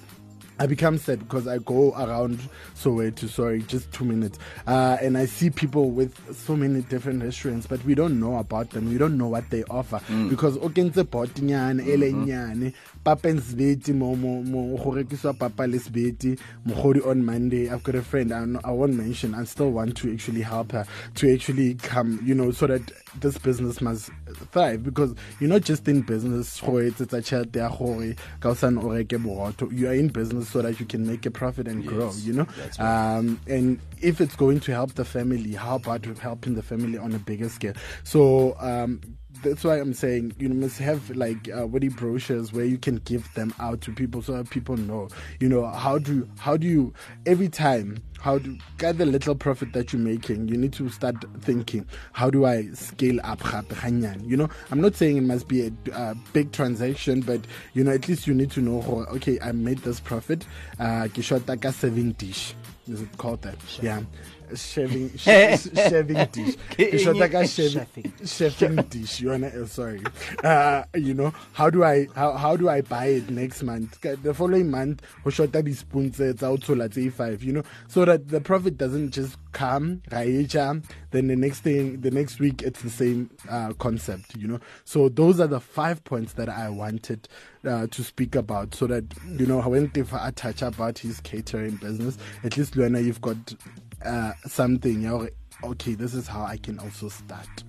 I 0.62 0.68
become 0.68 0.98
sad 0.98 1.20
because 1.20 1.48
I 1.48 1.58
go 1.60 1.94
around 1.94 2.38
Soweto, 2.76 3.30
sorry, 3.30 3.62
just 3.64 3.92
two 3.94 4.04
minutes, 4.04 4.38
uh, 4.68 4.98
and 5.02 5.18
I 5.18 5.26
see 5.26 5.50
people 5.50 5.90
with 5.92 6.14
so 6.36 6.56
many 6.56 6.82
different 6.82 7.24
restaurants, 7.24 7.66
but 7.66 7.84
we 7.86 7.96
don't 7.96 8.20
know 8.20 8.36
about 8.38 8.72
them. 8.72 8.90
We 8.90 8.98
don't 8.98 9.18
know 9.18 9.30
what 9.30 9.50
they 9.50 9.64
offer 9.70 10.02
Mm. 10.10 10.30
because 10.30 10.58
okentse 10.58 11.04
potnyane 11.06 11.80
ele 11.88 12.12
and 13.06 13.40
sbeti 13.40 13.94
mo 13.94 14.16
mo 14.16 14.42
mo 14.44 14.78
go 14.78 14.92
rekiswa 14.92 15.38
papa 15.38 15.64
le 15.64 15.80
sbeti 15.80 16.40
mogodi 16.68 17.06
on 17.06 17.26
Monday. 17.26 17.70
I've 17.70 17.84
got 17.84 17.96
a 17.96 18.02
friend 18.02 18.32
I, 18.32 18.46
I 18.64 18.72
won't 18.72 18.94
mention. 18.94 19.34
I 19.34 19.46
still 19.46 19.72
want 19.72 19.98
to 19.98 20.14
actually 20.14 20.42
help 20.42 20.74
her 20.74 20.86
to 21.16 21.34
actually 21.34 21.76
come, 21.76 22.20
you 22.24 22.36
know, 22.36 22.52
so 22.52 22.68
that 22.68 22.92
this 23.20 23.38
business 23.38 23.82
must 23.82 24.12
thrive 24.52 24.84
because 24.84 25.16
you're 25.40 25.50
not 25.50 25.62
just 25.62 25.88
in 25.88 26.02
business 26.02 26.62
go 26.62 26.74
etsetsa 26.74 27.22
tšhelete 27.22 27.60
ya 27.60 27.70
gore 27.70 28.16
ka 28.40 28.50
o 28.50 28.54
sane 28.54 28.78
o 28.78 28.90
reke 28.90 29.18
boroto 29.18 29.72
you 29.72 29.88
are 29.88 29.96
in 29.96 30.08
business 30.08 30.50
so 30.50 30.62
that 30.62 30.80
you 30.80 30.86
can 30.86 31.06
make 31.08 31.26
a 31.26 31.32
profit 31.32 31.68
and 31.68 31.86
grow. 31.86 32.12
You 32.18 32.34
know, 32.34 32.48
right. 32.60 32.80
um, 32.80 33.40
and 33.48 33.80
if 34.02 34.22
it's 34.22 34.36
going 34.36 34.60
to 34.62 34.72
help 34.72 34.94
the 34.94 35.06
family, 35.06 35.54
how 35.54 35.76
about 35.76 36.06
helping 36.06 36.56
the 36.56 36.64
family 36.64 36.98
on 36.98 37.14
a 37.14 37.20
bigger 37.20 37.50
scale? 37.50 37.74
So. 38.04 38.56
Um, 38.60 39.02
that's 39.42 39.64
why 39.64 39.80
I'm 39.80 39.94
saying 39.94 40.34
you 40.40 40.50
must 40.50 40.78
have 40.80 41.10
like 41.12 41.50
uh, 41.58 41.66
witty 41.68 41.90
brochures 41.90 42.52
where 42.54 42.66
you 42.66 42.78
can 42.78 42.98
give 42.98 43.32
them 43.34 43.54
out 43.60 43.82
to 43.82 43.92
people 43.92 44.22
so 44.22 44.34
that 44.34 44.50
people 44.50 44.78
know. 44.78 45.10
You 45.40 45.50
know 45.50 45.66
how 45.68 45.98
do 45.98 46.28
how 46.38 46.58
do 46.58 46.68
you 46.68 46.94
every 47.26 47.50
time 47.50 48.04
how 48.20 48.38
do 48.38 48.58
get 48.78 48.98
the 48.98 49.06
little 49.06 49.36
profit 49.36 49.74
that 49.74 49.94
you're 49.94 50.02
making? 50.02 50.48
You 50.48 50.58
need 50.58 50.74
to 50.74 50.90
start 50.90 51.16
thinking 51.42 51.86
how 52.12 52.30
do 52.30 52.46
I 52.46 52.68
scale 52.74 53.20
up? 53.24 53.42
You 54.24 54.38
know 54.38 54.50
I'm 54.72 54.82
not 54.82 54.96
saying 54.96 55.18
it 55.18 55.24
must 55.24 55.48
be 55.48 55.68
a, 55.68 55.94
uh 55.94 56.14
big 56.34 56.52
transaction, 56.52 57.22
but 57.22 57.42
you 57.74 57.84
know 57.84 57.92
at 57.92 58.08
least 58.08 58.28
you 58.28 58.34
need 58.34 58.52
to 58.52 58.62
know. 58.62 58.84
oh, 58.88 59.06
Okay, 59.16 59.40
I 59.42 59.52
made 59.52 59.80
this 59.80 60.00
profit. 60.00 60.46
Uh, 60.80 61.08
ka 61.08 61.72
seven 61.72 62.12
dish. 62.14 62.54
Is 62.88 63.02
it 63.02 63.18
called 63.18 63.42
that? 63.44 63.58
Yeah. 63.82 64.02
Shaving, 64.56 65.10
sh- 65.18 65.28
shaving 65.74 66.28
dish. 66.32 66.56
Ke 66.72 66.96
shota 66.98 67.32
ka 67.32 67.46
shaving, 67.46 68.84
dish. 68.90 69.22
You 69.22 69.30
wanna? 69.30 69.48
Uh, 69.48 69.66
sorry. 69.66 70.02
Uh, 70.44 70.84
you 70.96 71.14
know 71.14 71.34
how 71.54 71.70
do 71.70 71.84
I 71.84 72.08
how, 72.16 72.34
how 72.34 72.56
do 72.56 72.70
I 72.70 72.82
buy 72.82 73.06
it 73.08 73.30
next 73.30 73.64
month? 73.64 74.00
The 74.02 74.34
following 74.34 74.70
month, 74.72 75.02
ho 75.24 75.30
shota 75.30 75.64
di 75.64 75.74
spoons 75.74 76.20
it's 76.20 76.44
out 76.44 76.62
to 76.64 76.76
let's 76.76 76.98
five. 77.14 77.44
You 77.44 77.54
know, 77.54 77.64
so 77.88 78.06
that 78.06 78.30
the 78.30 78.42
profit 78.42 78.78
doesn't 78.78 79.12
just 79.12 79.38
come 79.52 80.02
ra 80.12 80.20
Then 81.12 81.28
the 81.28 81.36
next 81.36 81.62
thing, 81.62 82.02
the 82.02 82.12
next 82.12 82.40
week, 82.40 82.62
it's 82.62 82.82
the 82.82 82.90
same 82.90 83.30
uh, 83.50 83.74
concept. 83.74 84.36
You 84.36 84.48
know, 84.48 84.60
so 84.86 85.10
those 85.10 85.40
are 85.40 85.48
the 85.48 85.60
five 85.60 86.04
points 86.04 86.34
that 86.34 86.50
I 86.50 86.70
wanted 86.70 87.28
uh, 87.66 87.88
to 87.88 88.04
speak 88.04 88.36
about, 88.36 88.76
so 88.76 88.88
that 88.88 89.06
you 89.28 89.46
know 89.46 89.62
when 89.62 89.90
Tefo 89.90 90.34
touch 90.36 90.62
about 90.62 91.00
his 91.00 91.20
catering 91.22 91.76
business, 91.76 92.18
at 92.44 92.58
least 92.58 92.76
Luana, 92.76 93.04
you've 93.04 93.22
got 93.22 93.38
uh, 94.06 94.34
something. 94.46 95.02
You 95.02 95.08
know, 95.10 95.28
okay, 95.64 95.94
this 95.96 96.14
is 96.14 96.28
how 96.28 96.44
I 96.44 96.58
can 96.58 96.80
also 96.80 97.10
start. 97.10 97.64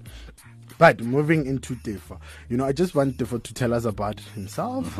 But 0.78 1.00
moving 1.00 1.46
into 1.46 1.74
Tefo, 1.76 2.18
you 2.48 2.56
know, 2.56 2.64
I 2.64 2.72
just 2.72 2.94
want 2.94 3.18
Tefo 3.18 3.42
to 3.42 3.54
tell 3.54 3.74
us 3.74 3.84
about 3.84 4.18
himself. 4.20 4.98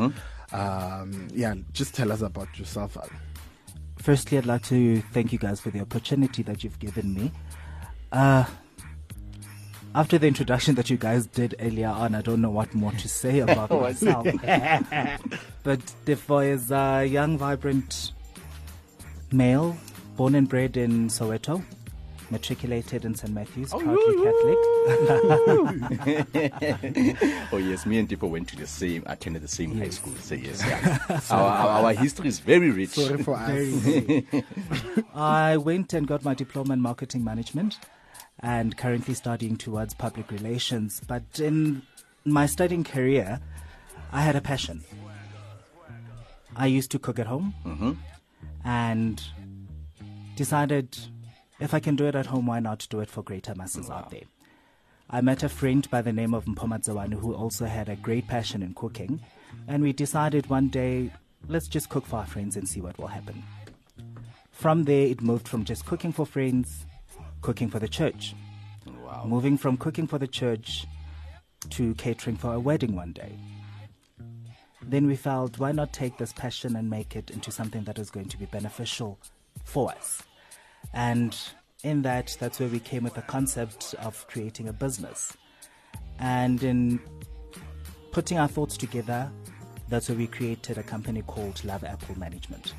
Um, 0.52 1.28
yeah, 1.32 1.54
just 1.72 1.94
tell 1.94 2.12
us 2.12 2.20
about 2.20 2.58
yourself. 2.58 2.98
Firstly, 3.96 4.38
I'd 4.38 4.46
like 4.46 4.62
to 4.64 5.00
thank 5.12 5.32
you 5.32 5.38
guys 5.38 5.60
for 5.60 5.70
the 5.70 5.80
opportunity 5.80 6.42
that 6.42 6.64
you've 6.64 6.78
given 6.78 7.14
me. 7.14 7.32
Uh, 8.12 8.44
after 9.94 10.18
the 10.18 10.26
introduction 10.26 10.74
that 10.76 10.88
you 10.88 10.96
guys 10.96 11.26
did 11.26 11.54
earlier 11.60 11.88
on, 11.88 12.14
I 12.14 12.22
don't 12.22 12.40
know 12.40 12.50
what 12.50 12.72
more 12.74 12.92
to 12.92 13.08
say 13.08 13.40
about 13.46 13.70
myself. 13.70 14.24
but 15.62 15.80
Tefo 16.04 16.46
is 16.46 16.70
a 16.70 17.04
young, 17.04 17.38
vibrant 17.38 18.12
male, 19.32 19.76
born 20.20 20.34
and 20.34 20.50
bred 20.50 20.76
in 20.76 21.08
Soweto, 21.08 21.64
matriculated 22.30 23.06
in 23.06 23.14
St. 23.14 23.32
Matthew's, 23.32 23.70
proudly 23.70 24.16
Catholic. 24.16 24.58
oh 27.54 27.56
yes, 27.56 27.86
me 27.86 27.98
and 27.98 28.06
Tipo 28.06 28.28
went 28.28 28.46
to 28.48 28.56
the 28.56 28.66
same, 28.66 29.02
attended 29.06 29.40
the 29.40 29.48
same 29.48 29.78
high 29.78 29.88
school. 29.88 30.12
So 30.20 30.34
yes, 30.34 30.62
yeah. 30.62 31.20
our, 31.30 31.40
our, 31.40 31.84
our 31.86 31.92
history 31.94 32.28
is 32.28 32.38
very 32.38 32.70
rich. 32.70 32.90
Sorry 32.90 33.22
for 33.22 33.34
us. 33.34 33.48
Very 33.48 34.44
I 35.14 35.56
went 35.56 35.94
and 35.94 36.06
got 36.06 36.22
my 36.22 36.34
diploma 36.34 36.74
in 36.74 36.82
marketing 36.82 37.24
management 37.24 37.78
and 38.40 38.76
currently 38.76 39.14
studying 39.14 39.56
towards 39.56 39.94
public 39.94 40.30
relations. 40.30 41.00
But 41.08 41.40
in 41.40 41.80
my 42.26 42.44
studying 42.44 42.84
career, 42.84 43.40
I 44.12 44.20
had 44.20 44.36
a 44.36 44.42
passion. 44.42 44.84
I 46.54 46.66
used 46.66 46.90
to 46.90 46.98
cook 46.98 47.18
at 47.18 47.26
home 47.26 47.54
Mhm. 47.64 47.96
and 48.66 49.22
decided 50.40 50.96
if 51.58 51.74
I 51.74 51.80
can 51.80 51.96
do 51.96 52.06
it 52.06 52.14
at 52.14 52.24
home, 52.24 52.46
why 52.46 52.60
not 52.60 52.86
do 52.88 53.00
it 53.00 53.10
for 53.10 53.22
greater 53.22 53.54
masses 53.54 53.90
out 53.90 54.10
there? 54.10 54.22
I 55.10 55.20
met 55.20 55.42
a 55.42 55.50
friend 55.50 55.86
by 55.90 56.00
the 56.00 56.14
name 56.14 56.32
of 56.32 56.46
Mpomatsawanu 56.46 57.20
who 57.20 57.34
also 57.34 57.66
had 57.66 57.90
a 57.90 57.96
great 57.96 58.26
passion 58.26 58.62
in 58.62 58.72
cooking, 58.72 59.20
and 59.68 59.82
we 59.82 59.92
decided 59.92 60.48
one 60.48 60.68
day, 60.68 61.12
let's 61.48 61.68
just 61.68 61.90
cook 61.90 62.06
for 62.06 62.20
our 62.20 62.26
friends 62.26 62.56
and 62.56 62.66
see 62.66 62.80
what 62.80 62.98
will 62.98 63.08
happen. 63.08 63.42
From 64.50 64.84
there, 64.84 65.08
it 65.08 65.20
moved 65.20 65.46
from 65.46 65.66
just 65.66 65.84
cooking 65.84 66.10
for 66.10 66.24
friends, 66.24 66.86
cooking 67.42 67.68
for 67.68 67.78
the 67.78 67.88
church. 67.88 68.34
Wow. 69.04 69.24
Moving 69.26 69.58
from 69.58 69.76
cooking 69.76 70.06
for 70.06 70.18
the 70.18 70.26
church 70.26 70.86
to 71.68 71.94
catering 71.96 72.36
for 72.38 72.54
a 72.54 72.60
wedding 72.60 72.96
one 72.96 73.12
day. 73.12 73.38
Then 74.80 75.06
we 75.06 75.16
felt, 75.16 75.58
why 75.58 75.72
not 75.72 75.92
take 75.92 76.16
this 76.16 76.32
passion 76.32 76.76
and 76.76 76.88
make 76.88 77.14
it 77.14 77.28
into 77.28 77.50
something 77.50 77.84
that 77.84 77.98
is 77.98 78.10
going 78.10 78.30
to 78.30 78.38
be 78.38 78.46
beneficial 78.46 79.18
for 79.64 79.90
us? 79.90 80.22
And 80.92 81.36
in 81.82 82.02
that, 82.02 82.36
that's 82.40 82.60
where 82.60 82.68
we 82.68 82.80
came 82.80 83.04
with 83.04 83.14
the 83.14 83.22
concept 83.22 83.94
of 84.00 84.26
creating 84.28 84.68
a 84.68 84.72
business. 84.72 85.36
And 86.18 86.62
in 86.62 87.00
putting 88.12 88.38
our 88.38 88.48
thoughts 88.48 88.76
together, 88.76 89.30
that's 89.88 90.08
where 90.08 90.18
we 90.18 90.26
created 90.26 90.78
a 90.78 90.82
company 90.82 91.22
called 91.22 91.64
Love 91.64 91.84
Apple 91.84 92.18
Management. 92.18 92.74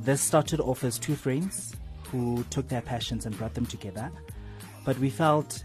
This 0.00 0.20
started 0.20 0.60
off 0.60 0.84
as 0.84 0.98
two 0.98 1.14
friends 1.14 1.74
who 2.04 2.44
took 2.50 2.68
their 2.68 2.80
passions 2.80 3.26
and 3.26 3.36
brought 3.36 3.54
them 3.54 3.66
together. 3.66 4.10
But 4.84 4.98
we 4.98 5.10
felt 5.10 5.64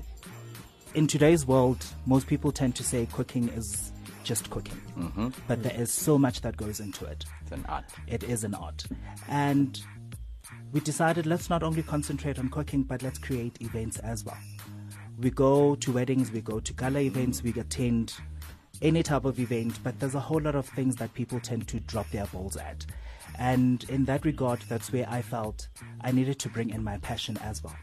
in 0.94 1.08
today's 1.08 1.48
world, 1.48 1.86
most 2.06 2.28
people 2.28 2.52
tend 2.52 2.76
to 2.76 2.84
say 2.84 3.08
cooking 3.12 3.50
is 3.50 3.92
just 4.24 4.50
cooking. 4.50 4.80
Mhm. 4.96 5.34
But 5.48 5.64
there 5.64 5.76
is 5.76 5.92
so 5.92 6.18
much 6.18 6.42
that 6.42 6.56
goes 6.56 6.80
into 6.80 7.06
it. 7.06 7.26
It's 7.42 7.52
an 7.52 7.66
art. 7.68 7.86
It 8.08 8.24
is 8.24 8.44
an 8.44 8.54
art. 8.54 8.86
And 9.28 9.82
we 10.74 10.80
decided 10.80 11.28
let's 11.28 11.52
not 11.52 11.62
only 11.62 11.84
concentrate 11.84 12.40
on 12.40 12.50
cooking, 12.50 12.82
but 12.82 13.04
let's 13.04 13.20
create 13.20 13.62
events 13.62 14.00
as 14.00 14.26
well. 14.26 14.38
We 15.20 15.30
go 15.30 15.76
to 15.76 15.91
weddings, 15.94 16.32
we 16.32 16.41
go 16.41 16.60
to 16.60 16.74
gala 16.74 17.00
events, 17.00 17.44
we 17.44 17.52
attend 17.52 18.16
any 18.82 19.04
type 19.04 19.24
of 19.24 19.40
event, 19.40 19.80
but 19.84 20.00
there's 20.00 20.16
a 20.16 20.20
whole 20.20 20.41
lot 20.41 20.56
of 20.56 20.68
things 20.70 20.95
that 20.95 21.14
people 21.14 21.40
tend 21.40 21.68
to 21.68 21.80
drop 21.80 22.10
their 22.10 22.26
balls 22.26 22.58
at. 22.58 22.88
And 23.38 23.84
in 23.86 24.06
that 24.06 24.26
regard, 24.26 24.62
that's 24.68 24.91
where 24.91 25.08
I 25.08 25.22
felt 25.22 25.68
I 26.02 26.12
needed 26.12 26.40
to 26.40 26.50
bring 26.50 26.72
in 26.72 26.84
my 26.84 26.98
passion 26.98 27.38
as 27.38 27.64
well. 27.64 27.78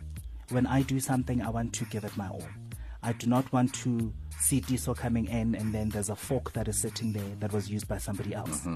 When 0.50 0.66
I 0.66 0.82
do 0.82 0.98
something, 0.98 1.42
I 1.42 1.48
want 1.48 1.72
to 1.74 1.84
give 1.86 2.02
it 2.02 2.16
my 2.16 2.28
all. 2.28 2.46
I 3.04 3.12
do 3.12 3.28
not 3.28 3.50
want 3.52 3.72
to 3.74 4.12
see 4.40 4.60
diesel 4.60 4.94
coming 4.94 5.26
in 5.28 5.54
and 5.54 5.72
then 5.74 5.88
there's 5.90 6.08
a 6.08 6.16
fork 6.16 6.52
that 6.52 6.68
is 6.68 6.78
sitting 6.78 7.12
there 7.12 7.36
that 7.40 7.52
was 7.52 7.70
used 7.70 7.86
by 7.86 7.98
somebody 7.98 8.34
else. 8.34 8.66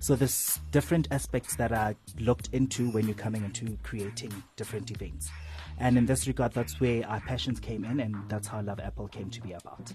So 0.00 0.16
there's 0.16 0.58
different 0.70 1.08
aspects 1.10 1.56
that 1.56 1.72
are 1.72 1.94
looked 2.18 2.48
into 2.52 2.90
when 2.90 3.06
you're 3.06 3.14
coming 3.14 3.44
into 3.44 3.78
creating 3.82 4.32
different 4.56 4.90
events. 4.90 5.30
And 5.78 5.96
in 5.98 6.06
this 6.06 6.26
regard, 6.26 6.52
that's 6.52 6.80
where 6.80 7.06
our 7.08 7.20
passions 7.20 7.60
came 7.60 7.84
in 7.84 8.00
and 8.00 8.16
that's 8.28 8.46
how 8.48 8.60
Love 8.60 8.80
Apple 8.80 9.08
came 9.08 9.30
to 9.30 9.40
be 9.40 9.52
about. 9.52 9.92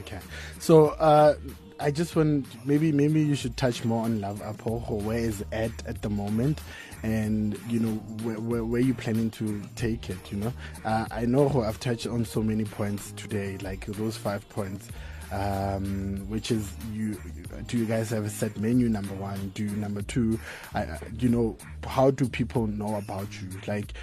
Okay, 0.00 0.18
so 0.58 0.88
uh, 0.98 1.34
I 1.78 1.90
just 1.90 2.16
want 2.16 2.46
maybe 2.66 2.90
maybe 2.92 3.22
you 3.22 3.34
should 3.34 3.56
touch 3.56 3.84
more 3.84 4.04
on 4.04 4.20
Love 4.20 4.40
or 4.66 4.80
where 5.00 5.18
is 5.18 5.42
it 5.42 5.48
at 5.52 5.86
at 5.86 6.02
the 6.02 6.08
moment, 6.08 6.60
and 7.02 7.58
you 7.68 7.80
know 7.80 7.92
where 8.22 8.40
where, 8.40 8.64
where 8.64 8.80
you 8.80 8.94
planning 8.94 9.30
to 9.32 9.62
take 9.74 10.08
it. 10.08 10.32
You 10.32 10.38
know, 10.38 10.52
uh, 10.84 11.06
I 11.10 11.26
know 11.26 11.62
I've 11.62 11.78
touched 11.80 12.06
on 12.06 12.24
so 12.24 12.42
many 12.42 12.64
points 12.64 13.12
today, 13.12 13.58
like 13.58 13.86
those 13.86 14.16
five 14.16 14.48
points. 14.48 14.88
Um, 15.32 16.24
which 16.28 16.50
is 16.52 16.72
you? 16.92 17.18
Do 17.66 17.78
you 17.78 17.86
guys 17.86 18.10
have 18.10 18.24
a 18.24 18.30
set 18.30 18.56
menu? 18.58 18.88
Number 18.88 19.14
one. 19.14 19.50
Do 19.54 19.64
number 19.68 20.02
two? 20.02 20.38
I, 20.74 20.98
you 21.18 21.28
know, 21.28 21.56
how 21.86 22.10
do 22.10 22.28
people 22.28 22.66
know 22.66 22.96
about 22.96 23.40
you? 23.40 23.48
Like, 23.66 23.94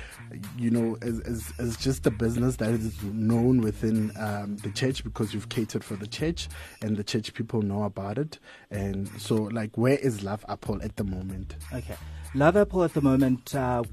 you 0.58 0.72
know, 0.72 0.98
as, 1.02 1.54
as 1.60 1.78
just 1.78 2.06
a 2.08 2.12
business 2.12 2.58
that 2.58 2.72
is 2.72 3.02
known 3.04 3.62
within 3.62 4.12
um, 4.18 4.58
the 4.58 4.72
church 4.72 5.04
because 5.04 5.34
you've 5.34 5.50
catered 5.50 5.84
for 5.84 5.96
the 5.96 6.08
church 6.08 6.50
and 6.82 6.98
the 6.98 7.04
church 7.04 7.34
people 7.34 7.62
know 7.62 7.84
about 7.84 8.18
it. 8.18 8.40
And 8.72 9.08
so, 9.22 9.36
like, 9.36 9.78
where 9.78 9.98
is 9.98 10.24
Love 10.24 10.46
Apple 10.50 10.82
at 10.82 10.96
the 10.96 11.04
moment? 11.04 11.56
Okay. 11.74 11.96
Love 12.36 12.58
Apple 12.58 12.84
at 12.84 12.94
the 12.96 13.02
moment, 13.02 13.54
uh, 13.54 13.84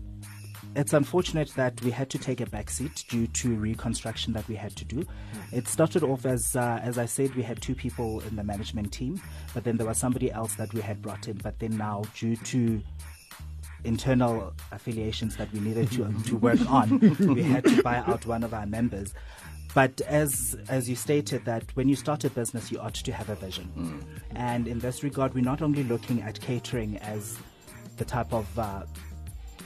it's 0.76 0.92
unfortunate 0.92 1.51
that 1.56 1.80
we 1.82 1.90
had 1.90 2.10
to 2.10 2.18
take 2.18 2.40
a 2.40 2.47
back 2.47 2.70
seat 2.70 3.05
due 3.09 3.26
to 3.26 3.55
reconstruction 3.56 4.32
that 4.34 4.47
we 4.48 4.55
had 4.55 4.76
to 4.76 4.84
do. 4.84 5.05
It 5.52 5.66
started 5.66 6.02
off 6.02 6.24
as, 6.24 6.55
uh, 6.55 6.80
as 6.82 6.97
I 6.97 7.06
said, 7.06 7.34
we 7.34 7.42
had 7.42 7.60
two 7.60 7.74
people 7.74 8.20
in 8.20 8.36
the 8.36 8.44
management 8.44 8.92
team, 8.92 9.20
but 9.52 9.64
then 9.64 9.76
there 9.76 9.86
was 9.86 9.98
somebody 9.98 10.30
else 10.30 10.55
that 10.55 10.72
we 10.72 10.80
had 10.80 11.02
brought 11.02 11.26
in. 11.26 11.38
But 11.38 11.59
then 11.59 11.76
now, 11.76 12.05
due 12.14 12.36
to 12.36 12.80
internal 13.82 14.52
affiliations 14.70 15.36
that 15.36 15.52
we 15.52 15.60
needed 15.60 15.90
to, 15.92 16.12
to 16.26 16.36
work 16.36 16.60
on, 16.70 17.01
we 17.18 17.42
had 17.42 17.64
to 17.64 17.82
buy 17.82 17.97
out 17.97 18.26
one 18.26 18.44
of 18.44 18.55
our 18.55 18.66
members. 18.66 19.12
But 19.74 20.01
as 20.02 20.56
as 20.68 20.90
you 20.90 20.97
stated 20.97 21.44
that 21.44 21.64
when 21.76 21.88
you 21.88 21.94
start 21.94 22.24
a 22.24 22.30
business, 22.30 22.72
you 22.72 22.80
ought 22.80 22.94
to 22.94 23.12
have 23.12 23.28
a 23.28 23.36
vision. 23.36 23.70
And 24.34 24.66
in 24.66 24.80
this 24.80 25.05
regard, 25.05 25.32
we're 25.32 25.44
not 25.44 25.62
only 25.62 25.84
looking 25.84 26.22
at 26.22 26.40
catering 26.40 26.97
as 26.98 27.38
the 27.97 28.05
type 28.05 28.32
of 28.32 28.59
uh, 28.59 28.82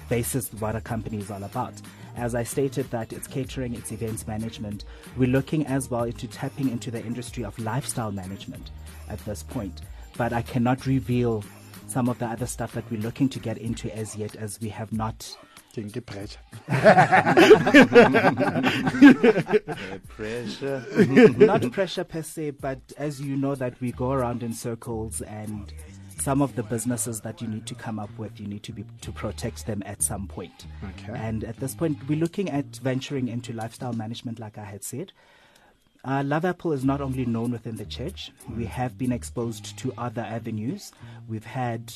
basis 0.08 0.52
what 0.54 0.76
a 0.76 0.80
company 0.80 1.18
is 1.18 1.30
all 1.30 1.42
about. 1.42 1.74
As 2.16 2.34
I 2.34 2.44
stated 2.44 2.90
that 2.90 3.12
it's 3.12 3.26
catering, 3.26 3.74
it's 3.74 3.90
events 3.90 4.26
management. 4.26 4.84
We're 5.16 5.28
looking 5.28 5.66
as 5.66 5.90
well 5.90 6.04
into 6.04 6.28
tapping 6.28 6.70
into 6.70 6.90
the 6.90 7.04
industry 7.04 7.44
of 7.44 7.58
lifestyle 7.58 8.12
management 8.12 8.70
at 9.08 9.18
this 9.24 9.42
point. 9.42 9.82
But 10.16 10.32
I 10.32 10.42
cannot 10.42 10.86
reveal 10.86 11.44
some 11.86 12.08
of 12.08 12.18
the 12.18 12.26
other 12.26 12.46
stuff 12.46 12.72
that 12.72 12.88
we're 12.90 13.00
looking 13.00 13.28
to 13.30 13.38
get 13.38 13.58
into 13.58 13.94
as 13.94 14.16
yet, 14.16 14.36
as 14.36 14.60
we 14.60 14.68
have 14.68 14.92
not. 14.92 15.36
The 15.74 16.00
pressure. 16.02 16.38
pressure. 20.08 20.86
not 21.36 21.72
pressure 21.72 22.04
per 22.04 22.22
se, 22.22 22.50
but 22.52 22.78
as 22.96 23.20
you 23.20 23.36
know 23.36 23.56
that 23.56 23.80
we 23.80 23.90
go 23.90 24.12
around 24.12 24.44
in 24.44 24.52
circles 24.52 25.20
and 25.22 25.74
some 26.24 26.40
of 26.40 26.56
the 26.56 26.62
businesses 26.62 27.20
that 27.20 27.42
you 27.42 27.46
need 27.46 27.66
to 27.66 27.74
come 27.74 27.98
up 27.98 28.08
with, 28.16 28.40
you 28.40 28.46
need 28.46 28.62
to 28.62 28.72
be 28.72 28.82
to 29.02 29.12
protect 29.12 29.66
them 29.66 29.82
at 29.84 30.02
some 30.02 30.26
point. 30.26 30.64
Okay. 30.82 31.12
And 31.14 31.44
at 31.44 31.58
this 31.58 31.74
point, 31.74 31.98
we're 32.08 32.18
looking 32.18 32.48
at 32.48 32.64
venturing 32.76 33.28
into 33.28 33.52
lifestyle 33.52 33.92
management, 33.92 34.38
like 34.38 34.56
I 34.56 34.64
had 34.64 34.82
said. 34.82 35.12
Uh, 36.02 36.22
Love 36.24 36.46
Apple 36.46 36.72
is 36.72 36.82
not 36.82 37.02
only 37.02 37.26
known 37.26 37.50
within 37.50 37.76
the 37.76 37.84
church, 37.84 38.32
we 38.56 38.64
have 38.64 38.96
been 38.96 39.12
exposed 39.12 39.76
to 39.76 39.92
other 39.98 40.22
avenues. 40.22 40.92
We've 41.28 41.44
had 41.44 41.92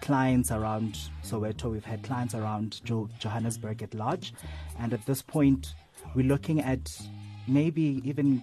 clients 0.00 0.50
around 0.50 0.98
Soweto, 1.22 1.70
we've 1.70 1.84
had 1.84 2.02
clients 2.02 2.34
around 2.34 2.80
jo- 2.82 3.10
Johannesburg 3.18 3.82
at 3.82 3.92
large, 3.92 4.32
and 4.78 4.94
at 4.94 5.04
this 5.04 5.20
point, 5.20 5.74
we're 6.14 6.26
looking 6.26 6.62
at 6.62 6.98
maybe 7.46 8.00
even 8.04 8.42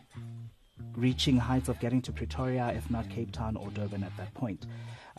reaching 0.95 1.37
heights 1.37 1.69
of 1.69 1.79
getting 1.79 2.03
to 2.03 2.11
Pretoria, 2.11 2.71
if 2.75 2.89
not 2.91 3.09
Cape 3.09 3.31
Town 3.31 3.55
or 3.55 3.71
Durban 3.71 4.03
at 4.03 4.15
that 4.17 4.31
point. 4.35 4.67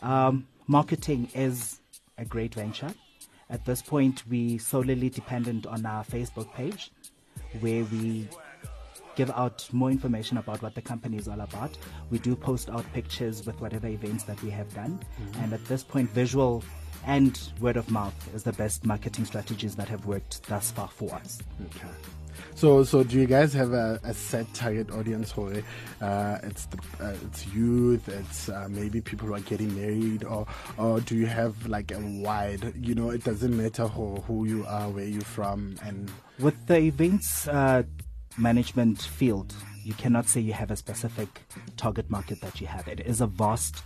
Um, 0.01 0.47
marketing 0.67 1.29
is 1.33 1.79
a 2.17 2.25
great 2.25 2.55
venture. 2.55 2.93
At 3.49 3.65
this 3.65 3.81
point, 3.81 4.23
we 4.29 4.57
solely 4.57 5.09
dependent 5.09 5.65
on 5.65 5.85
our 5.85 6.03
Facebook 6.03 6.53
page, 6.53 6.91
where 7.61 7.83
we 7.85 8.27
give 9.15 9.31
out 9.31 9.67
more 9.73 9.89
information 9.91 10.37
about 10.37 10.61
what 10.61 10.75
the 10.75 10.81
company 10.81 11.17
is 11.17 11.27
all 11.27 11.41
about. 11.41 11.77
We 12.09 12.19
do 12.19 12.35
post 12.35 12.69
out 12.69 12.85
pictures 12.93 13.45
with 13.45 13.59
whatever 13.59 13.87
events 13.87 14.23
that 14.25 14.41
we 14.43 14.49
have 14.51 14.73
done. 14.73 14.99
Mhm. 14.99 15.43
And 15.43 15.53
at 15.53 15.65
this 15.65 15.83
point, 15.83 16.09
visual 16.11 16.63
and 17.05 17.39
word 17.59 17.75
of 17.75 17.89
mouth 17.89 18.33
is 18.35 18.43
the 18.43 18.53
best 18.53 18.85
marketing 18.85 19.25
strategies 19.25 19.75
that 19.75 19.89
have 19.89 20.05
worked 20.05 20.43
thus 20.43 20.71
far 20.71 20.87
for 20.87 21.13
us. 21.15 21.39
Okay. 21.65 21.87
So, 22.55 22.83
so 22.83 23.03
do 23.03 23.19
you 23.19 23.25
guys 23.25 23.53
have 23.53 23.73
a, 23.73 23.99
a 24.03 24.13
set 24.13 24.53
target 24.53 24.91
audience 24.91 25.31
for? 25.31 25.53
Uh, 26.01 26.37
it's 26.43 26.65
the, 26.65 26.77
uh, 27.01 27.15
it's 27.25 27.47
youth, 27.47 28.07
it's 28.09 28.49
uh, 28.49 28.67
maybe 28.69 29.01
people 29.01 29.27
who 29.27 29.35
are 29.35 29.39
getting 29.41 29.73
married, 29.75 30.23
or 30.23 30.45
or 30.77 30.99
do 31.01 31.15
you 31.15 31.25
have 31.25 31.67
like 31.67 31.91
a 31.91 31.99
wide? 31.99 32.73
You 32.75 32.95
know, 32.95 33.09
it 33.09 33.23
doesn't 33.23 33.55
matter 33.55 33.87
who 33.87 34.15
who 34.27 34.45
you 34.45 34.65
are, 34.67 34.89
where 34.89 35.05
you're 35.05 35.21
from, 35.21 35.75
and 35.83 36.11
With 36.39 36.67
the 36.67 36.77
events 36.77 37.47
uh, 37.49 37.83
management 38.37 39.01
field, 39.01 39.53
you 39.83 39.93
cannot 39.93 40.27
say 40.27 40.39
you 40.39 40.53
have 40.53 40.71
a 40.71 40.75
specific 40.77 41.41
target 41.75 42.09
market 42.09 42.39
that 42.41 42.61
you 42.61 42.67
have. 42.67 42.87
It 42.87 43.01
is 43.01 43.19
a 43.19 43.27
vast 43.27 43.83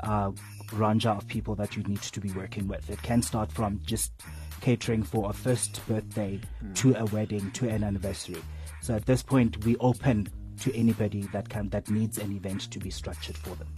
uh, 0.00 0.30
range 0.72 1.04
of 1.06 1.26
people 1.26 1.56
that 1.56 1.76
you 1.76 1.82
need 1.82 2.02
to 2.02 2.20
be 2.20 2.30
working 2.32 2.68
with. 2.68 2.88
It 2.90 3.02
can 3.02 3.22
start 3.22 3.50
from 3.50 3.80
just 3.84 4.12
catering 4.60 5.02
for 5.02 5.30
a 5.30 5.32
first 5.32 5.86
birthday 5.86 6.40
to 6.74 6.94
a 6.96 7.04
wedding 7.06 7.50
to 7.52 7.68
an 7.68 7.84
anniversary. 7.84 8.42
So 8.80 8.94
at 8.94 9.06
this 9.06 9.22
point, 9.22 9.64
we 9.64 9.76
open 9.78 10.28
to 10.60 10.74
anybody 10.74 11.22
that 11.32 11.48
can 11.48 11.68
that 11.70 11.90
needs 11.90 12.18
an 12.18 12.32
event 12.32 12.70
to 12.70 12.78
be 12.78 12.90
structured 12.90 13.36
for 13.36 13.54
them. 13.56 13.68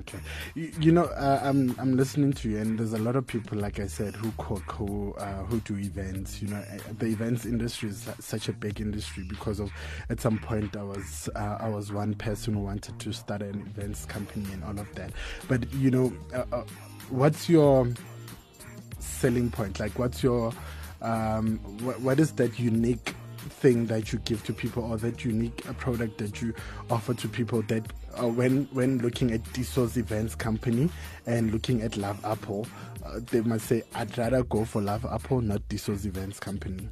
Okay, 0.00 0.18
you, 0.54 0.72
you 0.80 0.92
know, 0.92 1.04
uh, 1.04 1.40
I'm 1.42 1.74
I'm 1.78 1.96
listening 1.96 2.32
to 2.34 2.48
you, 2.48 2.58
and 2.58 2.78
there's 2.78 2.94
a 2.94 2.98
lot 2.98 3.14
of 3.14 3.26
people, 3.26 3.58
like 3.58 3.78
I 3.78 3.86
said, 3.86 4.16
who 4.16 4.32
cook, 4.38 4.62
who 4.72 5.14
uh, 5.14 5.44
who 5.44 5.60
do 5.60 5.76
events. 5.76 6.42
You 6.42 6.48
know, 6.48 6.56
uh, 6.56 6.78
the 6.98 7.06
events 7.06 7.46
industry 7.46 7.90
is 7.90 8.08
such 8.18 8.48
a 8.48 8.52
big 8.52 8.80
industry 8.80 9.24
because 9.28 9.60
of. 9.60 9.70
At 10.10 10.20
some 10.20 10.38
point, 10.38 10.76
I 10.76 10.82
was 10.82 11.28
uh, 11.36 11.58
I 11.60 11.68
was 11.68 11.92
one 11.92 12.14
person 12.14 12.54
who 12.54 12.60
wanted 12.60 12.98
to 12.98 13.12
start 13.12 13.42
an 13.42 13.60
events 13.76 14.04
company 14.04 14.46
and 14.52 14.64
all 14.64 14.78
of 14.78 14.92
that. 14.96 15.12
But 15.48 15.72
you 15.74 15.92
know, 15.92 16.12
uh, 16.34 16.44
uh, 16.52 16.64
what's 17.10 17.48
your 17.48 17.86
selling 19.04 19.50
point? 19.50 19.80
Like, 19.80 19.98
what's 19.98 20.22
your 20.22 20.52
um, 21.02 21.58
what, 21.84 22.00
what 22.00 22.20
is 22.20 22.32
that 22.32 22.58
unique 22.58 23.14
thing 23.36 23.86
that 23.86 24.12
you 24.12 24.18
give 24.20 24.42
to 24.44 24.52
people 24.52 24.84
or 24.84 24.96
that 24.98 25.24
unique 25.24 25.68
uh, 25.68 25.72
product 25.74 26.18
that 26.18 26.40
you 26.40 26.54
offer 26.90 27.12
to 27.14 27.28
people 27.28 27.62
that 27.62 27.92
uh, 28.20 28.28
when 28.28 28.64
when 28.72 28.98
looking 28.98 29.32
at 29.32 29.44
Tiso's 29.52 29.96
events 29.96 30.34
company 30.34 30.88
and 31.26 31.52
looking 31.52 31.82
at 31.82 31.96
Love 31.96 32.24
Apple, 32.24 32.66
uh, 33.04 33.20
they 33.30 33.40
must 33.42 33.66
say, 33.66 33.82
I'd 33.94 34.16
rather 34.16 34.42
go 34.44 34.64
for 34.64 34.80
Love 34.80 35.04
Apple, 35.04 35.40
not 35.40 35.68
Tiso's 35.68 36.06
events 36.06 36.40
company. 36.40 36.88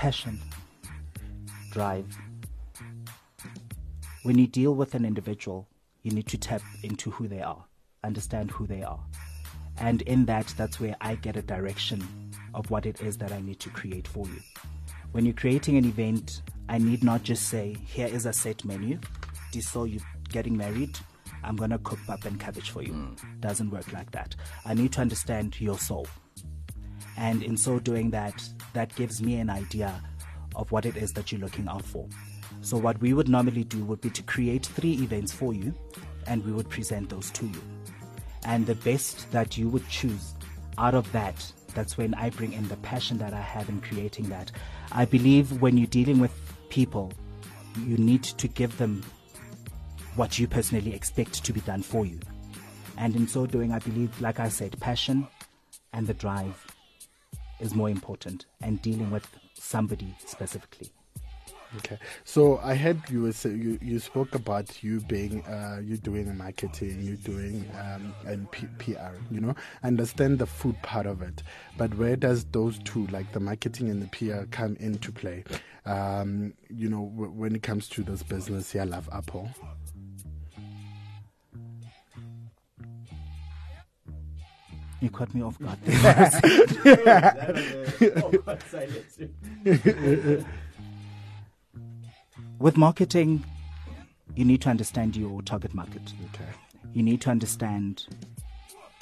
passion, 0.00 0.40
drive. 1.72 2.06
When 4.22 4.38
you 4.38 4.46
deal 4.46 4.74
with 4.74 4.94
an 4.94 5.04
individual, 5.04 5.68
you 6.02 6.10
need 6.10 6.26
to 6.28 6.38
tap 6.38 6.62
into 6.82 7.10
who 7.10 7.28
they 7.28 7.42
are, 7.42 7.66
understand 8.04 8.50
who 8.50 8.66
they 8.66 8.82
are. 8.82 9.00
And 9.78 10.02
in 10.02 10.26
that, 10.26 10.52
that's 10.56 10.80
where 10.80 10.96
I 11.00 11.14
get 11.16 11.36
a 11.36 11.42
direction 11.42 12.06
of 12.54 12.70
what 12.70 12.86
it 12.86 13.00
is 13.00 13.16
that 13.18 13.32
I 13.32 13.40
need 13.40 13.60
to 13.60 13.70
create 13.70 14.06
for 14.06 14.26
you. 14.26 14.40
When 15.12 15.24
you're 15.24 15.34
creating 15.34 15.76
an 15.76 15.84
event, 15.84 16.42
I 16.68 16.78
need 16.78 17.02
not 17.02 17.22
just 17.22 17.48
say, 17.48 17.76
here 17.86 18.06
is 18.06 18.26
a 18.26 18.32
set 18.32 18.64
menu. 18.64 18.98
This 19.52 19.68
so 19.68 19.84
you're 19.84 20.02
getting 20.28 20.56
married. 20.56 20.98
I'm 21.42 21.56
going 21.56 21.70
to 21.70 21.78
cook 21.78 21.98
pap 22.06 22.24
and 22.26 22.38
cabbage 22.38 22.70
for 22.70 22.82
you. 22.82 22.92
Hmm. 22.92 23.40
Doesn't 23.40 23.70
work 23.70 23.92
like 23.92 24.10
that. 24.12 24.36
I 24.64 24.74
need 24.74 24.92
to 24.92 25.00
understand 25.00 25.60
your 25.60 25.78
soul. 25.78 26.06
And 27.16 27.42
in 27.42 27.56
so 27.56 27.78
doing 27.78 28.10
that, 28.10 28.42
that 28.72 28.94
gives 28.94 29.22
me 29.22 29.36
an 29.36 29.50
idea 29.50 30.02
of 30.56 30.70
what 30.70 30.86
it 30.86 30.96
is 30.96 31.12
that 31.12 31.32
you're 31.32 31.40
looking 31.40 31.68
out 31.68 31.84
for. 31.84 32.08
So, 32.62 32.76
what 32.76 33.00
we 33.00 33.14
would 33.14 33.28
normally 33.28 33.64
do 33.64 33.84
would 33.84 34.00
be 34.00 34.10
to 34.10 34.22
create 34.22 34.66
three 34.66 34.94
events 34.94 35.32
for 35.32 35.54
you, 35.54 35.74
and 36.26 36.44
we 36.44 36.52
would 36.52 36.68
present 36.68 37.08
those 37.08 37.30
to 37.32 37.46
you. 37.46 37.62
And 38.44 38.66
the 38.66 38.74
best 38.74 39.30
that 39.32 39.58
you 39.58 39.68
would 39.68 39.88
choose 39.88 40.34
out 40.78 40.94
of 40.94 41.10
that, 41.12 41.52
that's 41.74 41.96
when 41.98 42.14
I 42.14 42.30
bring 42.30 42.52
in 42.52 42.66
the 42.68 42.76
passion 42.78 43.18
that 43.18 43.34
I 43.34 43.40
have 43.40 43.68
in 43.68 43.80
creating 43.80 44.28
that. 44.30 44.50
I 44.92 45.04
believe 45.04 45.60
when 45.60 45.76
you're 45.76 45.86
dealing 45.86 46.18
with 46.18 46.32
people, 46.68 47.12
you 47.86 47.96
need 47.96 48.22
to 48.24 48.48
give 48.48 48.76
them 48.78 49.04
what 50.16 50.38
you 50.38 50.48
personally 50.48 50.94
expect 50.94 51.44
to 51.44 51.52
be 51.52 51.60
done 51.60 51.82
for 51.82 52.04
you. 52.04 52.18
And 52.96 53.14
in 53.14 53.28
so 53.28 53.46
doing, 53.46 53.72
I 53.72 53.78
believe, 53.78 54.20
like 54.20 54.40
I 54.40 54.48
said, 54.48 54.78
passion 54.80 55.26
and 55.92 56.06
the 56.06 56.14
drive 56.14 56.66
is 57.60 57.74
more 57.74 57.90
important 57.90 58.46
and 58.62 58.82
dealing 58.82 59.10
with 59.10 59.26
somebody 59.54 60.14
specifically. 60.24 60.90
Okay, 61.76 61.98
so 62.24 62.58
I 62.64 62.74
heard 62.74 62.98
you 63.10 63.22
were 63.22 63.32
say, 63.32 63.50
you 63.50 63.78
you 63.80 64.00
spoke 64.00 64.34
about 64.34 64.82
you 64.82 64.98
being 65.02 65.44
uh, 65.44 65.80
you 65.84 65.98
doing 65.98 66.36
marketing, 66.36 67.00
you 67.00 67.14
doing 67.14 67.64
um, 67.78 68.12
and 68.26 68.50
P- 68.50 68.66
PR. 68.78 69.14
You 69.30 69.40
know, 69.40 69.54
I 69.84 69.86
understand 69.86 70.40
the 70.40 70.46
food 70.46 70.74
part 70.82 71.06
of 71.06 71.22
it, 71.22 71.44
but 71.78 71.94
where 71.94 72.16
does 72.16 72.44
those 72.46 72.80
two, 72.80 73.06
like 73.08 73.30
the 73.30 73.38
marketing 73.38 73.88
and 73.88 74.02
the 74.02 74.08
PR, 74.08 74.46
come 74.50 74.74
into 74.80 75.12
play? 75.12 75.44
Um, 75.86 76.54
you 76.68 76.88
know, 76.88 77.08
w- 77.14 77.30
when 77.30 77.54
it 77.54 77.62
comes 77.62 77.88
to 77.90 78.02
this 78.02 78.24
business, 78.24 78.74
yeah, 78.74 78.82
love 78.82 79.08
Apple. 79.12 79.48
You 85.00 85.08
caught 85.08 85.32
me 85.34 85.42
off 85.42 85.58
guard. 85.60 85.78
With 92.60 92.76
marketing, 92.76 93.42
you 94.36 94.44
need 94.44 94.60
to 94.60 94.68
understand 94.68 95.16
your 95.16 95.40
target 95.40 95.72
market. 95.72 96.12
Okay. 96.34 96.50
You 96.92 97.02
need 97.02 97.22
to 97.22 97.30
understand 97.30 98.06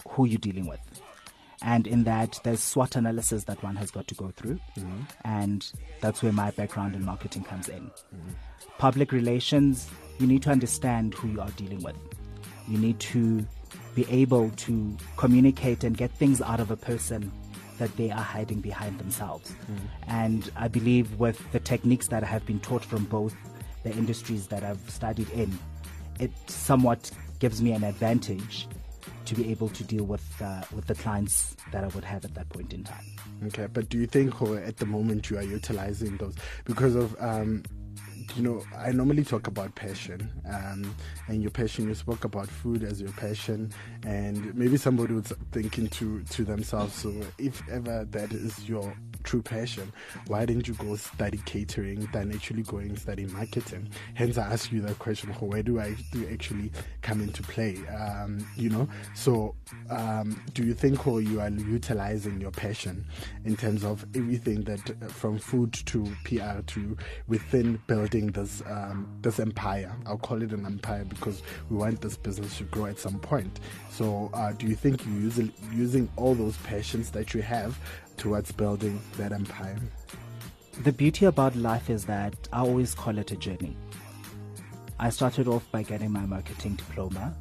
who 0.08 0.26
you're 0.26 0.38
dealing 0.38 0.68
with. 0.68 0.78
And 1.60 1.88
in 1.88 2.04
that, 2.04 2.38
there's 2.44 2.62
SWOT 2.62 2.94
analysis 2.94 3.44
that 3.44 3.60
one 3.64 3.74
has 3.74 3.90
got 3.90 4.06
to 4.06 4.14
go 4.14 4.30
through. 4.36 4.60
Mm-hmm. 4.78 5.00
And 5.24 5.72
that's 6.00 6.22
where 6.22 6.30
my 6.30 6.52
background 6.52 6.94
in 6.94 7.04
marketing 7.04 7.42
comes 7.42 7.68
in. 7.68 7.90
Public 8.78 9.10
relations, 9.10 9.90
you 10.20 10.28
need 10.28 10.44
to 10.44 10.50
understand 10.50 11.14
who 11.14 11.26
you 11.26 11.40
are 11.40 11.50
dealing 11.50 11.82
with. 11.82 11.96
You 12.68 12.78
need 12.78 13.00
to 13.00 13.44
be 13.96 14.06
able 14.08 14.50
to 14.50 14.96
communicate 15.16 15.82
and 15.82 15.96
get 15.96 16.12
things 16.12 16.40
out 16.40 16.60
of 16.60 16.70
a 16.70 16.76
person 16.76 17.32
that 17.78 17.96
they 17.96 18.10
are 18.10 18.22
hiding 18.22 18.60
behind 18.60 18.98
themselves. 18.98 19.50
Mm-hmm. 19.50 19.86
And 20.08 20.50
I 20.56 20.68
believe 20.68 21.18
with 21.18 21.40
the 21.50 21.60
techniques 21.60 22.08
that 22.08 22.22
I 22.22 22.26
have 22.26 22.46
been 22.46 22.60
taught 22.60 22.84
from 22.84 23.04
both 23.04 23.34
the 23.82 23.92
industries 23.92 24.46
that 24.48 24.64
I've 24.64 24.90
studied 24.90 25.30
in, 25.30 25.58
it 26.20 26.32
somewhat 26.46 27.10
gives 27.38 27.62
me 27.62 27.72
an 27.72 27.84
advantage 27.84 28.66
to 29.24 29.34
be 29.34 29.50
able 29.50 29.68
to 29.68 29.84
deal 29.84 30.04
with 30.04 30.24
uh, 30.42 30.62
with 30.74 30.86
the 30.86 30.94
clients 30.94 31.54
that 31.70 31.84
I 31.84 31.88
would 31.88 32.04
have 32.04 32.24
at 32.24 32.34
that 32.34 32.48
point 32.48 32.72
in 32.72 32.82
time. 32.82 33.04
Okay, 33.46 33.66
but 33.66 33.88
do 33.88 33.98
you 33.98 34.06
think 34.06 34.40
or 34.40 34.58
at 34.58 34.78
the 34.78 34.86
moment 34.86 35.28
you 35.30 35.36
are 35.36 35.42
utilizing 35.42 36.16
those 36.16 36.34
because 36.64 36.94
of 36.94 37.14
um, 37.20 37.62
you 38.36 38.42
know 38.42 38.62
I 38.76 38.92
normally 38.92 39.24
talk 39.24 39.46
about 39.46 39.74
passion 39.74 40.30
um, 40.50 40.94
and 41.28 41.42
your 41.42 41.50
passion. 41.50 41.88
You 41.88 41.94
spoke 41.94 42.24
about 42.24 42.48
food 42.48 42.82
as 42.82 43.00
your 43.00 43.12
passion, 43.12 43.70
and 44.04 44.54
maybe 44.54 44.76
somebody 44.76 45.14
was 45.14 45.32
thinking 45.52 45.88
to 45.88 46.22
to 46.22 46.44
themselves. 46.44 46.94
So 46.94 47.12
if 47.38 47.66
ever 47.68 48.06
that 48.10 48.32
is 48.32 48.68
your 48.68 48.94
true 49.22 49.42
passion, 49.42 49.92
why 50.26 50.44
didn't 50.46 50.68
you 50.68 50.74
go 50.74 50.96
study 50.96 51.40
catering 51.44 52.08
than 52.12 52.32
actually 52.32 52.62
going 52.62 52.96
study 52.96 53.26
marketing? 53.26 53.88
Hence, 54.14 54.38
I 54.38 54.52
ask 54.52 54.72
you 54.72 54.80
that 54.82 54.98
question: 54.98 55.30
Where 55.34 55.62
do 55.62 55.80
I 55.80 55.96
do 56.12 56.28
actually 56.32 56.72
come 57.02 57.20
into 57.20 57.42
play? 57.42 57.78
Um, 57.88 58.46
you 58.56 58.70
know, 58.70 58.88
so 59.14 59.54
um, 59.90 60.40
do 60.54 60.64
you 60.64 60.74
think 60.74 61.06
or 61.06 61.20
you 61.20 61.40
are 61.40 61.50
utilizing 61.50 62.40
your 62.40 62.50
passion 62.50 63.04
in 63.44 63.56
terms 63.56 63.84
of 63.84 64.04
everything 64.14 64.62
that 64.62 65.10
from 65.10 65.38
food 65.38 65.72
to 65.72 66.04
PR 66.24 66.60
to 66.66 66.96
within 67.26 67.80
building 67.86 68.28
this 68.28 68.62
um, 68.66 69.08
this 69.20 69.40
empire? 69.40 69.94
I'll 70.06 70.18
call 70.18 70.42
it 70.42 70.52
an 70.52 70.66
empire 70.66 71.04
because 71.04 71.42
we 71.70 71.76
want 71.76 72.00
this 72.00 72.16
business 72.16 72.58
to 72.58 72.64
grow 72.64 72.86
at 72.86 72.98
some 72.98 73.18
point. 73.18 73.60
So, 73.90 74.30
uh, 74.32 74.52
do 74.52 74.66
you 74.66 74.74
think 74.74 75.04
you're 75.04 75.14
using, 75.14 75.52
using 75.72 76.08
all 76.16 76.34
those 76.34 76.56
passions 76.58 77.10
that 77.10 77.34
you 77.34 77.42
have 77.42 77.78
towards 78.18 78.52
building 78.52 79.00
that 79.16 79.32
empire? 79.32 79.78
The 80.82 80.92
beauty 80.92 81.24
about 81.24 81.56
life 81.56 81.88
is 81.88 82.04
that 82.04 82.34
I 82.52 82.60
always 82.60 82.94
call 82.94 83.16
it 83.18 83.30
a 83.32 83.36
journey. 83.36 83.76
I 85.00 85.10
started 85.10 85.48
off 85.48 85.68
by 85.70 85.82
getting 85.82 86.10
my 86.10 86.26
marketing 86.26 86.74
diploma, 86.74 87.34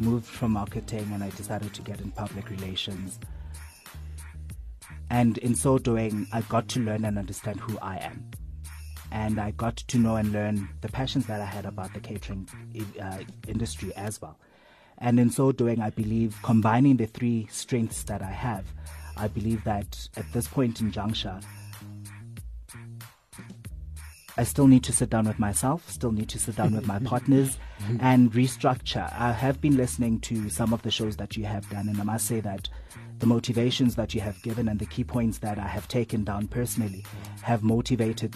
moved 0.00 0.26
from 0.26 0.52
marketing, 0.52 1.10
and 1.12 1.22
I 1.22 1.30
decided 1.30 1.74
to 1.74 1.82
get 1.82 2.00
in 2.00 2.10
public 2.12 2.50
relations. 2.50 3.18
And 5.10 5.38
in 5.38 5.54
so 5.54 5.78
doing, 5.78 6.26
I 6.32 6.40
got 6.42 6.68
to 6.70 6.80
learn 6.80 7.04
and 7.04 7.18
understand 7.18 7.60
who 7.60 7.78
I 7.80 7.96
am. 7.98 8.30
And 9.12 9.40
I 9.40 9.52
got 9.52 9.76
to 9.76 9.98
know 9.98 10.16
and 10.16 10.32
learn 10.32 10.68
the 10.80 10.88
passions 10.88 11.26
that 11.26 11.40
I 11.40 11.44
had 11.44 11.66
about 11.66 11.92
the 11.94 12.00
catering 12.00 12.48
uh, 13.00 13.18
industry 13.46 13.94
as 13.94 14.20
well. 14.20 14.38
And 14.98 15.20
in 15.20 15.30
so 15.30 15.52
doing, 15.52 15.80
I 15.80 15.90
believe 15.90 16.36
combining 16.42 16.96
the 16.96 17.06
three 17.06 17.46
strengths 17.50 18.04
that 18.04 18.22
I 18.22 18.30
have, 18.30 18.64
I 19.16 19.28
believe 19.28 19.64
that 19.64 20.08
at 20.16 20.30
this 20.32 20.48
point 20.48 20.80
in 20.80 20.90
juncture, 20.90 21.40
I 24.36 24.42
still 24.42 24.66
need 24.66 24.82
to 24.84 24.92
sit 24.92 25.10
down 25.10 25.26
with 25.26 25.38
myself, 25.38 25.88
still 25.88 26.10
need 26.10 26.28
to 26.30 26.38
sit 26.40 26.56
down 26.56 26.74
with 26.74 26.86
my 26.86 26.98
partners 27.04 27.56
mm-hmm. 27.78 27.98
and 28.00 28.32
restructure. 28.32 29.12
I 29.12 29.30
have 29.32 29.60
been 29.60 29.76
listening 29.76 30.20
to 30.20 30.50
some 30.50 30.72
of 30.72 30.82
the 30.82 30.90
shows 30.90 31.16
that 31.18 31.36
you 31.36 31.44
have 31.44 31.68
done, 31.70 31.88
and 31.88 32.00
I 32.00 32.04
must 32.04 32.26
say 32.26 32.40
that 32.40 32.68
the 33.20 33.26
motivations 33.26 33.94
that 33.94 34.12
you 34.12 34.20
have 34.20 34.42
given 34.42 34.68
and 34.68 34.78
the 34.80 34.86
key 34.86 35.04
points 35.04 35.38
that 35.38 35.58
I 35.58 35.68
have 35.68 35.86
taken 35.86 36.24
down 36.24 36.48
personally 36.48 37.04
have 37.42 37.62
motivated 37.62 38.34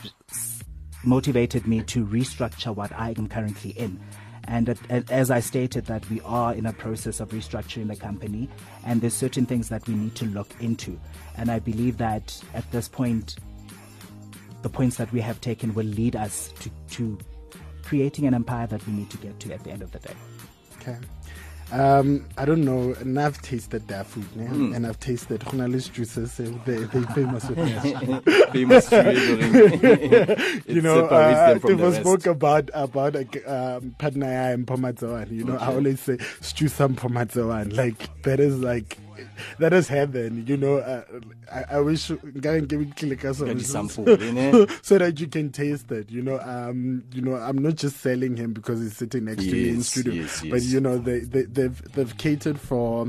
motivated 1.04 1.66
me 1.66 1.82
to 1.82 2.04
restructure 2.04 2.74
what 2.74 2.92
I 2.92 3.14
am 3.16 3.28
currently 3.28 3.70
in. 3.70 4.00
And 4.48 4.76
as 5.10 5.30
I 5.30 5.40
stated, 5.40 5.84
that 5.86 6.08
we 6.08 6.22
are 6.22 6.54
in 6.54 6.64
a 6.64 6.72
process 6.72 7.20
of 7.20 7.28
restructuring 7.28 7.88
the 7.88 7.96
company, 7.96 8.48
and 8.84 9.02
there's 9.02 9.12
certain 9.12 9.44
things 9.44 9.68
that 9.68 9.86
we 9.86 9.94
need 9.94 10.14
to 10.16 10.24
look 10.24 10.48
into. 10.58 10.98
And 11.36 11.50
I 11.50 11.58
believe 11.58 11.98
that 11.98 12.42
at 12.54 12.68
this 12.72 12.88
point, 12.88 13.36
the 14.62 14.70
points 14.70 14.96
that 14.96 15.12
we 15.12 15.20
have 15.20 15.38
taken 15.42 15.74
will 15.74 15.86
lead 15.86 16.16
us 16.16 16.52
to, 16.60 16.70
to 16.92 17.18
creating 17.84 18.26
an 18.26 18.32
empire 18.32 18.66
that 18.66 18.84
we 18.86 18.94
need 18.94 19.10
to 19.10 19.18
get 19.18 19.38
to 19.40 19.52
at 19.52 19.62
the 19.64 19.70
end 19.70 19.82
of 19.82 19.92
the 19.92 19.98
day. 19.98 20.14
Okay. 20.80 20.96
Um, 21.70 22.24
I 22.38 22.44
don't 22.46 22.64
know, 22.64 22.94
and 23.00 23.18
I've 23.20 23.40
tasted 23.42 23.86
their 23.88 24.02
food, 24.04 24.24
né? 24.34 24.48
Mm. 24.48 24.74
and 24.74 24.86
I've 24.86 24.98
tasted 25.00 25.44
journalist 25.50 25.92
juices. 25.92 26.40
eh, 26.40 26.50
They 26.64 26.78
they 26.84 27.02
famous 27.12 27.48
with 27.48 27.56
that. 27.58 28.48
Famous 28.52 28.90
you 30.66 30.80
know, 30.82 31.06
uh, 31.06 31.54
they 31.58 31.74
the 31.74 31.92
spoke 31.92 32.26
about 32.26 32.70
about 32.72 33.16
um, 33.16 33.94
Padnaya 33.98 34.54
and 34.54 34.66
Pomatzoan. 34.66 35.30
You 35.30 35.44
know, 35.44 35.56
I 35.58 35.66
always 35.74 36.00
say 36.00 36.18
stew 36.40 36.68
some 36.68 36.96
Pomatzoan. 36.96 37.76
Like 37.76 38.22
that 38.22 38.40
is 38.40 38.58
like 38.60 38.96
that 39.58 39.72
is 39.72 39.88
heaven. 39.88 40.44
You 40.46 40.56
know, 40.56 40.76
uh, 40.78 41.02
I, 41.52 41.76
I 41.76 41.80
wish 41.80 42.08
nka 42.08 42.62
nke 42.62 42.78
we 42.78 42.86
click 42.86 43.24
us 43.24 43.40
on 43.40 43.48
Get 43.48 43.58
this 43.58 43.70
so, 44.82 44.98
that 44.98 45.20
you 45.20 45.26
can 45.26 45.50
taste 45.50 45.90
it. 45.92 46.10
You 46.10 46.22
know, 46.22 46.40
um, 46.40 47.04
you 47.12 47.22
know, 47.22 47.34
I'm 47.36 47.58
not 47.58 47.76
just 47.76 47.98
selling 47.98 48.36
him 48.36 48.52
because 48.52 48.80
he's 48.80 48.96
sitting 48.96 49.24
next 49.24 49.44
to 49.44 49.52
me 49.52 49.68
in 49.70 49.76
Yes, 49.76 49.86
studio, 49.88 50.12
yes, 50.14 50.44
but 50.48 50.62
you 50.62 50.80
know, 50.80 50.98
they, 50.98 51.20
they 51.20 51.42
they've 51.42 51.92
they've 51.92 52.16
catered 52.16 52.60
for 52.60 53.06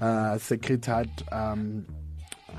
uh, 0.00 0.38
Sacred 0.38 0.84
Heart. 0.84 1.08
Um, 1.32 1.86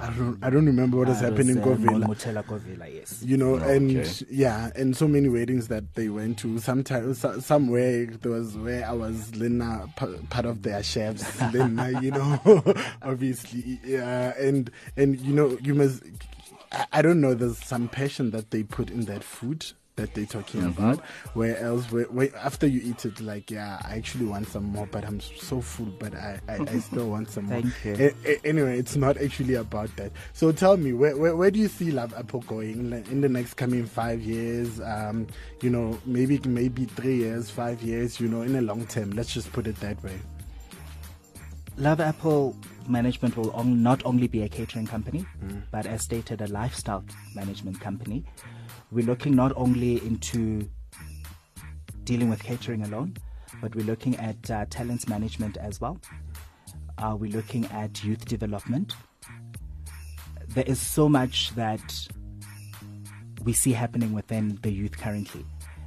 I 0.03 0.09
don't 0.17 0.43
I 0.43 0.49
don't 0.49 0.65
remember 0.65 0.97
what 0.97 1.07
is 1.09 1.21
Uh, 1.21 1.29
happening 1.29 1.55
in 1.55 1.57
it 1.59 1.65
was, 1.65 1.79
uh, 1.79 1.81
Govela. 1.91 2.05
Motela 2.07 2.43
Govela, 2.43 2.93
yes. 2.93 3.23
You 3.23 3.37
know, 3.37 3.55
Oh, 3.55 3.69
and 3.69 3.97
okay. 3.97 4.25
yeah, 4.29 4.69
and 4.75 4.97
so 4.97 5.07
many 5.07 5.29
weddings 5.29 5.69
that 5.69 5.95
they 5.95 6.09
went 6.09 6.39
to. 6.39 6.59
Sometimes, 6.59 7.25
somewhere 7.45 8.07
there 8.07 8.31
was 8.33 8.57
where 8.57 8.85
I 8.85 8.91
was 8.91 9.33
Lena, 9.35 9.87
part 9.95 10.45
of 10.45 10.63
their 10.63 10.83
chefs. 10.83 11.41
Lena, 11.53 12.01
you 12.01 12.11
know, 12.11 12.39
obviously, 13.01 13.79
yeah, 13.85 14.33
and 14.37 14.69
and 14.97 15.19
you 15.21 15.33
know, 15.33 15.57
you 15.61 15.73
must. 15.73 16.03
I, 16.73 16.85
I 16.91 17.01
don't 17.01 17.21
know. 17.21 17.33
There's 17.33 17.57
some 17.63 17.87
passion 17.87 18.31
that 18.31 18.51
they 18.51 18.63
put 18.63 18.89
in 18.89 19.05
that 19.05 19.23
food 19.23 19.67
that 19.95 20.13
they're 20.15 20.25
talking 20.25 20.61
Mhm. 20.61 20.77
about. 20.77 20.99
Where 21.35 21.57
else, 21.57 21.91
where, 21.91 22.05
where 22.05 22.35
after 22.37 22.65
you 22.65 22.81
eat 22.83 23.05
it, 23.05 23.19
like 23.21 23.51
yeah, 23.51 23.79
I 23.85 23.95
actually 23.97 24.25
want 24.25 24.47
some 24.47 24.63
more, 24.63 24.87
but 24.87 25.05
I'm 25.05 25.19
so 25.19 25.61
full, 25.61 25.85
but 25.99 26.15
I 26.15 26.39
I, 26.47 26.53
I 26.61 26.79
still 26.89 27.09
want 27.09 27.29
some 27.29 27.45
more. 27.45 27.61
A- 27.85 28.13
a- 28.25 28.45
anyway, 28.45 28.79
it's 28.79 28.95
not 28.95 29.17
actually 29.17 29.53
about 29.55 29.95
that. 29.97 30.11
So 30.33 30.51
tell 30.51 30.77
me, 30.77 30.93
where 30.93 31.15
where, 31.15 31.35
where 31.35 31.51
do 31.51 31.59
you 31.59 31.67
see 31.67 31.91
Love 31.91 32.13
Apple 32.17 32.41
going 32.41 32.91
in 33.11 33.21
the 33.21 33.29
next 33.29 33.53
coming 33.55 33.85
five 33.85 34.21
years? 34.23 34.79
Um, 34.81 35.27
you 35.61 35.69
know, 35.69 35.99
maybe 36.05 36.39
maybe 36.45 36.85
three 36.85 37.17
years, 37.17 37.49
five 37.49 37.81
years. 37.83 38.19
You 38.19 38.27
know, 38.27 38.41
in 38.41 38.53
the 38.53 38.61
long 38.61 38.85
term. 38.87 39.11
Let's 39.11 39.33
just 39.33 39.51
put 39.53 39.67
it 39.67 39.79
that 39.81 40.03
way. 40.03 40.19
Love 41.77 41.99
Apple 41.99 42.55
Management 42.87 43.35
will 43.35 43.49
on, 43.51 43.81
not 43.81 44.05
only 44.05 44.27
be 44.27 44.43
a 44.43 44.49
catering 44.49 44.85
company, 44.85 45.25
Mm. 45.43 45.63
but 45.71 45.87
as 45.87 46.03
stated, 46.03 46.41
a 46.41 46.47
lifestyle 46.47 47.03
management 47.33 47.79
company. 47.79 48.23
We're 48.93 49.05
looking 49.07 49.35
not 49.35 49.51
only 49.55 49.95
into 50.05 50.69
dealing 52.03 52.29
with 52.29 52.43
catering 52.43 52.83
alone, 52.83 53.17
but 53.59 53.75
we're 53.75 53.85
looking 53.85 54.15
at 54.17 54.51
uh, 54.51 54.65
talent 54.69 55.09
management 55.09 55.57
as 55.57 55.81
well. 55.81 55.99
Uh, 56.99 57.15
we're 57.19 57.31
looking 57.31 57.65
at 57.71 58.03
youth 58.03 58.25
development. 58.25 58.93
There 60.49 60.63
is 60.67 60.79
so 60.79 61.09
much 61.09 61.55
that 61.55 62.07
we 63.43 63.51
see 63.51 63.71
happening 63.71 64.13
within 64.13 64.59
the 64.61 64.71
youth 64.71 64.95
currently. 64.95 65.43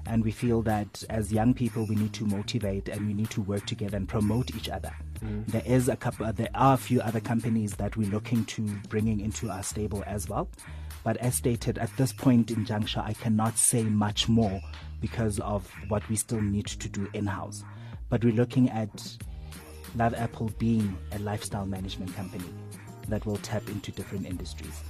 And 0.07 0.25
we 0.25 0.33
feel 0.33 0.63
that 0.63 1.05
as 1.09 1.33
young 1.33 1.55
people, 1.55 1.87
we 1.87 1.95
need 1.95 2.13
to 2.15 2.27
motivate 2.27 2.89
and 2.89 3.07
we 3.07 3.15
need 3.15 3.31
to 3.31 3.41
work 3.41 3.67
together 3.67 3.97
and 3.97 4.09
promote 4.09 4.55
each 4.57 4.69
other. 4.69 4.93
Mm. 5.25 5.47
There 5.47 5.63
is 5.65 5.89
a 5.89 5.97
couple. 5.97 6.33
There 6.33 6.49
are 6.55 6.75
a 6.75 6.77
few 6.77 7.01
other 7.01 7.21
companies 7.21 7.75
that 7.75 7.97
we're 7.97 8.11
looking 8.11 8.45
to 8.47 8.63
bringing 8.89 9.21
into 9.21 9.49
our 9.49 9.63
stable 9.63 10.03
as 10.09 10.29
well. 10.29 10.49
But 11.07 11.19
as 11.19 11.37
stated, 11.37 11.79
at 11.79 11.97
this 11.97 12.13
point 12.13 12.51
in 12.51 12.65
juncture, 12.65 12.99
I 12.99 13.13
cannot 13.13 13.57
say 13.59 13.85
much 13.85 14.29
more 14.29 14.61
because 15.01 15.39
of 15.39 15.65
what 15.87 16.03
we 16.09 16.17
still 16.17 16.41
need 16.41 16.67
to 16.67 16.89
do 16.89 17.09
in 17.15 17.27
house. 17.27 17.63
But 18.09 18.25
we're 18.25 18.35
looking 18.35 18.69
at 18.71 19.17
Love 19.95 20.15
Apple 20.15 20.51
being 20.59 20.99
a 21.13 21.21
lifestyle 21.21 21.65
management 21.65 22.13
company 22.17 22.53
that 23.09 23.25
will 23.25 23.37
tap 23.37 23.69
into 23.69 23.93
different 23.93 24.27
industries. 24.27 24.83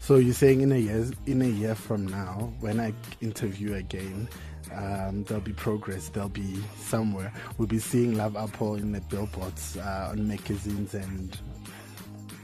So 0.00 0.16
you're 0.16 0.34
saying 0.34 0.60
in 0.60 0.70
a 0.70 0.76
year 0.76 1.06
in 1.24 1.40
a 1.40 1.48
year 1.48 1.74
from 1.76 2.06
now, 2.06 2.52
when 2.60 2.78
I 2.78 2.92
interview 3.22 3.76
again, 3.76 4.28
um, 4.70 5.24
there'll 5.24 5.42
be 5.42 5.54
progress. 5.54 6.10
There'll 6.10 6.28
be 6.28 6.62
somewhere. 6.76 7.32
We'll 7.56 7.68
be 7.68 7.78
seeing 7.78 8.18
Love 8.18 8.36
Apple 8.36 8.74
in 8.74 8.92
the 8.92 9.00
billboards, 9.00 9.78
uh, 9.78 10.08
on 10.10 10.28
magazines, 10.28 10.92
and 10.92 11.40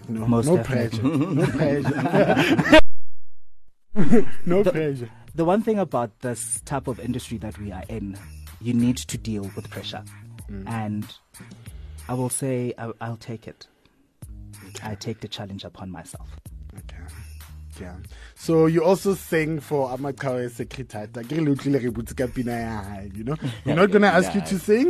no, 0.09 0.27
Most 0.27 0.47
no 0.47 0.57
definitely. 0.57 0.99
pressure, 1.01 1.35
no 1.35 1.47
pressure, 1.59 2.81
no 4.47 4.63
the, 4.63 4.71
pressure. 4.73 5.11
The 5.35 5.45
one 5.45 5.63
thing 5.63 5.79
about 5.79 6.19
this 6.21 6.61
type 6.65 6.87
of 6.89 6.99
industry 7.01 7.39
that 7.39 7.59
we 7.59 7.73
are 7.73 7.85
in, 7.89 8.17
you 8.61 8.73
need 8.75 8.97
to 8.99 9.19
deal 9.19 9.51
with 9.57 9.69
pressure, 9.71 10.03
Mm. 10.51 10.67
and 10.67 11.05
I 12.09 12.15
will 12.15 12.31
say 12.31 12.73
I, 12.79 12.91
I'll 13.03 13.19
take 13.19 13.47
it. 13.47 13.67
I 14.83 14.95
take 14.95 15.21
the 15.21 15.29
challenge 15.29 15.63
upon 15.65 15.91
myself. 15.91 16.27
Okay. 16.79 16.97
Yeah. 17.79 17.97
So 18.35 18.65
you 18.67 18.83
also 18.83 19.15
sing 19.15 19.61
for 19.61 19.91
Amaqhawe 19.91 20.51
Sacred 20.51 20.91
Heart. 20.91 21.13
Ke 21.13 21.33
re 21.33 21.41
le 21.41 21.51
utlwile 21.55 21.83
re 21.85 21.91
butse 21.91 22.17
ka 22.17 22.27
pina 22.27 22.53
ya 22.53 22.83
hae, 22.83 23.11
You 23.15 23.25
know, 23.25 23.37
we're 23.67 23.75
not 23.75 23.91
gonna 23.91 24.07
ask 24.09 24.35
you 24.35 24.41
to 24.41 24.59
sing. 24.59 24.89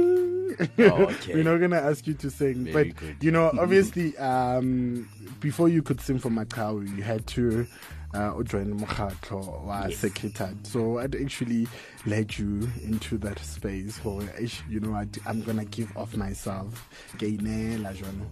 Oh, 0.79 0.83
okay. 1.11 1.35
we're 1.35 1.45
not 1.45 1.59
gonna 1.61 1.77
ask 1.81 2.07
you 2.07 2.15
to 2.15 2.31
sing, 2.31 2.65
Very 2.65 2.91
but 2.91 2.97
good. 2.97 3.17
you 3.21 3.31
know, 3.31 3.51
obviously, 3.59 4.17
um, 4.19 5.09
before 5.41 5.69
you 5.69 5.83
could 5.83 6.01
sing 6.01 6.19
for 6.19 6.31
Makawe, 6.31 6.97
you 6.97 7.03
had 7.03 7.27
to 7.29 7.67
uh, 8.15 8.43
join 8.43 8.79
Mokhatlo 8.81 9.63
wa 9.65 9.87
Yes. 9.89 9.99
Sacred 9.99 10.37
Heart. 10.39 10.67
So 10.67 10.99
I'd 10.99 11.15
actually 11.15 11.69
led 12.07 12.39
you 12.39 12.69
into 12.83 13.19
that 13.19 13.39
space? 13.41 13.99
For 13.99 14.23
you 14.69 14.81
know, 14.81 14.95
I, 14.95 15.07
I'm 15.27 15.43
gonna 15.43 15.65
give 15.67 15.95
off 15.97 16.17
myself. 16.17 16.89
Ke 17.17 17.37
inela 17.39 17.95
jwalo. 17.95 18.27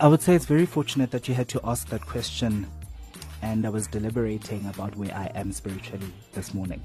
I 0.00 0.08
would 0.08 0.22
say 0.22 0.34
it's 0.34 0.46
very 0.46 0.66
fortunate 0.66 1.10
that 1.12 1.28
you 1.28 1.34
had 1.34 1.48
to 1.48 1.60
ask 1.64 1.88
that 1.90 2.00
question, 2.06 2.66
and 3.42 3.64
I 3.66 3.68
was 3.68 3.86
deliberating 3.86 4.66
about 4.66 4.96
where 4.96 5.14
I 5.14 5.26
am 5.34 5.52
spiritually 5.52 6.12
this 6.32 6.54
morning. 6.54 6.82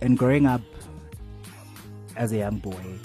And 0.00 0.18
growing 0.18 0.46
up 0.46 0.62
as 2.16 2.32
a 2.32 2.38
young 2.38 2.58
boy, 2.58 2.98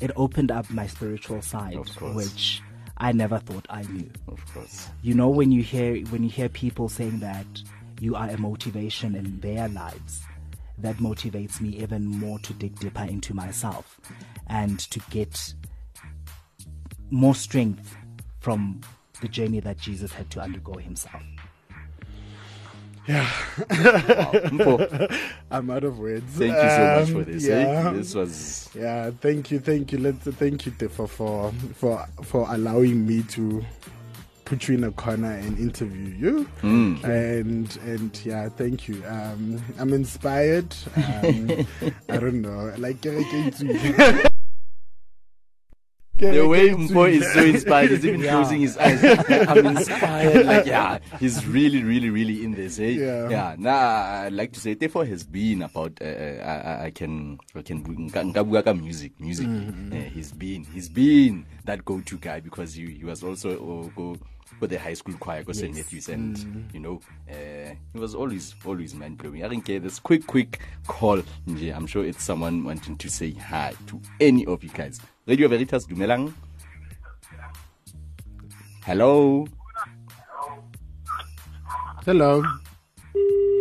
it 0.00 0.10
opened 0.16 0.50
up 0.50 0.68
my 0.70 0.86
spiritual 0.86 1.40
side, 1.42 1.76
which 2.00 2.62
I 2.98 3.12
never 3.12 3.38
thought 3.38 3.66
I 3.70 3.82
knew. 3.82 4.10
Of 4.28 4.44
course. 4.52 4.88
You 5.02 5.14
know, 5.14 5.28
when 5.28 5.50
you 5.52 5.62
hear 5.62 5.96
when 6.06 6.22
you 6.22 6.28
hear 6.30 6.48
people 6.50 6.88
saying 6.88 7.20
that 7.20 7.46
you 8.00 8.14
are 8.16 8.28
a 8.30 8.38
motivation 8.38 9.14
in 9.14 9.40
their 9.40 9.68
lives, 9.68 10.22
that 10.78 10.96
motivates 10.96 11.60
me 11.60 11.70
even 11.80 12.04
more 12.06 12.38
to 12.40 12.52
dig 12.54 12.78
deeper 12.80 13.04
into 13.04 13.32
myself 13.34 14.00
and 14.48 14.80
to 14.90 15.00
get 15.10 15.54
more 17.10 17.34
strength 17.34 17.94
from 18.40 18.80
the 19.20 19.28
journey 19.28 19.60
that 19.60 19.78
Jesus 19.78 20.12
had 20.12 20.28
to 20.30 20.40
undergo 20.40 20.72
himself. 20.78 21.22
Yeah. 23.06 23.26
Mpo. 23.68 25.18
I'm 25.50 25.70
out 25.70 25.84
of 25.84 25.98
words. 25.98 26.24
Thank 26.32 26.54
you 26.54 26.70
so 26.70 26.96
much 27.00 27.08
Um, 27.10 27.14
for 27.14 27.30
this, 27.30 27.46
eh? 27.48 27.60
Yeah. 27.62 27.92
This 27.92 28.14
was- 28.14 28.70
Yeah, 28.74 29.10
thank 29.20 29.50
you, 29.50 29.58
thank 29.60 29.92
you. 29.92 29.98
Let's 29.98 30.24
thank 30.24 30.64
you 30.66 30.72
Tefo, 30.72 31.06
for 31.08 31.52
for 31.74 32.06
for 32.22 32.46
allowing 32.52 33.06
me 33.06 33.22
to 33.24 33.62
put 34.44 34.68
you 34.68 34.74
in 34.76 34.84
a 34.84 34.90
corner 34.92 35.32
and 35.32 35.58
interview 35.58 36.14
you. 36.14 36.48
Mm. 36.62 37.02
And 37.04 37.78
and 37.84 38.20
yeah, 38.24 38.48
thank 38.48 38.88
you. 38.88 39.02
Um 39.06 39.62
I'm 39.78 39.92
inspired. 39.92 40.74
Um 40.96 41.66
I 42.08 42.16
don't 42.18 42.42
know. 42.42 42.72
Like 42.78 43.00
The 46.16 46.46
way 46.46 46.68
Mpo 46.68 47.10
is 47.10 47.32
so 47.32 47.42
inspired, 47.44 47.90
he's 47.90 48.06
even 48.06 48.20
Yeah. 48.24 48.30
closing 48.30 48.60
his 48.60 48.78
eyes. 48.78 49.02
I'm 49.48 49.66
inspired. 49.66 50.46
Like, 50.46 50.64
yeah, 50.64 50.98
he's 51.18 51.44
really, 51.44 51.82
really, 51.82 52.08
really 52.08 52.44
in 52.44 52.52
this. 52.54 52.78
Eh? 52.78 52.90
Yeah. 53.02 53.28
yeah. 53.28 53.56
Nah, 53.58 54.22
I'd 54.22 54.32
like 54.32 54.52
to 54.52 54.60
say, 54.60 54.74
therefore, 54.74 55.06
has 55.06 55.24
been 55.24 55.62
about. 55.62 55.98
Uh, 56.00 56.04
uh, 56.04 56.78
I, 56.80 56.84
I 56.86 56.90
can, 56.92 57.38
I 57.56 57.62
can, 57.62 57.82
nka- 58.10 58.30
nka 58.32 58.46
bua 58.46 58.62
ka 58.62 58.72
music, 58.74 59.18
music. 59.18 59.48
Mhm. 59.48 59.92
Eh, 59.92 60.08
he's 60.14 60.30
been, 60.30 60.62
he's 60.62 60.88
been 60.88 61.46
that 61.64 61.84
go-to 61.84 62.16
guy 62.18 62.38
because 62.38 62.74
he, 62.74 62.92
he 62.92 63.04
was 63.04 63.24
also 63.24 63.50
uh, 63.50 63.88
go 63.96 64.16
for 64.58 64.66
the 64.66 64.78
high 64.78 64.94
school 64.94 65.14
choir, 65.18 65.42
go 65.42 65.52
St. 65.52 65.74
Yes. 65.74 65.84
Matthews, 65.84 66.08
and 66.08 66.36
Mm. 66.36 66.74
you 66.74 66.80
know, 66.80 67.00
uh, 67.30 67.74
he 67.92 67.98
was 67.98 68.14
always, 68.14 68.54
always 68.64 68.94
mind 68.94 69.18
blowing. 69.18 69.44
I 69.44 69.48
think 69.48 69.68
uh, 69.70 69.78
this 69.78 69.98
quick, 69.98 70.26
quick 70.26 70.60
call. 70.86 71.22
nje, 71.46 71.74
I'm 71.74 71.86
sure 71.86 72.04
it's 72.04 72.22
someone 72.22 72.64
wanting 72.64 72.96
to 72.96 73.08
say 73.08 73.32
hi 73.32 73.74
to 73.88 74.00
any 74.20 74.46
of 74.46 74.62
you 74.62 74.70
guys. 74.70 75.00
Radio 75.26 75.48
Veritas 75.48 75.86
Dumelang. 75.86 76.32
Hello. 78.84 79.46
Hello. 82.04 82.42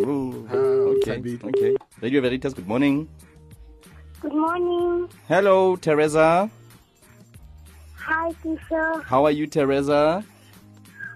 Oh, 0.05 0.97
okay, 0.97 1.21
okay. 1.43 1.75
Radio 2.01 2.19
Veritas, 2.21 2.53
good 2.53 2.67
morning. 2.67 3.07
Good 4.21 4.33
morning. 4.33 5.07
Hello, 5.29 5.77
Teresa. 5.77 6.49
Hi, 7.95 8.31
teacher. 8.43 9.01
How 9.05 9.23
are 9.23 9.31
you, 9.31 9.47
Teresa? 9.47 10.25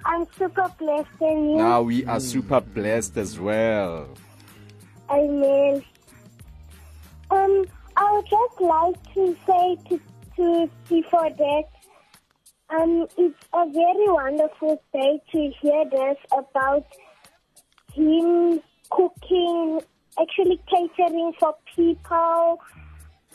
I'm 0.07 0.25
super 0.37 0.71
blessed 0.79 1.09
and 1.19 1.51
you. 1.51 1.57
Now 1.57 1.81
we 1.81 2.05
are 2.05 2.21
super 2.21 2.61
blessed 2.61 3.17
as 3.17 3.37
well. 3.37 4.07
Amen. 5.09 5.83
Um, 7.29 7.65
I 7.97 8.13
would 8.13 8.25
just 8.25 8.61
like 8.61 9.13
to 9.15 9.35
say 9.45 9.77
to, 9.89 10.01
to 10.37 10.69
before 10.87 11.29
that, 11.29 11.63
um, 12.69 13.05
it's 13.17 13.43
a 13.53 13.69
very 13.69 14.07
wonderful 14.07 14.81
day 14.93 15.21
to 15.33 15.51
hear 15.61 15.83
this 15.91 16.17
about 16.31 16.85
him 17.93 18.61
cooking, 18.89 19.81
actually 20.21 20.61
catering 20.69 21.33
for 21.37 21.53
people. 21.75 22.61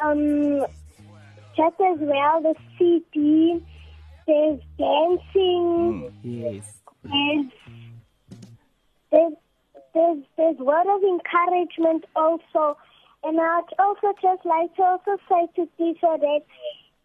Um, 0.01 0.65
just 1.55 1.77
as 1.81 1.99
well 2.01 2.41
the 2.41 2.55
CD. 2.79 3.63
There's 4.27 4.61
dancing. 4.79 6.13
Yes. 6.23 6.73
There's, 7.05 7.47
there's, 9.11 9.33
there's, 9.95 10.19
there's 10.37 10.57
word 10.59 10.87
of 10.87 11.03
encouragement 11.03 12.05
also. 12.17 12.77
And 13.25 13.41
I'd 13.41 13.63
also 13.79 14.13
just 14.21 14.45
like 14.45 14.75
to 14.77 14.83
also 14.83 15.17
say 15.29 15.47
to 15.57 15.67
teacher 15.77 16.17
that 16.19 16.41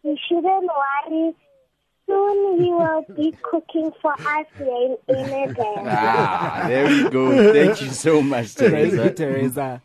he 0.02 0.18
shouldn't 0.28 0.68
worry. 1.06 1.34
Soon 2.06 2.58
he 2.62 2.70
will 2.70 3.04
be 3.14 3.36
cooking 3.42 3.92
for 4.00 4.12
us 4.12 4.46
here 4.56 4.66
in 4.66 4.96
Innerden. 5.14 5.84
Ah, 5.86 6.64
there 6.66 6.86
we 6.86 7.10
go. 7.10 7.52
Thank 7.52 7.82
you 7.82 7.88
so 7.90 8.22
much, 8.22 8.48
Thank 8.54 8.72
Teresa. 8.72 9.04
you, 9.04 9.10
Teresa. 9.10 9.82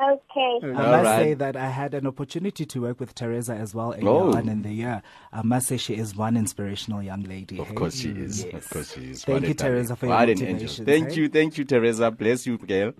Okay. 0.00 0.58
I 0.62 0.66
All 0.66 0.72
must 0.72 1.04
right. 1.04 1.18
say 1.22 1.34
that 1.34 1.56
I 1.56 1.68
had 1.68 1.94
an 1.94 2.06
opportunity 2.06 2.64
to 2.66 2.80
work 2.82 3.00
with 3.00 3.14
Teresa 3.14 3.54
as 3.54 3.74
well 3.74 3.92
earlier 3.94 4.08
Oh. 4.08 4.34
on 4.36 4.48
in 4.48 4.62
the 4.62 4.72
year. 4.72 5.02
I 5.32 5.42
must 5.42 5.68
say 5.68 5.76
she 5.76 5.94
is 5.94 6.14
one 6.16 6.36
inspirational 6.36 7.02
young 7.02 7.22
lady. 7.24 7.58
Of 7.58 7.68
hey? 7.68 7.74
course 7.74 7.96
she 7.96 8.10
is. 8.10 8.44
Yes. 8.44 8.54
Of 8.54 8.70
course 8.70 8.94
she 8.94 9.10
is. 9.10 9.24
Thank 9.24 9.40
What 9.42 9.48
you. 9.48 9.54
Teresa, 9.54 9.96
for 9.96 10.06
your 10.06 10.14
What 10.16 10.28
an 10.30 10.42
angel. 10.42 10.84
Thank 10.84 11.10
hey? 11.10 11.14
you, 11.14 11.28
thank 11.28 11.58
you, 11.58 11.64
Teresa. 11.64 12.10
Bless 12.10 12.46
you, 12.46 12.58
girl. 12.58 12.92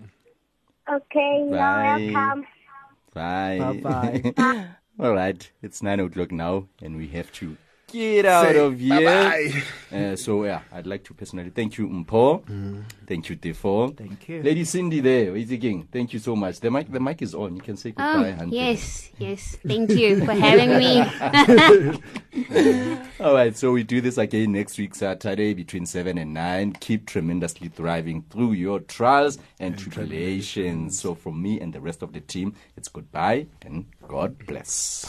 Okay, 0.91 1.45
you're 1.47 1.57
Bye. 1.57 2.11
welcome. 2.13 2.45
Bye. 3.13 3.57
Bye-bye. 3.81 4.67
All 4.99 5.13
right, 5.13 5.51
it's 5.61 5.81
nine 5.83 5.99
o'clock 5.99 6.31
now, 6.31 6.67
and 6.81 6.95
we 6.97 7.07
have 7.09 7.31
to 7.33 7.57
get 7.91 8.25
out 8.25 8.47
Say 8.47 8.57
of 8.57 8.79
here. 8.79 8.99
bye-bye. 8.99 9.63
Uh, 9.95 10.13
so 10.13 10.43
yeah, 10.43 10.59
I'd 10.73 10.87
like 10.87 11.05
to 11.05 11.13
personally 11.13 11.51
thank 11.51 11.77
you, 11.77 11.87
Mpo. 11.87 12.43
Thank 13.07 13.29
you, 13.29 13.37
Tefo. 13.37 13.95
Thank 13.95 14.27
you, 14.27 14.43
Lady 14.43 14.65
Cindy. 14.65 14.99
There, 14.99 15.37
Easy 15.37 15.57
King. 15.57 15.87
Thank 15.89 16.11
you 16.11 16.19
so 16.19 16.35
much. 16.35 16.59
The 16.59 16.69
mic, 16.69 16.91
the 16.91 16.99
mic 16.99 17.21
is 17.21 17.33
on. 17.33 17.55
You 17.55 17.61
can 17.61 17.77
say 17.77 17.91
goodbye. 17.91 18.31
Oh, 18.31 18.35
Hunter. 18.35 18.53
yes, 18.55 19.09
yes. 19.17 19.55
Thank 19.65 19.91
you 19.91 20.25
for 20.25 20.33
having 20.33 20.77
me. 20.77 20.99
All 23.21 23.33
right, 23.35 23.55
so 23.55 23.71
we 23.71 23.83
do 23.83 24.01
this 24.01 24.17
again 24.17 24.51
next 24.51 24.77
week, 24.77 24.95
Saturday, 24.95 25.53
between 25.53 25.85
7 25.85 26.17
and 26.17 26.33
9. 26.33 26.73
Keep 26.81 27.05
tremendously 27.07 27.69
thriving 27.69 28.23
through 28.29 28.51
your 28.53 28.81
trials 28.81 29.37
and 29.61 29.77
tribulations. 29.77 30.99
So, 30.99 31.15
from 31.15 31.41
me 31.41 31.61
and 31.61 31.71
the 31.71 31.79
rest 31.79 32.01
of 32.01 32.11
the 32.11 32.19
team, 32.19 32.53
it's 32.75 32.89
goodbye 32.89 33.47
and 33.65 33.85
God 34.07 34.37
bless. 34.45 35.03